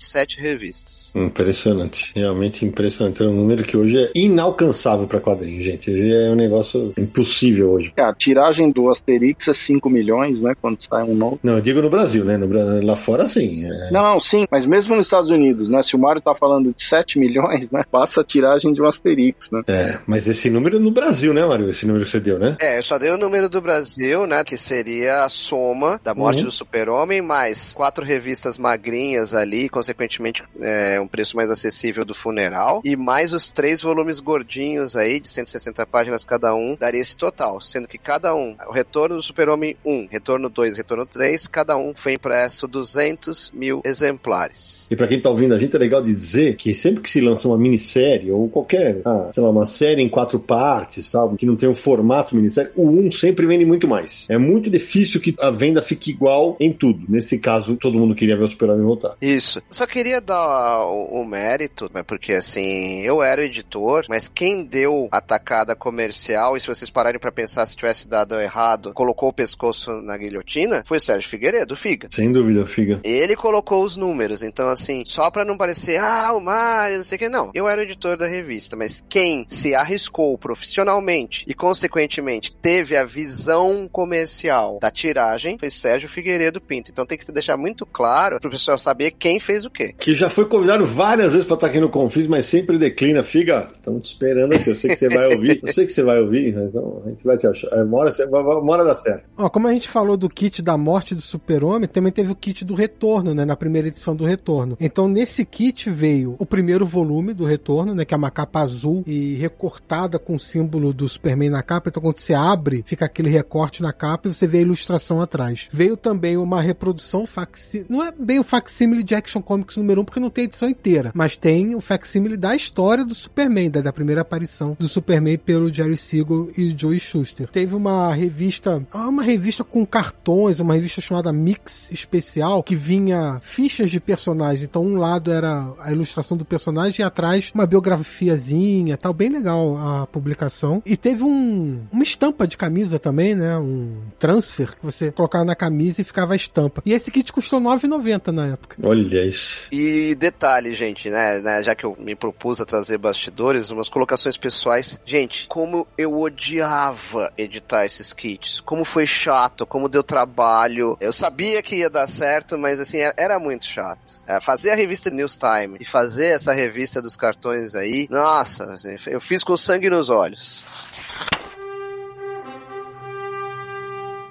sete 0.00 0.40
revistas. 0.40 1.12
Impressionante, 1.14 2.12
realmente 2.14 2.64
impressionante. 2.64 3.22
É 3.22 3.26
um 3.26 3.34
número 3.34 3.64
que 3.64 3.76
hoje 3.76 3.96
é 3.98 4.10
inalcançável 4.14 5.06
para 5.06 5.20
quadrinhos, 5.20 5.64
gente. 5.64 5.90
Hoje 5.90 6.14
é 6.14 6.30
um 6.30 6.34
negócio 6.34 6.92
impossível 6.96 7.72
hoje. 7.72 7.92
É, 7.96 8.02
a 8.02 8.14
tiragem 8.14 8.70
do 8.70 8.90
Asterix 8.90 9.48
é 9.48 9.54
5 9.54 9.90
milhões, 9.90 10.42
né? 10.42 10.54
Quando 10.60 10.78
sai 10.82 11.02
um 11.02 11.14
novo. 11.14 11.38
Não, 11.42 11.54
eu 11.54 11.60
digo 11.60 11.82
no 11.82 11.90
Brasil, 11.90 12.24
né? 12.24 12.36
No, 12.36 12.48
lá 12.84 12.96
fora 12.96 13.26
sim. 13.26 13.64
É... 13.64 13.90
Não, 13.90 14.02
não, 14.02 14.20
sim, 14.20 14.46
mas 14.50 14.66
mesmo 14.66 14.96
nos 14.96 15.06
Estados 15.06 15.30
Unidos, 15.30 15.68
né? 15.68 15.82
Se 15.82 15.96
o 15.96 15.98
Mário 15.98 16.20
tá 16.20 16.34
falando 16.34 16.72
de 16.72 16.82
7 16.82 17.18
milhões, 17.18 17.70
né? 17.70 17.84
Passa 17.90 18.20
a 18.20 18.24
tiragem 18.24 18.72
de 18.72 18.80
um 18.80 18.86
Asterix, 18.86 19.50
né? 19.50 19.62
É, 19.68 19.98
mas 20.06 20.28
esse 20.28 20.50
número 20.50 20.76
é 20.76 20.80
no 20.80 20.90
Brasil, 20.90 21.34
né, 21.34 21.44
Mário? 21.44 21.70
Esse 21.70 21.86
número 21.86 22.04
que 22.04 22.10
você 22.10 22.20
deu, 22.20 22.38
né? 22.38 22.56
É, 22.60 22.78
eu 22.78 22.82
só 22.82 22.98
dei 22.98 23.10
o 23.10 23.18
número 23.18 23.48
do 23.48 23.60
Brasil, 23.60 24.26
né? 24.26 24.44
Que 24.44 24.56
seria 24.56 25.24
a 25.24 25.28
soma 25.28 26.00
da 26.02 26.14
morte 26.14 26.38
uhum. 26.38 26.44
do 26.44 26.50
Super-Homem, 26.50 27.20
mais 27.20 27.72
quatro 27.72 28.04
revistas 28.04 28.58
magrinhas 28.58 29.34
ali, 29.40 29.68
consequentemente 29.68 30.42
é, 30.60 31.00
um 31.00 31.06
preço 31.06 31.36
mais 31.36 31.50
acessível 31.50 32.04
do 32.04 32.14
funeral, 32.14 32.80
e 32.84 32.96
mais 32.96 33.32
os 33.32 33.50
três 33.50 33.82
volumes 33.82 34.20
gordinhos 34.20 34.96
aí, 34.96 35.20
de 35.20 35.28
160 35.28 35.84
páginas 35.86 36.24
cada 36.24 36.54
um, 36.54 36.76
daria 36.78 37.00
esse 37.00 37.16
total, 37.16 37.60
sendo 37.60 37.88
que 37.88 37.98
cada 37.98 38.34
um, 38.34 38.54
o 38.68 38.72
retorno 38.72 39.16
do 39.16 39.22
Super-Homem 39.22 39.76
1, 39.84 40.08
retorno 40.10 40.48
2, 40.48 40.76
retorno 40.76 41.06
3, 41.06 41.46
cada 41.46 41.76
um 41.76 41.92
foi 41.94 42.14
impresso 42.14 42.66
200 42.66 43.50
mil 43.54 43.80
exemplares. 43.84 44.86
E 44.90 44.96
para 44.96 45.06
quem 45.06 45.20
tá 45.20 45.30
ouvindo 45.30 45.54
a 45.54 45.58
gente, 45.58 45.74
é 45.74 45.78
legal 45.78 46.02
de 46.02 46.14
dizer 46.14 46.56
que 46.56 46.74
sempre 46.74 47.02
que 47.02 47.10
se 47.10 47.20
lança 47.20 47.48
uma 47.48 47.58
minissérie, 47.58 48.30
ou 48.30 48.48
qualquer, 48.48 49.00
ah, 49.04 49.30
sei 49.32 49.42
lá, 49.42 49.50
uma 49.50 49.66
série 49.66 50.02
em 50.02 50.08
quatro 50.08 50.38
partes, 50.38 51.08
sabe, 51.08 51.36
que 51.36 51.46
não 51.46 51.56
tem 51.56 51.68
um 51.68 51.74
formato 51.74 52.34
minissérie, 52.34 52.70
o 52.76 52.88
1 52.88 53.10
sempre 53.12 53.46
vende 53.46 53.64
muito 53.64 53.88
mais. 53.88 54.26
É 54.28 54.38
muito 54.38 54.70
difícil 54.70 55.20
que 55.20 55.34
a 55.40 55.50
venda 55.50 55.82
fique 55.82 56.10
igual 56.10 56.56
em 56.60 56.72
tudo. 56.72 57.04
Nesse 57.08 57.38
caso, 57.38 57.76
todo 57.76 57.98
mundo 57.98 58.14
queria 58.14 58.36
ver 58.36 58.44
o 58.44 58.48
Super-Homem 58.48 58.84
voltar. 58.84 59.16
Isso. 59.36 59.62
Só 59.70 59.86
queria 59.86 60.20
dar 60.20 60.84
o, 60.86 61.20
o 61.20 61.24
mérito, 61.24 61.90
né, 61.92 62.02
porque 62.02 62.34
assim, 62.34 63.00
eu 63.00 63.22
era 63.22 63.40
o 63.40 63.44
editor, 63.44 64.06
mas 64.08 64.28
quem 64.28 64.64
deu 64.64 65.08
a 65.10 65.20
tacada 65.20 65.74
comercial, 65.74 66.56
e 66.56 66.60
se 66.60 66.66
vocês 66.66 66.90
pararem 66.90 67.20
para 67.20 67.32
pensar 67.32 67.66
se 67.66 67.76
tivesse 67.76 68.08
dado 68.08 68.40
errado, 68.40 68.92
colocou 68.94 69.28
o 69.28 69.32
pescoço 69.32 69.90
na 70.02 70.16
guilhotina, 70.16 70.82
foi 70.86 70.98
o 70.98 71.00
Sérgio 71.00 71.28
Figueiredo, 71.28 71.76
Figa. 71.76 72.08
Sem 72.10 72.32
dúvida, 72.32 72.66
Figa. 72.66 73.00
Ele 73.04 73.36
colocou 73.36 73.84
os 73.84 73.96
números, 73.96 74.42
então 74.42 74.68
assim, 74.68 75.04
só 75.06 75.30
para 75.30 75.44
não 75.44 75.56
parecer, 75.56 76.00
ah, 76.00 76.32
o 76.32 76.40
Mário, 76.40 76.98
não 76.98 77.04
sei 77.04 77.16
o 77.16 77.18
que, 77.18 77.28
não. 77.28 77.50
Eu 77.54 77.68
era 77.68 77.80
o 77.80 77.84
editor 77.84 78.16
da 78.16 78.26
revista, 78.26 78.76
mas 78.76 79.02
quem 79.08 79.44
se 79.46 79.74
arriscou 79.74 80.36
profissionalmente 80.38 81.44
e, 81.46 81.54
consequentemente, 81.54 82.52
teve 82.52 82.96
a 82.96 83.04
visão 83.04 83.88
comercial 83.90 84.78
da 84.80 84.90
tiragem 84.90 85.58
foi 85.58 85.70
Sérgio 85.70 86.08
Figueiredo 86.08 86.60
Pinto. 86.60 86.90
Então 86.90 87.06
tem 87.06 87.18
que 87.18 87.30
deixar 87.32 87.56
muito 87.56 87.84
claro 87.84 88.40
pro 88.40 88.50
pessoal 88.50 88.78
saber 88.78 89.12
quem 89.20 89.38
fez 89.38 89.66
o 89.66 89.70
quê. 89.70 89.94
Que 89.96 90.14
já 90.14 90.30
foi 90.30 90.46
convidado 90.46 90.86
várias 90.86 91.32
vezes 91.32 91.46
para 91.46 91.54
estar 91.54 91.66
aqui 91.66 91.78
no 91.78 91.90
Confis, 91.90 92.26
mas 92.26 92.46
sempre 92.46 92.78
declina. 92.78 93.22
Figa, 93.22 93.68
estamos 93.76 94.08
te 94.08 94.12
esperando 94.12 94.54
aqui. 94.54 94.70
Eu 94.70 94.74
sei 94.74 94.90
que 94.90 94.96
você 94.96 95.08
vai 95.10 95.34
ouvir. 95.34 95.60
Eu 95.62 95.72
sei 95.72 95.86
que 95.86 95.92
você 95.92 96.02
vai 96.02 96.20
ouvir, 96.20 96.48
então 96.48 97.02
a 97.04 97.08
gente 97.10 97.22
vai 97.22 97.36
te 97.36 97.46
achar. 97.46 97.68
É, 97.72 97.82
uma, 97.82 97.98
hora, 97.98 98.58
uma 98.58 98.72
hora 98.72 98.84
dá 98.84 98.94
certo. 98.94 99.30
Ó, 99.36 99.48
como 99.50 99.68
a 99.68 99.72
gente 99.74 99.88
falou 99.88 100.16
do 100.16 100.28
kit 100.28 100.62
da 100.62 100.76
morte 100.78 101.14
do 101.14 101.20
super-homem, 101.20 101.86
também 101.86 102.10
teve 102.10 102.32
o 102.32 102.34
kit 102.34 102.64
do 102.64 102.74
retorno, 102.74 103.34
né? 103.34 103.44
Na 103.44 103.56
primeira 103.56 103.88
edição 103.88 104.16
do 104.16 104.24
retorno. 104.24 104.76
Então 104.80 105.06
nesse 105.06 105.44
kit 105.44 105.90
veio 105.90 106.34
o 106.38 106.46
primeiro 106.46 106.86
volume 106.86 107.34
do 107.34 107.44
retorno, 107.44 107.94
né? 107.94 108.06
Que 108.06 108.14
é 108.14 108.16
uma 108.16 108.30
capa 108.30 108.60
azul 108.60 109.04
e 109.06 109.34
recortada 109.34 110.18
com 110.18 110.36
o 110.36 110.40
símbolo 110.40 110.94
do 110.94 111.06
Superman 111.06 111.50
na 111.50 111.62
capa. 111.62 111.90
Então 111.90 112.02
quando 112.02 112.18
você 112.18 112.32
abre, 112.32 112.82
fica 112.86 113.04
aquele 113.04 113.28
recorte 113.28 113.82
na 113.82 113.92
capa 113.92 114.28
e 114.28 114.34
você 114.34 114.46
vê 114.46 114.58
a 114.58 114.62
ilustração 114.62 115.20
atrás. 115.20 115.68
Veio 115.70 115.96
também 115.96 116.38
uma 116.38 116.62
reprodução 116.62 117.26
facsímile, 117.26 117.90
não 117.90 118.02
é 118.02 118.10
bem 118.10 118.38
o 118.38 118.44
facsímile 118.44 119.02
de 119.10 119.14
Action 119.16 119.42
Comics 119.42 119.76
número 119.76 120.02
1, 120.02 120.04
porque 120.04 120.20
não 120.20 120.30
tem 120.30 120.44
edição 120.44 120.68
inteira, 120.68 121.10
mas 121.14 121.36
tem 121.36 121.74
o 121.74 121.80
facsímile 121.80 122.36
da 122.36 122.54
história 122.54 123.04
do 123.04 123.14
Superman, 123.14 123.70
da, 123.70 123.80
da 123.80 123.92
primeira 123.92 124.20
aparição 124.20 124.76
do 124.78 124.88
Superman 124.88 125.36
pelo 125.36 125.72
Jerry 125.72 125.96
Siegel 125.96 126.48
e 126.56 126.74
Joe 126.76 126.98
Schuster. 126.98 127.48
Teve 127.48 127.74
uma 127.74 128.14
revista, 128.14 128.82
uma 128.94 129.22
revista 129.22 129.64
com 129.64 129.84
cartões, 129.84 130.60
uma 130.60 130.74
revista 130.74 131.00
chamada 131.00 131.32
Mix 131.32 131.90
Especial, 131.90 132.62
que 132.62 132.76
vinha 132.76 133.40
fichas 133.42 133.90
de 133.90 133.98
personagens. 133.98 134.62
Então, 134.62 134.84
um 134.84 134.96
lado 134.96 135.32
era 135.32 135.72
a 135.80 135.90
ilustração 135.90 136.36
do 136.36 136.44
personagem 136.44 137.00
e 137.00 137.02
atrás 137.02 137.50
uma 137.52 137.66
biografiazinha, 137.66 138.96
tal, 138.96 139.12
bem 139.12 139.28
legal 139.28 139.76
a 139.76 140.06
publicação. 140.06 140.80
E 140.86 140.96
teve 140.96 141.24
um, 141.24 141.80
uma 141.90 142.04
estampa 142.04 142.46
de 142.46 142.56
camisa 142.56 142.98
também, 142.98 143.34
né? 143.34 143.58
Um 143.58 144.02
transfer 144.18 144.76
que 144.76 144.84
você 144.84 145.10
colocava 145.10 145.44
na 145.44 145.56
camisa 145.56 146.00
e 146.00 146.04
ficava 146.04 146.34
a 146.34 146.36
estampa. 146.36 146.80
E 146.86 146.92
esse 146.92 147.10
kit 147.10 147.32
custou 147.32 147.60
9,90 147.60 148.28
na 148.28 148.46
época. 148.46 148.76
Olha 148.90 149.24
isso. 149.24 149.68
E 149.70 150.14
detalhe, 150.16 150.74
gente, 150.74 151.08
né, 151.08 151.38
né, 151.40 151.62
Já 151.62 151.74
que 151.74 151.84
eu 151.84 151.96
me 151.98 152.16
propus 152.16 152.60
a 152.60 152.64
trazer 152.64 152.98
bastidores, 152.98 153.70
umas 153.70 153.88
colocações 153.88 154.36
pessoais. 154.36 155.00
Gente, 155.06 155.46
como 155.46 155.86
eu 155.96 156.18
odiava 156.18 157.32
editar 157.38 157.86
esses 157.86 158.12
kits. 158.12 158.60
Como 158.60 158.84
foi 158.84 159.06
chato, 159.06 159.64
como 159.64 159.88
deu 159.88 160.02
trabalho. 160.02 160.96
Eu 161.00 161.12
sabia 161.12 161.62
que 161.62 161.76
ia 161.76 161.90
dar 161.90 162.08
certo, 162.08 162.58
mas 162.58 162.80
assim, 162.80 162.98
era 163.16 163.38
muito 163.38 163.64
chato. 163.64 164.20
É, 164.26 164.40
fazer 164.40 164.70
a 164.70 164.74
revista 164.74 165.10
News 165.10 165.38
Time 165.38 165.76
e 165.80 165.84
fazer 165.84 166.26
essa 166.26 166.52
revista 166.52 167.00
dos 167.00 167.16
cartões 167.16 167.74
aí, 167.74 168.08
nossa, 168.10 168.64
assim, 168.74 168.96
eu 169.06 169.20
fiz 169.20 169.44
com 169.44 169.56
sangue 169.56 169.88
nos 169.88 170.10
olhos. 170.10 170.64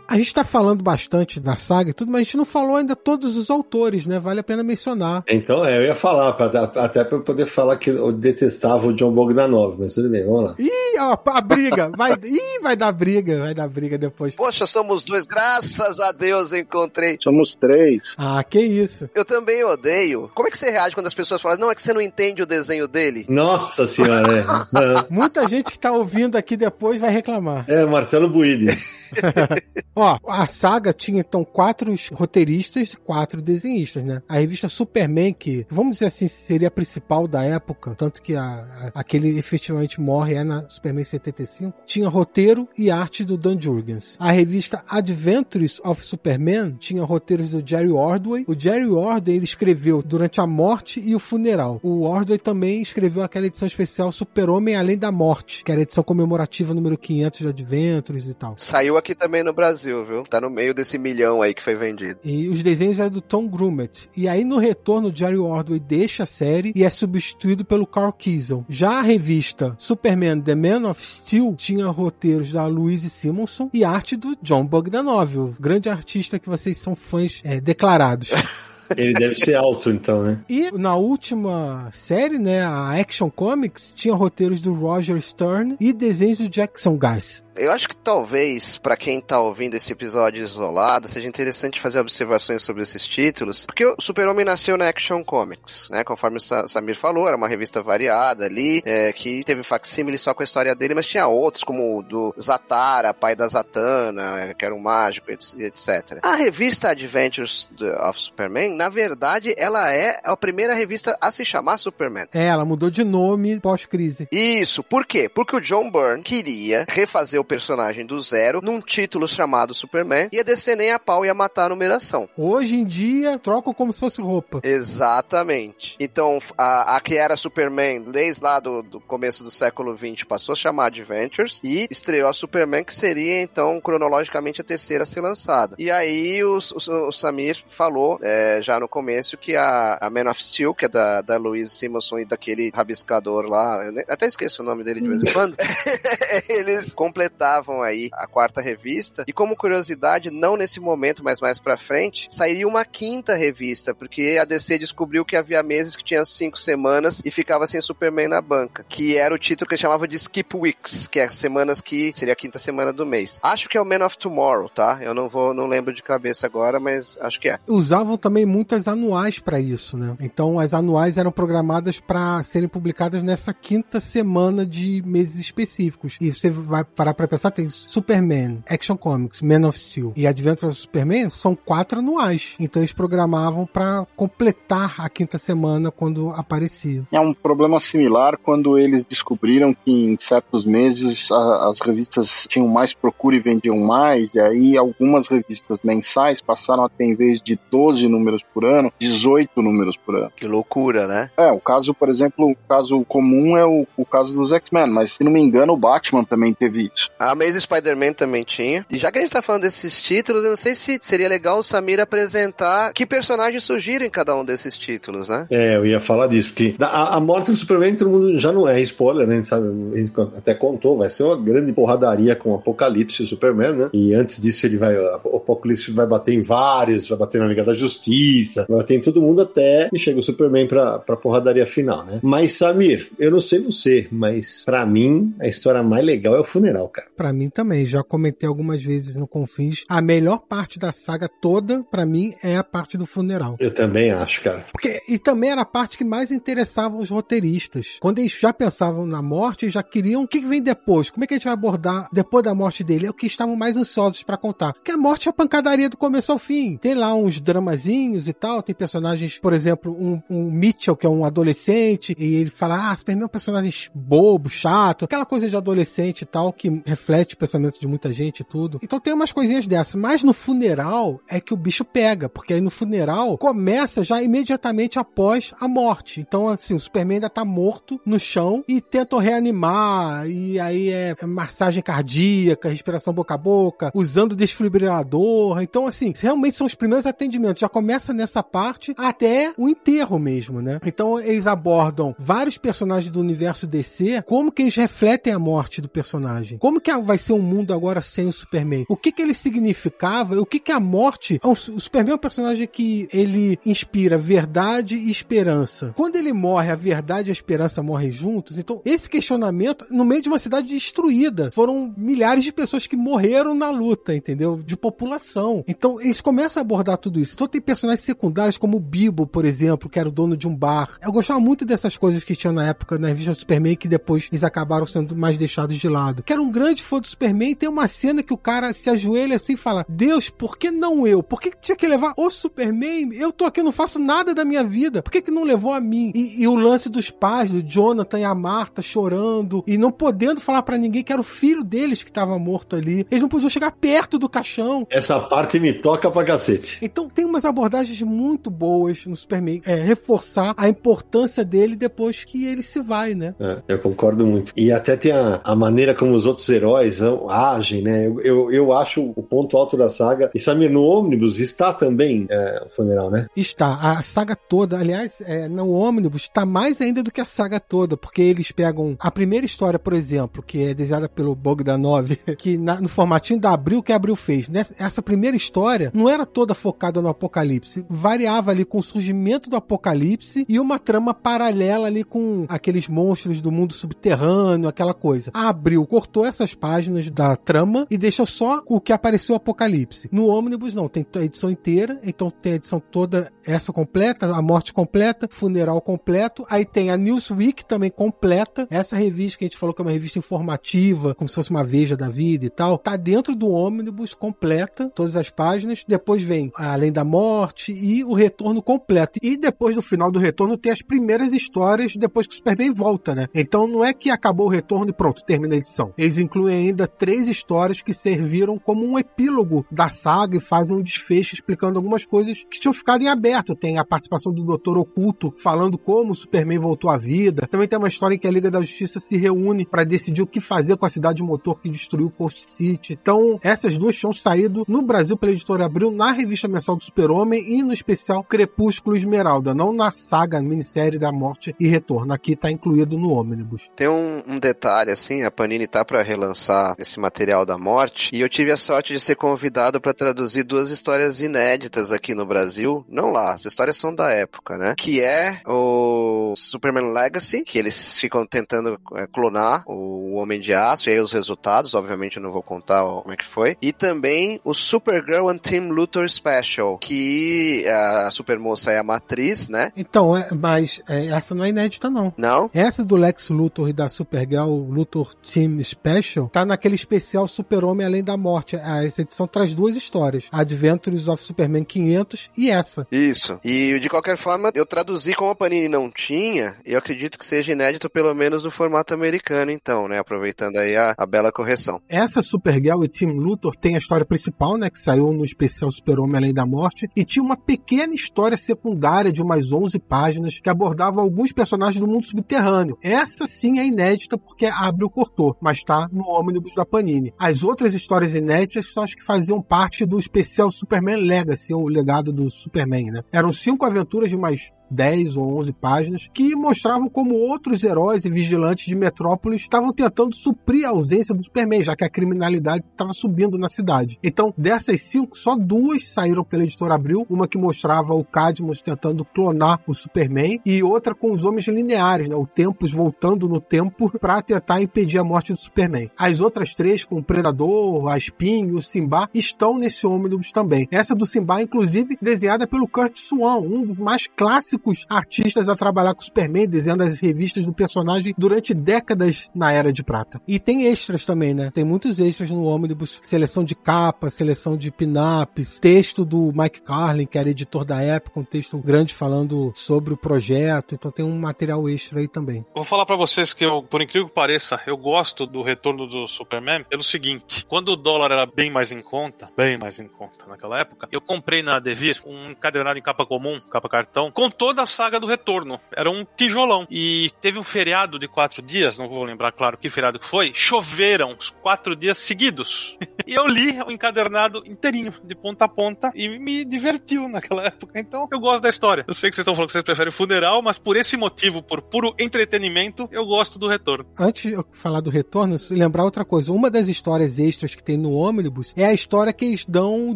A 0.10 0.18
gente 0.18 0.34
tá 0.34 0.44
falando 0.44 0.84
bastante 0.84 1.40
da 1.40 1.56
saga 1.56 1.92
e 1.92 1.94
tudo, 1.94 2.12
mas 2.12 2.22
a 2.22 2.24
gente 2.24 2.36
não 2.36 2.44
falou 2.44 2.78
ainda 2.78 2.96
todos 2.96 3.38
os 3.38 3.52
autores, 3.52 4.08
né? 4.08 4.18
Vale 4.18 4.40
a 4.40 4.44
pena 4.44 4.64
mencionar. 4.64 5.24
Então, 5.30 5.64
é, 5.64 5.78
eu 5.78 5.84
ia 5.84 5.94
falar, 5.94 6.34
pra, 6.34 6.48
até 6.64 7.04
pra 7.04 7.20
eu 7.20 7.22
poder 7.22 7.46
falar 7.46 7.78
que 7.78 7.92
eu 7.92 8.12
detestava 8.12 8.88
o 8.88 8.94
John 8.94 9.12
Bogdanov, 9.12 9.76
mas 9.78 9.94
tudo 9.94 10.10
bem, 10.10 10.26
vamos 10.26 10.46
lá. 10.46 10.56
Ih, 10.58 10.98
ó, 11.00 11.16
a 11.24 11.42
briga! 11.42 11.92
Vai, 11.96 12.14
ih, 12.24 12.60
vai 12.60 12.76
dar 12.76 12.92
briga, 12.92 13.38
vai 13.38 13.54
dar 13.54 13.68
briga 13.68 14.00
depois. 14.00 14.34
Poxa, 14.34 14.66
somos 14.66 15.04
dois, 15.04 15.28
graças 15.28 16.00
a 16.00 16.12
Deus 16.12 16.54
encontrei. 16.54 17.20
Somos 17.22 17.54
três. 17.54 18.16
Ah, 18.18 18.44
que 18.44 18.60
isso. 18.60 19.08
Eu 19.14 19.24
também 19.24 19.64
odeio. 19.64 20.32
Como 20.34 20.48
é 20.48 20.52
que 20.52 20.58
você 20.58 20.72
reage 20.72 20.96
quando 20.96 21.06
as 21.06 21.14
pessoas 21.14 21.40
falam, 21.40 21.60
não, 21.60 21.72
é 21.72 21.76
que 21.76 21.84
você 21.84 21.94
não 21.94 22.02
entende 22.02 22.42
o 22.42 22.48
desenho 22.48 22.88
dele? 22.88 23.28
Nossa 23.30 23.88
senhora, 23.88 24.40
é. 24.40 25.06
Muita 25.14 25.48
gente 25.48 25.72
que 25.72 25.78
tá 25.78 25.92
ouvindo 25.92 26.36
aqui 26.36 26.58
depois 26.58 27.00
vai 27.00 27.12
reclamar. 27.12 27.66
É, 27.68 27.86
Marcelo 27.86 28.28
Buide. 28.28 28.76
Ó, 30.00 30.18
a 30.28 30.48
saga 30.48 30.94
tinha 30.94 31.20
então 31.20 31.44
quatro 31.44 31.94
roteiristas 32.14 32.94
e 32.94 32.98
quatro 32.98 33.42
desenhistas, 33.42 34.04
né? 34.04 34.22
A 34.30 34.36
revista 34.36 34.70
Superman, 34.70 35.34
que, 35.34 35.66
vamos 35.70 35.94
dizer 35.94 36.06
assim, 36.06 36.28
seria 36.30 36.70
a 36.70 36.72
principal 36.72 37.28
da 37.28 37.44
época, 37.44 37.96
tanto 37.96 38.22
que 38.22 38.34
a, 38.34 38.44
a, 38.44 39.00
aquele 39.00 39.38
efetivamente 39.38 40.00
morre 40.00 40.36
é 40.36 40.44
na 40.44 40.68
Superman 40.70 41.04
75, 41.04 41.74
tinha 41.86 42.08
roteiro 42.08 42.68
e 42.78 42.90
arte 42.90 43.26
do 43.26 43.38
Dan 43.38 43.60
Jurgens. 43.60 44.16
A 44.20 44.32
revista 44.32 44.84
Adventures 44.90 45.82
of 45.84 46.02
Superman 46.02 46.78
tinha 46.80 47.04
roteiros 47.04 47.50
do 47.50 47.62
Jerry 47.66 47.92
Ordway. 47.92 48.46
O 48.48 48.58
Jerry 48.58 48.88
Ordway 48.88 49.36
ele 49.36 49.46
escreveu 49.46 50.02
durante 50.02 50.40
a 50.40 50.48
morte 50.48 51.02
e 51.04 51.14
o 51.14 51.20
funeral. 51.20 51.80
O 51.84 52.04
Ordway 52.04 52.38
também 52.38 52.82
escreveu 52.82 53.22
aquela 53.22 53.48
edição 53.48 53.68
especial 53.68 54.12
Super-Homem 54.12 54.76
Além 54.76 54.98
da 54.98 55.12
Morte, 55.12 55.64
que 55.64 55.72
era 55.72 55.82
a 55.82 55.84
edição 55.84 56.04
comemorativa 56.04 56.74
número 56.74 56.98
500 56.98 57.40
de 57.40 57.48
Adventures 57.48 58.30
e 58.30 58.34
tal. 58.34 58.56
Saiu 58.58 58.98
aqui 58.98 59.14
também 59.14 59.44
no 59.44 59.52
Brasil. 59.52 59.89
Brasil, 59.90 60.06
viu? 60.06 60.24
Tá 60.24 60.40
no 60.40 60.50
meio 60.50 60.74
desse 60.74 60.98
milhão 60.98 61.42
aí 61.42 61.54
que 61.54 61.64
foi 61.64 61.76
vendido. 61.76 62.20
E 62.24 62.48
os 62.48 62.62
desenhos 62.62 63.00
é 63.00 63.10
do 63.10 63.22
Tom 63.22 63.48
Grummett. 63.48 64.10
E 64.16 64.28
aí 64.28 64.44
no 64.44 64.58
retorno, 64.58 65.12
Jerry 65.14 65.38
Ordway 65.38 65.80
deixa 65.80 66.24
a 66.24 66.26
série 66.26 66.72
e 66.76 66.84
é 66.84 66.90
substituído 66.90 67.66
pelo 67.66 67.88
Carl 67.88 68.12
Kiesel. 68.12 68.66
Já 68.70 69.00
a 69.00 69.02
revista 69.02 69.76
Superman 69.78 70.42
The 70.42 70.56
Man 70.56 70.90
of 70.90 71.02
Steel 71.02 71.56
tinha 71.56 71.88
roteiros 71.88 72.52
da 72.52 72.66
Louise 72.68 73.10
Simonson 73.10 73.70
e 73.74 73.84
arte 73.84 74.16
do 74.16 74.38
John 74.42 74.66
Bogdanov, 74.66 75.38
o 75.38 75.56
grande 75.60 75.90
artista 75.90 76.38
que 76.38 76.50
vocês 76.50 76.78
são 76.78 76.96
fãs 76.96 77.42
é, 77.44 77.60
declarados. 77.60 78.30
Ele 78.98 79.14
deve 79.14 79.36
ser 79.36 79.56
alto, 79.56 79.92
então, 79.92 80.24
né? 80.24 80.40
E 80.50 80.72
na 80.72 80.96
última 80.96 81.90
série, 81.94 82.40
né, 82.40 82.62
a 82.62 83.00
Action 83.00 83.30
Comics, 83.30 83.94
tinha 83.96 84.16
roteiros 84.16 84.60
do 84.60 84.74
Roger 84.74 85.22
Stern 85.22 85.76
e 85.80 85.94
desenhos 85.94 86.40
do 86.40 86.50
Jackson 86.50 86.98
Guys. 86.98 87.44
Eu 87.60 87.72
acho 87.74 87.90
que 87.90 87.96
talvez, 87.96 88.78
para 88.78 88.96
quem 88.96 89.20
tá 89.20 89.42
ouvindo 89.42 89.76
esse 89.76 89.92
episódio 89.92 90.42
isolado, 90.42 91.10
seja 91.10 91.28
interessante 91.28 91.82
fazer 91.82 92.00
observações 92.00 92.64
sobre 92.64 92.84
esses 92.84 93.06
títulos, 93.06 93.66
porque 93.66 93.86
o 93.86 93.96
Super-Homem 94.00 94.46
nasceu 94.46 94.78
na 94.78 94.88
Action 94.88 95.22
Comics, 95.26 95.90
né? 95.92 96.06
Conforme 96.06 96.38
o 96.38 96.42
Samir 96.42 96.96
falou, 96.96 97.28
era 97.28 97.36
uma 97.36 97.50
revista 97.50 97.84
variada 97.84 98.46
ali, 98.46 98.82
é, 98.86 99.12
que 99.12 99.44
teve 99.44 99.62
facsímile 99.62 100.18
só 100.18 100.34
com 100.34 100.42
a 100.42 100.46
história 100.46 100.74
dele, 100.74 100.94
mas 100.94 101.06
tinha 101.06 101.28
outros, 101.28 101.66
como 101.66 101.98
o 101.98 102.02
do 102.02 102.34
Zatara, 102.40 103.14
pai 103.14 103.36
da 103.36 103.46
Zatanna, 103.46 104.54
que 104.58 104.64
era 104.64 104.74
um 104.74 104.80
mágico, 104.80 105.30
etc. 105.30 106.20
A 106.24 106.36
revista 106.36 106.92
Adventures 106.92 107.70
of 108.08 108.20
Superman, 108.20 108.74
na 108.74 108.88
verdade, 108.88 109.54
ela 109.58 109.94
é 109.94 110.18
a 110.24 110.38
primeira 110.38 110.74
revista 110.74 111.18
a 111.20 111.30
se 111.30 111.44
chamar 111.44 111.78
Superman. 111.78 112.28
É, 112.34 112.46
ela 112.46 112.64
mudou 112.64 112.90
de 112.90 113.04
nome 113.04 113.60
pós-crise. 113.60 114.30
Isso, 114.32 114.82
por 114.82 115.06
quê? 115.06 115.28
Porque 115.28 115.58
o 115.58 115.60
John 115.60 115.92
Byrne 115.92 116.24
queria 116.24 116.86
refazer 116.88 117.40
o 117.40 117.49
personagem 117.50 118.06
do 118.06 118.22
zero 118.22 118.62
num 118.62 118.80
título 118.80 119.28
chamado 119.28 119.74
Superman, 119.74 120.30
ia 120.32 120.44
descer 120.44 120.78
nem 120.78 120.92
a 120.92 121.00
pau 121.00 121.26
e 121.26 121.28
ia 121.28 121.34
matar 121.34 121.66
a 121.66 121.70
numeração. 121.70 122.30
Hoje 122.38 122.76
em 122.76 122.86
dia, 122.86 123.40
trocam 123.40 123.74
como 123.74 123.92
se 123.92 124.00
fosse 124.00 124.22
roupa. 124.22 124.62
Exatamente. 124.64 125.98
Então, 126.00 126.38
a, 126.56 126.96
a 126.96 127.02
que 127.02 127.18
era 127.18 127.36
Superman, 127.36 128.04
desde 128.04 128.44
lá 128.44 128.60
do, 128.60 128.84
do 128.84 129.00
começo 129.00 129.44
do 129.44 129.50
século 129.50 129.98
XX, 129.98 130.24
passou 130.24 130.54
a 130.54 130.56
chamar 130.56 130.86
Adventures 130.86 131.60
e 131.64 131.88
estreou 131.90 132.30
a 132.30 132.34
Superman, 132.34 132.84
que 132.84 132.94
seria, 132.94 133.42
então, 133.42 133.82
cronologicamente 133.82 134.62
a 134.62 134.64
terceira 134.64 135.04
a 135.04 135.08
ser 135.08 135.22
lançada. 135.22 135.76
E 135.80 135.90
aí 135.90 136.44
o, 136.44 136.60
o, 136.60 137.08
o 137.08 137.12
Samir 137.12 137.64
falou, 137.68 138.20
é, 138.22 138.62
já 138.62 138.80
no 138.80 138.88
começo, 138.88 139.38
que 139.38 139.56
a, 139.56 139.98
a 140.00 140.10
Man 140.10 140.30
of 140.30 140.44
Steel, 140.44 140.76
que 140.76 140.86
é 140.86 140.90
da, 140.90 141.22
da 141.22 141.38
Louise 141.38 141.74
Simonson 141.74 142.20
e 142.20 142.26
daquele 142.26 142.72
rabiscador 142.74 143.46
lá, 143.46 143.84
eu 143.84 144.04
até 144.08 144.28
esqueço 144.28 144.62
o 144.62 144.66
nome 144.66 144.84
dele 144.84 145.02
de 145.02 145.08
vez 145.08 145.24
em 145.24 145.34
quando, 145.34 145.56
eles 146.48 146.94
completavam 147.30 147.82
aí 147.82 148.10
a 148.14 148.28
quarta 148.28 148.62
revista. 148.62 149.24
E 149.28 149.34
como 149.34 149.56
curiosidade, 149.56 150.32
não 150.32 150.58
nesse 150.58 150.80
momento, 150.80 151.24
mas 151.24 151.40
mais 151.40 151.60
pra 151.60 151.78
frente, 151.78 152.28
sairia 152.30 152.68
uma 152.68 152.84
quinta 152.84 153.36
revista, 153.36 153.94
porque 153.94 154.38
a 154.42 154.46
DC 154.46 154.80
descobriu 154.80 155.24
que 155.24 155.36
havia 155.36 155.62
meses 155.64 155.96
que 155.96 156.04
tinha 156.04 156.26
cinco 156.26 156.60
semanas 156.60 157.22
e 157.24 157.32
ficava 157.32 157.68
sem 157.68 157.82
Superman 157.82 158.28
na 158.28 158.42
banca, 158.42 158.86
que 158.88 159.16
era 159.16 159.34
o 159.34 159.38
título 159.38 159.70
que 159.70 159.78
chamava 159.78 160.08
de 160.08 160.16
Skip 160.16 160.56
Weeks, 160.56 161.08
que 161.08 161.20
é 161.20 161.30
semanas 161.30 161.80
que 161.80 162.12
seria 162.16 162.34
a 162.34 162.36
quinta 162.36 162.60
semana 162.60 162.92
do 162.92 163.06
mês. 163.06 163.40
Acho 163.44 163.70
que 163.70 163.78
é 163.78 163.82
o 163.82 163.86
Man 163.86 164.06
of 164.06 164.18
Tomorrow, 164.18 164.70
tá? 164.70 165.00
Eu 165.02 165.14
não 165.14 165.30
vou, 165.30 165.54
não 165.54 165.68
lembro 165.68 165.94
de 165.94 166.04
cabeça 166.04 166.46
agora, 166.46 166.80
mas 166.80 167.18
acho 167.22 167.40
que 167.40 167.50
é. 167.50 167.60
Usavam 167.68 168.18
também 168.18 168.46
muitas 168.46 168.88
anuais 168.88 169.40
para 169.40 169.60
isso, 169.60 169.98
né? 169.98 170.16
Então 170.20 170.60
as 170.60 170.74
anuais 170.74 171.18
eram 171.18 171.32
programadas 171.32 172.00
para 172.00 172.42
serem 172.44 172.68
publicadas 172.68 173.22
nessa 173.22 173.54
quinta 173.54 174.00
semana 174.00 174.66
de 174.66 175.02
meses 175.06 175.40
específicos. 175.40 176.18
E 176.20 176.34
você 176.34 176.50
vai 176.50 176.84
parar 176.84 177.14
para 177.20 177.28
pensar, 177.28 177.52
tem 177.52 177.68
Superman, 177.68 178.64
Action 178.70 178.96
Comics, 178.96 179.42
Man 179.42 179.68
of 179.68 179.78
Steel 179.78 180.14
e 180.16 180.26
Adventures 180.26 180.72
of 180.72 180.80
Superman 180.80 181.30
são 181.30 181.54
quatro 181.54 182.00
anuais. 182.00 182.56
Então 182.58 182.82
eles 182.82 182.94
programavam 182.94 183.66
para 183.66 184.08
completar 184.16 184.96
a 184.98 185.10
quinta 185.10 185.38
semana 185.38 185.92
quando 185.92 186.30
aparecia. 186.30 187.06
É 187.12 187.20
um 187.20 187.34
problema 187.34 187.78
similar 187.78 188.38
quando 188.42 188.80
eles 188.80 189.04
descobriram 189.04 189.74
que 189.74 189.92
em 189.92 190.18
certos 190.18 190.64
meses 190.64 191.30
a, 191.30 191.70
as 191.70 191.82
revistas 191.82 192.48
tinham 192.48 192.70
mais 192.70 192.94
procura 192.94 193.36
e 193.36 193.42
vendiam 193.42 193.78
mais, 193.78 194.34
e 194.34 194.40
aí 194.40 194.78
algumas 194.78 195.28
revistas 195.28 195.80
mensais 195.84 196.40
passaram 196.40 196.86
a 196.86 196.90
ter, 196.90 197.04
em 197.04 197.16
vez 197.16 197.42
de 197.42 197.60
12 197.70 198.08
números 198.08 198.44
por 198.54 198.64
ano, 198.64 198.94
18 198.98 199.62
números 199.62 199.98
por 199.98 200.16
ano. 200.16 200.32
Que 200.38 200.48
loucura, 200.48 201.06
né? 201.06 201.30
É, 201.36 201.52
o 201.52 201.60
caso, 201.60 201.94
por 201.94 202.08
exemplo, 202.08 202.50
o 202.50 202.56
caso 202.70 203.04
comum 203.04 203.58
é 203.58 203.66
o, 203.66 203.86
o 203.98 204.06
caso 204.06 204.34
dos 204.34 204.54
X-Men, 204.54 204.88
mas 204.88 205.12
se 205.12 205.24
não 205.26 205.34
me 205.34 205.42
engano, 205.42 205.74
o 205.74 205.78
Batman 205.78 206.24
também 206.24 206.54
teve 206.54 206.90
isso. 206.94 207.09
A 207.20 207.32
Amazing 207.32 207.60
Spider-Man 207.60 208.14
também 208.14 208.44
tinha. 208.44 208.86
E 208.90 208.98
já 208.98 209.12
que 209.12 209.20
a 209.20 209.22
gente 209.22 209.32
tá 209.32 209.42
falando 209.42 209.64
desses 209.64 210.02
títulos, 210.02 210.44
eu 210.44 210.52
não 210.52 210.58
sei 210.58 210.74
se 210.74 210.98
seria 211.02 211.28
legal 211.28 211.60
o 211.60 211.64
Samir 211.64 212.00
apresentar 212.00 212.94
que 212.94 213.06
personagens 213.06 213.64
surgiram 213.64 214.06
em 214.06 214.10
cada 214.10 214.36
um 214.36 214.46
desses 214.46 214.78
títulos, 214.78 215.28
né? 215.28 215.46
É, 215.52 215.76
eu 215.76 215.86
ia 215.86 216.00
falar 216.00 216.28
disso, 216.28 216.50
porque 216.50 216.76
a, 216.80 217.18
a 217.18 217.20
morte 217.20 217.52
do 217.52 217.58
Superman 217.58 217.98
já 218.38 218.54
não 218.54 218.68
é 218.68 218.80
spoiler, 218.82 219.28
né? 219.28 219.34
A 219.34 219.38
gente 219.38 219.48
sabe, 219.50 219.68
a 219.94 219.98
gente 219.98 220.14
até 220.38 220.54
contou, 220.54 220.98
vai 220.98 221.10
ser 221.10 221.24
uma 221.24 221.36
grande 221.36 221.74
porradaria 221.74 222.36
com 222.36 222.52
o 222.52 222.56
Apocalipse 222.56 223.22
e 223.22 223.26
o 223.26 223.28
Superman, 223.28 223.74
né? 223.74 223.90
E 223.94 224.14
antes 224.14 224.40
disso 224.40 224.66
ele 224.66 224.78
vai, 224.78 224.98
o 224.98 225.36
Apocalipse 225.36 225.92
vai 225.92 226.08
bater 226.08 226.34
em 226.34 226.42
vários, 226.42 227.08
vai 227.08 227.18
bater 227.18 227.42
na 227.42 227.48
Liga 227.48 227.66
da 227.66 227.74
Justiça, 227.74 228.66
vai 228.70 228.78
bater 228.78 228.96
em 228.96 229.02
todo 229.02 229.22
mundo 229.22 229.42
até 229.42 229.90
e 229.94 230.00
chega 230.00 230.20
o 230.20 230.24
Superman 230.24 230.68
pra, 230.68 231.00
pra 231.00 231.18
porradaria 231.18 231.66
final, 231.66 232.06
né? 232.06 232.20
Mas, 232.24 232.54
Samir, 232.54 233.10
eu 233.20 233.30
não 233.30 233.42
sei 233.42 233.60
você, 233.60 234.08
mas 234.10 234.64
para 234.66 234.86
mim 234.86 235.34
a 235.42 235.48
história 235.48 235.84
mais 235.84 236.06
legal 236.06 236.36
é 236.36 236.40
o 236.40 236.44
funeral, 236.46 236.88
cara. 236.88 236.99
Para 237.16 237.34
mim 237.34 237.50
também, 237.50 237.86
já 237.86 238.04
comentei 238.04 238.48
algumas 238.48 238.82
vezes 238.82 239.16
no 239.16 239.28
Confins, 239.28 239.84
a 239.88 240.02
melhor 240.02 240.40
parte 240.40 240.80
da 240.80 240.92
saga 240.92 241.30
toda, 241.42 241.84
para 241.84 242.06
mim, 242.06 242.34
é 242.44 242.58
a 242.58 242.64
parte 242.64 242.98
do 242.98 243.06
funeral. 243.06 243.56
Eu 243.60 243.74
também 243.74 244.12
acho, 244.12 244.42
cara. 244.42 244.66
Porque, 244.72 245.00
e 245.08 245.18
também 245.18 245.52
era 245.52 245.62
a 245.62 245.66
parte 245.66 245.98
que 245.98 246.04
mais 246.04 246.32
interessava 246.32 246.98
os 246.98 247.10
roteiristas. 247.10 247.98
Quando 248.00 248.20
eles 248.20 248.38
já 248.40 248.54
pensavam 248.54 249.06
na 249.06 249.22
morte, 249.22 249.70
já 249.70 249.84
queriam 249.84 250.24
o 250.24 250.28
que 250.28 250.40
vem 250.40 250.62
depois, 250.62 251.10
como 251.10 251.24
é 251.24 251.28
que 251.28 251.34
a 251.34 251.38
gente 251.38 251.46
vai 251.46 251.54
abordar 251.54 252.08
depois 252.12 252.44
da 252.44 252.56
morte 252.56 252.84
dele, 252.84 253.08
é 253.08 253.10
o 253.10 253.14
que 253.14 253.28
estavam 253.28 253.56
mais 253.56 253.78
ansiosos 253.78 254.24
para 254.24 254.38
contar. 254.38 254.74
Porque 254.74 254.92
a 254.92 254.98
morte 254.98 255.28
é 255.28 255.32
a 255.32 255.34
pancadaria 255.34 255.90
do 255.90 255.98
começo 255.98 256.32
ao 256.32 256.40
fim. 256.40 256.78
Tem 256.78 256.96
lá 256.96 257.14
uns 257.14 257.40
dramazinhos 257.40 258.28
e 258.28 258.34
tal, 258.34 258.62
tem 258.62 258.76
personagens, 258.76 259.38
por 259.40 259.54
exemplo, 259.54 259.92
um, 259.92 260.22
um 260.30 260.52
Mitchell, 260.52 260.96
que 260.96 261.06
é 261.06 261.10
um 261.10 261.26
adolescente, 261.26 262.16
e 262.18 262.36
ele 262.36 262.50
fala, 262.50 262.92
ah, 262.92 262.96
Superman 262.96 263.24
é 263.24 263.26
um 263.26 263.30
personagem 263.30 263.74
bobo, 263.94 264.50
chato, 264.50 265.06
aquela 265.06 265.26
coisa 265.26 265.50
de 265.50 265.56
adolescente 265.56 266.22
e 266.22 266.26
tal, 266.26 266.52
que 266.54 266.82
reflete 266.90 267.36
o 267.36 267.38
pensamento 267.38 267.80
de 267.80 267.88
muita 267.88 268.12
gente 268.12 268.42
e 268.42 268.44
tudo. 268.44 268.80
Então 268.82 269.00
tem 269.00 269.14
umas 269.14 269.32
coisinhas 269.32 269.68
dessas. 269.68 269.96
Mas 269.96 270.24
no 270.24 270.34
funeral 270.34 271.20
é 271.30 271.40
que 271.40 271.54
o 271.54 271.58
bicho 271.58 271.86
pega, 271.86 272.28
porque 272.28 272.54
aí 272.54 272.62
no 272.62 272.70
funeral 272.70 273.38
começa 273.38 274.04
já 274.04 274.22
imediatamente 274.22 275.00
após 275.00 275.54
a 275.60 275.68
morte. 275.68 276.20
Então, 276.20 276.50
assim, 276.50 276.74
o 276.74 276.80
Superman 276.80 277.18
ainda 277.18 277.30
tá 277.30 277.46
morto 277.46 278.00
no 278.06 278.20
chão 278.20 278.64
e 278.68 278.82
tentam 278.82 279.20
reanimar, 279.20 280.28
e 280.30 280.60
aí 280.60 280.90
é 280.90 281.16
massagem 281.26 281.82
cardíaca, 281.82 282.70
respiração 282.70 283.14
boca 283.14 283.36
a 283.36 283.38
boca, 283.38 283.92
usando 283.94 284.36
desfibrilador. 284.36 285.62
Então, 285.62 285.88
assim, 285.88 286.14
realmente 286.16 286.58
são 286.58 286.68
os 286.68 286.76
primeiros 286.76 287.06
atendimentos. 287.06 287.62
Já 287.62 287.70
começa 287.70 288.14
nessa 288.14 288.42
parte 288.42 288.94
até 288.98 289.54
o 289.58 289.70
enterro 289.70 290.18
mesmo, 290.18 290.62
né? 290.62 290.80
Então, 290.86 291.20
eles 291.20 291.48
abordam 291.48 292.16
vários 292.18 292.58
personagens 292.58 293.12
do 293.12 293.20
universo 293.20 293.68
DC, 293.68 294.24
como 294.26 294.52
que 294.52 294.64
eles 294.64 294.76
refletem 294.76 295.34
a 295.34 295.40
morte 295.40 295.82
do 295.82 295.90
personagem. 295.90 296.58
Como 296.58 296.79
que 296.80 296.96
vai 296.98 297.18
ser 297.18 297.34
um 297.34 297.42
mundo 297.42 297.74
agora 297.74 298.02
sem 298.02 298.28
o 298.28 298.32
Superman? 298.32 298.86
O 298.90 298.98
que 298.98 299.12
que 299.12 299.22
ele 299.22 299.34
significava? 299.34 300.40
O 300.40 300.46
que 300.46 300.60
que 300.60 300.72
a 300.72 300.80
morte... 300.80 301.40
O 301.44 301.56
Superman 301.56 302.14
é 302.14 302.16
um 302.16 302.20
personagem 302.20 302.68
que 302.68 303.08
ele 303.12 303.58
inspira 303.66 304.18
verdade 304.18 304.96
e 304.96 305.12
esperança. 305.12 305.94
Quando 305.96 306.16
ele 306.16 306.34
morre, 306.34 306.72
a 306.72 306.76
verdade 306.76 307.30
e 307.30 307.32
a 307.32 307.34
esperança 307.34 307.82
morrem 307.82 308.12
juntos. 308.12 308.60
Então, 308.60 308.82
esse 308.86 309.10
questionamento, 309.10 309.86
no 309.90 310.06
meio 310.06 310.22
de 310.22 310.30
uma 310.30 310.40
cidade 310.40 310.68
destruída, 310.68 311.52
foram 311.54 311.94
milhares 311.98 312.44
de 312.44 312.52
pessoas 312.52 312.88
que 312.88 312.96
morreram 312.96 313.56
na 313.56 313.70
luta, 313.70 314.16
entendeu? 314.16 314.62
De 314.64 314.78
população. 314.78 315.64
Então, 315.68 316.00
eles 316.00 316.22
começam 316.22 316.62
a 316.62 316.64
abordar 316.64 316.98
tudo 316.98 317.20
isso. 317.20 317.34
Então, 317.34 317.48
tem 317.48 317.62
personagens 317.62 318.06
secundários 318.06 318.58
como 318.58 318.78
o 318.78 318.80
Bibo, 318.80 319.26
por 319.26 319.46
exemplo, 319.46 319.90
que 319.90 320.00
era 320.00 320.10
o 320.10 320.12
dono 320.12 320.38
de 320.38 320.48
um 320.48 320.56
bar. 320.56 320.98
Eu 321.02 321.12
gostava 321.12 321.40
muito 321.40 321.66
dessas 321.66 321.98
coisas 321.98 322.24
que 322.24 322.36
tinham 322.36 322.54
na 322.54 322.68
época 322.68 322.98
na 322.98 323.08
revista 323.08 323.34
do 323.34 323.40
Superman, 323.40 323.76
que 323.76 323.88
depois 323.88 324.28
eles 324.32 324.44
acabaram 324.44 324.86
sendo 324.86 325.16
mais 325.16 325.38
deixados 325.38 325.78
de 325.78 325.88
lado. 325.88 326.24
Que 326.24 326.34
era 326.34 326.42
um 326.42 326.52
grande 326.52 326.69
fã 326.78 327.00
do 327.00 327.08
Superman. 327.08 327.56
Tem 327.56 327.70
uma 327.70 327.88
cena 327.88 328.24
que 328.24 328.34
o 328.34 328.38
cara 328.38 328.74
se 328.74 328.90
ajoelha 328.90 329.36
assim 329.36 329.54
e 329.54 329.58
fala: 329.58 329.86
Deus, 329.88 330.30
por 330.30 330.58
que 330.58 330.72
não 330.72 331.06
eu? 331.08 331.24
Por 331.24 331.42
que 331.42 331.52
tinha 331.60 331.76
que 331.76 331.88
levar 331.88 332.14
o 332.18 332.30
Superman? 332.30 333.10
Eu 333.14 333.32
tô 333.32 333.46
aqui, 333.46 333.62
não 333.62 333.72
faço 333.72 334.00
nada 334.00 334.34
da 334.34 334.46
minha 334.46 334.64
vida. 334.64 335.02
Por 335.02 335.12
que, 335.12 335.22
que 335.22 335.32
não 335.32 335.44
levou 335.44 335.74
a 335.74 335.82
mim? 335.82 336.12
E, 336.16 336.44
e 336.44 336.48
o 336.48 336.56
lance 336.56 336.90
dos 336.90 337.10
pais, 337.10 337.50
do 337.50 337.62
Jonathan 337.62 338.20
e 338.20 338.24
a 338.24 338.36
Marta 338.36 338.82
chorando 338.82 339.64
e 339.68 339.78
não 339.78 339.92
podendo 339.92 340.42
falar 340.42 340.64
para 340.64 340.78
ninguém 340.78 341.04
que 341.04 341.12
era 341.12 341.22
o 341.22 341.24
filho 341.24 341.64
deles 341.64 342.04
que 342.04 342.10
estava 342.10 342.38
morto 342.38 342.76
ali. 342.76 343.06
Eles 343.10 343.22
não 343.22 343.30
podiam 343.30 343.50
chegar 343.50 343.72
perto 343.72 344.18
do 344.18 344.30
caixão. 344.30 344.86
Essa 344.90 345.20
parte 345.20 345.60
me 345.60 345.74
toca 345.74 346.10
pra 346.10 346.24
cacete. 346.24 346.80
Então 346.82 347.10
tem 347.10 347.26
umas 347.26 347.46
abordagens 347.46 348.02
muito 348.02 348.50
boas 348.50 349.06
no 349.06 349.16
Superman. 349.16 349.62
É, 349.66 349.76
reforçar 349.76 350.54
a 350.58 350.68
importância 350.70 351.44
dele 351.44 351.76
depois 351.76 352.24
que 352.24 352.46
ele 352.46 352.62
se 352.62 352.82
vai, 352.82 353.14
né? 353.14 353.36
É, 353.40 353.62
eu 353.68 353.80
concordo 353.80 354.26
muito. 354.26 354.52
E 354.56 354.72
até 354.72 354.96
tem 354.96 355.12
a, 355.12 355.42
a 355.44 355.56
maneira 355.56 355.94
como 355.94 356.14
os 356.14 356.26
outros 356.26 356.50
heróis 356.60 357.02
agem, 357.30 357.82
né? 357.82 358.08
Eu, 358.08 358.22
eu, 358.22 358.52
eu, 358.52 358.74
acho 358.74 359.02
o 359.16 359.24
ponto 359.24 359.58
alto 359.58 359.78
da 359.78 359.90
saga. 359.90 360.30
E 360.34 360.40
Samir, 360.40 360.70
no 360.70 360.84
ônibus 360.84 361.40
está 361.40 361.74
também 361.74 362.28
é, 362.30 362.64
o 362.66 362.70
funeral, 362.70 363.10
né? 363.10 363.28
Está. 363.36 363.76
A 363.76 364.02
saga 364.02 364.36
toda, 364.36 364.78
aliás, 364.78 365.22
é, 365.26 365.48
no 365.48 365.72
ônibus 365.72 366.24
está 366.24 366.46
mais 366.46 366.82
ainda 366.82 367.02
do 367.02 367.12
que 367.12 367.22
a 367.22 367.26
saga 367.26 367.60
toda, 367.60 367.98
porque 367.98 368.22
eles 368.22 368.52
pegam 368.52 368.96
a 369.00 369.12
primeira 369.12 369.46
história, 369.46 369.80
por 369.80 369.94
exemplo, 369.94 370.44
que 370.44 370.64
é 370.64 370.74
desenhada 370.74 371.10
pelo 371.10 371.36
Bogdanov, 371.36 372.16
que 372.38 372.58
na, 372.58 372.80
no 372.80 372.90
formatinho 372.90 373.40
da 373.40 373.52
Abril, 373.52 373.82
que 373.82 373.92
a 373.92 373.96
Abril 373.96 374.16
fez. 374.16 374.48
Nessa, 374.50 374.76
essa 374.78 375.02
primeira 375.02 375.38
história 375.38 375.92
não 375.94 376.10
era 376.10 376.26
toda 376.26 376.54
focada 376.54 377.02
no 377.02 377.10
apocalipse, 377.10 377.86
variava 377.90 378.52
ali 378.52 378.66
com 378.66 378.80
o 378.80 378.84
surgimento 378.84 379.50
do 379.50 379.56
apocalipse 379.56 380.46
e 380.48 380.60
uma 380.60 380.78
trama 380.78 381.14
paralela 381.14 381.88
ali 381.88 382.04
com 382.04 382.46
aqueles 382.50 382.88
monstros 382.88 383.42
do 383.42 383.52
mundo 383.52 383.74
subterrâneo, 383.74 384.68
aquela 384.68 384.94
coisa. 384.94 385.32
A 385.34 385.50
Abril 385.50 385.86
cortou 385.86 386.26
essa, 386.26 386.44
as 386.50 386.54
páginas 386.54 387.10
da 387.10 387.36
trama 387.36 387.86
e 387.90 387.98
deixa 387.98 388.26
só 388.26 388.62
o 388.66 388.82
que 388.82 388.92
apareceu 388.92 389.36
Apocalipse. 389.36 390.10
No 390.12 390.28
ônibus 390.28 390.74
não, 390.74 390.90
tem 390.90 391.06
a 391.16 391.24
edição 391.24 391.50
inteira, 391.50 392.00
então 392.04 392.32
tem 392.32 392.54
a 392.54 392.56
edição 392.56 392.80
toda 392.80 393.32
essa 393.46 393.72
completa, 393.72 394.26
a 394.28 394.42
morte 394.42 394.74
completa, 394.74 395.28
funeral 395.30 395.82
completo, 395.82 396.46
aí 396.50 396.66
tem 396.66 396.90
a 396.90 396.98
Newsweek 396.98 397.66
também 397.66 397.90
completa, 397.90 398.68
essa 398.70 398.96
revista 398.96 399.40
que 399.40 399.46
a 399.46 399.48
gente 399.48 399.58
falou 399.58 399.74
que 399.74 399.82
é 399.82 399.86
uma 399.86 399.92
revista 399.92 400.20
informativa, 400.20 401.14
como 401.16 401.28
se 401.28 401.36
fosse 401.36 401.50
uma 401.50 401.64
veja 401.64 401.96
da 401.96 402.10
vida 402.10 402.46
e 402.46 402.50
tal, 402.50 402.78
tá 402.78 402.96
dentro 402.96 403.36
do 403.36 403.50
ônibus 403.50 404.14
completa, 404.14 404.92
todas 404.96 405.16
as 405.16 405.30
páginas, 405.30 405.84
depois 405.88 406.22
vem 406.22 406.52
Além 406.56 406.92
da 406.92 407.04
Morte 407.04 407.72
e 407.72 408.04
o 408.04 408.14
Retorno 408.14 408.62
completo. 408.62 409.20
E 409.22 409.38
depois 409.38 409.76
do 409.76 409.82
final 409.82 410.12
do 410.12 410.20
Retorno 410.20 410.58
tem 410.58 410.72
as 410.72 410.82
primeiras 410.82 411.34
histórias 411.34 411.96
depois 411.96 412.28
que 412.28 412.34
o 412.34 412.38
Superman 412.38 412.74
volta, 412.74 413.16
né? 413.16 413.28
Então 413.34 413.68
não 413.68 413.84
é 413.84 413.94
que 413.94 414.10
acabou 414.10 414.48
o 414.48 414.50
Retorno 414.50 414.90
e 414.90 414.94
pronto, 414.94 415.24
termina 415.26 415.56
a 415.56 415.58
edição. 415.58 415.94
Eles 415.98 416.18
incluem 416.30 416.68
ainda 416.68 416.88
três 416.88 417.28
histórias 417.28 417.82
que 417.82 417.94
serviram 417.94 418.60
como 418.60 418.86
um 418.86 419.00
epílogo 419.00 419.66
da 419.72 419.90
saga 419.90 420.38
e 420.38 420.40
fazem 420.40 420.78
um 420.78 420.82
desfecho 420.82 421.34
explicando 421.34 421.80
algumas 421.80 422.06
coisas 422.06 422.46
que 422.50 422.60
tinham 422.60 422.74
ficado 422.74 423.02
em 423.02 423.08
aberto. 423.08 423.56
Tem 423.56 423.80
a 423.80 423.86
participação 423.86 424.32
do 424.32 424.44
Doutor 424.44 424.78
Oculto 424.78 425.34
falando 425.42 425.78
como 425.78 426.12
o 426.12 426.16
Superman 426.16 426.60
voltou 426.60 426.92
à 426.92 426.98
vida. 426.98 427.48
Também 427.48 427.68
tem 427.68 427.80
uma 427.80 427.88
história 427.88 428.16
em 428.16 428.20
que 428.20 428.28
a 428.28 428.32
Liga 428.32 428.52
da 428.52 428.62
Justiça 428.62 429.00
se 429.00 429.18
reúne 429.18 429.66
para 429.66 429.84
decidir 429.84 430.22
o 430.22 430.28
que 430.28 430.40
fazer 430.40 430.78
com 430.78 430.86
a 430.86 430.90
cidade 430.90 431.24
motor 431.24 431.60
que 431.60 431.70
destruiu 431.70 432.12
Coast 432.12 432.42
City. 432.42 432.98
Então, 433.02 433.40
essas 433.42 433.78
duas 433.78 433.96
tinham 433.96 434.14
saído 434.14 434.64
no 434.68 434.82
Brasil 434.84 435.18
pela 435.18 435.32
editora 435.32 435.66
Abril, 435.66 435.92
na 435.92 436.12
revista 436.12 436.48
mensal 436.48 436.76
do 436.76 436.84
Super-Homem 436.84 437.58
e 437.58 437.64
no 437.64 437.74
especial 437.74 438.24
Crepúsculo 438.24 438.96
Esmeralda, 438.96 439.54
não 439.54 439.74
na 439.74 439.92
saga, 439.92 440.42
minissérie 440.42 441.00
da 441.00 441.12
Morte 441.12 441.56
e 441.60 441.68
Retorno. 441.68 442.14
Aqui 442.14 442.36
tá 442.36 442.52
incluído 442.52 442.98
no 442.98 443.12
ônibus. 443.12 443.70
Tem 443.76 443.88
um, 443.88 444.22
um 444.28 444.40
detalhe, 444.40 444.92
assim, 444.92 445.24
a 445.24 445.32
Panini 445.32 445.68
tá 445.68 445.84
para 445.84 446.04
relançar 446.20 446.76
esse 446.78 447.00
material 447.00 447.46
da 447.46 447.58
Morte 447.58 448.10
e 448.14 448.20
eu 448.20 448.30
tive 448.30 448.52
a 448.52 448.58
sorte 448.58 448.94
de 448.94 449.00
ser 449.00 449.16
convidado 449.16 449.80
para 449.80 449.94
traduzir 449.94 450.44
duas 450.44 450.70
histórias 450.70 451.22
inéditas 451.22 451.92
aqui 451.92 452.14
no 452.14 452.26
Brasil. 452.26 452.86
Não 452.90 453.12
lá, 453.12 453.32
as 453.32 453.46
histórias 453.46 453.78
são 453.78 453.96
da 453.96 454.12
época, 454.12 454.58
né? 454.58 454.74
Que 454.78 455.02
é 455.02 455.42
o 455.48 456.34
Superman 456.36 456.92
Legacy, 456.92 457.44
que 457.44 457.58
eles 457.58 457.98
ficam 457.98 458.26
tentando 458.26 458.80
é, 458.96 459.08
clonar 459.08 459.64
o 459.66 460.16
Homem 460.16 460.40
de 460.40 460.54
Aço, 460.54 460.90
e 460.90 460.94
aí 460.94 461.00
os 461.00 461.14
resultados, 461.14 461.74
obviamente 461.74 462.18
eu 462.18 462.24
não 462.24 462.32
vou 462.32 462.44
contar 462.44 462.84
como 462.84 463.14
é 463.14 463.16
que 463.16 463.26
foi. 463.26 463.58
E 463.62 463.72
também 463.72 464.40
o 464.44 464.54
Supergirl 464.54 465.30
and 465.30 465.38
Team 465.38 465.70
Luthor 465.70 466.10
Special, 466.10 466.78
que 466.78 467.66
a 467.68 468.12
Supermoça 468.12 468.72
é 468.72 468.78
a 468.78 468.84
matriz, 468.84 469.48
né? 469.48 469.72
Então, 469.78 470.16
é, 470.16 470.28
mas 470.34 470.82
é, 470.90 471.08
essa 471.08 471.34
não 471.34 471.46
é 471.46 471.50
inédita, 471.50 471.90
não. 471.90 472.14
Não? 472.18 472.50
Essa 472.54 472.84
do 472.84 472.96
Lex 472.96 473.30
Luthor 473.30 473.70
e 473.70 473.74
da 473.74 473.88
Supergirl 473.88 474.68
Luthor 474.70 475.14
Team 475.16 475.62
Special 475.64 476.09
tá 476.32 476.46
naquele 476.46 476.76
especial 476.76 477.28
Super-Homem 477.28 477.86
Além 477.86 478.04
da 478.04 478.18
Morte. 478.18 478.56
Essa 478.56 479.02
edição 479.02 479.28
traz 479.28 479.54
duas 479.54 479.76
histórias: 479.76 480.26
Adventures 480.32 481.08
of 481.08 481.24
Superman 481.24 481.64
500 481.64 482.30
e 482.38 482.50
essa. 482.50 482.88
Isso. 482.92 483.40
E 483.44 483.80
de 483.80 483.90
qualquer 483.90 484.18
forma, 484.18 484.52
eu 484.56 484.66
traduzi 484.66 485.14
como 485.14 485.32
a 485.32 485.36
Panini 485.36 485.70
não 485.70 485.90
tinha, 485.92 486.56
e 486.66 486.74
eu 486.74 486.80
acredito 486.80 487.18
que 487.18 487.26
seja 487.26 487.52
inédito 487.52 487.90
pelo 487.90 488.14
menos 488.14 488.44
no 488.44 488.52
formato 488.52 488.94
americano, 488.94 489.52
então, 489.52 489.88
né? 489.88 490.00
Aproveitando 490.00 490.58
aí 490.58 490.76
a, 490.76 490.94
a 490.98 491.06
bela 491.06 491.32
correção. 491.32 491.82
Essa 491.88 492.22
Supergirl 492.22 492.84
e 492.84 492.88
Team 492.88 493.12
Luthor 493.14 493.56
tem 493.56 493.76
a 493.76 493.78
história 493.78 494.06
principal, 494.06 494.58
né? 494.58 494.70
Que 494.70 494.80
saiu 494.80 495.12
no 495.14 495.26
especial 495.26 495.72
Super-Homem 495.72 496.18
Além 496.18 496.34
da 496.34 496.46
Morte, 496.46 496.90
e 496.96 497.04
tinha 497.04 497.24
uma 497.24 497.38
pequena 497.38 497.94
história 497.94 498.38
secundária 498.38 499.12
de 499.12 499.22
umas 499.22 499.52
11 499.52 499.80
páginas 499.80 500.40
que 500.40 500.50
abordava 500.50 501.02
alguns 501.02 501.32
personagens 501.32 501.80
do 501.80 501.88
mundo 501.88 502.06
subterrâneo. 502.06 502.78
Essa 502.84 503.26
sim 503.26 503.60
é 503.60 503.66
inédita 503.66 504.18
porque 504.18 504.46
abre 504.46 504.86
o 504.86 504.90
cortou, 504.90 505.36
mas 505.42 505.64
tá 505.64 505.88
no 506.00 506.10
ônibus 506.10 506.56
da 506.56 506.66
Panini. 506.66 507.14
As 507.20 507.44
outras 507.44 507.74
histórias 507.74 508.16
inéditas 508.16 508.72
são 508.72 508.84
as 508.84 508.96
que 508.96 509.04
faziam 509.04 509.42
parte 509.42 509.86
do 509.86 510.00
especial 510.00 510.50
Superman 510.50 510.96
Legacy, 510.96 511.54
o 511.54 511.68
legado 511.68 512.14
do 512.14 512.30
Superman, 512.30 512.92
né? 512.92 513.04
Eram 513.12 513.32
cinco 513.32 513.66
aventuras 513.66 514.10
de 514.10 514.18
mais 514.18 514.52
10 514.70 515.18
ou 515.18 515.40
11 515.40 515.54
páginas, 515.54 516.10
que 516.14 516.36
mostravam 516.36 516.90
como 516.90 517.16
outros 517.16 517.64
heróis 517.64 518.06
e 518.06 518.10
vigilantes 518.10 518.66
de 518.66 518.76
Metrópolis 518.76 519.42
estavam 519.42 519.74
tentando 519.74 520.16
suprir 520.16 520.66
a 520.66 520.70
ausência 520.70 521.16
do 521.16 521.24
Superman, 521.24 521.64
já 521.64 521.76
que 521.76 521.84
a 521.84 521.90
criminalidade 521.90 522.64
estava 522.70 522.94
subindo 522.94 523.38
na 523.38 523.48
cidade. 523.48 523.98
Então, 524.04 524.34
dessas 524.38 524.82
cinco, 524.82 525.18
só 525.18 525.36
duas 525.36 525.88
saíram 525.88 526.24
pela 526.24 526.44
editora 526.44 526.76
Abril, 526.76 527.06
uma 527.10 527.28
que 527.28 527.38
mostrava 527.38 527.94
o 527.94 528.04
Cadmus 528.04 528.62
tentando 528.62 529.06
clonar 529.06 529.60
o 529.68 529.74
Superman 529.74 530.40
e 530.46 530.62
outra 530.64 530.94
com 530.94 531.12
os 531.12 531.24
homens 531.24 531.48
lineares, 531.48 532.08
né, 532.08 532.16
o 532.16 532.26
Tempos 532.26 532.72
voltando 532.72 533.28
no 533.28 533.42
tempo 533.42 533.92
para 534.00 534.22
tentar 534.22 534.62
impedir 534.62 535.00
a 535.00 535.04
morte 535.04 535.34
do 535.34 535.40
Superman. 535.40 535.90
As 535.98 536.22
outras 536.22 536.54
três, 536.54 536.86
com 536.86 536.98
o 537.00 537.04
Predador, 537.04 537.88
a 537.88 537.98
Spin 537.98 538.48
e 538.48 538.54
o 538.54 538.62
Simba, 538.62 539.10
estão 539.14 539.58
nesse 539.58 539.86
ônibus 539.86 540.32
também. 540.32 540.68
Essa 540.72 540.96
do 540.96 541.06
Simba, 541.06 541.42
inclusive, 541.42 541.98
desenhada 542.02 542.48
pelo 542.48 542.68
Kurt 542.68 542.98
Swan, 542.98 543.40
um 543.40 543.66
dos 543.66 543.80
mais 543.80 544.08
clássicos 544.08 544.59
artistas 544.90 545.50
a 545.50 545.56
trabalhar 545.56 545.94
com 545.94 546.02
o 546.02 546.06
Superman, 546.06 546.48
desenhando 546.48 546.84
as 546.84 547.00
revistas 547.00 547.46
do 547.46 547.54
personagem 547.54 548.14
durante 548.18 548.54
décadas 548.54 549.30
na 549.36 549.52
Era 549.52 549.72
de 549.72 549.84
Prata. 549.84 550.22
E 550.28 550.40
tem 550.40 550.66
extras 550.66 551.06
também, 551.06 551.34
né? 551.34 551.52
Tem 551.52 551.64
muitos 551.64 552.00
extras 552.00 552.30
no 552.30 552.44
ônibus, 552.44 553.00
seleção 553.02 553.44
de 553.44 553.56
capa, 553.56 554.10
seleção 554.10 554.58
de 554.58 554.72
pin-ups, 554.72 555.60
texto 555.60 556.06
do 556.06 556.32
Mike 556.34 556.62
Carlin, 556.62 557.06
que 557.06 557.18
era 557.18 557.30
editor 557.30 557.66
da 557.66 557.82
época, 557.82 558.20
um 558.20 558.24
texto 558.24 558.58
grande 558.58 558.94
falando 558.94 559.52
sobre 559.56 559.94
o 559.94 559.98
projeto, 559.98 560.76
então 560.76 560.92
tem 560.92 561.06
um 561.06 561.18
material 561.20 561.68
extra 561.70 562.00
aí 562.00 562.08
também. 562.08 562.46
Vou 562.54 562.64
falar 562.64 562.86
para 562.86 562.96
vocês 562.96 563.34
que 563.34 563.46
eu, 563.46 563.64
por 563.64 563.82
incrível 563.82 564.08
que 564.08 564.16
pareça, 564.16 564.60
eu 564.66 564.78
gosto 564.78 565.26
do 565.26 565.42
retorno 565.42 565.88
do 565.88 566.08
Superman 566.08 566.64
pelo 566.64 566.84
seguinte, 566.84 567.46
quando 567.46 567.70
o 567.70 567.76
dólar 567.76 568.12
era 568.12 568.26
bem 568.26 568.52
mais 568.52 568.72
em 568.72 568.82
conta, 568.82 569.30
bem 569.36 569.58
mais 569.58 569.80
em 569.80 569.88
conta 569.88 570.26
naquela 570.28 570.60
época, 570.60 570.88
eu 570.92 571.02
comprei 571.02 571.42
na 571.42 571.60
Devir 571.60 572.02
um 572.06 572.32
encadernado 572.32 572.78
em 572.78 572.82
capa 572.82 573.06
comum, 573.06 573.40
capa 573.50 573.70
cartão, 573.70 574.12
com 574.12 574.30
toda 574.50 574.64
a 574.64 574.66
saga 574.66 575.00
do 575.00 575.06
retorno. 575.06 575.60
Era 575.76 575.92
um 575.92 576.04
tijolão. 576.18 576.66
E 576.72 577.12
teve 577.22 577.38
um 577.38 577.44
feriado 577.44 578.00
de 578.00 578.08
quatro 578.08 578.42
dias, 578.42 578.80
não 578.80 578.90
vou 578.90 579.04
lembrar, 579.04 579.32
claro, 579.32 579.56
que 579.56 579.70
feriado 579.70 580.00
que 580.00 580.08
foi. 580.08 580.32
Choveram 580.34 581.16
os 581.20 581.30
quatro 581.30 581.76
dias 581.76 582.00
seguidos. 582.00 582.76
e 583.06 583.14
eu 583.14 583.28
li 583.28 583.62
o 583.62 583.70
encadernado 583.70 584.42
inteirinho, 584.48 584.92
de 585.04 585.14
ponta 585.14 585.46
a 585.46 585.48
ponta, 585.48 585.92
e 585.94 586.18
me 586.18 586.44
divertiu 586.44 587.08
naquela 587.08 587.44
época. 587.46 587.80
Então, 587.80 588.08
eu 588.12 588.20
gosto 588.20 588.42
da 588.42 588.50
história. 588.50 588.84
Eu 588.88 588.94
sei 588.96 589.12
que 589.12 589.16
vocês 589.16 589.22
estão 589.22 589.36
falando 589.36 589.50
que 589.50 589.54
vocês 589.54 589.64
preferem 589.64 589.92
funeral, 589.92 590.42
mas 590.42 590.58
por 590.58 590.76
esse 590.76 590.98
motivo, 590.98 591.44
por 591.44 591.62
puro 591.62 591.94
entretenimento, 592.00 592.90
eu 592.92 593.06
gosto 593.06 593.38
do 593.38 593.48
retorno. 593.48 593.86
Antes 594.00 594.24
de 594.24 594.32
eu 594.32 594.44
falar 594.52 594.82
do 594.82 594.90
retorno, 594.90 595.36
lembrar 595.52 595.84
outra 595.84 596.04
coisa. 596.04 596.32
Uma 596.32 596.50
das 596.50 596.68
histórias 596.68 597.20
extras 597.20 597.54
que 597.54 597.62
tem 597.62 597.78
no 597.78 597.94
ônibus 597.94 598.52
é 598.58 598.66
a 598.66 598.74
história 598.74 599.14
que 599.14 599.26
eles 599.26 599.46
dão 599.46 599.92
o 599.92 599.96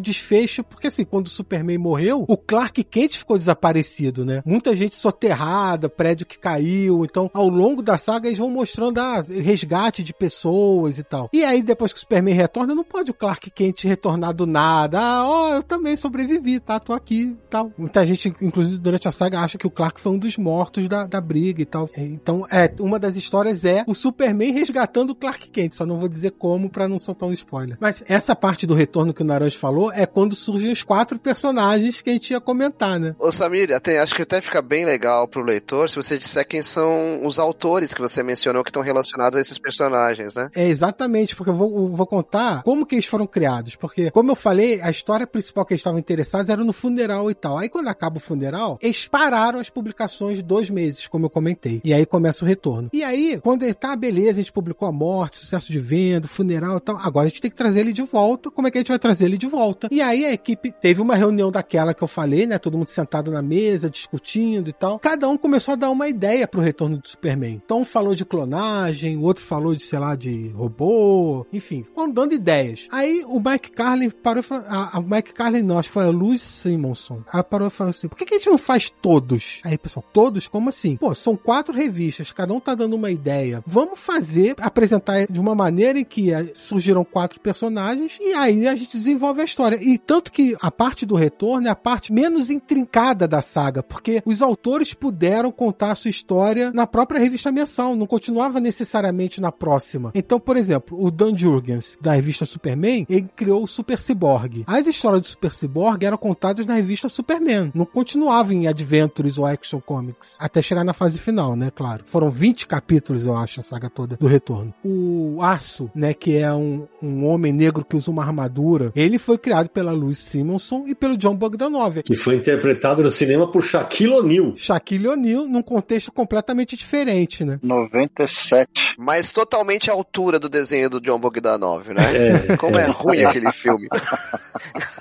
desfecho, 0.00 0.62
porque 0.62 0.86
assim, 0.86 1.04
quando 1.04 1.26
o 1.26 1.30
Superman 1.30 1.78
morreu, 1.78 2.24
o 2.28 2.36
Clark 2.36 2.84
Kent 2.84 3.18
ficou 3.18 3.36
desaparecido, 3.36 4.24
né? 4.24 4.43
Muita 4.44 4.74
gente 4.76 4.96
soterrada, 4.96 5.88
prédio 5.88 6.26
que 6.26 6.38
caiu. 6.38 7.04
Então, 7.04 7.30
ao 7.32 7.48
longo 7.48 7.82
da 7.82 7.98
saga, 7.98 8.28
eles 8.28 8.38
vão 8.38 8.50
mostrando 8.50 8.98
ah, 8.98 9.20
resgate 9.20 10.02
de 10.02 10.12
pessoas 10.12 10.98
e 10.98 11.04
tal. 11.04 11.28
E 11.32 11.44
aí, 11.44 11.62
depois 11.62 11.92
que 11.92 11.98
o 11.98 12.00
Superman 12.00 12.34
retorna, 12.34 12.74
não 12.74 12.84
pode 12.84 13.10
o 13.10 13.14
Clark 13.14 13.50
Kent 13.50 13.84
retornar 13.84 14.34
do 14.34 14.46
nada. 14.46 15.00
Ah, 15.00 15.26
ó, 15.26 15.50
oh, 15.50 15.54
eu 15.54 15.62
também 15.62 15.96
sobrevivi, 15.96 16.60
tá? 16.60 16.78
Tô 16.78 16.92
aqui 16.92 17.36
tal. 17.48 17.72
Muita 17.76 18.04
gente, 18.06 18.32
inclusive 18.40 18.78
durante 18.78 19.08
a 19.08 19.10
saga, 19.10 19.40
acha 19.40 19.58
que 19.58 19.66
o 19.66 19.70
Clark 19.70 20.00
foi 20.00 20.12
um 20.12 20.18
dos 20.18 20.36
mortos 20.36 20.88
da, 20.88 21.06
da 21.06 21.20
briga 21.20 21.62
e 21.62 21.64
tal. 21.64 21.88
Então, 21.96 22.46
é, 22.50 22.72
uma 22.80 22.98
das 22.98 23.16
histórias 23.16 23.64
é 23.64 23.84
o 23.86 23.94
Superman 23.94 24.52
resgatando 24.52 25.10
o 25.10 25.14
Clark 25.14 25.48
Kent. 25.50 25.74
Só 25.74 25.86
não 25.86 25.98
vou 25.98 26.08
dizer 26.08 26.32
como 26.32 26.68
pra 26.68 26.88
não 26.88 26.98
soltar 26.98 27.28
um 27.28 27.32
spoiler. 27.32 27.76
Mas 27.80 28.02
essa 28.08 28.34
parte 28.34 28.66
do 28.66 28.74
retorno 28.74 29.14
que 29.14 29.22
o 29.22 29.24
Naranjo 29.24 29.58
falou 29.58 29.92
é 29.92 30.06
quando 30.06 30.34
surgem 30.34 30.70
os 30.70 30.82
quatro 30.82 31.18
personagens 31.18 32.00
que 32.00 32.10
a 32.10 32.12
gente 32.12 32.30
ia 32.30 32.40
comentar, 32.40 32.98
né? 32.98 33.14
Ô 33.18 33.30
Samir, 33.30 33.72
até, 33.72 33.98
acho 33.98 34.14
que 34.14 34.22
até 34.34 34.40
fica 34.40 34.60
bem 34.60 34.84
legal 34.84 35.28
pro 35.28 35.42
leitor 35.42 35.88
se 35.88 35.94
você 35.94 36.18
disser 36.18 36.46
quem 36.46 36.60
são 36.60 37.24
os 37.24 37.38
autores 37.38 37.94
que 37.94 38.00
você 38.00 38.20
mencionou 38.20 38.64
que 38.64 38.70
estão 38.70 38.82
relacionados 38.82 39.38
a 39.38 39.40
esses 39.40 39.58
personagens, 39.58 40.34
né? 40.34 40.48
É, 40.54 40.66
exatamente, 40.66 41.36
porque 41.36 41.50
eu 41.50 41.54
vou, 41.54 41.88
vou 41.88 42.06
contar 42.06 42.64
como 42.64 42.84
que 42.84 42.96
eles 42.96 43.06
foram 43.06 43.26
criados. 43.26 43.76
Porque, 43.76 44.10
como 44.10 44.32
eu 44.32 44.34
falei, 44.34 44.80
a 44.80 44.90
história 44.90 45.26
principal 45.26 45.64
que 45.64 45.74
eles 45.74 45.80
estavam 45.80 46.00
interessados 46.00 46.48
era 46.48 46.64
no 46.64 46.72
funeral 46.72 47.30
e 47.30 47.34
tal. 47.34 47.58
Aí, 47.58 47.68
quando 47.68 47.88
acaba 47.88 48.16
o 48.16 48.20
funeral, 48.20 48.78
eles 48.82 49.06
pararam 49.06 49.60
as 49.60 49.70
publicações 49.70 50.42
dois 50.42 50.68
meses, 50.68 51.06
como 51.06 51.26
eu 51.26 51.30
comentei. 51.30 51.80
E 51.84 51.94
aí 51.94 52.04
começa 52.04 52.44
o 52.44 52.48
retorno. 52.48 52.90
E 52.92 53.04
aí, 53.04 53.38
quando 53.40 53.62
ele 53.62 53.74
tá, 53.74 53.94
beleza, 53.94 54.32
a 54.32 54.42
gente 54.42 54.52
publicou 54.52 54.88
a 54.88 54.92
morte, 54.92 55.36
sucesso 55.36 55.70
de 55.70 55.78
venda, 55.78 56.26
funeral 56.26 56.78
e 56.78 56.80
tal. 56.80 56.96
Agora 56.96 57.26
a 57.26 57.28
gente 57.28 57.40
tem 57.40 57.50
que 57.50 57.56
trazer 57.56 57.80
ele 57.80 57.92
de 57.92 58.02
volta. 58.02 58.50
Como 58.50 58.66
é 58.66 58.70
que 58.70 58.78
a 58.78 58.80
gente 58.80 58.88
vai 58.88 58.98
trazer 58.98 59.26
ele 59.26 59.38
de 59.38 59.46
volta? 59.46 59.88
E 59.92 60.00
aí 60.00 60.24
a 60.24 60.32
equipe 60.32 60.72
teve 60.72 61.00
uma 61.00 61.14
reunião 61.14 61.52
daquela 61.52 61.94
que 61.94 62.02
eu 62.02 62.08
falei, 62.08 62.46
né? 62.46 62.58
Todo 62.58 62.76
mundo 62.76 62.88
sentado 62.88 63.30
na 63.30 63.42
mesa, 63.42 63.88
discutindo 63.88 64.13
discutindo 64.14 64.68
e 64.68 64.72
tal. 64.72 64.98
Cada 64.98 65.28
um 65.28 65.36
começou 65.36 65.72
a 65.72 65.76
dar 65.76 65.90
uma 65.90 66.08
ideia 66.08 66.46
pro 66.46 66.60
retorno 66.60 66.98
do 66.98 67.08
Superman. 67.08 67.60
Então 67.64 67.80
um 67.80 67.84
falou 67.84 68.14
de 68.14 68.24
clonagem, 68.24 69.16
o 69.16 69.22
outro 69.22 69.44
falou 69.44 69.74
de, 69.74 69.82
sei 69.82 69.98
lá, 69.98 70.14
de 70.14 70.48
robô, 70.48 71.46
enfim, 71.52 71.84
foram 71.94 72.12
dando 72.12 72.34
ideias. 72.34 72.86
Aí 72.90 73.24
o 73.26 73.40
Mike 73.40 73.70
Carlin 73.72 74.10
parou 74.10 74.40
e 74.40 74.42
falou, 74.42 74.64
a, 74.68 74.98
a 74.98 75.00
Mike 75.00 75.32
Carlin 75.32 75.62
não, 75.62 75.78
acho 75.78 75.88
que 75.88 75.94
foi 75.94 76.04
a 76.04 76.10
Luz 76.10 76.42
Simonson. 76.42 77.22
Ela 77.32 77.42
parou 77.42 77.68
e 77.68 77.70
falou 77.70 77.90
assim, 77.90 78.08
por 78.08 78.16
que, 78.16 78.24
que 78.24 78.34
a 78.34 78.38
gente 78.38 78.50
não 78.50 78.58
faz 78.58 78.90
todos? 78.90 79.60
Aí, 79.64 79.76
pessoal, 79.76 80.04
todos? 80.12 80.46
Como 80.48 80.68
assim? 80.68 80.96
Pô, 80.96 81.14
são 81.14 81.36
quatro 81.36 81.74
revistas, 81.74 82.32
cada 82.32 82.52
um 82.54 82.60
tá 82.60 82.74
dando 82.74 82.94
uma 82.94 83.10
ideia. 83.10 83.62
Vamos 83.66 83.98
fazer, 83.98 84.54
apresentar 84.60 85.26
de 85.26 85.40
uma 85.40 85.54
maneira 85.54 85.98
em 85.98 86.04
que 86.04 86.32
eh, 86.32 86.52
surgiram 86.54 87.04
quatro 87.04 87.40
personagens 87.40 88.18
e 88.20 88.32
aí 88.34 88.66
a 88.66 88.74
gente 88.74 88.96
desenvolve 88.96 89.40
a 89.40 89.44
história. 89.44 89.78
E 89.80 89.98
tanto 89.98 90.30
que 90.30 90.56
a 90.60 90.70
parte 90.70 91.04
do 91.04 91.14
retorno 91.14 91.66
é 91.66 91.70
a 91.70 91.76
parte 91.76 92.12
menos 92.12 92.50
intrincada 92.50 93.26
da 93.26 93.42
saga, 93.42 93.82
porque 93.82 94.03
os 94.24 94.42
autores 94.42 94.94
puderam 94.94 95.50
contar 95.50 95.92
a 95.92 95.94
sua 95.94 96.10
história 96.10 96.70
na 96.72 96.86
própria 96.86 97.20
revista 97.20 97.50
mensal, 97.50 97.96
não 97.96 98.06
continuava 98.06 98.60
necessariamente 98.60 99.40
na 99.40 99.50
próxima. 99.50 100.10
Então, 100.14 100.38
por 100.38 100.56
exemplo, 100.56 101.02
o 101.02 101.10
Dan 101.10 101.36
Jurgens, 101.36 101.98
da 102.00 102.12
revista 102.12 102.44
Superman, 102.44 103.06
ele 103.08 103.28
criou 103.34 103.62
o 103.62 103.68
Super 103.68 103.98
Cyborg. 103.98 104.64
As 104.66 104.86
histórias 104.86 105.22
do 105.22 105.26
Super 105.28 105.52
Cyborg 105.52 106.04
eram 106.04 106.16
contadas 106.16 106.66
na 106.66 106.74
revista 106.74 107.08
Superman, 107.08 107.70
não 107.74 107.84
continuavam 107.84 108.52
em 108.52 108.66
Adventures 108.66 109.38
ou 109.38 109.46
Action 109.46 109.80
Comics, 109.80 110.36
até 110.38 110.60
chegar 110.60 110.84
na 110.84 110.92
fase 110.92 111.18
final, 111.18 111.56
né, 111.56 111.70
claro. 111.74 112.04
Foram 112.06 112.30
20 112.30 112.66
capítulos, 112.66 113.26
eu 113.26 113.36
acho, 113.36 113.60
a 113.60 113.62
saga 113.62 113.88
toda 113.88 114.16
do 114.16 114.26
retorno. 114.26 114.74
O 114.84 115.38
Aço, 115.40 115.90
né, 115.94 116.12
que 116.14 116.36
é 116.36 116.52
um, 116.52 116.86
um 117.02 117.26
homem 117.26 117.52
negro 117.52 117.84
que 117.84 117.96
usa 117.96 118.10
uma 118.10 118.22
armadura, 118.22 118.92
ele 118.94 119.18
foi 119.18 119.38
criado 119.38 119.68
pela 119.68 119.92
Louise 119.92 120.20
Simonson 120.20 120.84
e 120.86 120.94
pelo 120.94 121.16
John 121.16 121.36
Bogdanov. 121.36 122.02
Que 122.02 122.16
foi 122.16 122.36
interpretado 122.36 123.02
no 123.02 123.10
cinema 123.10 123.50
por 123.50 123.62
Shaquille 123.62 123.93
O'Neal. 124.02 124.54
Shaquille 124.56 125.08
O'Neal, 125.08 125.46
num 125.46 125.62
contexto 125.62 126.10
completamente 126.10 126.76
diferente, 126.76 127.44
né? 127.44 127.58
97. 127.62 128.96
Mas 128.98 129.30
totalmente 129.30 129.90
à 129.90 129.94
altura 129.94 130.38
do 130.38 130.48
desenho 130.48 130.90
do 130.90 131.00
John 131.00 131.18
Bogdanov, 131.18 131.88
né? 131.88 132.50
É, 132.50 132.56
Como 132.58 132.78
é, 132.78 132.86
ruim 132.86 133.24
aquele 133.24 133.52
filme. 133.52 133.88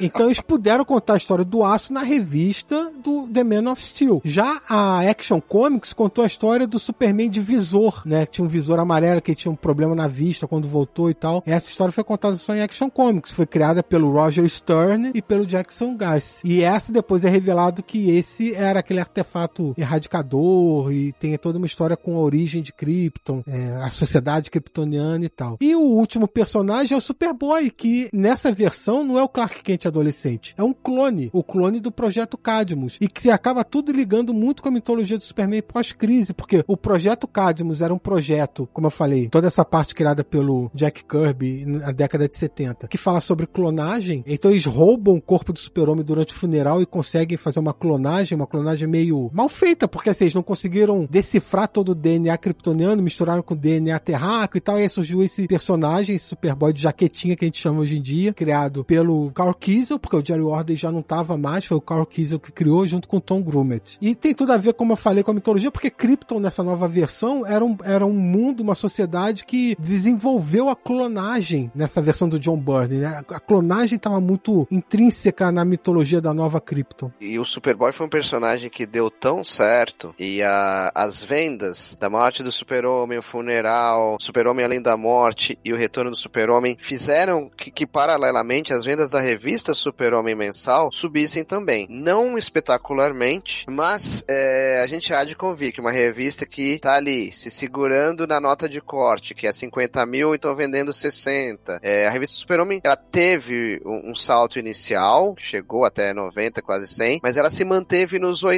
Então 0.02 0.26
eles 0.26 0.40
puderam 0.40 0.84
contar 0.84 1.14
a 1.14 1.18
história 1.18 1.46
do 1.46 1.64
Aço 1.64 1.94
na 1.94 2.02
revista 2.02 2.92
do 3.04 3.28
The 3.28 3.44
Man 3.44 3.72
of 3.72 3.82
Steel. 3.82 4.22
Já 4.26 4.62
a 4.68 5.00
Action 5.10 5.40
Comics 5.40 5.94
contou 5.94 6.24
a 6.24 6.28
história 6.28 6.68
do 6.68 6.80
Superman 6.80 7.30
de 7.30 7.40
visor, 7.40 8.02
né? 8.06 8.26
Que 8.26 8.34
tinha 8.34 8.46
um 8.46 8.50
visor 8.50 8.80
amarelo 8.80 9.22
que 9.22 9.36
tinha 9.36 9.52
um 9.52 9.56
problema 9.56 9.96
na 9.96 10.08
vista 10.08 10.48
quando 10.48 10.68
voltou 10.68 11.10
e 11.10 11.14
tal. 11.14 11.44
Essa 11.46 11.70
história 11.70 11.92
foi 11.92 12.04
contada 12.04 12.36
só 12.36 12.54
em 12.54 12.62
Action 12.62 12.90
Comics. 12.90 13.32
Foi 13.32 13.46
criada 13.46 13.82
pelo 13.82 14.12
Roger 14.12 14.48
Stern 14.50 15.12
e 15.14 15.22
pelo 15.22 15.46
Jackson 15.46 15.96
Guss. 15.96 16.42
E 16.44 16.62
essa 16.62 16.92
depois 16.92 17.24
é 17.24 17.30
revelado 17.30 17.84
que 17.84 18.10
esse 18.10 18.54
era 18.54 18.83
aquele 18.84 19.00
artefato 19.00 19.74
erradicador 19.78 20.92
e 20.92 21.14
tem 21.14 21.38
toda 21.38 21.58
uma 21.58 21.68
história 21.68 21.98
com 21.98 22.16
a 22.16 22.20
origem 22.20 22.62
de 22.62 22.72
Krypton, 22.72 23.44
é, 23.48 23.78
a 23.82 23.90
sociedade 23.90 24.52
kryptoniana 24.52 25.26
e 25.26 25.30
tal. 25.30 25.58
E 25.60 25.76
o 25.76 25.82
último 25.82 26.28
personagem 26.28 26.94
é 26.94 26.98
o 26.98 27.02
Superboy, 27.02 27.72
que 27.72 28.10
nessa 28.14 28.52
versão 28.52 29.04
não 29.04 29.18
é 29.18 29.24
o 29.24 29.30
Clark 29.30 29.64
Kent 29.64 29.86
adolescente, 29.86 30.54
é 30.58 30.64
um 30.64 30.74
clone, 30.74 31.30
o 31.34 31.44
clone 31.44 31.80
do 31.80 31.92
projeto 31.92 32.38
Cadmus, 32.38 32.98
e 33.00 33.08
que 33.08 33.30
acaba 33.30 33.64
tudo 33.64 33.92
ligando 33.92 34.34
muito 34.34 34.62
com 34.62 34.70
a 34.70 34.72
mitologia 34.72 35.18
do 35.18 35.24
Superman 35.24 35.62
pós-crise, 35.62 36.34
porque 36.34 36.64
o 36.68 36.78
projeto 36.78 37.28
Cadmus 37.28 37.82
era 37.82 37.94
um 37.94 37.98
projeto, 37.98 38.68
como 38.74 38.88
eu 38.88 38.92
falei, 38.92 39.30
toda 39.30 39.48
essa 39.48 39.64
parte 39.64 39.96
criada 39.96 40.24
pelo 40.24 40.70
Jack 40.74 41.06
Kirby 41.06 41.66
na 41.66 41.92
década 41.92 42.28
de 42.28 42.38
70, 42.38 42.88
que 42.88 42.98
fala 42.98 43.22
sobre 43.22 43.48
clonagem, 43.48 44.24
então 44.28 44.52
eles 44.52 44.66
roubam 44.66 45.16
o 45.16 45.22
corpo 45.22 45.54
do 45.54 45.60
super-homem 45.60 46.04
durante 46.04 46.34
o 46.34 46.38
funeral 46.38 46.82
e 46.82 46.86
conseguem 46.86 47.38
fazer 47.38 47.60
uma 47.60 47.74
clonagem, 47.74 48.36
uma 48.36 48.48
clonagem 48.48 48.73
meio 48.82 49.30
mal 49.34 49.50
feita, 49.50 49.88
porque 49.88 50.10
assim, 50.10 50.26
eles 50.26 50.34
não 50.34 50.44
conseguiram 50.44 51.08
decifrar 51.10 51.68
todo 51.68 51.90
o 51.90 51.96
DNA 51.96 52.38
kryptoniano, 52.38 53.02
misturaram 53.02 53.42
com 53.42 53.54
o 53.54 53.58
DNA 53.58 53.98
terráqueo 54.00 54.58
e 54.58 54.62
tal, 54.62 54.78
e 54.78 54.84
aí 54.84 54.90
surgiu 54.90 55.24
esse 55.24 55.48
personagem, 55.48 56.18
Superboy 56.18 56.74
de 56.74 56.82
jaquetinha 56.82 57.36
que 57.36 57.46
a 57.46 57.48
gente 57.48 57.60
chama 57.60 57.82
hoje 57.82 57.98
em 57.98 58.02
dia, 58.02 58.34
criado 58.34 58.84
pelo 58.84 59.32
Carl 59.32 59.54
Kiesel, 59.54 60.00
porque 60.00 60.16
o 60.16 60.26
Jerry 60.26 60.42
Ordem 60.42 60.76
já 60.76 60.92
não 60.92 61.02
tava 61.02 61.38
mais, 61.38 61.66
foi 61.66 61.78
o 61.78 61.82
Carl 61.82 62.06
Kiesel 62.06 62.40
que 62.40 62.52
criou 62.52 62.86
junto 62.86 63.08
com 63.08 63.18
o 63.18 63.22
Tom 63.22 63.42
Grummett. 63.42 63.98
E 64.02 64.16
tem 64.16 64.34
tudo 64.34 64.52
a 64.52 64.58
ver, 64.58 64.74
como 64.74 64.94
eu 64.94 64.98
falei, 64.98 65.24
com 65.24 65.32
a 65.32 65.34
mitologia, 65.34 65.72
porque 65.72 65.90
Krypton 65.90 66.40
nessa 66.40 66.64
nova 66.64 66.88
versão 66.88 67.46
era 67.46 67.64
um, 67.64 67.78
era 67.84 68.06
um 68.06 68.14
mundo, 68.14 68.62
uma 68.62 68.76
sociedade 68.76 69.46
que 69.46 69.76
desenvolveu 69.80 70.70
a 70.70 70.76
clonagem 70.76 71.72
nessa 71.76 72.02
versão 72.02 72.28
do 72.28 72.40
John 72.40 72.58
Byrne, 72.58 72.98
né? 72.98 73.22
A 73.30 73.40
clonagem 73.40 73.98
estava 73.98 74.20
muito 74.20 74.68
intrínseca 74.70 75.52
na 75.52 75.66
mitologia 75.66 76.22
da 76.22 76.34
nova 76.34 76.60
Krypton. 76.60 77.12
E 77.20 77.40
o 77.40 77.46
Superboy 77.46 77.92
foi 77.92 78.06
um 78.06 78.10
personagem 78.10 78.63
que 78.70 78.86
deu 78.86 79.10
tão 79.10 79.44
certo 79.44 80.14
e 80.20 80.42
a, 80.42 80.92
as 80.94 81.24
vendas 81.24 81.98
da 82.00 82.10
morte 82.10 82.44
do 82.44 82.52
Super-Homem, 82.52 83.18
o 83.18 83.24
funeral, 83.24 84.18
Super-Homem 84.20 84.66
além 84.66 84.82
da 84.82 84.98
morte 84.98 85.58
e 85.64 85.74
o 85.74 85.78
retorno 85.78 86.12
do 86.12 86.18
Super-Homem 86.18 86.78
fizeram 86.80 87.50
que, 87.56 87.72
que, 87.72 87.86
paralelamente 87.86 88.74
as 88.74 88.84
vendas 88.84 89.12
da 89.12 89.20
revista 89.20 89.74
Super-Homem 89.74 90.36
mensal 90.36 90.92
subissem 90.92 91.44
também. 91.44 91.88
Não 91.90 92.38
espetacularmente, 92.38 93.66
mas 93.70 94.24
é, 94.28 94.82
a 94.84 94.88
gente 94.88 95.14
há 95.14 95.24
de 95.24 95.36
convir 95.36 95.74
que 95.74 95.82
uma 95.82 95.92
revista 95.92 96.46
que 96.46 96.80
tá 96.80 96.94
ali 96.94 97.32
se 97.32 97.50
segurando 97.50 98.28
na 98.28 98.40
nota 98.40 98.68
de 98.68 98.82
corte, 98.82 99.34
que 99.34 99.48
é 99.48 99.54
50 99.54 100.06
mil 100.06 100.34
e 100.34 100.36
estão 100.36 100.56
vendendo 100.56 100.94
60. 100.94 101.80
É, 101.82 102.08
a 102.08 102.10
revista 102.10 102.36
Super-Homem 102.36 102.82
ela 102.84 102.96
teve 102.96 103.82
um, 103.86 104.12
um 104.12 104.16
salto 104.16 104.60
inicial, 104.60 105.36
chegou 105.38 105.86
até 105.86 106.14
90, 106.14 106.62
quase 106.62 106.88
100, 106.88 107.20
mas 107.22 107.38
ela 107.38 107.52
se 107.52 107.64
manteve 107.64 108.20
nos 108.20 108.44
80, 108.44 108.53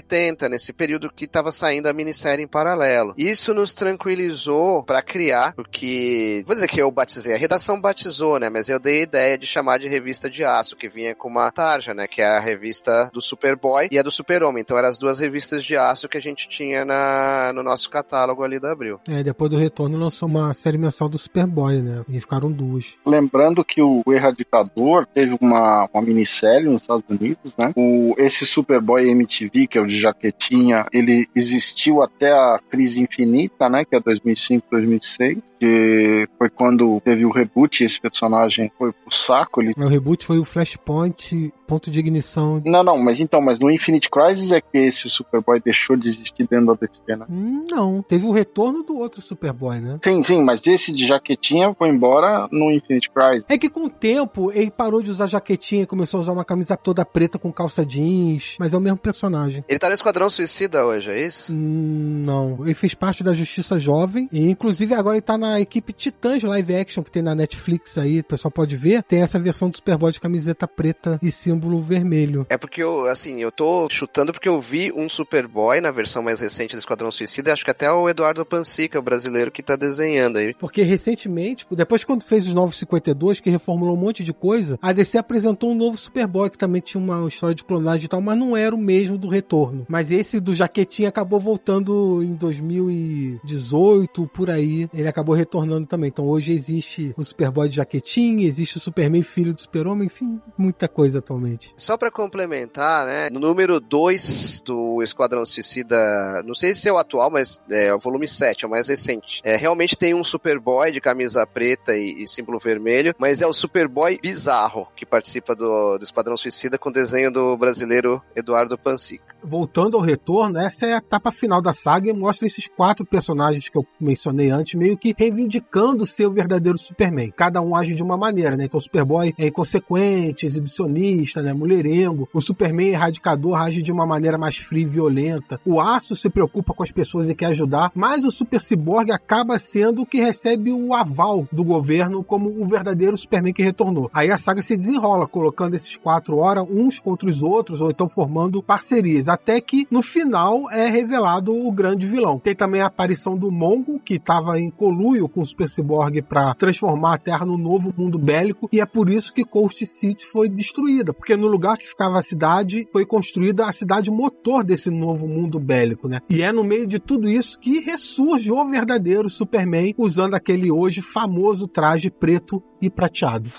nesse 0.49 0.73
período 0.73 1.11
que 1.11 1.26
estava 1.26 1.51
saindo 1.51 1.88
a 1.88 1.93
minissérie 1.93 2.43
em 2.43 2.47
paralelo. 2.47 3.13
Isso 3.17 3.53
nos 3.53 3.73
tranquilizou 3.73 4.84
para 4.84 5.01
criar, 5.01 5.53
porque, 5.53 6.43
vou 6.45 6.55
dizer 6.55 6.67
que 6.67 6.81
eu 6.81 6.91
batizei, 6.91 7.34
a 7.34 7.38
redação 7.38 7.80
batizou, 7.80 8.39
né, 8.39 8.49
mas 8.49 8.69
eu 8.69 8.80
dei 8.80 8.99
a 8.99 9.03
ideia 9.03 9.38
de 9.38 9.45
chamar 9.45 9.80
de 9.80 9.88
revista 9.88 10.30
de 10.30 10.43
aço, 10.43 10.76
que 10.76 10.89
vinha 10.89 11.15
com 11.15 11.27
uma 11.27 11.51
tarja, 11.51 11.93
né, 11.93 12.07
que 12.07 12.22
é 12.22 12.26
a 12.26 12.39
revista 12.39 13.09
do 13.13 13.22
Superboy 13.22 13.88
e 13.91 13.99
a 13.99 14.03
do 14.03 14.11
Super-Homem. 14.11 14.61
Então 14.61 14.77
eram 14.77 14.89
as 14.89 14.97
duas 14.97 15.19
revistas 15.19 15.63
de 15.63 15.76
aço 15.76 16.07
que 16.07 16.17
a 16.17 16.22
gente 16.22 16.47
tinha 16.47 16.85
na, 16.85 17.51
no 17.53 17.63
nosso 17.63 17.89
catálogo 17.89 18.43
ali 18.43 18.59
da 18.59 18.72
Abril. 18.72 18.99
É, 19.07 19.23
depois 19.23 19.49
do 19.51 19.57
retorno 19.57 19.97
lançou 19.97 20.27
uma 20.27 20.53
série 20.53 20.77
mensal 20.77 21.09
do 21.09 21.17
Superboy, 21.17 21.81
né, 21.81 22.03
e 22.09 22.19
ficaram 22.19 22.51
duas. 22.51 22.95
Lembrando 23.05 23.63
que 23.63 23.81
o 23.81 24.03
Erradicador 24.07 25.07
teve 25.13 25.38
uma, 25.39 25.89
uma 25.93 26.01
minissérie 26.01 26.69
nos 26.69 26.81
Estados 26.81 27.05
Unidos, 27.09 27.53
né, 27.57 27.72
o, 27.76 28.15
esse 28.17 28.45
Superboy 28.45 29.09
MTV, 29.09 29.67
que 29.67 29.77
é 29.77 29.81
de 29.86 29.98
jaquetinha, 29.99 30.86
ele 30.91 31.28
existiu 31.36 32.02
até 32.02 32.32
a 32.32 32.60
Crise 32.70 33.02
Infinita, 33.02 33.70
né, 33.70 33.86
que 33.86 33.95
é 33.95 33.99
2005, 33.99 34.68
2006, 34.72 35.38
que 35.60 36.28
foi 36.38 36.49
quando 36.49 37.02
teve 37.02 37.26
o 37.26 37.32
reboot 37.32 37.84
esse 37.84 37.99
personagem 37.99 38.72
foi 38.78 38.91
pro 38.91 39.14
saco. 39.14 39.62
Ele... 39.62 39.74
O 39.78 39.88
reboot 39.88 40.26
foi 40.26 40.40
o 40.40 40.45
Flashpoint, 40.45 41.53
ponto 41.65 41.89
de 41.89 41.99
ignição. 41.99 42.61
Não, 42.65 42.83
não, 42.83 42.97
mas 42.97 43.19
então, 43.19 43.41
mas 43.41 43.59
no 43.59 43.71
Infinite 43.71 44.09
Crisis 44.09 44.51
é 44.51 44.61
que 44.61 44.77
esse 44.77 45.09
Superboy 45.09 45.59
deixou 45.59 45.95
de 45.95 46.07
existir 46.07 46.47
dentro 46.47 46.67
da 46.67 46.73
DC, 46.73 47.15
né? 47.15 47.25
Não, 47.29 48.01
teve 48.01 48.25
o 48.25 48.31
retorno 48.31 48.83
do 48.83 48.97
outro 48.97 49.21
Superboy, 49.21 49.79
né? 49.79 49.99
Sim, 50.03 50.23
sim, 50.23 50.43
mas 50.43 50.65
esse 50.67 50.93
de 50.93 51.05
jaquetinha 51.05 51.73
foi 51.77 51.89
embora 51.89 52.47
no 52.51 52.71
Infinite 52.71 53.09
Crisis. 53.09 53.45
É 53.49 53.57
que 53.57 53.69
com 53.69 53.85
o 53.85 53.89
tempo 53.89 54.51
ele 54.51 54.71
parou 54.71 55.01
de 55.01 55.11
usar 55.11 55.27
jaquetinha 55.27 55.83
e 55.83 55.87
começou 55.87 56.19
a 56.19 56.21
usar 56.21 56.31
uma 56.31 56.45
camisa 56.45 56.77
toda 56.77 57.05
preta 57.05 57.39
com 57.39 57.51
calça 57.51 57.85
jeans, 57.85 58.55
mas 58.59 58.73
é 58.73 58.77
o 58.77 58.81
mesmo 58.81 58.97
personagem. 58.97 59.63
Ele 59.67 59.79
tá 59.79 59.87
no 59.87 59.95
Esquadrão 59.95 60.29
Suicida 60.29 60.85
hoje, 60.85 61.09
é 61.09 61.25
isso? 61.25 61.51
Hum, 61.53 62.23
não, 62.25 62.57
ele 62.65 62.73
fez 62.73 62.93
parte 62.93 63.23
da 63.23 63.33
Justiça 63.33 63.79
Jovem 63.79 64.27
e 64.31 64.49
inclusive 64.49 64.93
agora 64.93 65.15
ele 65.15 65.21
tá 65.21 65.37
na 65.37 65.59
equipe 65.59 65.93
Titãs 65.93 66.43
Live 66.43 66.75
Action 66.75 67.03
que 67.03 67.11
tem 67.11 67.21
na 67.21 67.35
Netflix 67.35 67.97
aí, 67.97 68.19
o 68.19 68.23
pessoal 68.23 68.51
pode 68.51 68.75
ver. 68.75 69.03
Tem 69.03 69.21
essa 69.21 69.39
versão 69.39 69.69
do 69.69 69.75
Superboy 69.75 70.11
de 70.11 70.19
camiseta 70.19 70.67
preta 70.67 71.19
e 71.21 71.31
símbolo 71.56 71.82
vermelho. 71.82 72.45
É 72.49 72.57
porque 72.57 72.84
eu, 72.84 73.07
assim, 73.07 73.41
eu 73.41 73.52
tô 73.52 73.88
chutando 73.90 74.34
porque 74.34 74.49
eu 74.49 74.60
vi 74.60 74.91
um 74.91 75.07
Superboy 75.07 75.80
na 75.80 75.91
versão 75.91 76.22
mais 76.22 76.40
recente 76.40 76.76
do 76.76 76.80
Esquadrão 76.80 77.11
Suicida, 77.11 77.53
acho 77.53 77.64
que 77.64 77.72
até 77.72 77.91
o 77.91 78.10
Eduardo 78.10 78.45
Pansica, 78.45 78.99
o 78.99 79.02
brasileiro, 79.02 79.52
que 79.52 79.64
tá 79.64 79.76
desenhando 79.76 80.38
aí. 80.38 80.53
Porque 80.53 80.82
recentemente, 80.82 81.65
depois 81.72 82.03
quando 82.03 82.23
fez 82.23 82.48
os 82.48 82.53
novos 82.53 82.77
52, 82.77 83.40
que 83.40 83.49
reformulou 83.49 83.95
um 83.95 83.99
monte 83.99 84.23
de 84.23 84.34
coisa, 84.34 84.77
a 84.82 84.91
DC 84.91 85.18
apresentou 85.18 85.72
um 85.72 85.76
novo 85.76 85.98
Superboy 85.98 86.49
que 86.49 86.57
também 86.57 86.82
tinha 86.82 87.02
uma 87.02 87.27
história 87.27 87.56
de 87.56 87.64
clonagem 87.64 88.06
e 88.06 88.10
tal, 88.10 88.22
mas 88.22 88.38
não 88.38 88.57
era 88.57 88.76
o 88.76 88.77
mesmo 88.77 89.18
do 89.18 89.27
retorno. 89.27 89.86
Mas 89.88 90.11
esse 90.11 90.40
do 90.40 90.53
jaquetinha 90.53 91.10
acabou 91.10 91.40
voltando 91.40 92.22
em 92.22 92.34
2018, 92.34 94.27
por 94.34 94.49
aí. 94.49 94.90
Ele 94.94 95.07
acabou 95.07 95.36
retornando 95.36 95.88
também. 95.88 96.10
Então 96.10 96.27
hoje 96.27 96.52
existe 96.52 97.14
o 97.18 97.23
Superboy 97.23 97.69
de 97.69 97.77
jaquetinha, 97.77 98.48
existe 98.48 98.77
o 98.77 98.80
Superman 98.80 99.23
filho 99.23 99.53
do 99.53 99.61
Super-Homem, 99.61 100.07
enfim, 100.07 100.40
muita 100.57 100.88
coisa 100.88 101.19
atualmente. 101.19 101.44
Só 101.77 101.97
pra 101.97 102.11
complementar, 102.11 103.05
né? 103.05 103.30
No 103.30 103.39
número 103.39 103.80
2 103.80 104.61
do 104.65 105.01
Esquadrão 105.01 105.45
Suicida, 105.45 106.43
não 106.43 106.55
sei 106.55 106.73
se 106.73 106.88
é 106.88 106.93
o 106.93 106.97
atual, 106.97 107.30
mas 107.30 107.61
é 107.69 107.93
o 107.93 107.99
volume 107.99 108.27
7, 108.27 108.65
é 108.65 108.67
o 108.67 108.72
mais 108.72 108.88
recente. 108.88 109.41
É, 109.43 109.55
realmente 109.55 109.97
tem 109.97 110.13
um 110.13 110.23
Superboy 110.23 110.91
de 110.91 111.01
camisa 111.01 111.45
preta 111.45 111.95
e, 111.95 112.23
e 112.23 112.27
símbolo 112.27 112.59
vermelho, 112.59 113.13
mas 113.17 113.41
é 113.41 113.47
o 113.47 113.53
Superboy 113.53 114.19
bizarro 114.22 114.88
que 114.95 115.05
participa 115.05 115.55
do, 115.55 115.97
do 115.97 116.03
Esquadrão 116.03 116.38
Suicida 116.38 116.77
com 116.77 116.91
desenho 116.91 117.31
do 117.31 117.55
brasileiro 117.57 118.22
Eduardo 118.35 118.77
Pancica. 118.77 119.35
Voltando 119.43 119.97
ao 119.97 120.03
retorno, 120.03 120.59
essa 120.59 120.85
é 120.85 120.93
a 120.93 120.97
etapa 120.97 121.31
final 121.31 121.61
da 121.61 121.73
saga 121.73 122.09
e 122.09 122.13
mostra 122.13 122.47
esses 122.47 122.67
quatro 122.67 123.05
personagens 123.05 123.69
que 123.69 123.77
eu 123.77 123.85
mencionei 123.99 124.49
antes, 124.49 124.76
meio 124.76 124.97
que 124.97 125.13
reivindicando 125.17 126.05
ser 126.05 126.26
o 126.26 126.34
verdadeiro 126.34 126.77
Superman. 126.77 127.31
Cada 127.31 127.61
um 127.61 127.76
age 127.76 127.95
de 127.95 128.03
uma 128.03 128.17
maneira, 128.17 128.55
né? 128.55 128.65
Então 128.65 128.80
o 128.80 128.84
Superboy 128.84 129.34
é 129.38 129.47
inconsequente, 129.47 130.45
exibicionista, 130.45 131.35
né? 131.41 131.53
Mulherengo. 131.53 132.28
O 132.34 132.41
Superman 132.41 132.90
erradicador 132.90 133.60
age 133.60 133.82
de 133.82 133.91
uma 133.91 134.06
maneira 134.06 134.38
mais 134.38 134.57
fria 134.57 134.84
e 134.84 134.86
violenta. 134.86 135.60
O 135.66 135.80
Aço 135.80 136.16
se 136.16 136.30
preocupa 136.30 136.74
com 136.74 136.84
as 136.84 136.91
pessoas 136.91 137.30
e 137.30 137.36
quer 137.36 137.48
ajudar, 137.48 137.91
mas 137.95 138.24
o 138.24 138.32
Super 138.32 138.62
Cyborg 138.62 139.12
acaba 139.12 139.57
sendo 139.60 140.02
o 140.02 140.06
que 140.06 140.20
recebe 140.20 140.72
o 140.72 140.94
aval 140.94 141.48
do 141.52 141.64
governo 141.64 142.24
como 142.24 142.49
o 142.49 142.68
verdadeiro 142.68 143.18
Superman 143.18 143.53
que 143.53 143.64
retornou. 143.64 144.10
Aí 144.14 144.32
a 144.32 144.38
saga 144.38 144.62
se 144.62 144.78
desenrola, 144.78 145.28
colocando 145.28 145.76
esses 145.76 145.95
quatro 145.98 146.38
horas 146.38 146.66
uns 146.70 146.99
contra 146.99 147.30
os 147.30 147.41
outros, 147.41 147.82
ou 147.82 147.90
então 147.90 148.10
formando 148.10 148.62
parcerias, 148.62 149.28
até 149.28 149.60
que 149.62 149.88
no 149.90 150.02
final 150.02 150.70
é 150.72 150.88
revelado 150.88 151.56
o 151.56 151.72
grande 151.72 152.07
vilão. 152.07 152.40
Tem 152.40 152.56
também 152.56 152.82
a 152.82 152.88
aparição 152.88 153.38
do 153.38 153.52
Mongo, 153.52 153.99
que 153.99 154.16
estava 154.16 154.60
em 154.60 154.70
coluio 154.70 155.28
com 155.28 155.41
o 155.41 155.45
Super 155.45 155.70
Cyborg 155.70 156.22
para 156.22 156.53
transformar 156.53 157.16
a 157.16 157.18
Terra 157.18 157.45
no 157.45 157.57
novo 157.57 157.94
mundo 157.98 158.18
bélico, 158.18 158.70
e 158.72 158.80
é 158.80 158.86
por 158.86 159.10
isso 159.10 159.34
que 159.34 159.45
Coast 159.45 159.86
City 159.86 160.26
foi 160.26 160.49
destruída, 160.49 161.14
porque 161.26 161.35
no 161.35 161.47
lugar 161.47 161.76
que 161.76 161.88
ficava 161.88 162.19
a 162.19 162.22
cidade 162.22 162.88
foi 162.91 163.03
construída 163.03 163.65
a 163.65 163.72
cidade 163.72 164.11
motor 164.11 164.64
desse 164.64 164.91
novo 164.91 165.27
mundo 165.27 165.60
bélico, 165.60 166.07
né? 166.07 166.19
E 166.30 166.43
é 166.43 166.52
no 166.52 166.64
meio 166.64 166.85
de 166.85 166.99
tudo 166.99 167.27
isso 167.27 167.60
que 167.60 167.80
ressurge 167.80 168.52
o 168.52 168.69
verdadeiro 168.69 169.27
Superman 169.27 169.91
usando 169.97 170.35
aquele 170.35 170.72
hoje 170.72 171.02
famoso 171.02 171.68
traje 171.68 172.11
preto 172.11 172.61
e 172.80 172.91
prateado. 172.91 173.52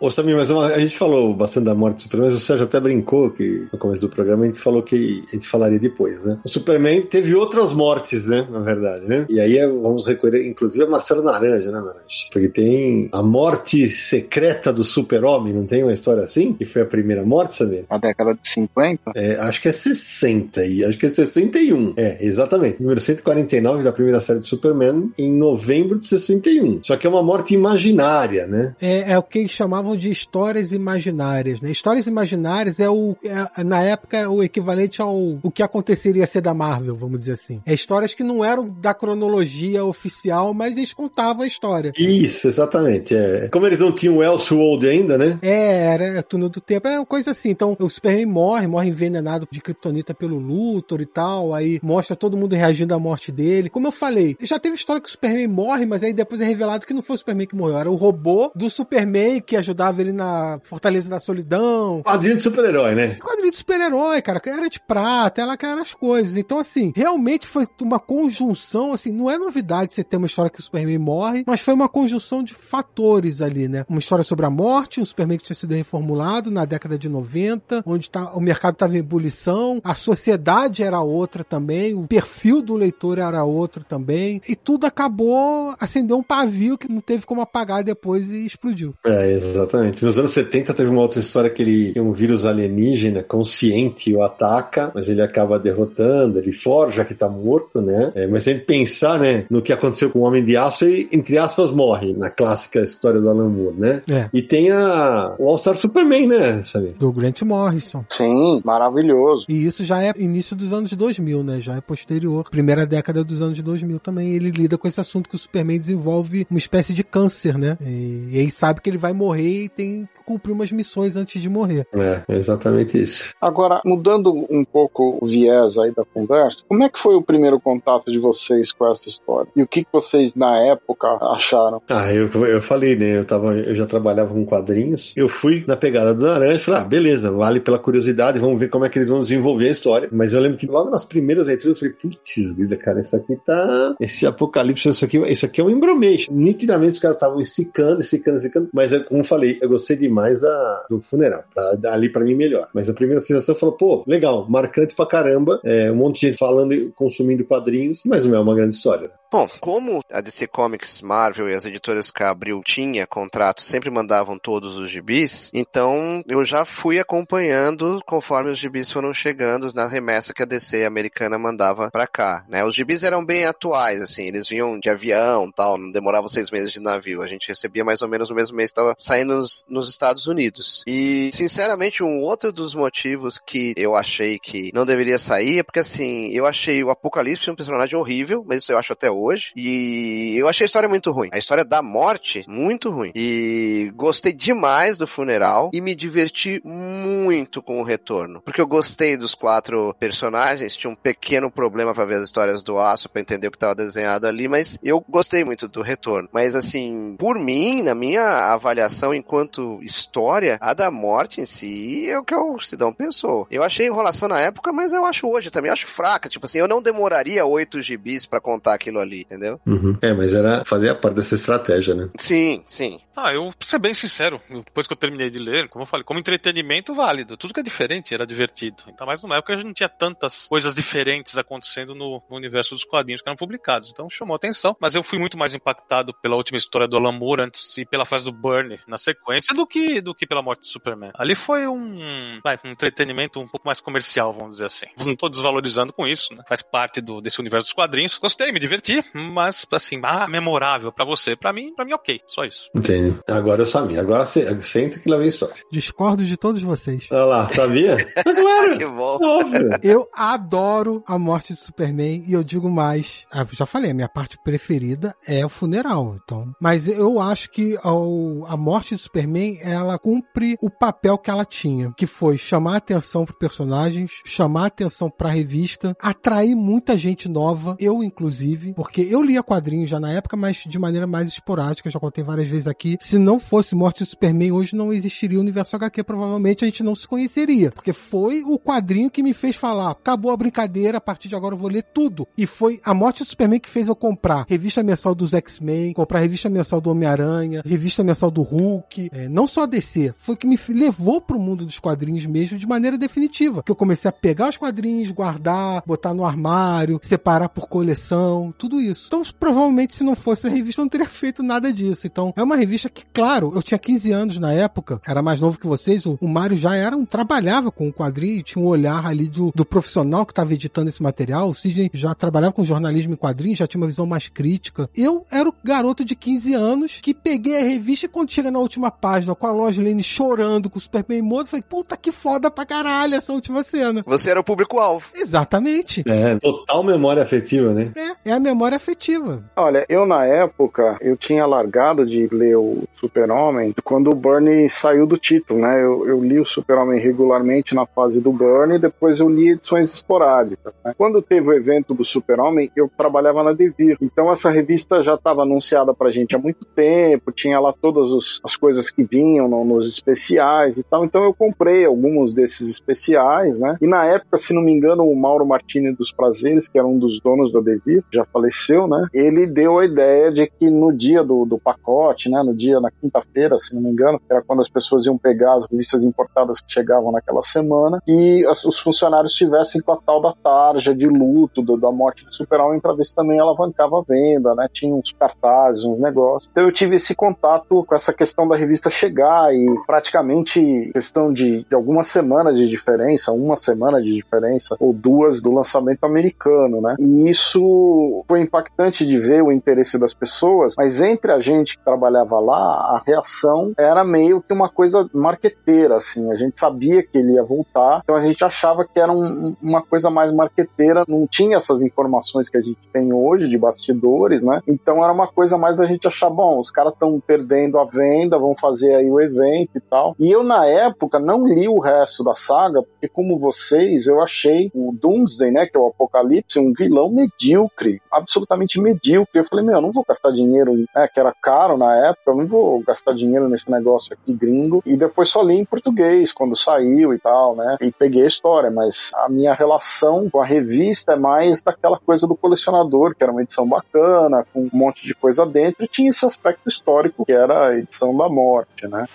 Ô 0.00 0.10
Samir, 0.10 0.36
mas 0.36 0.48
uma, 0.48 0.66
a 0.66 0.78
gente 0.78 0.96
falou 0.96 1.34
bastante 1.34 1.64
da 1.64 1.74
morte 1.74 1.96
do 1.96 2.02
Superman, 2.02 2.30
mas 2.30 2.40
o 2.40 2.44
Sérgio 2.44 2.64
até 2.64 2.78
brincou 2.78 3.30
que 3.30 3.66
no 3.72 3.78
começo 3.78 4.00
do 4.00 4.08
programa 4.08 4.44
a 4.44 4.46
gente 4.46 4.60
falou 4.60 4.82
que 4.82 5.24
a 5.26 5.34
gente 5.34 5.46
falaria 5.46 5.78
depois, 5.78 6.24
né? 6.24 6.38
O 6.44 6.48
Superman 6.48 7.02
teve 7.02 7.34
outras 7.34 7.72
mortes, 7.72 8.28
né? 8.28 8.46
Na 8.48 8.60
verdade, 8.60 9.06
né? 9.06 9.26
E 9.28 9.40
aí 9.40 9.58
é, 9.58 9.66
vamos 9.66 10.06
recorrer, 10.06 10.46
inclusive, 10.46 10.84
a 10.84 10.88
Marcelo 10.88 11.22
Naranja, 11.22 11.72
né, 11.72 11.80
Naranja? 11.80 12.04
Porque 12.32 12.48
tem 12.48 13.08
a 13.12 13.22
morte 13.22 13.88
secreta 13.88 14.72
do 14.72 14.84
Super-Homem, 14.84 15.52
não 15.52 15.66
tem 15.66 15.82
uma 15.82 15.92
história 15.92 16.22
assim? 16.22 16.52
Que 16.52 16.64
foi 16.64 16.82
a 16.82 16.86
primeira 16.86 17.24
morte, 17.24 17.56
Samir? 17.56 17.84
Na 17.90 17.98
década 17.98 18.34
de 18.34 18.48
50? 18.48 19.12
É, 19.16 19.36
acho 19.36 19.60
que 19.60 19.68
é 19.68 19.72
60, 19.72 20.64
e 20.64 20.84
acho 20.84 20.96
que 20.96 21.06
é 21.06 21.08
61. 21.08 21.94
É, 21.96 22.24
exatamente. 22.24 22.80
Número 22.80 23.00
149 23.00 23.82
da 23.82 23.92
primeira 23.92 24.20
série 24.20 24.38
do 24.38 24.46
Superman, 24.46 25.10
em 25.18 25.32
novembro 25.32 25.98
de 25.98 26.06
61. 26.06 26.84
Só 26.84 26.96
que 26.96 27.06
é 27.06 27.10
uma 27.10 27.22
morte 27.22 27.54
imaginária, 27.54 28.46
né? 28.46 28.76
É, 28.80 29.12
é 29.12 29.18
o 29.18 29.22
que 29.22 29.40
eles 29.40 29.52
chamavam 29.88 29.96
de 29.96 30.10
histórias 30.10 30.72
imaginárias, 30.72 31.60
né? 31.60 31.70
Histórias 31.70 32.06
imaginárias 32.06 32.80
é 32.80 32.88
o, 32.88 33.16
é, 33.24 33.64
na 33.64 33.80
época, 33.82 34.28
o 34.28 34.42
equivalente 34.42 35.00
ao 35.00 35.38
o 35.42 35.50
que 35.50 35.62
aconteceria 35.62 36.26
ser 36.26 36.40
da 36.40 36.52
Marvel, 36.52 36.96
vamos 36.96 37.20
dizer 37.20 37.32
assim. 37.32 37.62
É 37.64 37.72
histórias 37.72 38.14
que 38.14 38.22
não 38.22 38.44
eram 38.44 38.68
da 38.68 38.92
cronologia 38.92 39.84
oficial, 39.84 40.52
mas 40.52 40.76
eles 40.76 40.92
contavam 40.92 41.42
a 41.42 41.46
história. 41.46 41.92
Isso, 41.96 42.48
exatamente. 42.48 43.14
É. 43.14 43.48
Como 43.48 43.66
eles 43.66 43.78
não 43.78 43.92
tinham 43.92 44.18
o 44.18 44.22
Elseworld 44.22 44.86
ainda, 44.86 45.16
né? 45.16 45.38
É, 45.42 45.94
era 45.94 46.22
túnel 46.22 46.48
do 46.48 46.60
tempo, 46.60 46.86
era 46.86 46.98
uma 46.98 47.06
coisa 47.06 47.30
assim. 47.30 47.50
Então, 47.50 47.76
o 47.78 47.88
Superman 47.88 48.26
morre, 48.26 48.66
morre 48.66 48.88
envenenado 48.88 49.46
de 49.50 49.60
kryptonita 49.60 50.14
pelo 50.14 50.38
Luthor 50.38 51.00
e 51.00 51.06
tal, 51.06 51.54
aí 51.54 51.78
mostra 51.82 52.16
todo 52.16 52.36
mundo 52.36 52.54
reagindo 52.54 52.94
à 52.94 52.98
morte 52.98 53.30
dele. 53.30 53.70
Como 53.70 53.86
eu 53.86 53.92
falei, 53.92 54.36
já 54.42 54.58
teve 54.58 54.76
história 54.76 55.00
que 55.00 55.08
o 55.08 55.12
Superman 55.12 55.46
morre, 55.46 55.86
mas 55.86 56.02
aí 56.02 56.12
depois 56.12 56.40
é 56.40 56.44
revelado 56.44 56.86
que 56.86 56.94
não 56.94 57.02
foi 57.02 57.16
o 57.16 57.18
Superman 57.18 57.46
que 57.46 57.56
morreu, 57.56 57.78
era 57.78 57.90
o 57.90 57.94
robô 57.94 58.50
do 58.54 58.68
Superman 58.68 59.40
que 59.40 59.56
ajudava 59.56 59.77
ajudava 59.78 60.00
ele 60.00 60.12
na 60.12 60.58
Fortaleza 60.64 61.08
da 61.08 61.20
Solidão. 61.20 62.02
Quadrinho 62.02 62.36
de 62.36 62.42
super-herói, 62.42 62.94
né? 62.94 63.14
Quadrinho 63.14 63.50
de 63.50 63.56
super-herói, 63.56 64.20
cara. 64.20 64.40
Era 64.44 64.68
de 64.68 64.80
prata, 64.80 65.40
ela 65.40 65.56
era 65.60 65.80
as 65.80 65.94
coisas. 65.94 66.36
Então, 66.36 66.58
assim, 66.58 66.92
realmente 66.96 67.46
foi 67.46 67.66
uma 67.80 68.00
conjunção, 68.00 68.92
assim, 68.92 69.12
não 69.12 69.30
é 69.30 69.38
novidade 69.38 69.94
você 69.94 70.02
ter 70.02 70.16
uma 70.16 70.26
história 70.26 70.50
que 70.50 70.58
o 70.58 70.62
Superman 70.62 70.98
morre, 70.98 71.44
mas 71.46 71.60
foi 71.60 71.74
uma 71.74 71.88
conjunção 71.88 72.42
de 72.42 72.54
fatores 72.54 73.40
ali, 73.40 73.68
né? 73.68 73.84
Uma 73.88 73.98
história 73.98 74.24
sobre 74.24 74.46
a 74.46 74.50
morte, 74.50 75.00
um 75.00 75.06
Superman 75.06 75.38
que 75.38 75.44
tinha 75.44 75.56
sido 75.56 75.74
reformulado 75.74 76.50
na 76.50 76.64
década 76.64 76.98
de 76.98 77.08
90, 77.08 77.82
onde 77.86 78.10
tá, 78.10 78.32
o 78.34 78.40
mercado 78.40 78.74
estava 78.74 78.94
em 78.94 78.98
ebulição, 78.98 79.80
a 79.84 79.94
sociedade 79.94 80.82
era 80.82 81.00
outra 81.00 81.44
também, 81.44 81.94
o 81.94 82.06
perfil 82.06 82.62
do 82.62 82.74
leitor 82.74 83.18
era 83.18 83.44
outro 83.44 83.84
também, 83.84 84.40
e 84.48 84.56
tudo 84.56 84.86
acabou, 84.86 85.74
acendeu 85.78 86.16
um 86.16 86.22
pavio 86.22 86.78
que 86.78 86.90
não 86.90 87.00
teve 87.00 87.26
como 87.26 87.40
apagar 87.40 87.84
depois 87.84 88.30
e 88.30 88.46
explodiu. 88.46 88.94
É, 89.04 89.32
exatamente. 89.32 89.67
Exatamente. 89.68 90.04
Nos 90.04 90.18
anos 90.18 90.32
70 90.32 90.74
teve 90.74 90.88
uma 90.88 91.02
outra 91.02 91.20
história 91.20 91.50
que 91.50 91.62
ele 91.62 91.92
tem 91.92 92.02
um 92.02 92.12
vírus 92.12 92.44
alienígena 92.44 93.22
consciente 93.22 94.14
o 94.14 94.22
ataca, 94.22 94.90
mas 94.94 95.08
ele 95.08 95.20
acaba 95.20 95.58
derrotando, 95.58 96.38
ele 96.38 96.52
forja 96.52 97.04
que 97.04 97.14
tá 97.14 97.28
morto, 97.28 97.80
né? 97.80 98.12
É, 98.14 98.26
mas 98.26 98.44
se 98.44 98.50
a 98.50 98.52
gente 98.54 98.64
pensar, 98.64 99.18
né, 99.18 99.44
no 99.50 99.62
que 99.62 99.72
aconteceu 99.72 100.10
com 100.10 100.20
o 100.20 100.22
Homem 100.22 100.44
de 100.44 100.56
Aço, 100.56 100.84
ele, 100.84 101.08
entre 101.12 101.36
aspas, 101.38 101.70
morre, 101.70 102.14
na 102.14 102.30
clássica 102.30 102.80
história 102.80 103.20
do 103.20 103.28
Alan 103.28 103.48
Moore, 103.48 103.76
né? 103.76 104.02
É. 104.10 104.28
E 104.32 104.42
tem 104.42 104.70
a, 104.70 105.34
o 105.38 105.48
All-Star 105.48 105.76
Superman, 105.76 106.26
né, 106.28 106.62
sabe? 106.62 106.94
Do 106.98 107.12
Grant 107.12 107.42
Morrison. 107.42 108.04
Sim, 108.08 108.60
maravilhoso. 108.64 109.46
E 109.48 109.66
isso 109.66 109.84
já 109.84 110.02
é 110.02 110.12
início 110.16 110.56
dos 110.56 110.72
anos 110.72 110.92
2000, 110.92 111.42
né? 111.44 111.60
Já 111.60 111.76
é 111.76 111.80
posterior. 111.80 112.48
Primeira 112.50 112.86
década 112.86 113.22
dos 113.22 113.42
anos 113.42 113.60
2000 113.60 113.98
também. 114.00 114.34
Ele 114.34 114.50
lida 114.50 114.78
com 114.78 114.88
esse 114.88 115.00
assunto 115.00 115.28
que 115.28 115.36
o 115.36 115.38
Superman 115.38 115.78
desenvolve 115.78 116.46
uma 116.50 116.58
espécie 116.58 116.92
de 116.92 117.02
câncer, 117.02 117.58
né? 117.58 117.76
E, 117.80 118.28
e 118.32 118.38
aí 118.38 118.50
sabe 118.50 118.80
que 118.80 118.88
ele 118.88 118.98
vai 118.98 119.12
morrer 119.12 119.57
e 119.64 119.68
tem 119.68 120.08
que 120.14 120.24
cumprir 120.24 120.52
umas 120.52 120.72
missões 120.72 121.16
antes 121.16 121.40
de 121.40 121.48
morrer. 121.48 121.86
É, 121.92 122.22
exatamente 122.28 123.00
isso. 123.00 123.34
Agora, 123.40 123.80
mudando 123.84 124.46
um 124.50 124.64
pouco 124.64 125.18
o 125.20 125.26
viés 125.26 125.78
aí 125.78 125.92
da 125.92 126.04
conversa, 126.04 126.62
como 126.68 126.82
é 126.82 126.88
que 126.88 126.98
foi 126.98 127.14
o 127.14 127.22
primeiro 127.22 127.60
contato 127.60 128.10
de 128.10 128.18
vocês 128.18 128.72
com 128.72 128.90
essa 128.90 129.08
história? 129.08 129.50
E 129.54 129.62
o 129.62 129.66
que, 129.66 129.84
que 129.84 129.90
vocês, 129.92 130.34
na 130.34 130.58
época, 130.66 131.08
acharam? 131.32 131.82
Ah, 131.88 132.12
eu, 132.12 132.28
eu 132.44 132.62
falei, 132.62 132.96
né? 132.96 133.18
Eu, 133.18 133.24
tava, 133.24 133.54
eu 133.54 133.74
já 133.74 133.86
trabalhava 133.86 134.32
com 134.32 134.44
quadrinhos. 134.44 135.12
Eu 135.16 135.28
fui 135.28 135.64
na 135.66 135.76
pegada 135.76 136.14
do 136.14 136.28
Aranha 136.28 136.54
e 136.54 136.58
falei, 136.58 136.80
ah, 136.80 136.84
beleza, 136.84 137.30
vale 137.30 137.60
pela 137.60 137.78
curiosidade, 137.78 138.38
vamos 138.38 138.58
ver 138.58 138.68
como 138.68 138.84
é 138.84 138.88
que 138.88 138.98
eles 138.98 139.08
vão 139.08 139.20
desenvolver 139.20 139.68
a 139.68 139.72
história. 139.72 140.08
Mas 140.12 140.32
eu 140.32 140.40
lembro 140.40 140.58
que 140.58 140.66
logo 140.66 140.90
nas 140.90 141.04
primeiras 141.04 141.46
leituras 141.46 141.80
eu 141.80 141.88
falei, 141.90 141.94
putz, 141.94 142.52
vida, 142.54 142.76
cara, 142.76 143.00
isso 143.00 143.16
aqui 143.16 143.36
tá. 143.44 143.94
Esse 144.00 144.26
apocalipse, 144.26 144.88
isso 144.88 145.04
aqui, 145.04 145.18
isso 145.18 145.46
aqui 145.46 145.60
é 145.60 145.64
um 145.64 145.70
embromation. 145.70 146.32
Nitidamente 146.32 146.92
os 146.92 146.98
caras 146.98 147.16
estavam 147.16 147.40
esticando, 147.40 148.00
esticando, 148.00 148.36
esticando. 148.38 148.68
Mas, 148.72 148.90
como 149.04 149.20
eu 149.20 149.24
falei, 149.24 149.47
eu 149.60 149.68
gostei 149.68 149.96
demais 149.96 150.40
da, 150.40 150.86
do 150.90 151.00
funeral. 151.00 151.44
Pra, 151.54 151.92
ali 151.92 152.10
para 152.10 152.24
mim 152.24 152.34
melhor. 152.34 152.68
Mas 152.74 152.90
a 152.90 152.94
primeira 152.94 153.20
sensação 153.20 153.54
falou, 153.54 153.76
pô, 153.76 154.04
legal, 154.06 154.46
marcante 154.48 154.94
pra 154.94 155.06
caramba. 155.06 155.60
É, 155.64 155.90
um 155.90 155.96
monte 155.96 156.20
de 156.20 156.26
gente 156.26 156.38
falando 156.38 156.74
e 156.74 156.90
consumindo 156.90 157.44
quadrinhos, 157.44 158.02
mas 158.04 158.26
não 158.26 158.36
é 158.36 158.40
uma 158.40 158.54
grande 158.54 158.74
história. 158.74 159.10
Bom, 159.30 159.46
como 159.60 160.02
a 160.10 160.22
DC 160.22 160.46
Comics, 160.46 161.02
Marvel 161.02 161.50
e 161.50 161.54
as 161.54 161.66
editoras 161.66 162.10
que 162.10 162.22
abriu 162.22 162.62
tinha 162.64 163.06
contrato, 163.06 163.62
sempre 163.62 163.90
mandavam 163.90 164.38
todos 164.38 164.76
os 164.76 164.90
gibis, 164.90 165.50
então 165.52 166.24
eu 166.26 166.42
já 166.46 166.64
fui 166.64 166.98
acompanhando 166.98 168.00
conforme 168.06 168.50
os 168.50 168.58
gibis 168.58 168.90
foram 168.90 169.12
chegando 169.12 169.70
na 169.74 169.86
remessa 169.86 170.32
que 170.32 170.42
a 170.42 170.46
DC 170.46 170.82
americana 170.86 171.38
mandava 171.38 171.90
para 171.90 172.06
cá, 172.06 172.46
né? 172.48 172.64
Os 172.64 172.74
gibis 172.74 173.02
eram 173.02 173.22
bem 173.22 173.44
atuais, 173.44 174.00
assim, 174.00 174.28
eles 174.28 174.48
vinham 174.48 174.80
de 174.80 174.88
avião 174.88 175.52
tal, 175.52 175.76
não 175.76 175.90
demoravam 175.90 176.26
seis 176.26 176.50
meses 176.50 176.72
de 176.72 176.80
navio, 176.80 177.20
a 177.20 177.26
gente 177.26 177.48
recebia 177.48 177.84
mais 177.84 178.00
ou 178.00 178.08
menos 178.08 178.30
no 178.30 178.36
mesmo 178.36 178.56
mês 178.56 178.70
que 178.70 178.80
estava 178.80 178.94
saindo 178.96 179.34
nos, 179.34 179.66
nos 179.68 179.90
Estados 179.90 180.26
Unidos. 180.26 180.82
E, 180.86 181.28
sinceramente, 181.34 182.02
um 182.02 182.20
outro 182.20 182.50
dos 182.50 182.74
motivos 182.74 183.38
que 183.38 183.74
eu 183.76 183.94
achei 183.94 184.38
que 184.38 184.70
não 184.72 184.86
deveria 184.86 185.18
sair 185.18 185.58
é 185.58 185.62
porque, 185.62 185.80
assim, 185.80 186.30
eu 186.32 186.46
achei 186.46 186.82
o 186.82 186.88
Apocalipse 186.88 187.50
um 187.50 187.56
personagem 187.56 187.98
horrível, 187.98 188.42
mas 188.46 188.60
isso 188.60 188.72
eu 188.72 188.78
acho 188.78 188.94
até 188.94 189.10
hoje. 189.10 189.17
E 189.56 190.34
eu 190.36 190.48
achei 190.48 190.64
a 190.64 190.66
história 190.66 190.88
muito 190.88 191.10
ruim. 191.10 191.28
A 191.32 191.38
história 191.38 191.64
da 191.64 191.82
morte, 191.82 192.44
muito 192.48 192.90
ruim. 192.90 193.12
E 193.14 193.92
gostei 193.94 194.32
demais 194.32 194.96
do 194.98 195.06
funeral 195.06 195.70
e 195.72 195.80
me 195.80 195.94
diverti 195.94 196.60
muito 196.64 197.62
com 197.62 197.80
o 197.80 197.84
retorno. 197.84 198.40
Porque 198.42 198.60
eu 198.60 198.66
gostei 198.66 199.16
dos 199.16 199.34
quatro 199.34 199.94
personagens, 199.98 200.76
tinha 200.76 200.90
um 200.90 200.96
pequeno 200.96 201.50
problema 201.50 201.94
para 201.94 202.04
ver 202.04 202.16
as 202.16 202.24
histórias 202.24 202.62
do 202.62 202.78
aço, 202.78 203.08
para 203.08 203.20
entender 203.20 203.48
o 203.48 203.50
que 203.50 203.56
estava 203.56 203.74
desenhado 203.74 204.26
ali, 204.26 204.48
mas 204.48 204.78
eu 204.82 205.04
gostei 205.08 205.44
muito 205.44 205.68
do 205.68 205.82
retorno. 205.82 206.28
Mas 206.32 206.54
assim, 206.54 207.16
por 207.18 207.38
mim, 207.38 207.82
na 207.82 207.94
minha 207.94 208.52
avaliação 208.52 209.14
enquanto 209.14 209.80
história, 209.82 210.58
a 210.60 210.74
da 210.74 210.90
morte 210.90 211.40
em 211.40 211.46
si 211.46 212.08
é 212.08 212.18
o 212.18 212.24
que 212.24 212.34
o 212.34 212.58
Sidão 212.60 212.92
pensou. 212.92 213.46
Eu 213.50 213.62
achei 213.62 213.86
enrolação 213.86 214.28
na 214.28 214.40
época, 214.40 214.72
mas 214.72 214.92
eu 214.92 215.04
acho 215.04 215.28
hoje 215.28 215.50
também, 215.50 215.70
acho 215.70 215.86
fraca. 215.86 216.28
Tipo 216.28 216.46
assim, 216.46 216.58
eu 216.58 216.68
não 216.68 216.82
demoraria 216.82 217.44
oito 217.44 217.80
gibis 217.80 218.26
para 218.26 218.40
contar 218.40 218.74
aquilo 218.74 218.98
ali, 218.98 219.07
entendeu? 219.16 219.60
Uhum. 219.66 219.96
É, 220.02 220.12
mas 220.12 220.32
era 220.32 220.64
fazer 220.64 220.90
a 220.90 220.94
parte 220.94 221.16
dessa 221.16 221.34
estratégia, 221.34 221.94
né? 221.94 222.08
Sim, 222.18 222.62
sim. 222.66 222.98
Ah, 223.20 223.32
eu, 223.32 223.52
pra 223.58 223.66
ser 223.66 223.80
bem 223.80 223.92
sincero, 223.92 224.40
depois 224.48 224.86
que 224.86 224.92
eu 224.92 224.96
terminei 224.96 225.28
de 225.28 225.40
ler, 225.40 225.68
como 225.68 225.82
eu 225.82 225.86
falei, 225.86 226.04
como 226.04 226.20
entretenimento 226.20 226.94
válido. 226.94 227.36
Tudo 227.36 227.52
que 227.52 227.58
é 227.58 227.62
diferente 227.64 228.14
era 228.14 228.24
divertido. 228.24 228.84
Então, 228.86 229.06
mais 229.06 229.20
numa 229.22 229.36
época 229.36 229.54
a 229.54 229.56
gente 229.56 229.66
não 229.66 229.74
tinha 229.74 229.88
tantas 229.88 230.46
coisas 230.46 230.72
diferentes 230.74 231.36
acontecendo 231.36 231.96
no, 231.96 232.22
no, 232.30 232.36
universo 232.36 232.76
dos 232.76 232.84
quadrinhos 232.84 233.20
que 233.20 233.28
eram 233.28 233.36
publicados. 233.36 233.90
Então 233.90 234.08
chamou 234.08 234.36
atenção. 234.36 234.76
Mas 234.80 234.94
eu 234.94 235.02
fui 235.02 235.18
muito 235.18 235.36
mais 235.36 235.52
impactado 235.52 236.14
pela 236.22 236.36
última 236.36 236.58
história 236.58 236.86
do 236.86 236.96
Alan 236.96 237.12
Moore 237.12 237.42
antes 237.42 237.76
e 237.78 237.84
pela 237.84 238.04
fase 238.04 238.24
do 238.24 238.32
Burn 238.32 238.78
na 238.86 238.96
sequência 238.96 239.52
do 239.52 239.66
que, 239.66 240.00
do 240.00 240.14
que 240.14 240.26
pela 240.26 240.42
morte 240.42 240.60
do 240.60 240.66
Superman. 240.66 241.10
Ali 241.14 241.34
foi 241.34 241.66
um, 241.66 242.40
vai, 242.42 242.56
um 242.64 242.70
entretenimento 242.70 243.40
um 243.40 243.48
pouco 243.48 243.66
mais 243.66 243.80
comercial, 243.80 244.32
vamos 244.32 244.54
dizer 244.56 244.66
assim. 244.66 244.86
Não 245.04 245.16
tô 245.16 245.28
desvalorizando 245.28 245.92
com 245.92 246.06
isso, 246.06 246.34
né? 246.34 246.44
Faz 246.48 246.62
parte 246.62 247.00
do, 247.00 247.20
desse 247.20 247.40
universo 247.40 247.66
dos 247.66 247.72
quadrinhos. 247.72 248.16
Gostei, 248.18 248.52
me 248.52 248.60
diverti, 248.60 249.02
mas 249.12 249.66
assim, 249.72 250.00
ah, 250.04 250.28
memorável 250.28 250.92
para 250.92 251.04
você. 251.04 251.34
para 251.34 251.52
mim, 251.52 251.74
para 251.74 251.84
mim 251.84 251.94
ok, 251.94 252.20
só 252.26 252.44
isso. 252.44 252.70
Entendi. 252.74 253.07
Agora 253.28 253.62
eu 253.62 253.66
sabia. 253.66 254.00
Agora 254.00 254.26
senta 254.26 254.98
que 254.98 255.08
lá 255.08 255.16
vem 255.16 255.26
a 255.26 255.30
história. 255.30 255.54
Discordo 255.70 256.24
de 256.24 256.36
todos 256.36 256.62
vocês. 256.62 257.06
Olha 257.10 257.24
lá, 257.24 257.48
sabia? 257.48 257.96
claro. 258.22 258.78
que 258.78 258.86
bom. 258.86 259.18
Óbvio. 259.22 259.68
Eu 259.82 260.08
adoro 260.14 261.02
a 261.06 261.18
morte 261.18 261.54
de 261.54 261.60
Superman 261.60 262.24
e 262.26 262.32
eu 262.32 262.42
digo 262.42 262.70
mais, 262.70 263.26
ah, 263.32 263.46
já 263.50 263.66
falei, 263.66 263.90
a 263.90 263.94
minha 263.94 264.08
parte 264.08 264.38
preferida 264.42 265.14
é 265.26 265.44
o 265.44 265.48
funeral, 265.48 266.16
então. 266.22 266.52
Mas 266.60 266.88
eu 266.88 267.20
acho 267.20 267.50
que 267.50 267.78
ao, 267.82 268.46
a 268.46 268.56
morte 268.56 268.94
de 268.94 269.00
Superman, 269.00 269.58
ela 269.62 269.98
cumpre 269.98 270.56
o 270.60 270.70
papel 270.70 271.18
que 271.18 271.30
ela 271.30 271.44
tinha, 271.44 271.92
que 271.96 272.06
foi 272.06 272.38
chamar 272.38 272.76
atenção 272.76 273.24
pro 273.24 273.34
personagens, 273.34 274.10
chamar 274.24 274.66
atenção 274.66 275.10
pra 275.10 275.30
revista, 275.30 275.96
atrair 276.00 276.54
muita 276.54 276.96
gente 276.96 277.28
nova, 277.28 277.76
eu 277.78 278.02
inclusive, 278.02 278.74
porque 278.74 279.02
eu 279.02 279.22
lia 279.22 279.42
quadrinhos 279.42 279.90
já 279.90 279.98
na 279.98 280.12
época, 280.12 280.36
mas 280.36 280.64
de 280.66 280.78
maneira 280.78 281.06
mais 281.06 281.28
esporádica, 281.28 281.90
já 281.90 281.98
contei 281.98 282.22
várias 282.22 282.48
vezes 282.48 282.66
aqui. 282.66 282.96
Se 283.00 283.18
não 283.18 283.38
fosse 283.38 283.74
Morte 283.74 284.02
de 284.02 284.10
Superman, 284.10 284.52
hoje 284.52 284.74
não 284.74 284.92
existiria 284.92 285.38
o 285.38 285.40
universo 285.40 285.76
HQ, 285.76 286.02
provavelmente 286.02 286.64
a 286.64 286.66
gente 286.66 286.82
não 286.82 286.94
se 286.94 287.06
conheceria, 287.06 287.70
porque 287.70 287.92
foi 287.92 288.42
o 288.42 288.58
quadrinho 288.58 289.10
que 289.10 289.22
me 289.22 289.32
fez 289.32 289.56
falar, 289.56 289.90
acabou 289.90 290.30
a 290.30 290.36
brincadeira, 290.36 290.98
a 290.98 291.00
partir 291.00 291.28
de 291.28 291.36
agora 291.36 291.54
eu 291.54 291.58
vou 291.58 291.70
ler 291.70 291.82
tudo. 291.82 292.26
E 292.36 292.46
foi 292.46 292.80
a 292.84 292.92
Morte 292.92 293.22
de 293.22 293.30
Superman 293.30 293.60
que 293.60 293.68
fez 293.68 293.88
eu 293.88 293.96
comprar 293.96 294.44
revista 294.48 294.82
mensal 294.82 295.14
dos 295.14 295.34
X-Men, 295.34 295.92
comprar 295.92 296.20
revista 296.20 296.48
mensal 296.48 296.80
do 296.80 296.90
Homem-Aranha, 296.90 297.62
revista 297.64 298.02
mensal 298.02 298.30
do 298.30 298.42
Hulk, 298.42 299.10
é, 299.12 299.28
não 299.28 299.46
só 299.46 299.66
DC, 299.66 300.14
foi 300.18 300.36
que 300.36 300.46
me 300.46 300.58
levou 300.68 301.20
pro 301.20 301.38
mundo 301.38 301.64
dos 301.64 301.78
quadrinhos 301.78 302.26
mesmo 302.26 302.58
de 302.58 302.66
maneira 302.66 302.98
definitiva, 302.98 303.62
que 303.62 303.70
eu 303.70 303.76
comecei 303.76 304.08
a 304.08 304.12
pegar 304.12 304.48
os 304.48 304.56
quadrinhos, 304.56 305.10
guardar, 305.10 305.82
botar 305.86 306.12
no 306.14 306.24
armário, 306.24 306.98
separar 307.02 307.48
por 307.48 307.68
coleção, 307.68 308.52
tudo 308.56 308.80
isso. 308.80 309.04
Então, 309.06 309.22
provavelmente, 309.38 309.94
se 309.94 310.04
não 310.04 310.16
fosse 310.16 310.46
a 310.46 310.50
revista, 310.50 310.80
eu 310.80 310.84
não 310.84 310.90
teria 310.90 311.06
feito 311.08 311.42
nada 311.42 311.72
disso. 311.72 312.06
Então, 312.06 312.32
é 312.36 312.42
uma 312.42 312.56
revista 312.56 312.87
que, 312.88 313.04
claro, 313.12 313.52
eu 313.54 313.62
tinha 313.62 313.78
15 313.78 314.12
anos 314.12 314.38
na 314.38 314.52
época, 314.52 315.00
era 315.06 315.22
mais 315.22 315.40
novo 315.40 315.58
que 315.58 315.66
vocês, 315.66 316.06
o, 316.06 316.18
o 316.20 316.28
Mário 316.28 316.56
já 316.56 316.74
era 316.74 316.96
um, 316.96 317.04
trabalhava 317.04 317.70
com 317.70 317.88
o 317.88 317.92
quadrinho, 317.92 318.42
tinha 318.42 318.64
um 318.64 318.68
olhar 318.68 319.06
ali 319.06 319.28
do, 319.28 319.52
do 319.54 319.64
profissional 319.64 320.24
que 320.24 320.32
estava 320.32 320.52
editando 320.52 320.88
esse 320.88 321.02
material, 321.02 321.50
o 321.50 321.54
Sidney 321.54 321.90
já 321.92 322.14
trabalhava 322.14 322.52
com 322.52 322.64
jornalismo 322.64 323.12
em 323.12 323.16
quadrinhos, 323.16 323.58
já 323.58 323.66
tinha 323.66 323.80
uma 323.80 323.86
visão 323.86 324.06
mais 324.06 324.28
crítica. 324.28 324.88
Eu 324.96 325.24
era 325.30 325.48
o 325.48 325.54
garoto 325.62 326.04
de 326.04 326.14
15 326.14 326.54
anos 326.54 326.98
que 327.00 327.14
peguei 327.14 327.56
a 327.56 327.64
revista 327.64 328.06
e 328.06 328.08
quando 328.08 328.30
chega 328.30 328.50
na 328.50 328.58
última 328.58 328.90
página 328.90 329.34
com 329.34 329.46
a 329.46 329.52
Lois 329.52 329.76
Lane 329.76 330.02
chorando 330.02 330.70
com 330.70 330.78
o 330.78 330.80
Superman 330.80 331.22
morto, 331.22 331.50
falei, 331.50 331.64
puta 331.68 331.96
que 331.96 332.12
foda 332.12 332.50
pra 332.50 332.66
caralho 332.66 333.14
essa 333.14 333.32
última 333.32 333.62
cena. 333.62 334.02
Você 334.06 334.30
era 334.30 334.40
o 334.40 334.44
público-alvo. 334.44 335.06
Exatamente. 335.14 336.02
É, 336.06 336.38
total 336.38 336.82
memória 336.82 337.22
afetiva, 337.22 337.72
né? 337.72 337.92
É, 337.96 338.30
é 338.30 338.32
a 338.32 338.40
memória 338.40 338.76
afetiva. 338.76 339.42
Olha, 339.56 339.84
eu 339.88 340.06
na 340.06 340.24
época, 340.24 340.96
eu 341.00 341.16
tinha 341.16 341.46
largado 341.46 342.06
de 342.06 342.28
ler 342.32 342.56
o 342.56 342.67
Super-Homem 342.94 343.74
quando 343.84 344.10
o 344.10 344.14
Burnie 344.14 344.68
saiu 344.68 345.06
do 345.06 345.16
título, 345.16 345.60
né? 345.60 345.82
Eu, 345.82 346.06
eu 346.06 346.22
li 346.22 346.38
o 346.38 346.46
Super-Homem 346.46 347.00
regularmente 347.00 347.74
na 347.74 347.86
fase 347.86 348.20
do 348.20 348.32
Burnie 348.32 348.76
e 348.76 348.80
depois 348.80 349.20
eu 349.20 349.28
li 349.28 349.50
edições 349.50 349.94
esporádicas. 349.94 350.72
Né? 350.84 350.94
Quando 350.96 351.22
teve 351.22 351.48
o 351.48 351.52
evento 351.52 351.94
do 351.94 352.04
Super-Homem, 352.04 352.70
eu 352.76 352.90
trabalhava 352.96 353.42
na 353.42 353.52
Devir. 353.52 353.96
Então 354.00 354.30
essa 354.30 354.50
revista 354.50 355.02
já 355.02 355.14
estava 355.14 355.42
anunciada 355.42 355.94
pra 355.94 356.10
gente 356.10 356.34
há 356.34 356.38
muito 356.38 356.64
tempo, 356.64 357.32
tinha 357.32 357.58
lá 357.60 357.72
todas 357.72 358.10
os, 358.10 358.40
as 358.44 358.56
coisas 358.56 358.90
que 358.90 359.04
vinham 359.04 359.48
no, 359.48 359.64
nos 359.64 359.88
especiais 359.88 360.76
e 360.76 360.82
tal. 360.82 361.04
Então 361.04 361.24
eu 361.24 361.34
comprei 361.34 361.84
alguns 361.84 362.34
desses 362.34 362.68
especiais, 362.68 363.58
né? 363.58 363.76
E 363.80 363.86
na 363.86 364.04
época, 364.04 364.38
se 364.38 364.52
não 364.52 364.62
me 364.62 364.72
engano, 364.72 365.04
o 365.04 365.16
Mauro 365.16 365.46
Martini 365.46 365.92
dos 365.92 366.12
Prazeres, 366.12 366.68
que 366.68 366.78
era 366.78 366.86
um 366.86 366.98
dos 366.98 367.20
donos 367.20 367.52
da 367.52 367.60
Devir, 367.60 368.04
já 368.12 368.24
faleceu, 368.24 368.86
né? 368.86 369.06
Ele 369.12 369.46
deu 369.46 369.78
a 369.78 369.84
ideia 369.84 370.30
de 370.30 370.46
que 370.46 370.70
no 370.70 370.92
dia 370.92 371.22
do, 371.22 371.44
do 371.44 371.58
pacote, 371.58 372.28
né? 372.28 372.42
No 372.42 372.54
dia, 372.58 372.80
na 372.80 372.90
quinta-feira, 372.90 373.56
se 373.58 373.74
não 373.74 373.80
me 373.80 373.90
engano, 373.90 374.20
era 374.28 374.42
quando 374.42 374.60
as 374.60 374.68
pessoas 374.68 375.06
iam 375.06 375.16
pegar 375.16 375.54
as 375.54 375.66
revistas 375.70 376.02
importadas 376.02 376.60
que 376.60 376.70
chegavam 376.70 377.12
naquela 377.12 377.42
semana, 377.42 378.02
e 378.06 378.44
os 378.46 378.78
funcionários 378.78 379.32
estivessem 379.32 379.80
com 379.80 379.92
a 379.92 379.96
tal 379.96 380.20
da 380.20 380.32
tarja 380.32 380.94
de 380.94 381.06
luto 381.06 381.62
do, 381.62 381.76
da 381.78 381.90
morte 381.90 382.24
do 382.24 382.34
Super-Homem 382.34 382.80
para 382.80 382.94
ver 382.94 383.04
se 383.04 383.14
também 383.14 383.38
alavancava 383.38 384.00
a 384.00 384.02
venda, 384.02 384.54
né? 384.54 384.66
Tinha 384.72 384.94
uns 384.94 385.12
cartazes, 385.12 385.84
uns 385.84 386.02
negócios. 386.02 386.50
Então 386.50 386.64
eu 386.64 386.72
tive 386.72 386.96
esse 386.96 387.14
contato 387.14 387.84
com 387.84 387.94
essa 387.94 388.12
questão 388.12 388.48
da 388.48 388.56
revista 388.56 388.90
chegar 388.90 389.54
e 389.54 389.66
praticamente 389.86 390.90
questão 390.92 391.32
de, 391.32 391.64
de 391.64 391.74
algumas 391.74 392.08
semanas 392.08 392.56
de 392.56 392.68
diferença, 392.68 393.32
uma 393.32 393.56
semana 393.56 394.02
de 394.02 394.12
diferença, 394.12 394.76
ou 394.80 394.92
duas 394.92 395.40
do 395.40 395.52
lançamento 395.52 396.04
americano, 396.04 396.80
né? 396.80 396.96
E 396.98 397.30
isso 397.30 398.24
foi 398.26 398.40
impactante 398.40 399.06
de 399.06 399.18
ver 399.18 399.42
o 399.42 399.52
interesse 399.52 399.98
das 399.98 400.12
pessoas, 400.12 400.74
mas 400.76 401.00
entre 401.00 401.32
a 401.32 401.40
gente 401.40 401.76
que 401.76 401.84
trabalhava 401.84 402.40
lá, 402.48 402.96
a 402.96 403.02
reação 403.06 403.72
era 403.78 404.04
meio 404.04 404.42
que 404.42 404.52
uma 404.52 404.68
coisa 404.68 405.08
marqueteira, 405.12 405.96
assim. 405.96 406.30
A 406.32 406.36
gente 406.36 406.58
sabia 406.58 407.02
que 407.02 407.18
ele 407.18 407.34
ia 407.34 407.44
voltar, 407.44 408.00
então 408.02 408.16
a 408.16 408.20
gente 408.20 408.44
achava 408.44 408.84
que 408.84 408.98
era 408.98 409.12
um, 409.12 409.56
uma 409.62 409.82
coisa 409.82 410.10
mais 410.10 410.32
marqueteira, 410.32 411.04
não 411.08 411.26
tinha 411.26 411.56
essas 411.56 411.82
informações 411.82 412.48
que 412.48 412.56
a 412.56 412.60
gente 412.60 412.78
tem 412.92 413.12
hoje 413.12 413.48
de 413.48 413.58
bastidores, 413.58 414.42
né? 414.42 414.60
Então 414.66 415.02
era 415.02 415.12
uma 415.12 415.26
coisa 415.26 415.56
mais 415.56 415.80
a 415.80 415.86
gente 415.86 416.06
achar, 416.06 416.30
bom, 416.30 416.58
os 416.58 416.70
caras 416.70 416.92
estão 416.92 417.20
perdendo 417.20 417.78
a 417.78 417.84
venda, 417.84 418.38
vão 418.38 418.54
fazer 418.56 418.94
aí 418.94 419.10
o 419.10 419.20
evento 419.20 419.70
e 419.76 419.80
tal. 419.80 420.14
E 420.18 420.30
eu, 420.30 420.42
na 420.42 420.64
época, 420.66 421.18
não 421.18 421.46
li 421.46 421.68
o 421.68 421.78
resto 421.78 422.24
da 422.24 422.34
saga, 422.34 422.82
porque 422.82 423.08
como 423.08 423.38
vocês, 423.38 424.06
eu 424.06 424.20
achei 424.20 424.70
o 424.74 424.92
Doomsday, 424.92 425.50
né, 425.50 425.66
que 425.66 425.76
é 425.76 425.80
o 425.80 425.88
Apocalipse, 425.88 426.58
um 426.58 426.72
vilão 426.72 427.10
medíocre, 427.10 428.00
absolutamente 428.10 428.80
medíocre. 428.80 429.40
Eu 429.40 429.46
falei, 429.46 429.64
meu, 429.64 429.76
eu 429.76 429.82
não 429.82 429.92
vou 429.92 430.04
gastar 430.06 430.30
dinheiro, 430.30 430.74
né, 430.94 431.08
que 431.12 431.20
era 431.20 431.34
caro 431.42 431.76
na 431.76 431.94
época, 432.08 432.34
não 432.38 432.46
vou 432.46 432.82
gastar 432.82 433.12
dinheiro 433.12 433.48
nesse 433.48 433.70
negócio 433.70 434.14
aqui 434.14 434.32
gringo. 434.32 434.82
E 434.86 434.96
depois 434.96 435.28
só 435.28 435.42
li 435.42 435.56
em 435.56 435.64
português, 435.64 436.32
quando 436.32 436.56
saiu 436.56 437.12
e 437.12 437.18
tal, 437.18 437.56
né, 437.56 437.76
e 437.80 437.92
peguei 437.92 438.24
a 438.24 438.28
história, 438.28 438.70
mas 438.70 439.10
a 439.14 439.28
minha 439.28 439.54
relação 439.54 440.28
com 440.30 440.40
a 440.40 440.46
revista 440.46 441.12
é 441.12 441.16
mais 441.16 441.62
daquela 441.62 441.98
coisa 441.98 442.26
do 442.26 442.36
colecionador, 442.36 443.14
que 443.14 443.22
era 443.22 443.32
uma 443.32 443.42
edição 443.42 443.68
bacana, 443.68 444.46
com 444.52 444.62
um 444.62 444.70
monte 444.72 445.04
de 445.04 445.14
coisa 445.14 445.44
dentro, 445.44 445.84
e 445.84 445.88
tinha 445.88 446.10
esse 446.10 446.24
aspecto 446.24 446.68
histórico, 446.68 447.24
que 447.24 447.32
era 447.32 447.68
a 447.68 447.76
edição 447.76 448.16
da 448.16 448.28
morte, 448.28 448.86
né. 448.86 449.06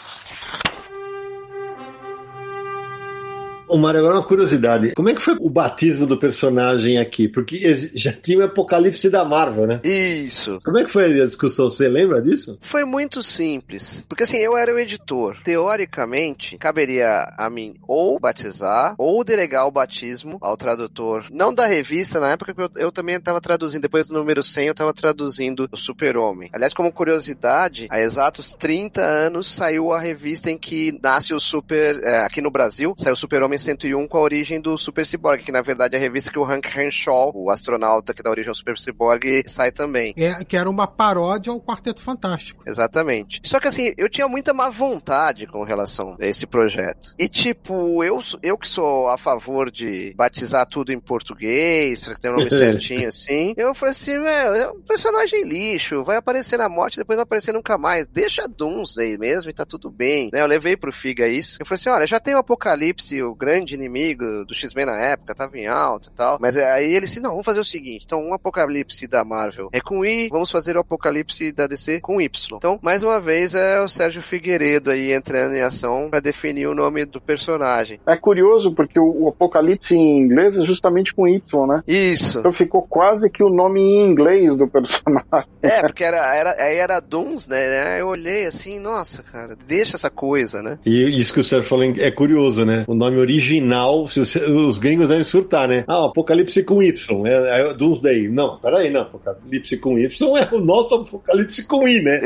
Ô, 3.68 3.78
Mário, 3.78 4.00
agora 4.00 4.16
uma 4.16 4.24
curiosidade. 4.24 4.94
Como 4.94 5.10
é 5.10 5.14
que 5.14 5.22
foi 5.22 5.36
o 5.40 5.50
batismo 5.50 6.06
do 6.06 6.18
personagem 6.18 6.98
aqui? 6.98 7.28
Porque 7.28 7.76
já 7.96 8.12
tinha 8.12 8.40
o 8.40 8.44
apocalipse 8.44 9.10
da 9.10 9.24
Marvel, 9.24 9.66
né? 9.66 9.80
Isso. 9.84 10.60
Como 10.64 10.78
é 10.78 10.84
que 10.84 10.92
foi 10.92 11.22
a 11.22 11.26
discussão? 11.26 11.70
Você 11.70 11.88
lembra 11.88 12.22
disso? 12.22 12.58
Foi 12.62 12.84
muito 12.84 13.24
simples. 13.24 14.06
Porque 14.08 14.24
assim, 14.24 14.38
eu 14.38 14.58
era 14.58 14.74
o 14.74 14.78
editor. 14.78 15.38
Teoricamente, 15.44 16.58
caberia 16.58 17.26
a 17.38 17.50
mim 17.50 17.76
ou 17.88 18.20
batizar, 18.20 18.96
ou 18.98 19.24
delegar 19.24 19.66
o 19.66 19.72
batismo 19.72 20.38
ao 20.42 20.58
tradutor. 20.58 21.26
Não 21.32 21.54
da 21.54 21.66
revista, 21.66 22.20
na 22.20 22.32
época 22.32 22.54
eu, 22.58 22.70
eu 22.78 22.92
também 22.92 23.16
estava 23.16 23.40
traduzindo. 23.40 23.82
Depois 23.82 24.08
do 24.08 24.14
número 24.14 24.44
100, 24.44 24.68
eu 24.68 24.72
estava 24.72 24.94
traduzindo 24.94 25.68
o 25.72 25.78
Super-Homem. 25.78 26.50
Aliás, 26.54 26.74
como 26.74 26.92
curiosidade, 26.92 27.88
há 27.90 28.00
exatos 28.00 28.56
30 28.56 29.02
anos 29.02 29.54
saiu 29.54 29.92
a 29.92 30.00
revista 30.00 30.52
em 30.52 30.58
que 30.58 30.98
nasce 31.02 31.34
o 31.34 31.40
Super. 31.40 32.02
É, 32.04 32.26
aqui 32.26 32.42
no 32.42 32.52
Brasil, 32.52 32.94
saiu 32.98 33.14
o 33.14 33.18
Super-Homem 33.18 33.53
101 33.58 34.08
com 34.08 34.18
a 34.18 34.22
origem 34.22 34.60
do 34.60 34.78
Super 34.78 35.06
Cyborg, 35.06 35.44
que 35.44 35.52
na 35.52 35.62
verdade 35.62 35.96
é 35.96 35.98
a 35.98 36.02
revista 36.02 36.32
que 36.32 36.40
o 36.40 36.44
Hank 36.44 36.68
Henshaw, 36.68 37.32
o 37.34 37.50
astronauta 37.50 38.14
que 38.14 38.24
dá 38.24 38.30
origem 38.30 38.50
ao 38.50 38.56
Super 38.56 38.78
Cyborg, 38.78 39.44
sai 39.48 39.72
também. 39.72 40.14
É, 40.18 40.44
que 40.44 40.58
era 40.58 40.70
uma 40.70 40.88
paródia 40.88 41.52
ao 41.52 41.60
Quarteto 41.60 42.02
Fantástico. 42.02 42.64
Exatamente. 42.66 43.42
Só 43.44 43.60
que 43.60 43.68
assim, 43.68 43.94
eu 43.98 44.10
tinha 44.10 44.28
muita 44.28 44.54
má 44.54 44.70
vontade 44.70 45.48
com 45.48 45.64
relação 45.64 46.18
a 46.20 46.26
esse 46.26 46.46
projeto. 46.46 47.14
E 47.18 47.28
tipo, 47.28 48.04
eu, 48.04 48.22
eu 48.42 48.58
que 48.58 48.68
sou 48.68 49.10
a 49.10 49.18
favor 49.18 49.72
de 49.72 50.14
batizar 50.16 50.66
tudo 50.66 50.92
em 50.92 51.00
português, 51.00 52.08
que 52.08 52.22
tem 52.22 52.32
o 52.32 52.36
nome 52.36 52.50
certinho 52.52 53.08
assim, 53.08 53.54
eu 53.58 53.74
falei 53.74 53.92
assim, 53.92 54.20
velho, 54.22 54.56
é 54.56 54.72
um 54.72 54.82
personagem 54.82 55.44
lixo, 55.44 56.04
vai 56.04 56.18
aparecer 56.18 56.58
na 56.58 56.70
morte, 56.70 56.98
depois 56.98 57.18
não 57.18 57.24
aparecer 57.24 57.54
nunca 57.54 57.78
mais. 57.78 58.06
Deixa 58.06 58.48
Doomsday 58.48 59.18
mesmo 59.18 59.50
e 59.50 59.54
tá 59.54 59.66
tudo 59.66 59.90
bem. 59.90 60.30
Né? 60.32 60.42
Eu 60.42 60.48
levei 60.48 60.76
pro 60.78 60.92
Figa 60.92 61.28
isso. 61.28 61.58
Eu 61.60 61.66
falei 61.66 61.80
assim, 61.80 61.90
olha, 61.90 62.08
já 62.08 62.20
tem 62.20 62.36
o 62.36 62.38
Apocalipse, 62.38 63.22
o 63.22 63.36
grande 63.44 63.76
inimigo 63.76 64.46
do 64.46 64.56
X-Men 64.56 64.86
na 64.86 64.98
época, 64.98 65.36
tava 65.36 65.58
em 65.58 65.68
alta 65.68 66.10
e 66.10 66.16
tal. 66.16 66.38
Mas 66.40 66.56
aí 66.56 66.96
ele 66.96 67.06
disse, 67.06 67.20
não, 67.20 67.32
vamos 67.32 67.46
fazer 67.46 67.60
o 67.60 67.66
seguinte, 67.66 68.04
então 68.06 68.24
um 68.24 68.34
apocalipse 68.34 69.08
da 69.08 69.24
Marvel 69.24 69.70
é 69.74 69.82
com 69.82 70.06
I, 70.06 70.30
vamos 70.30 70.50
fazer 70.50 70.78
o 70.78 70.80
apocalipse 70.80 71.52
da 71.52 71.68
DC 71.68 72.00
com 72.00 72.22
Y. 72.22 72.58
Então, 72.58 72.80
mais 72.82 73.04
uma 73.04 73.20
vez, 73.20 73.54
é 73.54 73.82
o 73.82 73.88
Sérgio 73.88 74.22
Figueiredo 74.22 74.92
aí 74.92 75.12
entrando 75.12 75.56
em 75.56 75.62
ação 75.62 76.10
para 76.10 76.20
definir 76.20 76.68
o 76.68 76.76
nome 76.76 77.06
do 77.06 77.20
personagem. 77.20 78.00
É 78.08 78.16
curioso 78.16 78.74
porque 78.74 79.00
o, 79.00 79.24
o 79.24 79.30
apocalipse 79.30 79.96
em 79.96 80.20
inglês 80.20 80.58
é 80.58 80.64
justamente 80.64 81.14
com 81.14 81.28
Y, 81.28 81.68
né? 81.68 81.84
Isso. 81.88 82.40
Então 82.40 82.54
ficou 82.54 82.82
quase 82.84 83.30
que 83.30 83.44
o 83.44 83.50
nome 83.50 83.82
em 83.82 84.08
inglês 84.08 84.56
do 84.56 84.68
personagem. 84.68 85.24
É, 85.62 85.82
porque 85.82 86.04
era, 86.04 86.36
era, 86.36 86.62
aí 86.62 86.76
era 86.76 87.00
Dooms, 87.00 87.48
né? 87.48 88.00
Eu 88.00 88.08
olhei 88.08 88.46
assim, 88.46 88.80
nossa, 88.80 89.24
cara, 89.24 89.56
deixa 89.66 89.96
essa 89.96 90.10
coisa, 90.10 90.62
né? 90.62 90.78
E 90.86 91.20
isso 91.20 91.34
que 91.34 91.40
o 91.40 91.44
Sérgio 91.44 91.70
falou 91.70 91.86
é 91.86 92.12
curioso, 92.12 92.66
né? 92.66 92.84
O 92.86 92.94
nome 92.94 93.18
original, 93.18 93.33
se 93.40 94.20
os, 94.20 94.36
os 94.36 94.78
gringos 94.78 95.08
devem 95.08 95.24
surtar, 95.24 95.68
né? 95.68 95.84
Ah, 95.88 96.06
Apocalipse 96.06 96.64
com 96.64 96.82
Y, 96.82 97.26
é, 97.26 97.62
é 97.62 97.74
Doomsday. 97.74 98.30
Não, 98.30 98.58
peraí, 98.58 98.90
não. 98.90 99.02
Apocalipse 99.02 99.78
com 99.78 99.98
Y 99.98 100.38
é 100.38 100.56
o 100.56 100.60
nosso 100.60 100.96
Apocalipse 100.96 101.64
com 101.64 101.88
I, 101.88 102.02
né? 102.02 102.20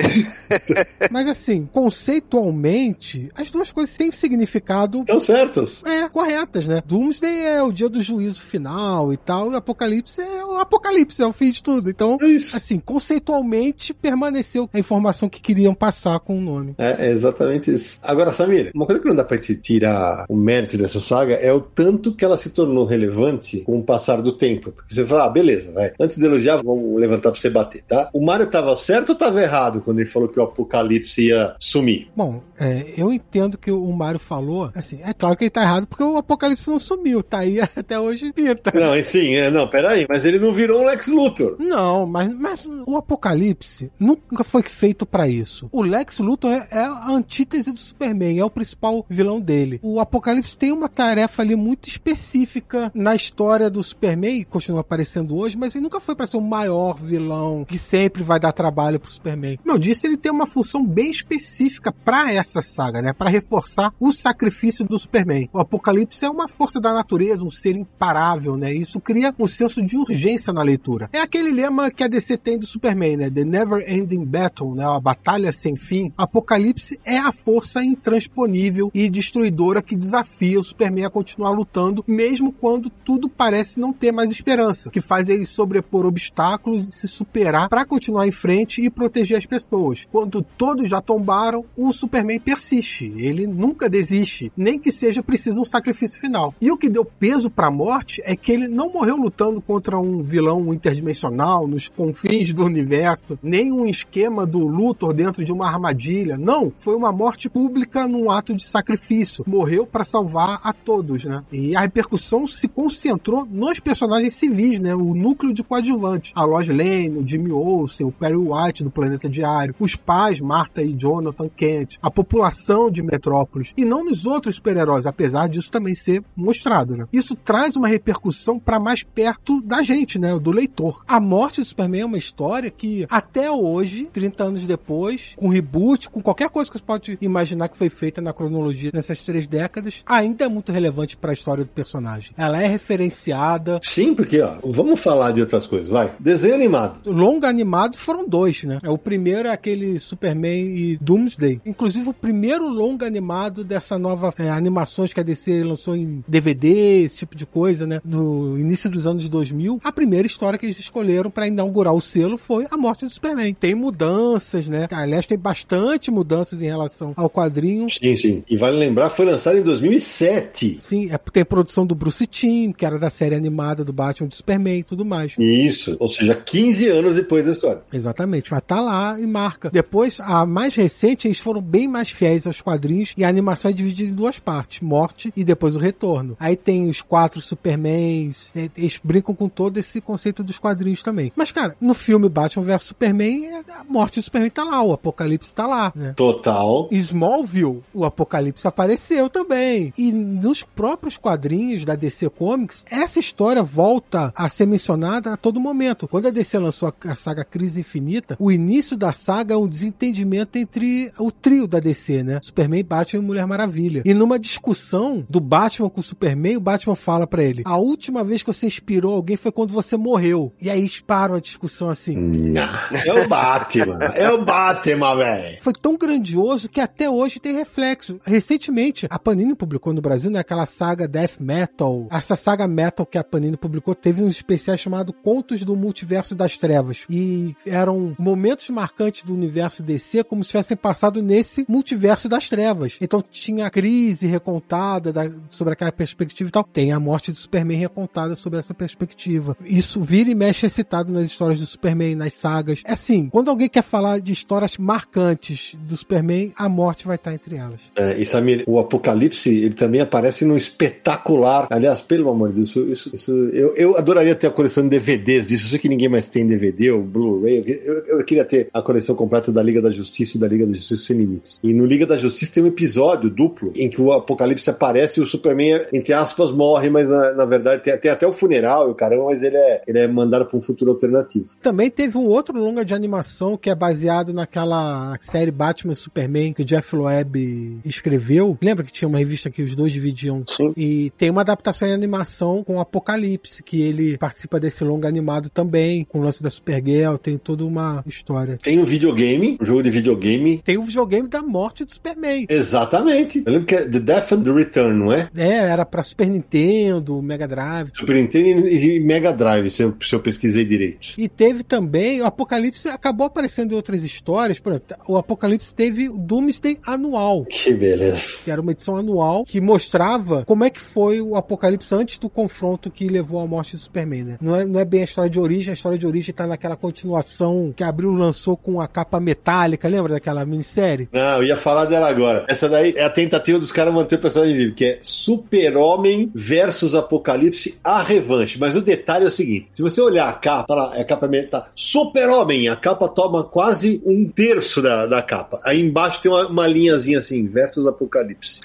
Mas 1.12 1.28
assim, 1.28 1.68
conceitualmente, 1.72 3.30
as 3.36 3.50
duas 3.50 3.72
coisas 3.72 3.96
têm 3.96 4.12
significado. 4.12 5.00
Estão 5.00 5.20
certas. 5.20 5.84
É, 5.86 6.08
corretas, 6.10 6.66
né? 6.66 6.82
Doomsday 6.86 7.46
é 7.46 7.64
o 7.64 7.72
dia 7.72 7.90
do 7.90 8.02
juízo 8.02 8.42
final 8.42 9.12
e 9.14 9.18
tal, 9.18 9.52
e 9.52 9.56
Apocalipse 9.56 10.22
é 10.22 10.44
o 10.44 10.58
Apocalipse, 10.58 11.22
é 11.22 11.26
o 11.26 11.34
fim 11.34 11.52
de 11.52 11.62
tudo. 11.62 11.90
Então, 11.90 12.18
Isso. 12.22 12.56
assim, 12.56 12.80
conceitualmente 12.80 13.94
permaneceu 13.94 14.70
a 14.74 14.80
informação 14.80 15.30
que 15.30 15.42
queriam 15.42 15.74
passar 15.74 16.20
com 16.20 16.38
o 16.38 16.42
nome. 16.42 16.76
É, 16.78 17.08
é 17.08 17.12
exatamente 17.12 17.72
isso. 17.72 18.00
Agora, 18.02 18.32
Samir, 18.32 18.72
uma 18.74 18.86
coisa 18.86 19.02
que 19.02 19.08
não 19.08 19.16
dá 19.16 19.24
pra 19.24 19.38
te 19.38 19.56
tirar 19.56 20.26
o 20.30 20.36
mérito 20.36 20.78
dessa 20.78 20.97
saga 21.00 21.36
é 21.36 21.52
o 21.52 21.62
tanto 21.62 22.14
que 22.14 22.26
ela 22.26 22.38
se 22.38 22.50
tornou 22.50 22.86
relevante 22.86 23.62
com 23.62 23.80
o 23.80 23.84
passar 23.84 24.22
do 24.22 24.32
tempo. 24.32 24.72
Porque 24.72 24.94
você 24.94 25.06
fala, 25.06 25.26
ah, 25.26 25.30
beleza, 25.30 25.72
vai. 25.72 25.94
Antes 26.00 26.18
de 26.18 26.26
elogiar, 26.26 26.58
vamos 26.58 27.00
levantar 27.00 27.32
pra 27.32 27.40
você 27.40 27.50
bater, 27.50 27.84
tá? 27.84 28.10
O 28.14 28.24
Mario 28.24 28.48
tava 28.48 28.76
certo 28.76 29.10
ou 29.10 29.16
tava 29.16 29.42
errado 29.42 29.82
quando 29.82 30.00
ele 30.00 30.10
falou 30.10 30.30
que 30.30 30.40
o 30.40 30.44
apocalipse 30.44 31.28
ia 31.28 31.56
sumir? 31.60 32.10
Bom, 32.16 32.42
é, 32.60 32.94
eu 32.98 33.12
entendo 33.12 33.58
que 33.58 33.72
o 33.72 33.92
Mário 33.92 34.20
falou, 34.20 34.72
assim, 34.74 35.00
é 35.04 35.14
claro 35.14 35.36
que 35.38 35.44
ele 35.44 35.52
tá 35.52 35.62
errado 35.62 35.88
porque 35.88 36.04
o 36.04 36.18
Apocalipse 36.18 36.70
não 36.70 36.80
sumiu, 36.80 37.24
tá 37.24 37.40
aí 37.40 37.60
até 37.76 38.00
hoje 38.00 38.32
pinta. 38.34 38.72
Não, 38.74 39.02
sim, 39.04 39.36
é, 39.36 39.50
não, 39.50 39.68
peraí, 39.68 40.06
mas 40.10 40.26
ele 40.26 40.40
não 40.40 40.54
virou 40.54 40.82
um 40.82 40.86
Lex 40.86 41.08
Luthor. 41.08 41.56
Não, 41.60 42.06
mas, 42.06 42.34
mas 42.34 42.66
o 42.86 42.98
Apocalipse 42.98 43.92
nunca 44.00 44.44
foi 44.44 44.64
feito 44.64 45.06
pra 45.06 45.28
isso. 45.28 45.70
O 45.72 45.82
Lex 45.82 46.20
Luthor 46.20 46.52
é, 46.52 46.68
é 46.72 46.80
a 46.80 47.10
antítese 47.10 47.72
do 47.72 47.80
Superman, 47.80 48.40
é 48.40 48.46
o 48.46 48.50
principal 48.50 49.06
vilão 49.10 49.40
dele. 49.40 49.80
O 49.82 50.00
Apocalipse 50.00 50.58
tem 50.58 50.72
uma 50.72 50.87
tarefa 50.88 51.42
ali 51.42 51.56
muito 51.56 51.90
específica 51.90 52.92
na 52.94 53.16
história 53.16 53.70
do 53.70 53.84
Superman, 53.84 54.40
e 54.40 54.46
continua 54.46 54.82
aparecendo 54.82 55.36
hoje, 55.36 55.58
mas 55.58 55.76
ele 55.76 55.84
nunca 55.84 56.00
foi 56.00 56.16
pra 56.16 56.28
ser 56.28 56.38
o 56.38 56.42
maior 56.42 57.00
vilão 57.02 57.66
que 57.66 57.78
sempre 57.78 58.24
vai 58.24 58.40
dar 58.40 58.52
trabalho 58.52 59.00
pro 59.00 59.12
Superman. 59.12 59.60
Eu 59.66 59.78
disse, 59.78 60.08
ele 60.08 60.18
tem 60.18 60.32
uma 60.32 60.48
função 60.48 60.86
bem 60.86 61.10
específica 61.10 61.92
pra 61.92 62.32
essa 62.32 62.62
saga, 62.62 63.02
né? 63.02 63.14
Pra 63.14 63.30
reforçar 63.30 63.94
o 64.00 64.12
sacrifício 64.12 64.86
do 64.86 65.00
Superman. 65.00 65.50
O 65.54 65.60
Apocalipse 65.60 66.26
é 66.26 66.30
uma 66.30 66.48
força 66.48 66.80
da 66.80 66.94
natureza, 66.94 67.44
um 67.44 67.50
ser 67.50 67.76
imparável, 67.76 68.58
né? 68.58 68.74
Isso 68.74 69.00
cria 69.00 69.34
um 69.40 69.48
senso 69.48 69.86
de 69.86 69.98
urgência 69.98 70.54
na 70.54 70.62
leitura. 70.62 71.10
É 71.12 71.20
aquele 71.20 71.52
lema 71.52 71.92
que 71.92 72.04
a 72.04 72.08
DC 72.08 72.38
tem 72.38 72.58
do 72.58 72.66
Superman, 72.66 73.18
né? 73.18 73.30
The 73.30 73.44
Never 73.44 73.84
Ending 73.88 74.26
Battle, 74.26 74.76
né? 74.76 74.86
A 74.86 75.00
batalha 75.00 75.52
sem 75.52 75.76
fim. 75.76 76.12
Apocalipse 76.18 77.00
é 77.06 77.18
a 77.18 77.32
força 77.32 77.84
intransponível 77.84 78.92
e 78.94 79.10
destruidora 79.10 79.82
que 79.82 79.96
desafia 79.96 80.60
o 80.60 80.64
Superman 80.78 81.06
a 81.06 81.10
continuar 81.10 81.50
lutando, 81.50 82.06
mesmo 82.08 82.52
quando 82.52 82.92
tudo 83.04 83.28
parece 83.28 83.80
não 83.80 83.92
ter 83.92 84.12
mais 84.12 84.32
esperança, 84.32 84.92
que 84.92 85.02
faz 85.02 85.28
ele 85.28 85.44
sobrepor 85.44 86.06
obstáculos 86.06 86.88
e 86.88 86.92
se 86.92 87.08
superar 87.08 87.68
para 87.68 87.84
continuar 87.84 88.28
em 88.28 88.32
frente 88.32 88.82
e 88.82 88.90
proteger 88.90 89.38
as 89.38 89.46
pessoas. 89.48 90.08
Quando 90.12 90.44
todos 90.44 90.88
já 90.88 91.02
tombaram, 91.02 91.66
o 91.76 91.92
Superman 91.92 92.40
persiste. 92.40 93.12
Ele 93.18 93.48
nunca 93.48 93.90
desiste, 93.90 94.52
nem 94.56 94.78
que 94.78 94.92
seja 94.92 95.24
preciso 95.24 95.60
um 95.60 95.66
sacrifício 95.66 96.20
final. 96.20 96.54
E 96.62 96.70
o 96.70 96.78
que 96.78 96.90
deu 96.90 97.04
peso 97.04 97.50
para 97.50 97.68
a 97.68 97.72
morte 97.72 98.22
é 98.24 98.36
que 98.36 98.52
ele 98.52 98.68
não 98.68 98.94
morreu 98.94 99.18
lutando 99.18 99.60
contra 99.60 99.98
um 99.98 100.22
vilão 100.22 100.72
interdimensional 100.72 101.68
nos 101.68 101.90
confins 101.90 102.54
do 102.54 102.64
universo, 102.64 103.40
nem 103.42 103.72
um 103.72 103.88
esquema 103.88 104.46
do 104.46 104.60
Luthor 104.68 105.12
dentro 105.14 105.44
de 105.44 105.52
uma 105.52 105.68
armadilha. 105.68 106.38
Não, 106.38 106.72
foi 106.78 106.96
uma 106.96 107.12
morte 107.12 107.50
pública 107.50 108.08
num 108.08 108.30
ato 108.30 108.54
de 108.54 108.64
sacrifício. 108.64 109.44
Morreu 109.48 109.88
para 109.88 110.04
salvar 110.04 110.60
a 110.68 110.74
todos, 110.74 111.24
né? 111.24 111.42
E 111.50 111.74
a 111.78 111.80
repercussão 111.80 112.46
se 112.46 112.68
concentrou 112.68 113.48
nos 113.50 113.80
personagens 113.80 114.34
civis, 114.34 114.80
né? 114.80 114.94
O 114.94 115.16
núcleo 115.16 115.54
de 115.54 115.64
coadjuvante. 115.64 116.34
A 116.36 116.44
Lois 116.44 116.68
Lane, 116.68 117.18
o 117.18 117.26
Jimmy 117.26 117.54
Olsen, 117.54 118.06
o 118.06 118.12
Perry 118.12 118.36
White 118.36 118.84
do 118.84 118.92
Planeta 118.92 119.30
Diário, 119.30 119.74
os 119.80 119.96
pais 119.96 120.42
Martha 120.42 120.84
e 120.84 120.94
Jonathan 120.94 121.48
Kent, 121.48 121.98
a 122.02 122.12
população 122.12 122.92
de 122.92 123.02
Metrópolis 123.02 123.74
e 123.78 123.86
não 123.86 124.04
nos 124.04 124.26
outros 124.26 124.56
super-heróis, 124.56 125.06
apesar 125.06 125.48
disso 125.48 125.72
também 125.72 125.96
ser 125.96 126.22
mostrado, 126.36 126.98
né? 126.98 127.06
Isso 127.14 127.34
traz 127.34 127.78
uma 127.78 127.88
repercussão 127.88 128.60
para 128.60 128.78
mais 128.78 129.04
perto 129.04 129.62
da 129.62 129.82
gente, 129.84 130.20
né? 130.20 130.38
Do 130.38 130.52
leitor. 130.52 131.02
A 131.08 131.18
morte 131.18 131.62
do 131.62 131.66
Superman 131.66 132.02
é 132.02 132.06
uma 132.06 132.18
história 132.18 132.70
que 132.70 133.06
até 133.10 133.50
hoje, 133.50 134.10
30 134.12 134.44
anos 134.44 134.64
depois, 134.64 135.34
com 135.38 135.48
reboot, 135.48 136.10
com 136.10 136.22
qualquer 136.22 136.50
coisa 136.50 136.70
que 136.70 136.78
você 136.78 136.84
pode 136.84 137.18
imaginar 137.22 137.70
que 137.70 137.78
foi 137.78 137.90
feita 137.90 138.22
na 138.22 138.34
cronologia 138.34 138.92
nessas 138.94 139.24
três 139.24 139.48
décadas, 139.48 140.04
ainda 140.06 140.44
é 140.44 140.57
muito 140.58 140.72
relevante 140.72 141.16
para 141.16 141.32
a 141.32 141.34
história 141.34 141.64
do 141.64 141.70
personagem. 141.70 142.32
Ela 142.38 142.62
é 142.62 142.68
referenciada. 142.68 143.80
Sim, 143.84 144.14
porque, 144.14 144.42
ó, 144.42 144.58
vamos 144.64 145.00
falar 145.00 145.32
de 145.32 145.42
outras 145.42 145.68
coisas, 145.68 145.88
vai. 145.88 146.14
Desenho 146.20 146.56
animado. 146.56 147.12
Longa 147.12 147.48
animado 147.48 147.98
foram 147.98 148.28
dois, 148.28 148.64
né? 148.64 148.80
É 148.84 148.90
o 148.90 148.98
primeiro 148.98 149.48
é 149.48 149.52
aquele 149.52 150.00
Superman 150.00 150.76
e 150.76 150.98
Doomsday. 150.98 151.62
Inclusive 151.66 152.10
o 152.10 152.14
primeiro 152.14 152.68
longa 152.68 153.06
animado 153.06 153.64
dessa 153.64 153.98
nova 153.98 154.34
é, 154.40 154.50
animações 154.50 155.14
que 155.14 155.20
a 155.20 155.24
DC 155.24 155.64
lançou 155.64 155.96
em 155.96 156.24
DVD, 156.28 157.04
esse 157.04 157.18
tipo 157.18 157.36
de 157.36 157.46
coisa, 157.46 157.86
né? 157.86 158.02
No 158.04 158.58
início 158.58 158.90
dos 158.90 159.06
anos 159.06 159.30
2000. 159.30 159.80
A 159.84 159.92
primeira 159.92 160.28
história 160.28 160.58
que 160.58 160.66
eles 160.66 160.80
escolheram 160.80 161.30
para 161.30 161.48
inaugurar 161.48 161.94
o 161.94 162.02
selo 162.02 162.38
foi 162.38 162.66
a 162.70 162.78
morte 162.78 163.06
do 163.06 163.12
Superman. 163.12 163.54
Tem 163.54 163.76
mudanças, 163.76 164.68
né? 164.68 164.88
Aliás, 164.92 165.26
tem 165.28 165.38
bastante 165.38 166.10
mudanças 166.10 166.62
em 166.62 166.66
relação 166.66 167.14
ao 167.16 167.30
quadrinho. 167.30 167.88
Sim, 167.90 168.16
sim. 168.16 168.44
E 168.50 168.58
vale 168.58 168.78
lembrar, 168.78 169.10
foi 169.10 169.26
lançado 169.26 169.58
em 169.58 169.62
2007. 169.62 170.37
Sim, 170.80 171.10
é 171.12 171.18
tem 171.18 171.46
produção 171.46 171.86
do 171.86 171.94
Bruce 171.94 172.26
Timm, 172.26 172.72
que 172.72 172.86
era 172.86 172.98
da 172.98 173.10
série 173.10 173.36
animada 173.36 173.84
do 173.84 173.94
Batman 173.94 174.28
do 174.28 174.36
Superman 174.36 174.80
e 174.80 174.84
tudo 174.84 175.06
mais. 175.06 175.34
Isso, 175.38 175.96
ou 176.00 176.10
seja, 176.10 176.34
15 176.34 176.88
anos 176.88 177.16
depois 177.16 177.46
da 177.46 177.52
história. 177.52 177.82
Exatamente, 177.92 178.52
mas 178.52 178.62
tá 178.66 178.82
lá 178.82 179.20
e 179.20 179.26
marca. 179.26 179.70
Depois, 179.70 180.20
a 180.20 180.46
mais 180.46 180.76
recente, 180.76 181.28
eles 181.28 181.40
foram 181.40 181.62
bem 181.62 181.88
mais 181.88 182.10
fiéis 182.10 182.48
aos 182.48 182.62
quadrinhos 182.62 183.14
e 183.18 183.24
a 183.24 183.30
animação 183.30 183.70
é 183.70 183.74
dividida 183.74 184.10
em 184.10 184.16
duas 184.16 184.40
partes, 184.40 184.82
morte 184.82 185.32
e 185.36 185.44
depois 185.44 185.76
o 185.76 185.80
retorno. 185.80 186.36
Aí 186.40 186.56
tem 186.56 186.90
os 186.90 187.02
quatro 187.02 187.42
Supermans, 187.42 188.52
é, 188.56 188.70
eles 188.78 189.00
brincam 189.04 189.36
com 189.36 189.50
todo 189.50 189.78
esse 189.78 190.02
conceito 190.02 190.44
dos 190.44 190.60
quadrinhos 190.60 191.04
também. 191.04 191.32
Mas, 191.36 191.52
cara, 191.52 191.76
no 191.80 191.94
filme 191.94 192.30
Batman 192.30 192.66
vs 192.66 192.84
Superman, 192.84 193.64
a 193.70 193.84
morte 193.84 194.20
do 194.20 194.24
Superman 194.24 194.50
tá 194.50 194.64
lá, 194.64 194.82
o 194.82 194.94
Apocalipse 194.94 195.54
tá 195.54 195.68
lá, 195.68 195.92
né? 195.96 196.14
Total. 196.16 196.88
Smallville, 196.92 197.82
o 197.94 198.06
Apocalipse 198.06 198.68
apareceu 198.68 199.30
também. 199.30 199.94
E 199.98 200.12
nos 200.28 200.64
próprios 200.64 201.18
quadrinhos 201.18 201.86
da 201.86 201.96
DC 201.96 202.30
Comics, 202.30 202.86
essa 202.92 203.20
história 203.20 203.64
volta 203.64 204.34
a 204.36 204.50
ser 204.50 204.68
mencionada 204.68 205.34
a 205.34 205.38
todo 205.38 205.60
momento. 205.60 206.08
Quando 206.08 206.28
a 206.28 206.32
DC 206.32 206.60
lançou 206.60 206.94
a, 207.06 207.16
saga 207.16 207.44
Crise 207.44 207.80
Infinita, 207.80 208.36
o 208.40 208.52
início 208.52 208.98
da 208.98 209.12
saga 209.12 209.54
é 209.56 209.58
um 209.58 209.68
desentendimento 209.68 210.58
entre 210.58 211.12
o 211.18 211.32
trio 211.32 211.68
da 211.68 211.80
DC, 211.80 212.24
né? 212.24 212.40
Superman, 212.44 212.84
Batman 212.84 213.24
e 213.24 213.26
Mulher 213.26 213.48
Maravilha. 213.48 214.04
E 214.06 214.14
numa 214.14 214.38
discussão 214.38 215.26
do 215.30 215.40
Batman 215.40 215.90
com 215.90 216.02
o 216.02 216.04
Superman, 216.04 216.58
o 216.58 216.62
Batman 216.62 216.96
fala 216.96 217.26
para 217.26 217.44
ele: 217.44 217.64
a 217.66 217.78
última 217.78 218.24
vez 218.24 218.44
que 218.44 218.54
você 218.54 218.68
inspirou 218.68 219.16
alguém 219.16 219.38
foi 219.38 219.52
quando 219.52 219.74
você 219.74 219.96
morreu. 219.96 220.54
E 220.62 220.70
aí 220.70 220.88
param 221.06 221.36
a 221.36 221.40
discussão 221.40 221.90
assim. 221.90 222.16
Não, 222.16 222.62
é 223.06 223.14
o 223.24 223.28
Batman. 223.28 224.00
é 224.16 224.32
o 224.32 224.44
Batman, 224.44 225.16
velho. 225.16 225.58
Foi 225.62 225.74
tão 225.74 225.98
grandioso 225.98 226.70
que 226.70 226.82
até 226.82 227.10
hoje 227.10 227.40
tem 227.40 227.56
reflexo. 227.56 228.20
Recentemente, 228.26 229.08
a 229.10 229.20
Panini 229.20 229.56
publicou 229.56 229.94
no 229.94 230.02
Brasil, 230.02 230.17
né, 230.26 230.40
aquela 230.40 230.66
saga 230.66 231.08
Death 231.08 231.40
Metal. 231.40 232.08
Essa 232.12 232.36
saga 232.36 232.68
Metal 232.68 233.06
que 233.06 233.18
a 233.18 233.24
Panini 233.24 233.58
publicou 233.58 233.96
teve 233.96 234.22
um 234.24 234.30
especial 234.30 234.78
chamado 234.78 235.14
Contos 235.14 235.64
do 235.64 235.76
Multiverso 235.76 236.36
das 236.36 236.58
Trevas. 236.58 237.04
E 237.10 237.56
eram 237.66 238.16
momentos 238.18 238.70
marcantes 238.70 239.24
do 239.24 239.34
universo 239.34 239.84
DC 239.84 240.24
como 240.24 240.44
se 240.44 240.52
tivessem 240.52 240.78
passado 240.78 241.22
nesse 241.22 241.66
multiverso 241.68 242.30
das 242.30 242.50
trevas. 242.50 242.98
Então 243.02 243.22
tinha 243.22 243.68
a 243.68 243.70
crise 243.70 244.28
recontada 244.28 245.12
da, 245.12 245.30
sobre 245.50 245.74
aquela 245.74 245.92
perspectiva 245.92 246.50
e 246.50 246.52
tal. 246.52 246.64
Tem 246.64 246.92
a 246.92 247.00
morte 247.00 247.32
do 247.32 247.38
Superman 247.38 247.78
recontada 247.78 248.36
sobre 248.36 248.60
essa 248.60 248.74
perspectiva. 248.74 249.58
Isso 249.64 250.02
vira 250.02 250.30
e 250.30 250.36
mexe 250.36 250.66
é 250.66 250.70
citado 250.70 251.12
nas 251.12 251.26
histórias 251.26 251.60
do 251.60 251.66
Superman, 251.66 252.16
nas 252.16 252.34
sagas. 252.34 252.82
É 252.86 252.94
assim, 252.94 253.30
quando 253.30 253.50
alguém 253.50 253.70
quer 253.70 253.84
falar 253.84 254.20
de 254.20 254.32
histórias 254.32 254.78
marcantes 254.78 255.76
do 255.80 255.96
Superman, 255.96 256.52
a 256.56 256.70
morte 256.70 257.06
vai 257.06 257.16
estar 257.16 257.34
entre 257.34 257.56
elas. 257.56 257.82
É, 257.96 258.20
e 258.20 258.26
Samir, 258.26 258.64
o 258.68 258.80
Apocalipse, 258.80 259.50
ele 259.50 259.76
também 259.76 260.02
Parece 260.08 260.46
num 260.46 260.58
espetacular. 260.58 261.68
Aliás, 261.70 262.02
pelo 262.02 262.30
amor 262.30 262.50
de 262.50 262.56
Deus, 262.56 262.70
isso, 262.70 262.92
isso, 262.92 263.12
isso 263.14 263.32
eu, 263.54 263.74
eu 263.76 263.98
adoraria 263.98 264.36
ter 264.36 264.48
a 264.48 264.52
coleção 264.52 264.84
de 264.84 264.90
DVDs 264.90 265.48
disso. 265.48 265.66
Eu 265.66 265.70
sei 265.70 265.80
que 265.80 265.90
ninguém 265.90 266.10
mais 266.10 266.28
tem 266.28 266.46
DVD 266.46 266.92
ou 266.92 267.02
Blu-ray. 267.02 267.64
Eu, 267.66 267.94
eu, 267.94 268.06
eu, 268.20 268.26
queria 268.26 268.46
ter 268.46 268.70
a 268.74 268.82
coleção 268.82 269.16
completa 269.16 269.52
da 269.52 269.62
Liga 269.62 269.82
da 269.82 269.92
Justiça 269.92 270.38
e 270.38 270.40
da 270.40 270.48
Liga 270.48 270.66
da 270.66 270.74
Justiça 270.74 271.06
Sem 271.06 271.18
Limites. 271.18 271.60
E 271.64 271.74
no 271.74 271.86
Liga 271.86 272.06
da 272.06 272.18
Justiça 272.18 272.54
tem 272.54 272.64
um 272.64 272.68
episódio 272.68 273.30
duplo 273.30 273.72
em 273.76 273.90
que 273.90 274.02
o 274.02 274.12
Apocalipse 274.12 274.70
aparece 274.70 275.20
e 275.20 275.24
o 275.24 275.26
Superman, 275.26 275.82
entre 275.94 276.14
aspas, 276.14 276.52
morre, 276.52 276.90
mas 276.90 277.08
na, 277.08 277.34
na 277.34 277.46
verdade 277.46 277.84
tem, 277.84 277.98
tem, 277.98 278.12
até 278.12 278.28
o 278.28 278.34
funeral 278.34 278.88
e 278.88 278.92
o 278.92 278.96
caramba, 278.96 279.26
mas 279.26 279.44
ele 279.44 279.58
é, 279.58 279.82
ele 279.88 280.00
é 280.00 280.08
mandado 280.08 280.46
para 280.46 280.58
um 280.58 280.62
futuro 280.62 280.92
alternativo. 280.92 281.50
Também 281.62 281.90
teve 281.90 282.18
um 282.18 282.26
outro 282.26 282.58
longa 282.58 282.84
de 282.84 282.94
animação 282.94 283.58
que 283.58 283.70
é 283.70 283.76
baseado 283.76 284.34
naquela 284.34 285.16
série 285.22 285.52
Batman 285.52 285.94
Superman 285.94 286.54
que 286.54 286.62
o 286.62 286.66
Jeff 286.66 286.96
Loeb 286.96 287.80
escreveu. 287.86 288.58
Lembra 288.62 288.86
que 288.86 288.92
tinha 288.92 289.08
uma 289.08 289.18
revista 289.18 289.50
que 289.50 289.62
os 289.62 289.76
dois 289.76 289.96
dividiam? 289.98 290.44
Sim. 290.48 290.74
E 290.78 291.12
tem 291.18 291.30
uma 291.30 291.42
adaptação 291.42 291.88
em 291.88 291.94
animação 291.94 292.64
com 292.64 292.78
o 292.78 292.80
Apocalipse, 292.80 293.64
que 293.64 293.82
ele 293.82 294.18
participa 294.18 294.60
desse 294.60 294.84
longa 294.84 295.08
animado 295.08 295.50
também, 295.50 296.04
com 296.06 296.20
o 296.20 296.22
lance 296.22 296.42
da 296.42 296.50
Supergirl, 296.50 297.16
tem 297.18 297.38
toda 297.38 297.66
uma 297.66 298.04
história. 298.06 298.58
Tem 298.62 298.80
um 298.80 298.86
videogame, 298.86 299.58
um 299.60 299.66
jogo 299.66 299.84
de 299.84 299.90
videogame. 299.90 300.62
Tem 300.64 300.78
o 300.78 300.82
um 300.82 300.86
videogame 300.86 301.28
da 301.28 301.42
morte 301.42 301.84
do 301.84 301.92
Superman. 301.92 302.46
Exatamente. 302.50 303.44
Eu 303.46 303.52
lembro 303.52 303.68
que 303.68 303.76
é 303.76 303.86
The 303.86 304.00
Death 304.00 304.32
and 304.34 304.44
the 304.44 304.52
Return, 304.52 305.00
não 305.00 305.12
é? 305.12 305.30
É, 305.36 305.70
era 305.70 305.86
pra 305.86 306.04
Super 306.04 306.30
Nintendo, 306.30 307.22
Mega 307.22 307.48
Drive. 307.48 307.92
Super 307.94 308.16
Nintendo 308.16 308.68
e 308.68 309.00
Mega 309.00 309.32
Drive, 309.32 309.70
se 309.70 309.84
eu, 309.84 309.96
se 310.02 310.14
eu 310.14 310.20
pesquisei 310.20 310.66
direito. 310.66 311.10
E 311.18 311.28
teve 311.28 311.64
também, 311.64 312.22
o 312.22 312.26
Apocalipse 312.26 312.88
acabou 312.88 313.28
aparecendo 313.28 313.72
em 313.72 313.76
outras 313.76 314.04
histórias, 314.04 314.60
por 314.60 314.74
exemplo, 314.74 314.98
o 315.08 315.18
Apocalipse 315.18 315.74
teve 315.74 316.10
o 316.10 316.18
Doomsday 316.18 316.78
anual. 316.86 317.46
Que 317.46 317.74
beleza. 317.74 318.40
Que 318.44 318.52
era 318.52 318.62
uma 318.62 318.72
edição 318.72 318.98
anual 318.98 319.46
que 319.46 319.60
mostrava 319.88 320.44
como 320.44 320.66
é 320.66 320.70
que 320.70 320.80
foi 320.80 321.22
o 321.22 321.36
Apocalipse 321.36 321.96
antes 321.96 322.18
do 322.18 322.30
confronto 322.30 322.92
que 322.92 323.08
levou 323.08 323.40
à 323.42 323.48
morte 323.48 323.78
do 323.78 323.82
Superman, 323.82 324.24
né? 324.24 324.38
Não 324.42 324.56
é, 324.56 324.66
não 324.66 324.80
é 324.80 324.86
bem 324.86 325.02
a 325.02 325.06
história 325.06 325.30
de 325.30 325.40
origem, 325.40 325.72
a 325.72 325.74
história 325.74 325.98
de 325.98 326.06
origem 326.06 326.36
tá 326.36 326.46
naquela 326.46 326.76
continuação 326.76 327.74
que 327.76 327.84
Abril 327.84 328.12
lançou 328.12 328.58
com 328.58 328.82
a 328.82 328.88
capa 328.88 329.20
metálica, 329.20 329.88
lembra 329.88 330.14
daquela 330.14 330.46
minissérie? 330.46 331.08
Não, 331.14 331.38
eu 331.38 331.44
ia 331.44 331.58
falar 331.58 331.86
dela 331.86 332.10
agora. 332.10 332.46
Essa 332.50 332.68
daí 332.68 332.94
é 332.98 333.06
a 333.06 333.10
tentativa 333.10 333.58
dos 333.58 333.72
caras 333.72 333.94
manter 333.94 334.16
o 334.16 334.20
personagem 334.20 334.58
vivo, 334.58 334.76
que 334.76 334.86
é 334.86 335.00
Super-Homem 335.02 336.30
versus 336.36 336.94
Apocalipse, 336.94 337.78
a 337.82 338.02
revanche. 338.02 338.60
Mas 338.60 338.76
o 338.76 338.82
detalhe 338.82 339.24
é 339.24 339.30
o 339.30 339.32
seguinte: 339.32 339.70
se 339.72 339.82
você 339.82 340.02
olhar 340.02 340.28
a 340.28 340.34
capa, 340.34 340.94
a 340.94 341.04
capa 341.06 341.30
tá 341.50 341.70
Super-Homem, 341.74 342.68
a 342.68 342.76
capa 342.76 343.08
toma 343.08 343.44
quase 343.44 344.02
um 344.06 344.28
terço 344.28 344.82
da, 344.82 345.06
da 345.06 345.22
capa. 345.22 345.60
Aí 345.64 345.80
embaixo 345.80 346.22
tem 346.22 346.30
uma, 346.32 346.48
uma 346.48 346.68
linhazinha 346.68 347.20
assim, 347.20 347.48
versus 347.48 347.88
Apocalipse. 347.88 348.60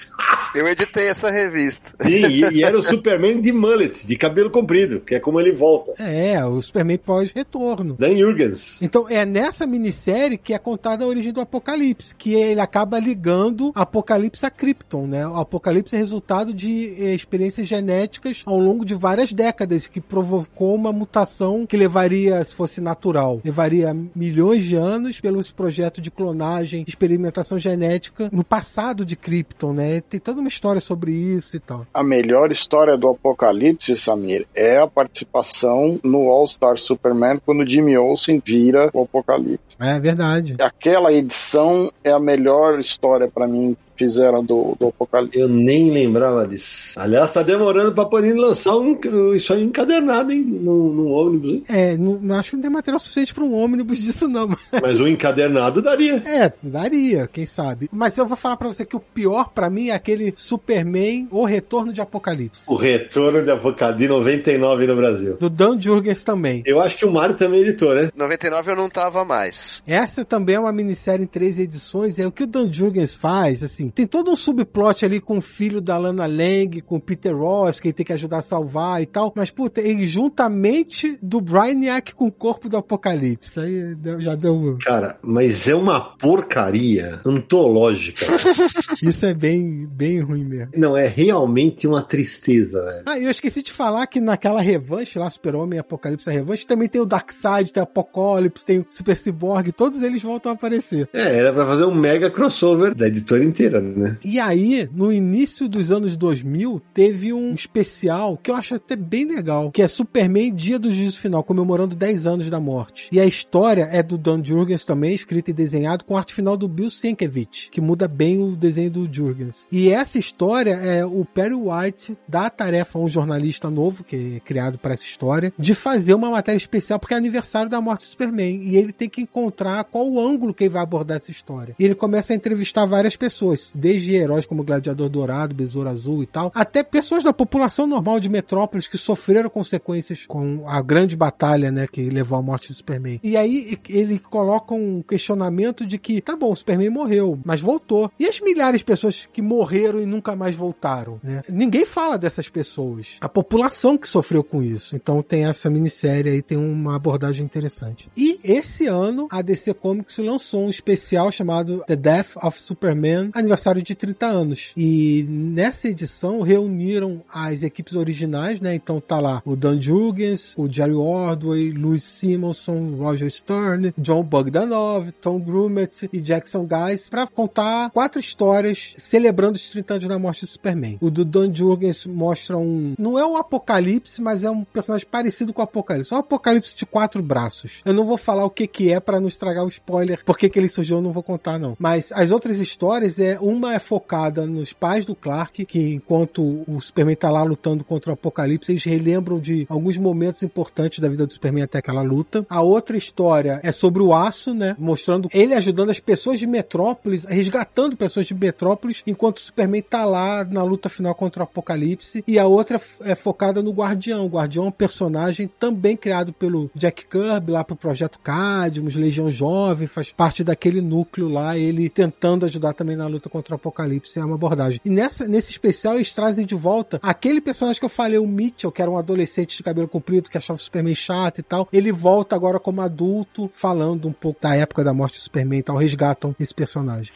Eu 0.53 0.67
editei 0.67 1.09
essa 1.13 1.31
revista. 1.31 1.91
Sim, 2.01 2.09
e, 2.09 2.57
e, 2.57 2.63
era 2.63 2.77
o 2.77 2.83
Superman 2.83 3.39
de 3.39 3.51
mullet, 3.51 4.05
de 4.05 4.15
cabelo 4.17 4.49
comprido, 4.49 4.99
que 4.99 5.15
é 5.15 5.19
como 5.19 5.39
ele 5.39 5.51
volta. 5.51 5.93
É, 6.03 6.43
o 6.45 6.61
Superman 6.61 6.97
pós-retorno. 6.97 7.95
Dan 7.97 8.17
Jurgens. 8.17 8.81
Então 8.81 9.07
é 9.09 9.25
nessa 9.25 9.65
minissérie 9.65 10.37
que 10.37 10.53
é 10.53 10.57
contada 10.57 11.05
a 11.05 11.07
origem 11.07 11.31
do 11.31 11.41
Apocalipse, 11.41 12.15
que 12.15 12.33
ele 12.33 12.59
acaba 12.59 12.99
ligando 12.99 13.71
Apocalipse 13.75 14.45
a 14.45 14.49
Krypton, 14.49 15.07
né? 15.07 15.27
O 15.27 15.35
Apocalipse 15.35 15.95
é 15.95 15.99
resultado 15.99 16.53
de 16.53 16.95
eh, 16.99 17.13
experiências 17.13 17.67
genéticas 17.67 18.41
ao 18.45 18.59
longo 18.59 18.83
de 18.83 18.95
várias 18.95 19.31
décadas, 19.31 19.87
que 19.87 20.01
provocou 20.01 20.75
uma 20.75 20.91
mutação 20.91 21.65
que 21.65 21.77
levaria, 21.77 22.43
se 22.43 22.55
fosse 22.55 22.81
natural, 22.81 23.39
levaria 23.43 23.95
milhões 24.15 24.63
de 24.63 24.75
anos 24.75 25.21
pelos 25.21 25.51
projetos 25.51 26.01
de 26.01 26.09
clonagem, 26.09 26.83
experimentação 26.87 27.59
genética 27.59 28.29
no 28.31 28.43
passado 28.43 29.05
de 29.05 29.15
Krypton, 29.15 29.73
né? 29.73 30.01
Tem 30.01 30.19
toda 30.19 30.39
uma 30.39 30.49
história 30.49 30.81
sobre 30.81 31.02
isso 31.09 31.55
e 31.55 31.59
tal. 31.59 31.85
A 31.93 32.03
melhor 32.03 32.51
história 32.51 32.97
do 32.97 33.09
Apocalipse, 33.09 33.97
Samir, 33.97 34.45
é 34.55 34.77
a 34.77 34.87
participação 34.87 35.99
no 36.03 36.29
All-Star 36.29 36.77
Superman 36.77 37.39
quando 37.45 37.67
Jimmy 37.67 37.97
Olsen 37.97 38.41
vira 38.43 38.89
o 38.93 39.03
Apocalipse. 39.03 39.75
É 39.79 39.99
verdade. 39.99 40.55
Aquela 40.59 41.11
edição 41.11 41.89
é 42.03 42.11
a 42.11 42.19
melhor 42.19 42.79
história 42.79 43.27
para 43.27 43.47
mim 43.47 43.75
fizeram 43.95 44.43
do, 44.43 44.75
do 44.79 44.87
Apocalipse. 44.87 45.39
Eu 45.39 45.47
nem 45.47 45.91
lembrava 45.91 46.47
disso. 46.47 46.93
Aliás, 46.95 47.31
tá 47.31 47.41
demorando 47.41 47.91
pra 47.91 48.05
Panini 48.05 48.39
lançar 48.39 48.75
um, 48.75 48.97
isso 49.35 49.53
aí 49.53 49.63
encadernado, 49.63 50.31
hein? 50.31 50.43
Num, 50.43 50.93
num 50.93 51.11
ônibus, 51.11 51.51
hein? 51.51 51.63
É, 51.69 51.97
não, 51.97 52.35
acho 52.35 52.51
que 52.51 52.55
não 52.55 52.63
tem 52.63 52.71
material 52.71 52.99
suficiente 52.99 53.33
pra 53.33 53.43
um 53.43 53.53
ônibus 53.53 53.99
disso, 53.99 54.27
não. 54.27 54.49
Mas 54.81 54.99
o 54.99 55.03
um 55.03 55.07
encadernado 55.07 55.81
daria. 55.81 56.15
É, 56.25 56.51
daria, 56.61 57.27
quem 57.31 57.45
sabe. 57.45 57.89
Mas 57.91 58.17
eu 58.17 58.25
vou 58.25 58.37
falar 58.37 58.57
pra 58.57 58.67
você 58.67 58.85
que 58.85 58.95
o 58.95 58.99
pior 58.99 59.49
pra 59.49 59.69
mim 59.69 59.89
é 59.89 59.93
aquele 59.93 60.33
Superman, 60.35 61.27
O 61.31 61.45
Retorno 61.45 61.93
de 61.93 62.01
Apocalipse. 62.01 62.71
O 62.71 62.75
Retorno 62.75 63.43
de 63.43 63.51
Apocalipse, 63.51 64.07
99 64.07 64.87
no 64.87 64.95
Brasil. 64.95 65.37
Do 65.37 65.49
Dan 65.49 65.79
Jurgens 65.79 66.23
também. 66.23 66.63
Eu 66.65 66.79
acho 66.79 66.97
que 66.97 67.05
o 67.05 67.11
Mário 67.11 67.35
também 67.35 67.61
editou, 67.61 67.93
né? 67.93 68.09
99 68.15 68.71
eu 68.71 68.75
não 68.75 68.89
tava 68.89 69.25
mais. 69.25 69.81
Essa 69.85 70.23
também 70.25 70.55
é 70.55 70.59
uma 70.59 70.71
minissérie 70.71 71.23
em 71.23 71.27
três 71.27 71.59
edições. 71.59 72.19
É 72.19 72.27
o 72.27 72.31
que 72.31 72.43
o 72.43 72.47
Dan 72.47 72.71
Jurgens 72.71 73.13
faz, 73.13 73.63
assim, 73.63 73.82
tem 73.89 74.05
todo 74.05 74.31
um 74.31 74.35
subplot 74.35 75.05
ali 75.05 75.19
com 75.19 75.37
o 75.37 75.41
filho 75.41 75.81
da 75.81 75.97
Lana 75.97 76.25
Lang, 76.25 76.81
com 76.81 76.95
o 76.95 77.01
Peter 77.01 77.35
Ross, 77.35 77.79
que 77.79 77.87
ele 77.87 77.93
tem 77.93 78.05
que 78.05 78.13
ajudar 78.13 78.37
a 78.37 78.41
salvar 78.41 79.01
e 79.01 79.05
tal. 79.05 79.31
Mas, 79.35 79.49
puta, 79.49 79.81
ele 79.81 80.07
juntamente 80.07 81.17
do 81.21 81.41
Brainiac 81.41 82.13
com 82.13 82.27
o 82.27 82.31
corpo 82.31 82.69
do 82.69 82.77
Apocalipse. 82.77 83.59
Aí 83.59 83.95
já 84.19 84.35
deu. 84.35 84.77
Cara, 84.81 85.17
mas 85.21 85.67
é 85.67 85.75
uma 85.75 85.99
porcaria 85.99 87.19
antológica. 87.25 88.25
Isso 89.01 89.25
é 89.25 89.33
bem, 89.33 89.85
bem 89.85 90.19
ruim 90.21 90.43
mesmo. 90.43 90.71
Não, 90.75 90.95
é 90.95 91.07
realmente 91.07 91.87
uma 91.87 92.01
tristeza, 92.01 92.83
velho. 92.83 93.03
Ah, 93.05 93.19
eu 93.19 93.29
esqueci 93.29 93.61
de 93.61 93.71
falar 93.71 94.07
que 94.07 94.19
naquela 94.19 94.61
revanche 94.61 95.17
lá, 95.19 95.29
Super-Homem 95.29 95.79
Apocalipse 95.79 96.29
a 96.29 96.31
revanche, 96.31 96.65
também 96.65 96.87
tem 96.87 97.01
o 97.01 97.05
Darkseid, 97.05 97.71
tem 97.71 97.81
o 97.81 97.83
Apocalipse, 97.83 98.65
tem 98.65 98.79
o 98.79 98.85
Super 98.89 99.17
Cyborg, 99.17 99.71
todos 99.71 100.01
eles 100.01 100.21
voltam 100.21 100.51
a 100.51 100.55
aparecer. 100.55 101.09
É, 101.13 101.37
era 101.37 101.53
pra 101.53 101.65
fazer 101.65 101.85
um 101.85 101.93
mega 101.93 102.29
crossover 102.29 102.95
da 102.95 103.07
editora 103.07 103.43
inteira, 103.43 103.72
né? 103.81 104.17
E 104.23 104.39
aí, 104.39 104.89
no 104.93 105.11
início 105.11 105.67
dos 105.67 105.91
anos 105.91 106.17
2000, 106.17 106.81
teve 106.93 107.33
um 107.33 107.53
especial 107.53 108.37
que 108.41 108.51
eu 108.51 108.55
acho 108.55 108.75
até 108.75 108.95
bem 108.95 109.25
legal, 109.25 109.71
que 109.71 109.81
é 109.81 109.87
Superman 109.87 110.53
Dia 110.53 110.79
do 110.79 110.91
Juízo 110.91 111.19
Final, 111.19 111.43
comemorando 111.43 111.95
10 111.95 112.27
anos 112.27 112.49
da 112.49 112.59
morte. 112.59 113.09
E 113.11 113.19
a 113.19 113.25
história 113.25 113.87
é 113.91 114.01
do 114.01 114.17
Don 114.17 114.43
Jurgens 114.43 114.85
também, 114.85 115.15
escrito 115.15 115.49
e 115.49 115.53
desenhado 115.53 116.03
com 116.03 116.17
arte 116.17 116.33
final 116.33 116.57
do 116.57 116.67
Bill 116.67 116.91
Sienkiewicz, 116.91 117.69
que 117.71 117.81
muda 117.81 118.07
bem 118.07 118.41
o 118.41 118.55
desenho 118.55 118.91
do 118.91 119.09
Jurgens. 119.11 119.65
E 119.71 119.89
essa 119.89 120.17
história 120.17 120.71
é 120.71 121.05
o 121.05 121.25
Perry 121.25 121.53
White 121.53 122.15
dá 122.27 122.47
a 122.47 122.49
tarefa 122.49 122.97
a 122.97 123.01
um 123.01 123.07
jornalista 123.07 123.69
novo, 123.69 124.03
que 124.03 124.37
é 124.37 124.39
criado 124.39 124.77
para 124.77 124.93
essa 124.93 125.03
história, 125.03 125.53
de 125.57 125.73
fazer 125.73 126.13
uma 126.13 126.29
matéria 126.29 126.57
especial 126.57 126.99
porque 126.99 127.13
é 127.13 127.17
aniversário 127.17 127.69
da 127.69 127.79
morte 127.81 128.01
do 128.01 128.11
Superman. 128.11 128.61
E 128.63 128.75
ele 128.75 128.91
tem 128.91 129.09
que 129.09 129.21
encontrar 129.21 129.83
qual 129.85 130.09
o 130.09 130.19
ângulo 130.19 130.53
que 130.53 130.63
ele 130.63 130.73
vai 130.73 130.81
abordar 130.81 131.17
essa 131.17 131.31
história. 131.31 131.75
E 131.77 131.85
ele 131.85 131.95
começa 131.95 132.33
a 132.33 132.35
entrevistar 132.35 132.85
várias 132.85 133.15
pessoas, 133.15 133.62
desde 133.73 134.15
heróis 134.15 134.45
como 134.45 134.63
Gladiador 134.63 135.09
Dourado, 135.09 135.55
Besouro 135.55 135.89
Azul 135.89 136.23
e 136.23 136.25
tal, 136.25 136.51
até 136.55 136.83
pessoas 136.83 137.23
da 137.23 137.33
população 137.33 137.87
normal 137.87 138.19
de 138.19 138.29
Metrópolis 138.29 138.87
que 138.87 138.97
sofreram 138.97 139.49
consequências 139.49 140.25
com 140.25 140.63
a 140.67 140.81
grande 140.81 141.15
batalha, 141.15 141.71
né, 141.71 141.87
que 141.87 142.09
levou 142.09 142.37
à 142.37 142.41
morte 142.41 142.69
do 142.69 142.73
Superman. 142.73 143.19
E 143.23 143.37
aí 143.37 143.77
ele 143.89 144.19
coloca 144.19 144.73
um 144.73 145.01
questionamento 145.01 145.85
de 145.85 145.97
que, 145.97 146.21
tá 146.21 146.35
bom, 146.35 146.51
o 146.51 146.55
Superman 146.55 146.89
morreu, 146.89 147.39
mas 147.43 147.61
voltou. 147.61 148.11
E 148.19 148.27
as 148.27 148.39
milhares 148.39 148.79
de 148.79 148.85
pessoas 148.85 149.27
que 149.31 149.41
morreram 149.41 149.99
e 149.99 150.05
nunca 150.05 150.35
mais 150.35 150.55
voltaram, 150.55 151.19
né? 151.23 151.41
Ninguém 151.49 151.85
fala 151.85 152.17
dessas 152.17 152.49
pessoas. 152.49 153.17
A 153.21 153.29
população 153.29 153.97
que 153.97 154.07
sofreu 154.07 154.43
com 154.43 154.61
isso. 154.61 154.95
Então 154.95 155.21
tem 155.21 155.45
essa 155.45 155.69
minissérie 155.69 156.31
aí, 156.31 156.41
tem 156.41 156.57
uma 156.57 156.95
abordagem 156.95 157.43
interessante. 157.45 158.09
E 158.15 158.39
esse 158.43 158.87
ano, 158.87 159.27
a 159.31 159.41
DC 159.41 159.73
Comics 159.73 160.17
lançou 160.17 160.65
um 160.65 160.69
especial 160.69 161.31
chamado 161.31 161.83
The 161.87 161.95
Death 161.95 162.37
of 162.41 162.59
Superman, 162.59 163.29
aniversário 163.33 163.52
de 163.83 163.95
30 163.95 164.25
anos. 164.25 164.71
E 164.75 165.25
nessa 165.29 165.87
edição 165.87 166.41
reuniram 166.41 167.21
as 167.33 167.63
equipes 167.63 167.93
originais, 167.95 168.59
né? 168.59 168.75
Então 168.75 168.99
tá 168.99 169.19
lá 169.19 169.41
o 169.45 169.55
Dan 169.55 169.81
Jurgens, 169.81 170.53
o 170.57 170.71
Jerry 170.71 170.93
Ordway, 170.93 171.71
Louis 171.71 172.03
Simonson, 172.03 172.95
Roger 172.95 173.29
Stern, 173.29 173.93
John 173.97 174.23
Bogdanov, 174.23 175.11
Tom 175.21 175.39
Grumet 175.39 176.09
e 176.11 176.19
Jackson 176.21 176.67
Guys 176.67 177.09
para 177.09 177.27
contar 177.27 177.89
quatro 177.91 178.19
histórias 178.19 178.95
celebrando 178.97 179.55
os 179.55 179.69
30 179.69 179.93
anos 179.95 180.07
da 180.07 180.19
morte 180.19 180.45
do 180.45 180.47
Superman. 180.47 180.97
O 181.01 181.09
do 181.09 181.25
Dan 181.25 181.53
Jurgens 181.53 182.05
mostra 182.05 182.57
um. 182.57 182.93
Não 182.97 183.17
é 183.17 183.25
um 183.25 183.37
apocalipse, 183.37 184.21
mas 184.21 184.43
é 184.43 184.49
um 184.49 184.63
personagem 184.63 185.07
parecido 185.09 185.53
com 185.53 185.61
o 185.61 185.63
apocalipse. 185.63 186.13
É 186.13 186.15
um 186.15 186.19
apocalipse 186.19 186.75
de 186.75 186.85
quatro 186.85 187.21
braços. 187.21 187.81
Eu 187.85 187.93
não 187.93 188.05
vou 188.05 188.17
falar 188.17 188.45
o 188.45 188.49
que 188.49 188.67
que 188.67 188.91
é 188.91 188.99
para 188.99 189.19
não 189.19 189.27
estragar 189.27 189.63
o 189.63 189.67
spoiler, 189.67 190.19
porque 190.25 190.49
que 190.49 190.59
ele 190.59 190.67
surgiu, 190.67 190.97
eu 190.97 191.01
não 191.01 191.11
vou 191.11 191.23
contar 191.23 191.59
não. 191.59 191.75
Mas 191.79 192.11
as 192.11 192.31
outras 192.31 192.59
histórias 192.59 193.19
é 193.19 193.37
Uma 193.43 193.73
é 193.73 193.79
focada 193.79 194.47
nos 194.47 194.71
pais 194.71 195.03
do 195.03 195.13
Clark, 195.13 195.65
que 195.65 195.93
enquanto 195.93 196.63
o 196.65 196.79
Superman 196.79 197.17
tá 197.17 197.29
lá 197.29 197.43
lutando 197.43 197.83
contra 197.83 198.11
o 198.11 198.13
Apocalipse, 198.13 198.71
eles 198.71 198.85
relembram 198.85 199.37
de 199.37 199.65
alguns 199.67 199.97
momentos 199.97 200.41
importantes 200.43 200.99
da 200.99 201.09
vida 201.09 201.27
do 201.27 201.33
Superman 201.33 201.63
até 201.63 201.79
aquela 201.79 202.01
luta. 202.01 202.45
A 202.49 202.61
outra 202.61 202.95
história 202.95 203.59
é 203.61 203.73
sobre 203.73 204.01
o 204.01 204.13
Aço, 204.13 204.53
né? 204.53 204.77
Mostrando 204.79 205.27
ele 205.33 205.53
ajudando 205.53 205.89
as 205.89 205.99
pessoas 205.99 206.39
de 206.39 206.47
Metrópolis, 206.47 207.25
resgatando 207.25 207.97
pessoas 207.97 208.27
de 208.27 208.33
Metrópolis, 208.33 209.03
enquanto 209.05 209.39
o 209.39 209.41
Superman 209.41 209.81
tá 209.81 210.05
lá 210.05 210.45
na 210.45 210.63
luta 210.63 210.87
final 210.87 211.13
contra 211.13 211.41
o 211.41 211.43
Apocalipse. 211.43 212.23
E 212.25 212.39
a 212.39 212.47
outra 212.47 212.79
é 213.01 213.13
focada 213.13 213.61
no 213.61 213.71
Guardião. 213.71 214.25
O 214.25 214.29
Guardião 214.29 214.63
é 214.63 214.67
um 214.69 214.71
personagem 214.71 215.51
também 215.59 215.97
criado 215.97 216.31
pelo 216.31 216.71
Jack 216.73 217.07
Kirby 217.07 217.51
lá 217.51 217.65
pro 217.65 217.75
Projeto 217.75 218.19
Cadmus, 218.19 218.95
Legião 218.95 219.29
Jovem, 219.29 219.85
faz 219.85 220.13
parte 220.13 220.45
daquele 220.45 220.79
núcleo 220.79 221.27
lá, 221.27 221.57
ele 221.57 221.89
tentando 221.89 222.45
ajudar 222.45 222.71
também 222.71 222.95
na 222.95 223.05
luta 223.05 223.32
contra 223.33 223.55
o 223.55 223.57
Apocalipse. 223.57 224.19
É 224.19 224.23
uma 224.23 224.35
abordagem. 224.35 224.79
E 224.85 224.89
nessa, 224.89 225.27
nesse 225.27 225.49
especial 225.49 225.95
eles 225.95 226.13
trazem 226.13 226.45
de 226.45 226.53
volta 226.53 226.99
aquele 227.01 227.41
personagem 227.41 227.79
que 227.79 227.85
eu 227.85 227.89
falei, 227.89 228.19
o 228.19 228.27
Mitchell, 228.27 228.71
que 228.71 228.81
era 228.81 228.91
um 228.91 228.97
adolescente 228.97 229.57
de 229.57 229.63
cabelo 229.63 229.87
comprido, 229.87 230.29
que 230.29 230.37
achava 230.37 230.57
o 230.57 230.61
Superman 230.61 230.93
chato 230.93 231.39
e 231.39 231.43
tal. 231.43 231.67
Ele 231.73 231.91
volta 231.91 232.35
agora 232.35 232.59
como 232.59 232.81
adulto, 232.81 233.49
falando 233.55 234.07
um 234.07 234.13
pouco 234.13 234.39
da 234.39 234.55
época 234.55 234.83
da 234.83 234.93
morte 234.93 235.17
do 235.17 235.23
Superman 235.23 235.59
e 235.59 235.63
tal. 235.63 235.75
Resgatam 235.75 236.35
esse 236.39 236.53
personagem. 236.53 237.11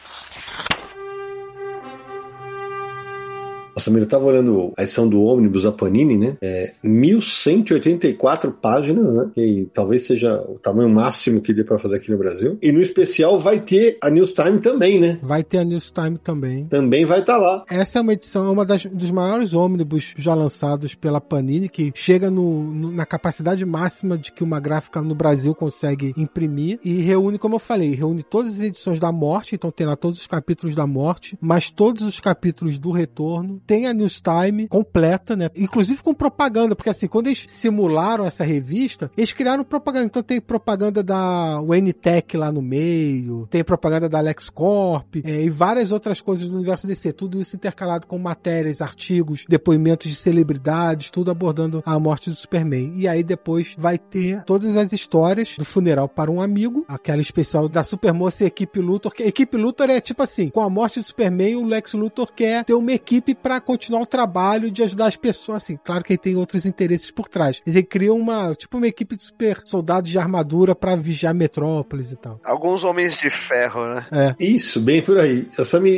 Nossa, 3.78 3.90
eu 3.92 4.06
tava 4.08 4.24
olhando 4.24 4.72
a 4.76 4.82
edição 4.82 5.08
do 5.08 5.22
ônibus 5.22 5.62
da 5.62 5.70
Panini, 5.70 6.18
né? 6.18 6.36
É 6.42 6.72
1184 6.82 8.50
páginas, 8.50 9.14
né? 9.14 9.30
Que 9.32 9.70
talvez 9.72 10.04
seja 10.04 10.34
o 10.48 10.58
tamanho 10.58 10.88
máximo 10.88 11.40
que 11.40 11.54
dê 11.54 11.62
para 11.62 11.78
fazer 11.78 11.94
aqui 11.94 12.10
no 12.10 12.18
Brasil. 12.18 12.58
E 12.60 12.72
no 12.72 12.82
especial 12.82 13.38
vai 13.38 13.60
ter 13.60 13.96
a 14.02 14.10
News 14.10 14.32
Time 14.32 14.58
também, 14.58 14.98
né? 14.98 15.20
Vai 15.22 15.44
ter 15.44 15.58
a 15.58 15.64
News 15.64 15.92
Time 15.92 16.18
também. 16.18 16.66
Também 16.66 17.04
vai 17.04 17.20
estar 17.20 17.34
tá 17.34 17.38
lá. 17.38 17.64
Essa 17.70 18.00
é 18.00 18.02
uma 18.02 18.14
edição, 18.14 18.48
é 18.48 18.50
uma 18.50 18.64
das, 18.64 18.84
dos 18.84 19.12
maiores 19.12 19.54
ônibus 19.54 20.12
já 20.18 20.34
lançados 20.34 20.96
pela 20.96 21.20
Panini, 21.20 21.68
que 21.68 21.92
chega 21.94 22.28
no, 22.32 22.64
no, 22.64 22.90
na 22.90 23.06
capacidade 23.06 23.64
máxima 23.64 24.18
de 24.18 24.32
que 24.32 24.42
uma 24.42 24.58
gráfica 24.58 25.00
no 25.00 25.14
Brasil 25.14 25.54
consegue 25.54 26.12
imprimir 26.16 26.80
e 26.84 26.94
reúne, 26.94 27.38
como 27.38 27.54
eu 27.54 27.60
falei, 27.60 27.94
reúne 27.94 28.24
todas 28.24 28.54
as 28.54 28.60
edições 28.60 28.98
da 28.98 29.12
morte, 29.12 29.54
então 29.54 29.70
tem 29.70 29.86
lá 29.86 29.94
todos 29.94 30.18
os 30.18 30.26
capítulos 30.26 30.74
da 30.74 30.84
morte, 30.84 31.38
mas 31.40 31.70
todos 31.70 32.02
os 32.02 32.18
capítulos 32.18 32.76
do 32.76 32.90
retorno 32.90 33.62
tem 33.68 33.86
a 33.86 33.92
News 33.92 34.22
Time 34.22 34.66
completa, 34.66 35.36
né? 35.36 35.50
Inclusive 35.54 36.02
com 36.02 36.14
propaganda, 36.14 36.74
porque 36.74 36.88
assim, 36.88 37.06
quando 37.06 37.26
eles 37.26 37.44
simularam 37.46 38.24
essa 38.24 38.42
revista, 38.42 39.10
eles 39.14 39.34
criaram 39.34 39.62
propaganda. 39.62 40.06
Então 40.06 40.22
tem 40.22 40.40
propaganda 40.40 41.02
da 41.02 41.60
Tech 42.00 42.34
lá 42.34 42.50
no 42.50 42.62
meio, 42.62 43.46
tem 43.50 43.62
propaganda 43.62 44.08
da 44.08 44.20
LexCorp 44.20 45.16
é, 45.22 45.42
e 45.42 45.50
várias 45.50 45.92
outras 45.92 46.18
coisas 46.22 46.48
do 46.48 46.56
universo 46.56 46.86
DC. 46.86 47.12
Tudo 47.12 47.38
isso 47.38 47.56
intercalado 47.56 48.06
com 48.06 48.18
matérias, 48.18 48.80
artigos, 48.80 49.44
depoimentos 49.46 50.08
de 50.08 50.14
celebridades, 50.14 51.10
tudo 51.10 51.30
abordando 51.30 51.82
a 51.84 51.98
morte 51.98 52.30
do 52.30 52.36
Superman. 52.36 52.94
E 52.96 53.06
aí 53.06 53.22
depois 53.22 53.74
vai 53.76 53.98
ter 53.98 54.44
todas 54.44 54.78
as 54.78 54.94
histórias 54.94 55.56
do 55.58 55.64
funeral 55.66 56.08
para 56.08 56.30
um 56.30 56.40
amigo, 56.40 56.86
aquela 56.88 57.20
especial 57.20 57.68
da 57.68 57.84
Supermoça 57.84 58.44
e 58.44 58.46
equipe 58.46 58.80
Luthor. 58.80 59.12
Equipe 59.18 59.58
Luthor 59.58 59.90
é 59.90 60.00
tipo 60.00 60.22
assim, 60.22 60.48
com 60.48 60.62
a 60.62 60.70
morte 60.70 61.00
do 61.00 61.04
Superman, 61.04 61.56
o 61.56 61.66
Lex 61.66 61.92
Luthor 61.92 62.32
quer 62.34 62.64
ter 62.64 62.72
uma 62.72 62.92
equipe 62.92 63.34
para 63.34 63.57
continuar 63.60 64.02
o 64.02 64.06
trabalho 64.06 64.70
de 64.70 64.82
ajudar 64.82 65.06
as 65.06 65.16
pessoas, 65.16 65.64
assim. 65.64 65.78
Claro 65.84 66.04
que 66.04 66.12
ele 66.12 66.18
tem 66.18 66.36
outros 66.36 66.66
interesses 66.66 67.10
por 67.10 67.28
trás. 67.28 67.60
Eles 67.66 67.84
criam 67.88 68.16
uma, 68.16 68.54
tipo, 68.54 68.76
uma 68.76 68.86
equipe 68.86 69.16
de 69.16 69.22
super 69.22 69.60
soldados 69.64 70.10
de 70.10 70.18
armadura 70.18 70.74
para 70.74 70.96
vigiar 70.96 71.34
Metrópolis 71.34 72.12
e 72.12 72.16
tal. 72.16 72.40
Alguns 72.44 72.84
homens 72.84 73.16
de 73.16 73.30
ferro, 73.30 73.86
né? 73.86 74.06
É. 74.12 74.34
Isso, 74.44 74.80
bem 74.80 75.02
por 75.02 75.18
aí. 75.18 75.46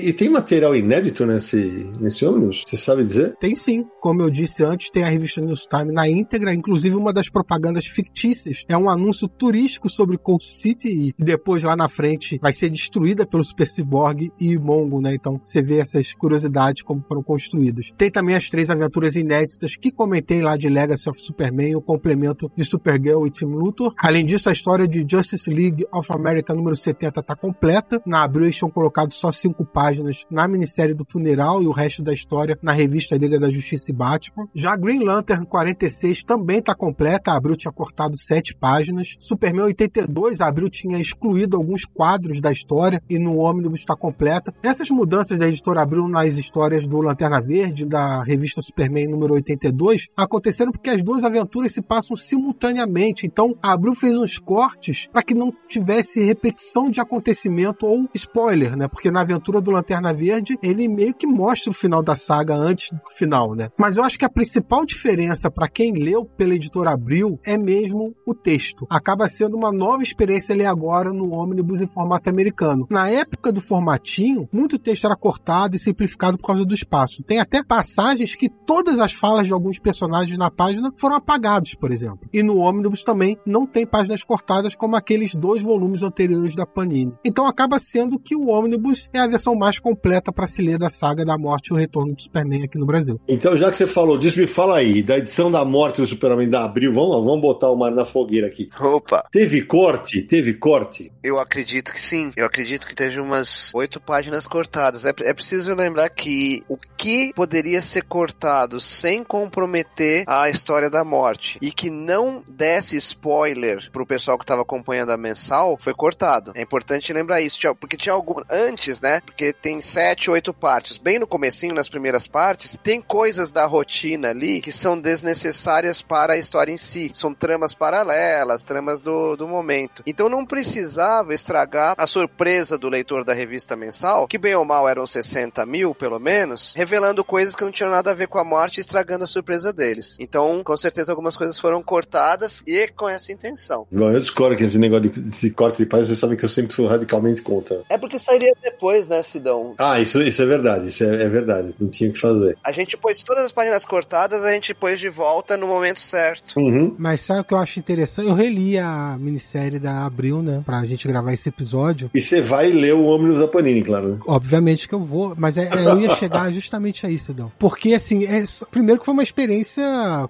E 0.03 0.12
tem 0.12 0.28
material 0.28 0.74
inédito 0.74 1.27
nesse, 1.27 1.91
nesse 2.01 2.24
ônibus? 2.24 2.65
Você 2.66 2.77
sabe 2.77 3.05
dizer? 3.05 3.37
Tem 3.39 3.55
sim. 3.55 3.87
Como 4.01 4.23
eu 4.23 4.31
disse 4.31 4.65
antes, 4.65 4.91
tem 4.91 5.05
a 5.05 5.09
revista 5.09 5.41
News 5.41 5.66
Time 5.66 5.93
na 5.93 6.09
íntegra, 6.09 6.55
inclusive 6.55 6.97
uma 6.97 7.12
das 7.12 7.28
propagandas 7.28 7.87
fictícias. 7.87 8.65
É 8.69 8.77
um 8.77 8.89
anúncio 8.89 9.28
turístico 9.28 9.89
sobre 9.89 10.19
Cold 10.19 10.45
City 10.45 10.89
e 10.89 11.15
depois 11.19 11.62
lá 11.62 11.77
na 11.77 11.89
frente 11.89 12.39
vai 12.41 12.53
ser 12.53 12.70
destruída 12.70 13.27
pelo 13.27 13.45
Super 13.45 13.66
Cyborg 13.66 14.31
e 14.41 14.59
Mongo, 14.59 15.01
né? 15.01 15.15
Então 15.15 15.41
você 15.45 15.62
vê 15.62 15.78
essas 15.78 16.15
curiosidades 16.15 16.82
como 16.82 17.03
foram 17.07 17.23
construídas 17.23 17.40
construídos. 17.41 17.93
Tem 17.97 18.11
também 18.11 18.37
as 18.37 18.49
três 18.49 18.71
aventuras 18.71 19.17
inéditas 19.17 19.77
que 19.77 19.91
comentei 19.91 20.43
lá 20.43 20.57
de 20.57 20.69
Legacy 20.69 21.09
of 21.09 21.21
Superman, 21.21 21.77
o 21.77 21.83
complemento 21.83 22.51
de 22.55 22.65
Supergirl 22.65 23.27
e 23.27 23.31
Team 23.31 23.51
Luthor. 23.51 23.95
Além 23.99 24.25
disso, 24.25 24.49
a 24.49 24.53
história 24.53 24.87
de 24.87 25.05
Justice 25.09 25.51
League 25.51 25.87
of 25.93 26.12
America 26.12 26.55
número 26.55 26.77
70 26.77 27.21
está 27.21 27.35
completa. 27.35 28.01
Na 28.07 28.23
Abril 28.23 28.45
eles 28.45 28.57
tinham 28.57 28.71
colocado 28.71 29.12
só 29.12 29.33
cinco 29.33 29.65
páginas 29.65 30.27
na 30.31 30.47
minissérie 30.47 30.95
do 30.95 31.05
funeral 31.09 31.62
e 31.62 31.67
o 31.67 31.73
resto 31.73 32.03
da 32.03 32.12
história 32.12 32.59
na 32.62 32.73
revista 32.73 33.17
Liga 33.17 33.39
da 33.39 33.51
Justiça 33.51 33.91
e 33.91 33.95
Batman. 33.95 34.49
Já 34.55 34.77
Green 34.77 35.03
Lantern 35.03 35.47
46 35.47 36.23
também 36.25 36.59
está 36.59 36.75
completa. 36.75 37.33
A 37.33 37.37
Abril 37.37 37.57
tinha 37.57 37.73
cortado 37.73 38.17
sete 38.19 38.55
páginas. 38.55 39.17
Superman 39.19 39.65
82, 39.65 40.41
a 40.41 40.49
Abril 40.49 40.69
tinha 40.69 40.99
excluído 40.99 41.57
alguns 41.57 41.85
quadros 41.85 42.41
da 42.41 42.53
história 42.53 43.03
e 43.09 43.19
no 43.19 43.39
Omnibus 43.39 43.81
está 43.81 43.97
completa. 43.97 44.55
Essas 44.62 44.91
mudanças 44.91 45.39
da 45.39 45.49
editora 45.49 45.83
Abril 45.83 46.09
nas 46.09 46.37
histórias 46.37 46.87
do 46.87 47.01
Lanterna 47.01 47.30
Verde, 47.39 47.85
da 47.85 48.23
revista 48.23 48.62
Superman 48.62 49.09
número 49.09 49.35
82, 49.35 50.09
aconteceram 50.16 50.73
porque 50.73 50.89
as 50.89 51.02
duas 51.02 51.23
aventuras 51.23 51.74
se 51.74 51.82
passam 51.82 52.16
simultaneamente. 52.16 53.27
Então, 53.27 53.55
a 53.62 53.73
Abril 53.73 53.94
fez 53.94 54.16
uns 54.16 54.39
cortes 54.39 55.07
para 55.12 55.23
que 55.23 55.35
não 55.35 55.52
tivesse 55.69 56.24
repetição 56.24 56.90
de 56.90 56.98
acontecimento 56.98 57.85
ou 57.85 58.09
spoiler, 58.15 58.74
né? 58.74 58.89
Porque 58.89 59.11
na 59.11 59.20
aventura 59.20 59.61
do 59.61 59.70
Lanterna 59.70 60.15
Verde, 60.15 60.59
ele 60.62 60.89
meio 60.89 61.12
que 61.12 61.27
mostra 61.27 61.70
o 61.70 61.74
final 61.74 62.02
da 62.02 62.15
saga 62.15 62.55
antes 62.55 62.90
do 62.90 63.11
final, 63.16 63.55
né? 63.55 63.69
Mas 63.78 63.97
eu 63.97 64.05
acho 64.05 64.19
que 64.19 64.24
a 64.24 64.31
principal 64.31 64.86
diferença 64.86 65.51
para 65.51 65.69
quem 65.69 65.93
leu 65.93 66.24
pela 66.24 66.55
editora 66.55 66.93
Abril 66.93 67.39
é 67.44 67.59
mesmo 67.59 68.15
o 68.27 68.35
texto. 68.35 68.86
Acaba 68.89 69.28
sendo 69.28 69.57
uma 69.57 69.73
nova 69.73 70.02
experiência 70.02 70.55
ler 70.55 70.66
agora 70.66 71.11
no 71.12 71.31
ônibus 71.31 71.81
em 71.81 71.86
formato 71.86 72.31
americano. 72.31 72.86
Na 72.89 73.09
época 73.11 73.52
do 73.52 73.61
formatinho, 73.61 74.48
muito 74.52 74.78
texto 74.78 75.05
era 75.05 75.16
cortado 75.16 75.77
e 75.77 75.81
simplificado 75.81 76.39
por 76.39 76.47
causa 76.47 76.65
do 76.65 76.74
espaço. 76.74 77.19
Tem 77.22 77.38
até 77.38 77.62
passagens 77.62 78.34
que 78.34 78.48
todas 78.48 79.01
as 79.01 79.12
falas 79.12 79.47
de 79.47 79.52
alguns 79.52 79.78
personagens 79.78 80.36
na 80.38 80.51
página 80.51 80.92
foram 80.97 81.16
apagados, 81.16 81.74
por 81.74 81.90
exemplo. 81.92 82.28
E 82.32 82.42
no 82.42 82.59
Omnibus 82.59 83.02
também 83.02 83.36
não 83.47 83.66
tem 83.66 83.86
páginas 83.86 84.24
cortadas 84.24 84.74
como 84.74 84.97
aqueles 84.97 85.34
dois 85.34 85.62
volumes 85.62 86.02
anteriores 86.02 86.55
da 86.55 86.66
Panini. 86.66 87.12
Então 87.24 87.47
acaba 87.47 87.78
sendo 87.78 88.18
que 88.18 88.34
o 88.34 88.48
Omnibus 88.48 89.09
é 89.12 89.18
a 89.18 89.26
versão 89.26 89.55
mais 89.55 89.78
completa 89.78 90.32
para 90.32 90.47
se 90.47 90.62
ler 90.62 90.78
da 90.78 90.90
saga 90.90 91.24
da 91.24 91.36
morte 91.38 91.68
e 91.68 91.72
o 91.72 91.76
retorno 91.76 92.14
do 92.14 92.22
Superman 92.22 92.64
aqui 92.64 92.78
no 92.78 92.86
Brasil. 92.86 93.20
Então, 93.28 93.56
já 93.56 93.70
que 93.70 93.76
você 93.76 93.86
falou 93.86 94.18
disso, 94.18 94.38
me 94.38 94.47
fala 94.47 94.76
aí, 94.76 95.02
da 95.02 95.18
edição 95.18 95.51
da 95.51 95.64
morte 95.64 96.01
do 96.01 96.06
Superman 96.06 96.48
da 96.48 96.64
Abril, 96.64 96.92
vamos, 96.92 97.24
vamos 97.24 97.40
botar 97.40 97.70
o 97.70 97.76
mar 97.76 97.90
na 97.90 98.05
fogueira 98.05 98.47
aqui. 98.47 98.68
Opa! 98.80 99.24
Teve 99.30 99.62
corte? 99.62 100.22
Teve 100.22 100.55
corte? 100.55 101.12
Eu 101.22 101.38
acredito 101.38 101.92
que 101.92 102.01
sim. 102.01 102.30
Eu 102.36 102.47
acredito 102.47 102.86
que 102.86 102.94
teve 102.94 103.20
umas 103.20 103.72
oito 103.74 104.01
páginas 104.01 104.47
cortadas. 104.47 105.05
É, 105.05 105.10
é 105.20 105.34
preciso 105.34 105.74
lembrar 105.74 106.09
que 106.10 106.62
o 106.68 106.76
que 106.76 107.10
poderia 107.35 107.81
ser 107.82 108.05
cortado 108.05 108.81
sem 108.81 109.24
comprometer 109.24 110.24
a 110.27 110.49
história 110.49 110.89
da 110.89 111.05
morte 111.05 111.59
e 111.61 111.70
que 111.70 111.91
não 111.91 112.43
desse 112.49 112.97
spoiler 112.97 113.91
pro 113.91 114.07
pessoal 114.07 114.39
que 114.39 114.45
estava 114.45 114.62
acompanhando 114.62 115.11
a 115.11 115.16
mensal, 115.16 115.77
foi 115.78 115.95
cortado. 115.95 116.53
É 116.55 116.62
importante 116.62 117.12
lembrar 117.12 117.41
isso, 117.41 117.59
porque 117.74 117.97
tinha 117.97 118.15
algum 118.15 118.43
antes, 118.49 119.01
né? 119.01 119.20
Porque 119.20 119.53
tem 119.53 119.81
sete, 119.81 120.31
oito 120.31 120.53
partes. 120.53 120.97
Bem 120.97 121.19
no 121.19 121.27
comecinho, 121.27 121.74
nas 121.74 121.89
primeiras 121.89 122.27
partes, 122.27 122.78
tem 122.82 123.01
coisas 123.01 123.51
da 123.51 123.66
rotina 123.66 124.31
ali 124.31 124.61
que 124.61 124.73
são 124.73 124.99
desnecessárias 124.99 126.01
para 126.01 126.35
a 126.35 126.39
história 126.39 126.73
em 126.73 126.78
si. 126.78 127.11
São 127.12 127.35
tramas 127.35 127.74
paralelas, 127.74 128.62
tramas 128.62 129.01
do, 129.01 129.37
do 129.37 129.49
momento. 129.49 130.03
Então 130.07 130.28
não 130.28 130.47
precisava 130.47 131.35
estragar 131.35 131.95
a 131.97 132.07
surpresa 132.07 132.78
do 132.78 132.89
leitor 132.89 133.24
da 133.24 133.32
revista 133.32 133.77
mensal, 133.77 134.27
que 134.27 134.39
bem 134.39 134.55
ou 134.55 134.65
mal 134.65 134.89
eram 134.89 135.07
60 135.07 135.65
mil, 135.66 135.95
pelo 135.95 136.19
menos, 136.19 136.74
revelando 136.77 136.99
revelando 137.01 137.24
coisas 137.24 137.55
que 137.55 137.64
não 137.64 137.72
tinham 137.72 137.90
nada 137.90 138.10
a 138.10 138.14
ver 138.14 138.28
com 138.28 138.39
a 138.39 138.44
morte 138.44 138.78
e 138.78 138.81
estragando 138.81 139.24
a 139.24 139.27
surpresa 139.27 139.72
deles. 139.72 140.16
Então, 140.20 140.62
com 140.62 140.77
certeza, 140.77 141.10
algumas 141.10 141.35
coisas 141.35 141.59
foram 141.59 141.82
cortadas 141.82 142.62
e 142.66 142.86
com 142.89 143.09
essa 143.09 143.32
intenção. 143.32 143.86
Bom, 143.90 144.10
eu 144.10 144.20
discordo 144.20 144.56
que 144.56 144.64
esse 144.64 144.78
negócio 144.78 145.09
de, 145.09 145.20
de 145.20 145.51
corte 145.51 145.78
de 145.78 145.86
paz, 145.86 146.06
vocês 146.06 146.18
sabem 146.18 146.36
que 146.36 146.44
eu 146.44 146.48
sempre 146.48 146.74
fui 146.74 146.86
radicalmente 146.86 147.40
contra. 147.40 147.81
É 147.89 147.97
porque 147.97 148.18
sairia 148.18 148.55
depois, 148.62 149.09
né, 149.09 149.22
Sidão? 149.22 149.74
Ah, 149.78 149.98
isso, 149.98 150.20
isso 150.20 150.43
é 150.43 150.47
verdade, 150.47 150.89
isso 150.89 151.02
é, 151.02 151.24
é 151.24 151.28
verdade, 151.28 151.74
não 151.81 151.89
tinha 151.89 152.10
o 152.10 152.12
que 152.12 152.20
fazer. 152.20 152.56
A 152.62 152.70
gente 152.70 152.97
pôs 152.98 153.22
todas 153.22 153.47
as 153.47 153.52
páginas 153.52 153.85
cortadas, 153.86 154.44
a 154.44 154.52
gente 154.52 154.74
pôs 154.74 155.01
de 155.01 155.09
volta 155.09 155.56
no 155.56 155.66
momento 155.66 156.01
certo. 156.01 156.59
Uhum. 156.59 156.94
Mas 156.98 157.22
sabe 157.22 157.40
o 157.40 157.44
que 157.44 157.55
eu 157.55 157.59
acho 157.59 157.78
interessante? 157.78 158.28
Eu 158.28 158.35
reli 158.35 158.78
a 158.78 159.16
minissérie 159.18 159.78
da 159.78 160.05
Abril, 160.05 160.43
né, 160.43 160.62
pra 160.66 160.85
gente 160.85 161.09
gravar 161.09 161.32
esse 161.32 161.48
episódio. 161.48 162.10
E 162.12 162.20
você 162.20 162.43
vai 162.43 162.70
ler 162.70 162.94
o 162.94 163.06
Omnibus 163.06 163.40
da 163.40 163.48
Panini, 163.48 163.82
claro, 163.82 164.09
né? 164.09 164.18
Obviamente 164.27 164.86
que 164.86 164.94
eu 164.94 165.01
vou, 165.01 165.35
mas 165.36 165.56
é, 165.56 165.64
é, 165.64 165.86
eu 165.86 166.01
ia 166.01 166.14
chegar 166.16 166.51
justamente 166.52 166.90
exatamente 166.91 167.07
aí, 167.07 167.19
Sidão. 167.19 167.53
Porque, 167.59 167.95
assim, 167.95 168.25
é, 168.25 168.45
primeiro 168.71 169.01
que 169.01 169.05
foi 169.05 169.15
uma 169.15 169.23
experiência, 169.23 169.85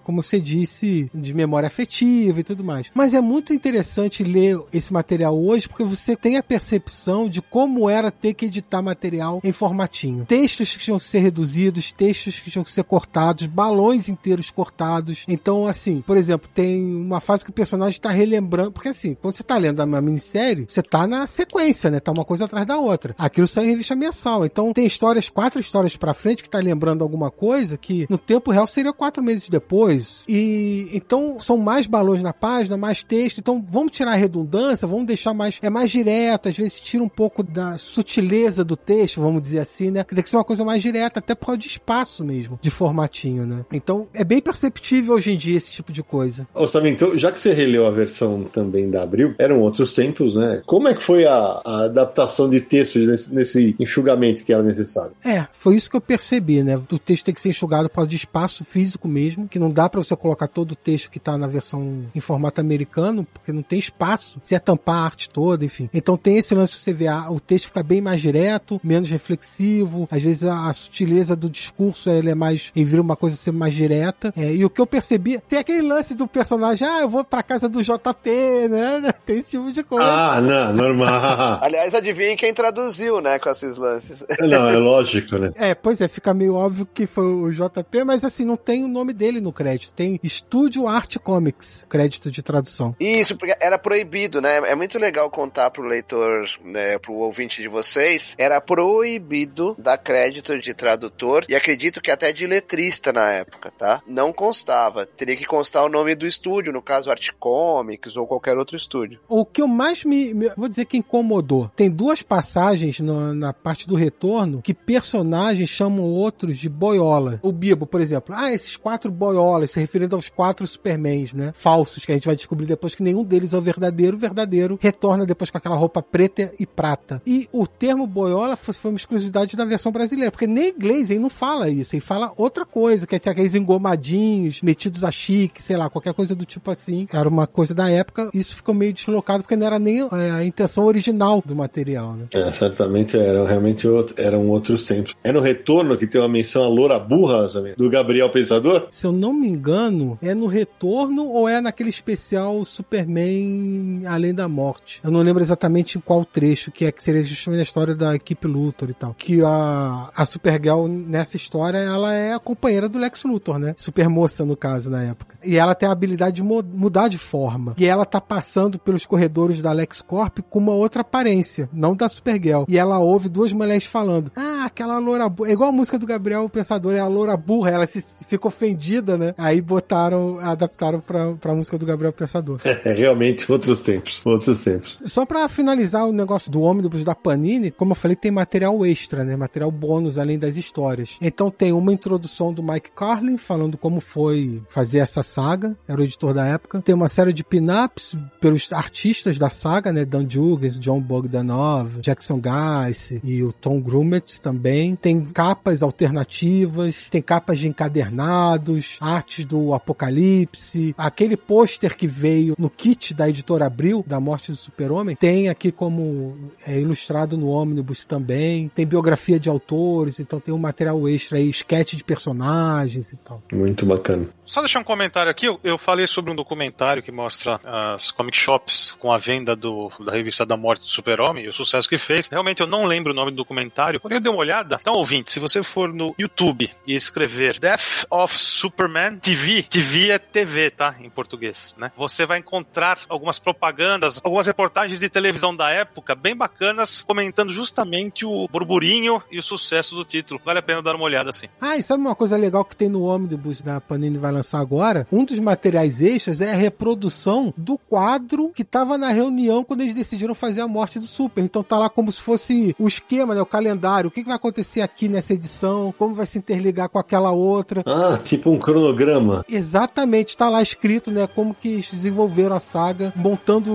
como 0.04 0.22
você 0.22 0.40
disse, 0.40 1.10
de 1.14 1.34
memória 1.34 1.66
afetiva 1.66 2.40
e 2.40 2.44
tudo 2.44 2.62
mais. 2.62 2.86
Mas 2.94 3.14
é 3.14 3.20
muito 3.20 3.52
interessante 3.52 4.22
ler 4.22 4.60
esse 4.72 4.92
material 4.92 5.38
hoje, 5.38 5.68
porque 5.68 5.84
você 5.84 6.14
tem 6.14 6.36
a 6.36 6.42
percepção 6.42 7.28
de 7.28 7.42
como 7.42 7.88
era 7.88 8.10
ter 8.10 8.34
que 8.34 8.46
editar 8.46 8.82
material 8.82 9.40
em 9.42 9.52
formatinho. 9.52 10.24
Textos 10.26 10.76
que 10.76 10.84
tinham 10.84 10.98
que 10.98 11.06
ser 11.06 11.18
reduzidos, 11.20 11.92
textos 11.92 12.40
que 12.40 12.50
tinham 12.50 12.64
que 12.64 12.72
ser 12.72 12.84
cortados, 12.84 13.46
balões 13.46 14.08
inteiros 14.08 14.50
cortados. 14.50 15.24
Então, 15.26 15.66
assim, 15.66 16.00
por 16.02 16.16
exemplo, 16.16 16.48
tem 16.54 16.84
uma 16.84 17.20
fase 17.20 17.44
que 17.44 17.50
o 17.50 17.54
personagem 17.54 17.96
está 17.96 18.10
relembrando, 18.10 18.72
porque 18.72 18.88
assim, 18.88 19.14
quando 19.14 19.34
você 19.34 19.42
está 19.42 19.56
lendo 19.56 19.82
uma 19.82 20.00
minissérie, 20.00 20.66
você 20.68 20.80
está 20.80 21.06
na 21.06 21.26
sequência, 21.26 21.90
né? 21.90 22.00
Tá 22.00 22.12
uma 22.12 22.24
coisa 22.24 22.44
atrás 22.44 22.66
da 22.66 22.78
outra. 22.78 23.14
Aquilo 23.18 23.46
sai 23.46 23.64
em 23.64 23.70
revista 23.70 23.96
mensal. 23.96 24.44
Então 24.44 24.72
tem 24.72 24.86
histórias, 24.86 25.28
quatro 25.28 25.60
histórias 25.60 25.96
para 25.96 26.14
frente 26.14 26.42
que 26.42 26.49
tá 26.50 26.58
lembrando 26.58 27.02
alguma 27.02 27.30
coisa 27.30 27.76
que 27.76 28.06
no 28.08 28.18
tempo 28.18 28.50
real 28.50 28.66
seria 28.66 28.92
quatro 28.92 29.22
meses 29.22 29.48
depois. 29.48 30.24
E 30.28 30.88
então 30.92 31.38
são 31.38 31.56
mais 31.56 31.86
balões 31.86 32.22
na 32.22 32.32
página, 32.32 32.76
mais 32.76 33.02
texto. 33.02 33.38
Então 33.38 33.64
vamos 33.68 33.92
tirar 33.92 34.12
a 34.12 34.16
redundância, 34.16 34.86
vamos 34.86 35.06
deixar 35.06 35.34
mais 35.34 35.58
é 35.62 35.70
mais 35.70 35.90
direto, 35.90 36.48
às 36.48 36.56
vezes 36.56 36.80
tira 36.80 37.02
um 37.02 37.08
pouco 37.08 37.42
da 37.42 37.76
sutileza 37.76 38.64
do 38.64 38.76
texto, 38.76 39.20
vamos 39.20 39.42
dizer 39.42 39.60
assim, 39.60 39.90
né? 39.90 40.04
Que 40.04 40.14
tem 40.14 40.24
que 40.24 40.30
ser 40.30 40.36
uma 40.36 40.44
coisa 40.44 40.64
mais 40.64 40.82
direta, 40.82 41.18
até 41.18 41.34
por 41.34 41.46
causa 41.46 41.58
de 41.58 41.66
espaço 41.66 42.24
mesmo, 42.24 42.58
de 42.60 42.70
formatinho, 42.70 43.46
né? 43.46 43.64
Então 43.72 44.08
é 44.14 44.24
bem 44.24 44.40
perceptível 44.40 45.14
hoje 45.14 45.32
em 45.32 45.36
dia 45.36 45.56
esse 45.56 45.70
tipo 45.70 45.92
de 45.92 46.02
coisa. 46.02 46.46
Ô, 46.54 46.66
Samir, 46.66 46.92
então, 46.92 47.16
já 47.16 47.30
que 47.30 47.38
você 47.38 47.52
releu 47.52 47.86
a 47.86 47.90
versão 47.90 48.44
também 48.44 48.90
da 48.90 49.02
Abril, 49.02 49.34
eram 49.38 49.60
outros 49.60 49.92
tempos, 49.92 50.36
né? 50.36 50.62
Como 50.66 50.88
é 50.88 50.94
que 50.94 51.02
foi 51.02 51.26
a, 51.26 51.60
a 51.64 51.84
adaptação 51.84 52.48
de 52.48 52.60
texto 52.60 52.98
nesse, 52.98 53.34
nesse, 53.34 53.76
enxugamento 53.78 54.44
que 54.44 54.52
era 54.52 54.62
necessário? 54.62 55.12
É, 55.24 55.46
foi 55.52 55.76
isso 55.76 55.90
que 55.90 55.96
eu 55.96 56.00
percebi, 56.00 56.39
né? 56.40 56.76
O 56.76 56.98
texto 56.98 57.24
tem 57.24 57.34
que 57.34 57.40
ser 57.40 57.50
enxugado 57.50 57.88
por 57.88 57.96
causa 57.96 58.10
de 58.10 58.16
espaço 58.16 58.64
físico 58.64 59.08
mesmo, 59.08 59.48
que 59.48 59.58
não 59.58 59.70
dá 59.70 59.88
para 59.88 60.02
você 60.02 60.16
colocar 60.16 60.48
todo 60.48 60.72
o 60.72 60.76
texto 60.76 61.10
que 61.10 61.18
tá 61.18 61.36
na 61.36 61.46
versão 61.46 62.04
em 62.14 62.20
formato 62.20 62.60
americano, 62.60 63.26
porque 63.32 63.52
não 63.52 63.62
tem 63.62 63.78
espaço. 63.78 64.38
Se 64.42 64.54
é 64.54 64.58
tampar 64.58 64.96
a 64.96 65.04
arte 65.04 65.28
toda, 65.28 65.64
enfim. 65.64 65.88
Então 65.92 66.16
tem 66.16 66.38
esse 66.38 66.54
lance 66.54 66.74
de 66.74 66.80
você 66.80 66.92
ver, 66.92 67.08
ah, 67.08 67.30
o 67.30 67.40
texto 67.40 67.66
fica 67.66 67.82
bem 67.82 68.00
mais 68.00 68.20
direto, 68.20 68.80
menos 68.82 69.10
reflexivo, 69.10 70.08
às 70.10 70.22
vezes 70.22 70.44
a, 70.44 70.68
a 70.68 70.72
sutileza 70.72 71.36
do 71.36 71.48
discurso 71.48 72.10
ele 72.10 72.30
é 72.30 72.34
mais, 72.34 72.70
ele 72.74 72.84
vira 72.84 73.02
uma 73.02 73.16
coisa 73.16 73.36
ser 73.36 73.52
mais 73.52 73.74
direta. 73.74 74.32
É, 74.36 74.54
e 74.54 74.64
o 74.64 74.70
que 74.70 74.80
eu 74.80 74.86
percebi, 74.86 75.38
tem 75.48 75.58
aquele 75.58 75.82
lance 75.82 76.14
do 76.14 76.26
personagem, 76.26 76.86
ah, 76.86 77.00
eu 77.02 77.08
vou 77.08 77.24
pra 77.24 77.42
casa 77.42 77.68
do 77.68 77.82
JP, 77.82 78.68
né? 78.68 79.12
Tem 79.24 79.38
esse 79.38 79.50
tipo 79.50 79.70
de 79.70 79.82
coisa. 79.82 80.04
Ah, 80.04 80.40
não, 80.40 80.72
normal. 80.72 81.58
Aliás, 81.62 81.94
adivinhem 81.94 82.36
quem 82.36 82.52
traduziu, 82.52 83.20
né, 83.20 83.38
com 83.38 83.50
esses 83.50 83.76
lances. 83.76 84.24
Não, 84.40 84.68
é 84.68 84.76
lógico, 84.76 85.38
né? 85.38 85.52
É, 85.56 85.74
pois 85.74 86.00
é, 86.00 86.08
fica 86.20 86.34
meio 86.34 86.54
óbvio 86.54 86.86
que 86.86 87.06
foi 87.06 87.24
o 87.24 87.50
JP, 87.50 88.04
mas 88.04 88.24
assim, 88.24 88.44
não 88.44 88.56
tem 88.56 88.84
o 88.84 88.88
nome 88.88 89.14
dele 89.14 89.40
no 89.40 89.52
crédito. 89.52 89.92
Tem 89.92 90.20
Studio 90.24 90.86
Art 90.86 91.16
Comics, 91.16 91.86
crédito 91.88 92.30
de 92.30 92.42
tradução. 92.42 92.94
Isso, 93.00 93.36
porque 93.36 93.56
era 93.58 93.78
proibido, 93.78 94.40
né? 94.40 94.58
É 94.66 94.74
muito 94.74 94.98
legal 94.98 95.30
contar 95.30 95.70
pro 95.70 95.82
leitor, 95.82 96.46
né, 96.62 96.98
pro 96.98 97.14
ouvinte 97.14 97.62
de 97.62 97.68
vocês, 97.68 98.34
era 98.38 98.60
proibido 98.60 99.74
dar 99.78 99.96
crédito 99.96 100.58
de 100.58 100.74
tradutor 100.74 101.46
e 101.48 101.54
acredito 101.54 102.00
que 102.00 102.10
até 102.10 102.32
de 102.32 102.46
letrista 102.46 103.12
na 103.12 103.32
época, 103.32 103.72
tá? 103.76 104.02
Não 104.06 104.32
constava. 104.32 105.06
Teria 105.06 105.36
que 105.36 105.46
constar 105.46 105.84
o 105.84 105.88
nome 105.88 106.14
do 106.14 106.26
estúdio, 106.26 106.72
no 106.72 106.82
caso 106.82 107.10
Art 107.10 107.30
Comics 107.38 108.16
ou 108.16 108.26
qualquer 108.26 108.58
outro 108.58 108.76
estúdio. 108.76 109.20
O 109.28 109.46
que 109.46 109.62
eu 109.62 109.68
mais 109.68 110.04
me, 110.04 110.34
me 110.34 110.50
vou 110.56 110.68
dizer 110.68 110.84
que 110.84 110.98
incomodou, 110.98 111.70
tem 111.74 111.90
duas 111.90 112.20
passagens 112.20 113.00
no, 113.00 113.32
na 113.32 113.52
parte 113.54 113.86
do 113.86 113.94
retorno 113.94 114.60
que 114.60 114.74
personagens 114.74 115.70
chamam 115.70 116.09
outros 116.10 116.58
de 116.58 116.68
boiola. 116.68 117.38
O 117.42 117.52
Bibo, 117.52 117.86
por 117.86 118.00
exemplo, 118.00 118.34
ah, 118.36 118.52
esses 118.52 118.76
quatro 118.76 119.10
boiolas, 119.10 119.70
se 119.70 119.80
referindo 119.80 120.16
aos 120.16 120.28
quatro 120.28 120.66
Supermans, 120.66 121.32
né? 121.32 121.52
Falsos, 121.54 122.04
que 122.04 122.12
a 122.12 122.14
gente 122.14 122.26
vai 122.26 122.36
descobrir 122.36 122.66
depois 122.66 122.94
que 122.94 123.02
nenhum 123.02 123.24
deles 123.24 123.52
é 123.52 123.58
o 123.58 123.62
verdadeiro. 123.62 124.16
O 124.16 124.20
verdadeiro 124.20 124.78
retorna 124.80 125.26
depois 125.26 125.50
com 125.50 125.58
aquela 125.58 125.76
roupa 125.76 126.02
preta 126.02 126.52
e 126.58 126.66
prata. 126.66 127.20
E 127.26 127.48
o 127.52 127.66
termo 127.66 128.06
boiola 128.06 128.56
foi, 128.56 128.74
uma 128.90 128.96
exclusividade 128.96 129.56
da 129.56 129.64
versão 129.64 129.92
brasileira, 129.92 130.30
porque 130.30 130.46
nem 130.46 130.70
inglês 130.70 131.10
ele 131.10 131.20
não 131.20 131.30
fala 131.30 131.68
isso, 131.68 131.94
ele 131.94 132.00
fala 132.00 132.32
outra 132.36 132.64
coisa, 132.64 133.06
que 133.06 133.14
é 133.14 133.18
aqueles 133.30 133.54
engomadinhos, 133.54 134.62
metidos 134.62 135.04
a 135.04 135.10
chique, 135.10 135.62
sei 135.62 135.76
lá, 135.76 135.88
qualquer 135.88 136.14
coisa 136.14 136.34
do 136.34 136.44
tipo 136.44 136.70
assim. 136.70 137.06
Era 137.12 137.28
uma 137.28 137.46
coisa 137.46 137.74
da 137.74 137.88
época, 137.90 138.30
isso 138.34 138.56
ficou 138.56 138.74
meio 138.74 138.92
deslocado 138.92 139.42
porque 139.42 139.56
não 139.56 139.66
era 139.66 139.78
nem 139.78 140.00
é, 140.00 140.30
a 140.30 140.44
intenção 140.44 140.84
original 140.84 141.42
do 141.44 141.54
material, 141.54 142.14
né? 142.14 142.26
É, 142.32 142.50
certamente 142.52 143.16
eram 143.16 143.44
realmente 143.44 143.86
outro, 143.86 144.14
eram 144.18 144.48
outros 144.48 144.82
tempos. 144.82 145.14
É 145.22 145.32
no 145.32 145.40
retorno 145.40 145.96
que 146.00 146.06
tem 146.06 146.20
uma 146.20 146.28
menção 146.28 146.64
a 146.64 146.68
loura 146.68 146.98
burra, 146.98 147.48
do 147.76 147.90
Gabriel 147.90 148.30
Pensador? 148.30 148.86
Se 148.90 149.06
eu 149.06 149.12
não 149.12 149.32
me 149.32 149.48
engano, 149.48 150.18
é 150.22 150.34
no 150.34 150.46
retorno 150.46 151.28
ou 151.28 151.48
é 151.48 151.60
naquele 151.60 151.90
especial 151.90 152.64
Superman 152.64 154.02
Além 154.06 154.34
da 154.34 154.48
Morte. 154.48 155.00
Eu 155.04 155.10
não 155.10 155.20
lembro 155.20 155.42
exatamente 155.42 155.98
qual 155.98 156.24
trecho, 156.24 156.72
que 156.72 156.86
é 156.86 156.92
que 156.92 157.02
seria 157.02 157.22
justamente 157.22 157.60
a 157.60 157.64
história 157.64 157.94
da 157.94 158.14
equipe 158.14 158.46
Luthor 158.46 158.90
e 158.90 158.94
tal. 158.94 159.14
Que 159.14 159.42
a, 159.42 160.10
a 160.14 160.26
Supergirl, 160.26 160.86
nessa 160.86 161.36
história, 161.36 161.78
ela 161.78 162.14
é 162.14 162.32
a 162.32 162.38
companheira 162.38 162.88
do 162.88 162.98
Lex 162.98 163.24
Luthor, 163.24 163.58
né? 163.58 163.74
Super 163.76 164.08
moça, 164.08 164.44
no 164.44 164.56
caso, 164.56 164.90
na 164.90 165.02
época. 165.02 165.36
E 165.44 165.56
ela 165.56 165.74
tem 165.74 165.88
a 165.88 165.92
habilidade 165.92 166.36
de 166.36 166.42
mudar 166.42 167.08
de 167.08 167.18
forma. 167.18 167.74
E 167.76 167.86
ela 167.86 168.04
tá 168.04 168.20
passando 168.20 168.78
pelos 168.78 169.06
corredores 169.06 169.62
da 169.62 169.72
LexCorp 169.72 170.38
com 170.48 170.58
uma 170.58 170.72
outra 170.72 171.02
aparência, 171.02 171.68
não 171.72 171.94
da 171.94 172.08
Supergirl. 172.08 172.64
E 172.68 172.78
ela 172.78 172.98
ouve 172.98 173.28
duas 173.28 173.52
mulheres 173.52 173.84
falando: 173.84 174.30
Ah, 174.36 174.64
aquela 174.66 174.98
loura. 174.98 175.32
É 175.46 175.52
igual 175.52 175.70
a 175.70 175.72
música 175.72 175.89
do 175.98 176.06
Gabriel 176.06 176.48
Pensador, 176.48 176.94
é 176.94 177.00
a 177.00 177.06
loura 177.06 177.36
burra. 177.36 177.70
Ela 177.70 177.86
se, 177.86 178.04
fica 178.28 178.48
ofendida, 178.48 179.16
né? 179.16 179.34
Aí 179.36 179.60
botaram, 179.60 180.38
adaptaram 180.38 181.00
pra, 181.00 181.32
pra 181.34 181.54
música 181.54 181.78
do 181.78 181.86
Gabriel 181.86 182.12
Pensador. 182.12 182.60
É, 182.82 182.92
realmente 182.92 183.50
outros 183.50 183.80
tempos. 183.80 184.22
Outros 184.24 184.64
tempos. 184.64 184.96
Só 185.04 185.26
pra 185.26 185.46
finalizar 185.48 186.06
o 186.06 186.12
negócio 186.12 186.50
do 186.50 186.62
ônibus 186.62 187.04
da 187.04 187.14
Panini, 187.14 187.70
como 187.70 187.92
eu 187.92 187.96
falei, 187.96 188.16
tem 188.16 188.30
material 188.30 188.86
extra, 188.86 189.22
né? 189.22 189.36
Material 189.36 189.70
bônus 189.70 190.16
além 190.16 190.38
das 190.38 190.56
histórias. 190.56 191.18
Então 191.20 191.50
tem 191.50 191.72
uma 191.72 191.92
introdução 191.92 192.54
do 192.54 192.62
Mike 192.62 192.90
Carlin 192.94 193.36
falando 193.36 193.76
como 193.76 194.00
foi 194.00 194.62
fazer 194.68 194.98
essa 194.98 195.22
saga, 195.22 195.76
era 195.86 196.00
o 196.00 196.04
editor 196.04 196.32
da 196.32 196.46
época. 196.46 196.80
Tem 196.80 196.94
uma 196.94 197.08
série 197.08 197.32
de 197.32 197.44
pin-ups 197.44 198.16
pelos 198.40 198.72
artistas 198.72 199.38
da 199.38 199.50
saga, 199.50 199.92
né? 199.92 200.04
Dan 200.04 200.28
Jurgens, 200.28 200.78
John 200.78 201.00
Bogdanov, 201.00 202.00
Jackson 202.00 202.40
Guice 202.40 203.20
e 203.22 203.42
o 203.42 203.52
Tom 203.52 203.80
Grumet 203.80 204.40
também. 204.40 204.96
Tem 204.96 205.24
capas 205.24 205.79
alternativas, 205.82 207.08
tem 207.08 207.22
capas 207.22 207.58
de 207.58 207.68
encadernados, 207.68 208.96
artes 209.00 209.44
do 209.44 209.74
Apocalipse, 209.74 210.94
aquele 210.96 211.36
pôster 211.36 211.96
que 211.96 212.06
veio 212.06 212.54
no 212.58 212.70
kit 212.70 213.14
da 213.14 213.28
editora 213.28 213.66
Abril, 213.66 214.04
da 214.06 214.20
morte 214.20 214.52
do 214.52 214.58
super-homem, 214.58 215.16
tem 215.16 215.48
aqui 215.48 215.70
como 215.70 216.52
é, 216.66 216.78
ilustrado 216.80 217.36
no 217.36 217.48
ônibus 217.48 218.04
também, 218.04 218.68
tem 218.68 218.86
biografia 218.86 219.38
de 219.38 219.48
autores, 219.48 220.20
então 220.20 220.40
tem 220.40 220.52
um 220.52 220.58
material 220.58 221.08
extra 221.08 221.38
aí, 221.38 221.48
sketch 221.50 221.94
de 221.94 222.04
personagens 222.04 223.12
e 223.12 223.16
tal. 223.16 223.42
Muito 223.52 223.86
bacana. 223.86 224.26
Só 224.44 224.60
deixar 224.60 224.80
um 224.80 224.84
comentário 224.84 225.30
aqui, 225.30 225.46
eu, 225.46 225.60
eu 225.62 225.78
falei 225.78 226.06
sobre 226.06 226.32
um 226.32 226.34
documentário 226.34 227.02
que 227.02 227.12
mostra 227.12 227.60
as 227.64 228.10
comic 228.10 228.36
shops 228.36 228.96
com 228.98 229.12
a 229.12 229.18
venda 229.18 229.54
do, 229.54 229.90
da 230.04 230.12
revista 230.12 230.44
da 230.44 230.56
morte 230.56 230.82
do 230.82 230.88
super-homem 230.88 231.44
e 231.44 231.48
o 231.48 231.52
sucesso 231.52 231.88
que 231.88 231.96
fez. 231.96 232.28
Realmente 232.28 232.60
eu 232.60 232.66
não 232.66 232.84
lembro 232.84 233.12
o 233.12 233.14
nome 233.14 233.30
do 233.30 233.36
documentário, 233.36 234.00
porém 234.00 234.18
eu 234.18 234.22
dei 234.22 234.32
uma 234.32 234.40
olhada. 234.40 234.78
Então, 234.80 234.94
ouvinte, 234.94 235.30
se 235.30 235.38
você 235.38 235.62
for 235.70 235.92
no 235.92 236.14
YouTube 236.18 236.68
e 236.86 236.94
escrever 236.94 237.58
Death 237.60 238.04
of 238.10 238.36
Superman 238.36 239.18
TV, 239.18 239.62
TV 239.62 240.10
é 240.10 240.18
TV, 240.18 240.70
tá? 240.70 240.96
Em 241.00 241.08
português, 241.08 241.74
né? 241.78 241.92
Você 241.96 242.26
vai 242.26 242.40
encontrar 242.40 242.98
algumas 243.08 243.38
propagandas, 243.38 244.20
algumas 244.22 244.46
reportagens 244.46 244.98
de 244.98 245.08
televisão 245.08 245.54
da 245.54 245.70
época 245.70 246.14
bem 246.14 246.36
bacanas, 246.36 247.02
comentando 247.02 247.52
justamente 247.52 248.26
o 248.26 248.48
burburinho 248.48 249.22
e 249.30 249.38
o 249.38 249.42
sucesso 249.42 249.94
do 249.94 250.04
título. 250.04 250.40
Vale 250.44 250.58
a 250.58 250.62
pena 250.62 250.82
dar 250.82 250.96
uma 250.96 251.04
olhada 251.04 251.30
assim. 251.30 251.46
Ah, 251.60 251.76
e 251.76 251.82
sabe 251.82 252.02
uma 252.02 252.16
coisa 252.16 252.36
legal 252.36 252.64
que 252.64 252.76
tem 252.76 252.88
no 252.88 253.02
ônibus 253.02 253.62
da 253.62 253.80
Panini 253.80 254.18
vai 254.18 254.32
lançar 254.32 254.58
agora? 254.58 255.06
Um 255.12 255.24
dos 255.24 255.38
materiais 255.38 256.00
extras 256.00 256.40
é 256.40 256.52
a 256.52 256.56
reprodução 256.56 257.54
do 257.56 257.78
quadro 257.78 258.50
que 258.50 258.64
tava 258.64 258.98
na 258.98 259.10
reunião 259.10 259.62
quando 259.62 259.82
eles 259.82 259.94
decidiram 259.94 260.34
fazer 260.34 260.62
a 260.62 260.68
morte 260.68 260.98
do 260.98 261.06
Super. 261.06 261.44
Então 261.44 261.62
tá 261.62 261.78
lá 261.78 261.88
como 261.88 262.10
se 262.10 262.20
fosse 262.20 262.74
o 262.78 262.88
esquema, 262.88 263.34
né? 263.34 263.40
O 263.40 263.46
calendário. 263.46 264.08
O 264.08 264.10
que, 264.10 264.22
que 264.22 264.28
vai 264.28 264.36
acontecer 264.36 264.80
aqui 264.80 265.08
nessa 265.08 265.32
edição? 265.34 265.59
Como 265.98 266.14
vai 266.14 266.26
se 266.26 266.38
interligar 266.38 266.88
com 266.88 266.98
aquela 266.98 267.30
outra? 267.30 267.82
Ah, 267.86 268.18
tipo 268.22 268.50
um 268.50 268.58
cronograma. 268.58 269.44
Exatamente, 269.48 270.36
tá 270.36 270.48
lá 270.48 270.62
escrito, 270.62 271.10
né? 271.10 271.26
Como 271.26 271.54
que 271.54 271.84
desenvolveram 271.92 272.56
a 272.56 272.60
saga, 272.60 273.12
montando 273.16 273.72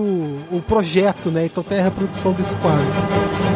o 0.52 0.62
projeto, 0.66 1.30
né? 1.30 1.46
Então 1.46 1.64
tem 1.64 1.80
a 1.80 1.84
reprodução 1.84 2.34
desse 2.34 2.56
quadro. 2.58 3.55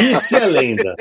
Isso 0.00 0.36
é 0.36 0.46
lenda. 0.46 0.94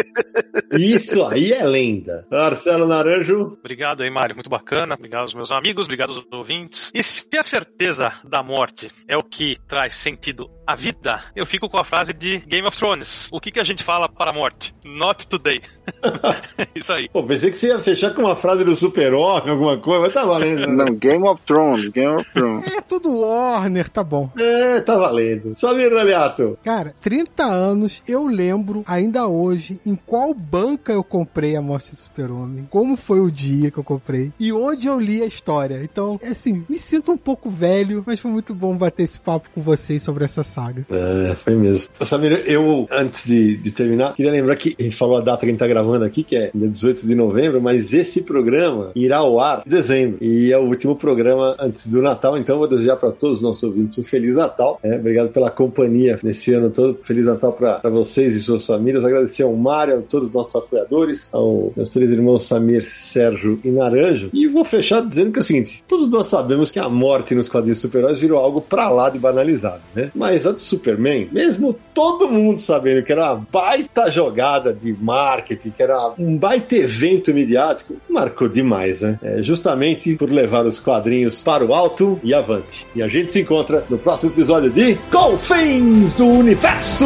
Isso 0.73 1.23
aí 1.25 1.51
é 1.51 1.63
lenda. 1.63 2.27
Marcelo 2.31 2.87
Naranjo. 2.87 3.57
Obrigado 3.59 4.03
aí, 4.03 4.09
Mário. 4.09 4.35
Muito 4.35 4.49
bacana. 4.49 4.95
Obrigado 4.95 5.21
aos 5.21 5.33
meus 5.33 5.51
amigos. 5.51 5.85
Obrigado 5.85 6.13
aos 6.13 6.25
ouvintes. 6.31 6.91
E 6.93 7.01
se 7.01 7.37
a 7.37 7.43
certeza 7.43 8.13
da 8.23 8.43
morte 8.43 8.91
é 9.07 9.17
o 9.17 9.23
que 9.23 9.55
traz 9.67 9.93
sentido 9.93 10.49
à 10.69 10.75
vida, 10.75 11.23
eu 11.35 11.47
fico 11.47 11.67
com 11.67 11.79
a 11.79 11.83
frase 11.83 12.13
de 12.13 12.37
Game 12.45 12.67
of 12.67 12.77
Thrones. 12.77 13.27
O 13.31 13.39
que, 13.39 13.49
que 13.49 13.59
a 13.59 13.63
gente 13.63 13.83
fala 13.83 14.07
para 14.07 14.29
a 14.29 14.33
morte? 14.33 14.71
Not 14.85 15.25
today. 15.27 15.63
Isso 16.75 16.93
aí. 16.93 17.09
Pô, 17.09 17.23
pensei 17.23 17.49
que 17.49 17.57
você 17.57 17.69
ia 17.69 17.79
fechar 17.79 18.13
com 18.13 18.21
uma 18.21 18.35
frase 18.35 18.63
do 18.63 18.75
Super-Homem, 18.75 19.49
alguma 19.49 19.77
coisa, 19.77 20.01
mas 20.01 20.13
tá 20.13 20.23
valendo. 20.23 20.67
Né? 20.67 20.85
Não, 20.85 20.93
Game 20.93 21.27
of 21.27 21.41
Thrones, 21.41 21.89
Game 21.89 22.15
of 22.21 22.31
Thrones. 22.33 22.71
É 22.71 22.81
tudo 22.81 23.19
Warner, 23.19 23.89
tá 23.89 24.03
bom. 24.03 24.29
É, 24.37 24.79
tá 24.81 24.95
valendo. 24.95 25.57
Samir 25.57 25.91
Aliato. 25.91 26.55
Cara, 26.63 26.93
30 27.01 27.43
anos, 27.45 28.03
eu 28.07 28.27
lembro 28.27 28.83
ainda 28.85 29.25
hoje 29.27 29.79
em 29.83 29.95
qual 29.95 30.35
banca 30.35 30.93
eu 30.93 31.03
comprei 31.03 31.55
a 31.55 31.61
morte 31.63 31.91
do 31.91 31.97
Super-Homem, 31.97 32.67
como 32.69 32.95
foi 32.95 33.21
o 33.21 33.31
dia 33.31 33.71
que 33.71 33.79
eu 33.79 33.83
comprei 33.83 34.31
e 34.39 34.53
onde 34.53 34.85
eu 34.85 34.99
li 34.99 35.23
a 35.23 35.25
história. 35.25 35.81
Então, 35.83 36.19
assim, 36.23 36.63
me 36.69 36.77
sinto 36.77 37.11
um 37.11 37.17
pouco 37.17 37.49
velho, 37.49 38.03
mas 38.05 38.19
foi 38.19 38.29
muito 38.29 38.53
bom 38.53 38.77
bater 38.77 39.01
esse 39.01 39.19
papo 39.19 39.49
com 39.49 39.61
vocês 39.61 40.03
sobre 40.03 40.25
essa 40.25 40.43
saga. 40.43 40.58
É, 40.89 41.35
foi 41.35 41.55
mesmo. 41.55 41.89
Samir, 42.01 42.43
eu, 42.45 42.87
antes 42.91 43.25
de, 43.25 43.57
de 43.57 43.71
terminar, 43.71 44.13
queria 44.13 44.31
lembrar 44.31 44.55
que 44.55 44.75
a 44.79 44.83
gente 44.83 44.95
falou 44.95 45.17
a 45.17 45.21
data 45.21 45.39
que 45.39 45.45
a 45.45 45.49
gente 45.49 45.59
tá 45.59 45.67
gravando 45.67 46.05
aqui, 46.05 46.23
que 46.23 46.35
é 46.35 46.51
dia 46.53 46.67
18 46.67 47.07
de 47.07 47.15
novembro, 47.15 47.61
mas 47.61 47.93
esse 47.93 48.21
programa 48.21 48.91
irá 48.95 49.17
ao 49.17 49.39
ar 49.39 49.63
em 49.65 49.69
dezembro. 49.69 50.17
E 50.21 50.51
é 50.51 50.57
o 50.57 50.63
último 50.63 50.95
programa 50.95 51.55
antes 51.59 51.91
do 51.91 52.01
Natal, 52.01 52.37
então 52.37 52.57
vou 52.57 52.67
desejar 52.67 52.95
para 52.95 53.11
todos 53.11 53.37
os 53.37 53.41
nossos 53.43 53.63
ouvintes 53.63 53.97
um 53.97 54.03
Feliz 54.03 54.35
Natal. 54.35 54.79
É, 54.83 54.95
obrigado 54.95 55.29
pela 55.29 55.49
companhia 55.49 56.19
nesse 56.23 56.53
ano 56.53 56.69
todo. 56.69 56.99
Feliz 57.03 57.25
Natal 57.25 57.53
para 57.53 57.89
vocês 57.89 58.35
e 58.35 58.41
suas 58.41 58.65
famílias. 58.65 59.03
Agradecer 59.05 59.43
ao 59.43 59.55
Mário, 59.55 59.99
a 59.99 60.01
todos 60.01 60.27
os 60.27 60.33
nossos 60.33 60.55
apoiadores, 60.55 61.33
ao 61.33 61.71
meus 61.75 61.89
três 61.89 62.11
irmãos 62.11 62.47
Samir, 62.47 62.87
Sérgio 62.87 63.59
e 63.63 63.69
Naranjo. 63.69 64.29
E 64.33 64.47
vou 64.47 64.63
fechar 64.63 65.01
dizendo 65.05 65.31
que 65.31 65.39
é 65.39 65.41
o 65.41 65.45
seguinte: 65.45 65.83
todos 65.87 66.09
nós 66.09 66.27
sabemos 66.27 66.71
que 66.71 66.79
a 66.79 66.89
morte 66.89 67.35
nos 67.35 67.49
quadrinhos 67.49 67.79
super-heróis 67.79 68.19
virou 68.19 68.39
algo 68.39 68.61
pra 68.61 68.89
lá 68.89 69.09
de 69.09 69.19
banalizado, 69.19 69.81
né? 69.95 70.11
Mas 70.15 70.45
do 70.53 70.61
Superman, 70.61 71.27
mesmo 71.31 71.75
todo 71.93 72.29
mundo 72.29 72.59
sabendo 72.59 73.03
que 73.03 73.11
era 73.11 73.33
uma 73.33 73.47
baita 73.51 74.09
jogada 74.09 74.73
de 74.73 74.93
marketing, 74.93 75.71
que 75.71 75.83
era 75.83 76.13
um 76.17 76.37
baita 76.37 76.75
evento 76.75 77.33
midiático, 77.33 77.95
marcou 78.09 78.47
demais, 78.47 79.01
né? 79.01 79.19
É 79.21 79.41
justamente 79.41 80.15
por 80.15 80.31
levar 80.31 80.65
os 80.65 80.79
quadrinhos 80.79 81.41
para 81.41 81.65
o 81.65 81.73
alto 81.73 82.19
e 82.23 82.33
avante. 82.33 82.85
E 82.95 83.01
a 83.01 83.07
gente 83.07 83.31
se 83.31 83.41
encontra 83.41 83.83
no 83.89 83.97
próximo 83.97 84.31
episódio 84.31 84.69
de 84.69 84.95
Confins 85.11 86.13
do 86.13 86.25
Universo! 86.25 87.05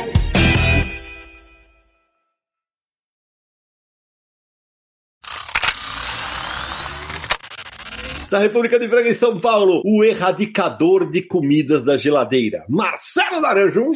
Da 8.31 8.39
República 8.39 8.79
de 8.79 8.87
Braga 8.87 9.09
em 9.09 9.13
São 9.13 9.41
Paulo, 9.41 9.81
o 9.83 10.05
erradicador 10.05 11.11
de 11.11 11.21
comidas 11.21 11.83
da 11.83 11.97
geladeira, 11.97 12.63
Marcelo 12.69 13.41
Naranjo. 13.41 13.91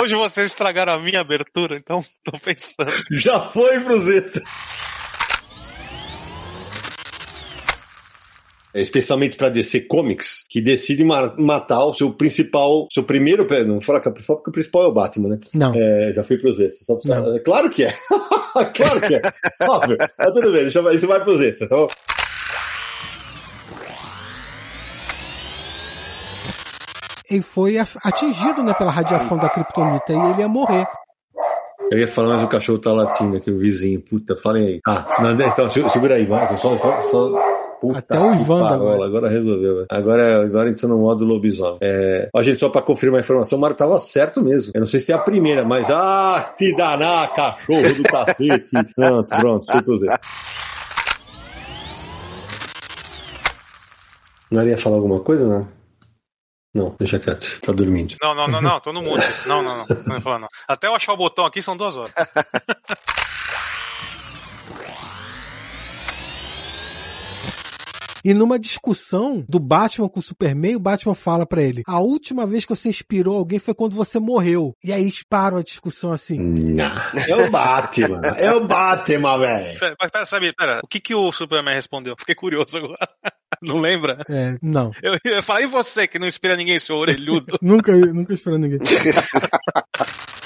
Hoje 0.00 0.14
vocês 0.14 0.52
estragaram 0.52 0.92
a 0.92 1.00
minha 1.00 1.20
abertura, 1.20 1.76
então 1.76 2.04
tô 2.22 2.38
pensando. 2.38 2.92
Já 3.10 3.40
foi, 3.40 3.80
Bruzeta. 3.80 4.40
Especialmente 8.80 9.36
para 9.36 9.48
DC 9.48 9.82
Comics, 9.82 10.44
que 10.48 10.60
decide 10.60 11.04
ma- 11.04 11.34
matar 11.38 11.84
o 11.84 11.94
seu 11.94 12.12
principal, 12.12 12.86
seu 12.92 13.02
primeiro, 13.04 13.46
não 13.64 13.74
vou 13.74 13.80
falar 13.80 14.00
que 14.00 14.08
é 14.08 14.10
o 14.10 14.14
principal, 14.14 14.36
porque 14.36 14.50
o 14.50 14.52
principal 14.52 14.82
é 14.84 14.86
o 14.88 14.92
Batman, 14.92 15.28
né? 15.30 15.38
Não. 15.54 15.72
É, 15.74 16.12
já 16.14 16.22
fui 16.24 16.38
pros 16.38 16.58
extras. 16.60 16.84
Só 16.86 16.96
pra- 16.96 17.20
Não. 17.20 17.36
é 17.36 17.38
Claro 17.40 17.70
que 17.70 17.84
é. 17.84 17.92
claro 18.74 19.00
que 19.00 19.14
é. 19.14 19.22
Óbvio. 19.68 19.96
Mas 20.18 20.32
tudo 20.32 20.52
bem, 20.52 20.62
deixa, 20.62 20.94
isso 20.94 21.06
vai 21.06 21.22
pros 21.22 21.40
extras, 21.40 21.68
tá 21.68 21.76
bom? 21.76 21.86
Ele 27.28 27.42
foi 27.42 27.76
atingido 28.04 28.62
né, 28.62 28.72
pela 28.74 28.90
radiação 28.90 29.36
da 29.36 29.48
kryptonita 29.48 30.12
e 30.12 30.16
ele 30.30 30.40
ia 30.42 30.48
morrer. 30.48 30.86
Eu 31.90 31.98
ia 31.98 32.08
falar, 32.08 32.34
mas 32.36 32.42
o 32.44 32.48
cachorro 32.48 32.78
tá 32.78 32.92
latindo 32.92 33.36
aqui, 33.36 33.50
o 33.50 33.58
vizinho. 33.58 34.00
Puta, 34.00 34.36
falem 34.36 34.66
aí. 34.66 34.80
Ah, 34.86 35.16
não, 35.22 35.40
então, 35.40 35.68
se- 35.68 35.88
segura 35.90 36.14
aí, 36.14 36.26
vai. 36.26 36.46
Só, 36.56 36.76
só, 36.78 37.00
só... 37.10 37.55
Puta 37.80 37.98
Até 37.98 38.18
o 38.18 38.44
parola, 38.44 38.74
agora. 38.74 39.04
agora 39.04 39.28
resolveu. 39.28 39.74
velho. 39.76 39.86
Agora, 39.90 40.42
agora 40.44 40.68
entrou 40.70 40.90
no 40.90 40.98
modo 40.98 41.24
lobisomem. 41.24 41.78
É... 41.82 42.28
Ó, 42.32 42.42
gente, 42.42 42.58
só 42.58 42.68
pra 42.68 42.80
confirmar 42.82 43.18
a 43.18 43.22
informação, 43.22 43.58
o 43.58 43.60
Mário 43.60 43.76
tava 43.76 44.00
certo 44.00 44.42
mesmo. 44.42 44.72
Eu 44.74 44.80
não 44.80 44.86
sei 44.86 45.00
se 45.00 45.12
é 45.12 45.14
a 45.14 45.18
primeira, 45.18 45.64
mas. 45.64 45.88
Ah, 45.90 46.54
te 46.56 46.74
danar, 46.76 47.32
cachorro 47.34 47.94
do 47.94 48.02
cacete. 48.02 48.70
pronto, 48.96 49.28
pronto, 49.28 49.66
foi 49.70 49.82
pro 49.82 49.98
Zé. 49.98 50.06
Não 54.50 54.66
ia 54.66 54.78
falar 54.78 54.96
alguma 54.96 55.20
coisa, 55.20 55.46
não? 55.46 55.68
Não, 56.74 56.94
deixa 56.98 57.18
quieto. 57.18 57.60
Tá 57.62 57.72
dormindo. 57.72 58.14
Não, 58.22 58.34
não, 58.34 58.46
não, 58.48 58.60
não, 58.60 58.80
tô 58.80 58.92
no 58.92 59.00
mundo. 59.02 59.18
Não, 59.48 59.62
não, 59.62 59.76
não. 59.78 59.86
Não 60.06 60.20
falar, 60.20 60.38
não. 60.40 60.48
Até 60.68 60.86
eu 60.86 60.94
achar 60.94 61.14
o 61.14 61.16
botão 61.16 61.46
aqui 61.46 61.62
são 61.62 61.74
duas 61.76 61.96
horas. 61.96 62.12
E 68.26 68.34
numa 68.34 68.58
discussão 68.58 69.44
do 69.48 69.60
Batman 69.60 70.08
com 70.08 70.18
o 70.18 70.22
Superman, 70.22 70.74
o 70.74 70.80
Batman 70.80 71.14
fala 71.14 71.46
pra 71.46 71.62
ele: 71.62 71.84
A 71.86 72.00
última 72.00 72.44
vez 72.44 72.64
que 72.64 72.74
você 72.74 72.88
inspirou 72.88 73.38
alguém 73.38 73.60
foi 73.60 73.72
quando 73.72 73.94
você 73.94 74.18
morreu. 74.18 74.74
E 74.82 74.92
aí 74.92 75.02
eles 75.02 75.22
param 75.22 75.58
a 75.58 75.62
discussão 75.62 76.10
assim. 76.10 76.36
Não, 76.40 76.92
é 77.28 77.36
o 77.36 77.48
Batman. 77.48 78.20
É 78.36 78.52
o 78.52 78.66
Batman, 78.66 79.38
velho. 79.38 79.78
Pera, 79.78 79.96
mas 80.00 80.10
pera, 80.10 80.24
sabe, 80.24 80.52
pera, 80.52 80.80
o 80.82 80.88
que 80.88 80.98
que 80.98 81.14
o 81.14 81.30
Superman 81.30 81.76
respondeu? 81.76 82.16
Fiquei 82.18 82.34
curioso 82.34 82.76
agora. 82.78 82.98
Não 83.62 83.78
lembra? 83.78 84.18
É, 84.28 84.56
não. 84.60 84.90
Eu, 85.00 85.16
eu 85.24 85.42
falei, 85.42 85.64
e 85.64 85.68
você 85.68 86.06
que 86.06 86.18
não 86.18 86.26
inspira 86.26 86.56
ninguém, 86.56 86.78
seu 86.80 86.96
orelhudo? 86.96 87.56
Nunca, 87.62 87.92
nunca 87.92 88.34
esperou 88.34 88.58
ninguém. 88.58 88.80